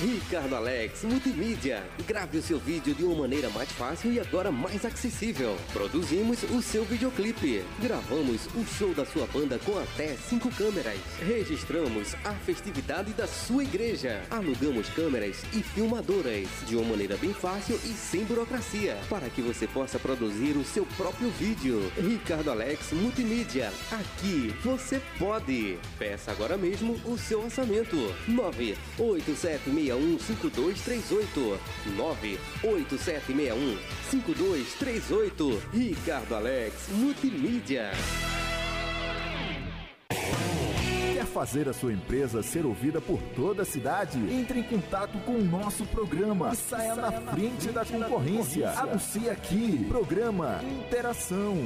Ricardo 0.00 0.54
Alex 0.54 1.02
Multimídia. 1.02 1.82
Grave 2.06 2.38
o 2.38 2.42
seu 2.42 2.60
vídeo 2.60 2.94
de 2.94 3.02
uma 3.02 3.22
maneira 3.22 3.50
mais 3.50 3.68
fácil 3.72 4.12
e 4.12 4.20
agora 4.20 4.52
mais 4.52 4.84
acessível. 4.84 5.56
Produzimos 5.72 6.44
o 6.44 6.62
seu 6.62 6.84
videoclipe. 6.84 7.64
Gravamos 7.80 8.46
o 8.54 8.64
show 8.64 8.94
da 8.94 9.04
sua 9.04 9.26
banda 9.26 9.58
com 9.58 9.76
até 9.76 10.14
cinco 10.14 10.50
câmeras. 10.54 11.00
Registramos 11.18 12.14
a 12.24 12.32
festividade 12.32 13.12
da 13.12 13.26
sua 13.26 13.64
igreja. 13.64 14.22
Alugamos 14.30 14.88
câmeras 14.90 15.42
e 15.52 15.62
filmadoras 15.64 16.46
de 16.64 16.76
uma 16.76 16.90
maneira 16.90 17.16
bem 17.16 17.34
fácil 17.34 17.74
e 17.84 17.88
sem 17.88 18.24
burocracia. 18.24 18.96
Para 19.10 19.28
que 19.28 19.42
você 19.42 19.66
possa 19.66 19.98
produzir 19.98 20.56
o 20.56 20.64
seu 20.64 20.86
próprio 20.96 21.28
vídeo. 21.30 21.90
Ricardo 21.96 22.52
Alex 22.52 22.92
Multimídia. 22.92 23.72
Aqui 23.90 24.54
você 24.62 25.02
pode. 25.18 25.76
Peça 25.98 26.30
agora 26.30 26.56
mesmo 26.56 27.00
o 27.04 27.18
seu 27.18 27.42
orçamento. 27.42 27.96
98761 28.28 29.87
5238 29.96 31.58
98761 31.96 33.78
5238 34.10 35.62
Ricardo 35.72 36.34
Alex 36.34 36.88
Multimídia. 36.90 37.90
Quer 41.14 41.26
fazer 41.26 41.68
a 41.68 41.72
sua 41.72 41.92
empresa 41.92 42.42
ser 42.42 42.64
ouvida 42.64 43.00
por 43.00 43.20
toda 43.34 43.62
a 43.62 43.64
cidade? 43.64 44.18
Entre 44.32 44.60
em 44.60 44.62
contato 44.62 45.18
com 45.24 45.32
o 45.32 45.44
nosso 45.44 45.84
programa 45.86 46.52
e 46.52 46.56
saia 46.56 46.94
na 46.94 47.12
frente 47.12 47.68
da 47.68 47.84
concorrência. 47.84 48.70
Anuncie 48.70 49.28
aqui. 49.28 49.84
Programa 49.88 50.60
Interação. 50.62 51.56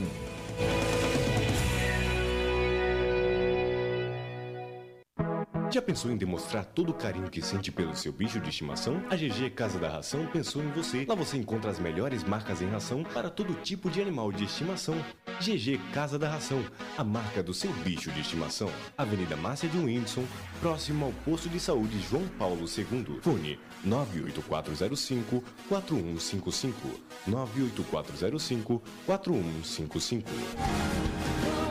Já 5.73 5.81
pensou 5.81 6.11
em 6.11 6.19
demonstrar 6.19 6.67
todo 6.67 6.91
o 6.91 6.95
carinho 6.95 7.31
que 7.31 7.41
sente 7.41 7.73
pelo 7.73 7.97
seu 7.97 8.13
bicho 8.13 8.39
de 8.39 8.51
estimação? 8.51 9.03
A 9.09 9.17
GG 9.17 9.49
Casa 9.57 9.79
da 9.79 9.89
Ração 9.89 10.27
pensou 10.27 10.63
em 10.63 10.69
você. 10.69 11.07
Lá 11.09 11.15
você 11.15 11.39
encontra 11.39 11.71
as 11.71 11.79
melhores 11.79 12.23
marcas 12.23 12.61
em 12.61 12.69
ração 12.69 13.03
para 13.03 13.31
todo 13.31 13.55
tipo 13.63 13.89
de 13.89 13.99
animal 13.99 14.31
de 14.31 14.45
estimação. 14.45 14.95
GG 15.41 15.81
Casa 15.95 16.19
da 16.19 16.29
Ração, 16.29 16.63
a 16.99 17.03
marca 17.03 17.43
do 17.43 17.55
seu 17.55 17.73
bicho 17.73 18.11
de 18.11 18.21
estimação. 18.21 18.69
Avenida 18.99 19.35
Márcia 19.35 19.67
de 19.67 19.79
Whindersson, 19.79 20.27
próximo 20.61 21.07
ao 21.07 21.13
posto 21.25 21.49
de 21.49 21.59
saúde 21.59 21.99
João 22.03 22.29
Paulo 22.39 22.67
II. 22.67 23.21
Fone 23.23 23.59
98405 23.83 25.43
4155 25.71 27.01
98405 27.27 28.83
4155. 29.07 31.62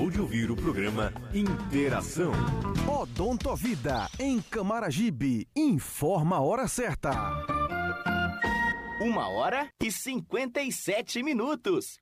Acabou 0.00 0.10
de 0.10 0.20
ouvir 0.20 0.50
o 0.50 0.56
programa 0.56 1.12
Interação. 1.34 2.32
Odontovida, 2.88 4.08
em 4.18 4.40
Camaragibe, 4.40 5.46
informa 5.54 6.36
a 6.36 6.40
hora 6.40 6.66
certa. 6.66 7.10
Uma 9.02 9.28
hora 9.28 9.68
e 9.82 9.92
57 9.92 11.22
minutos. 11.22 12.00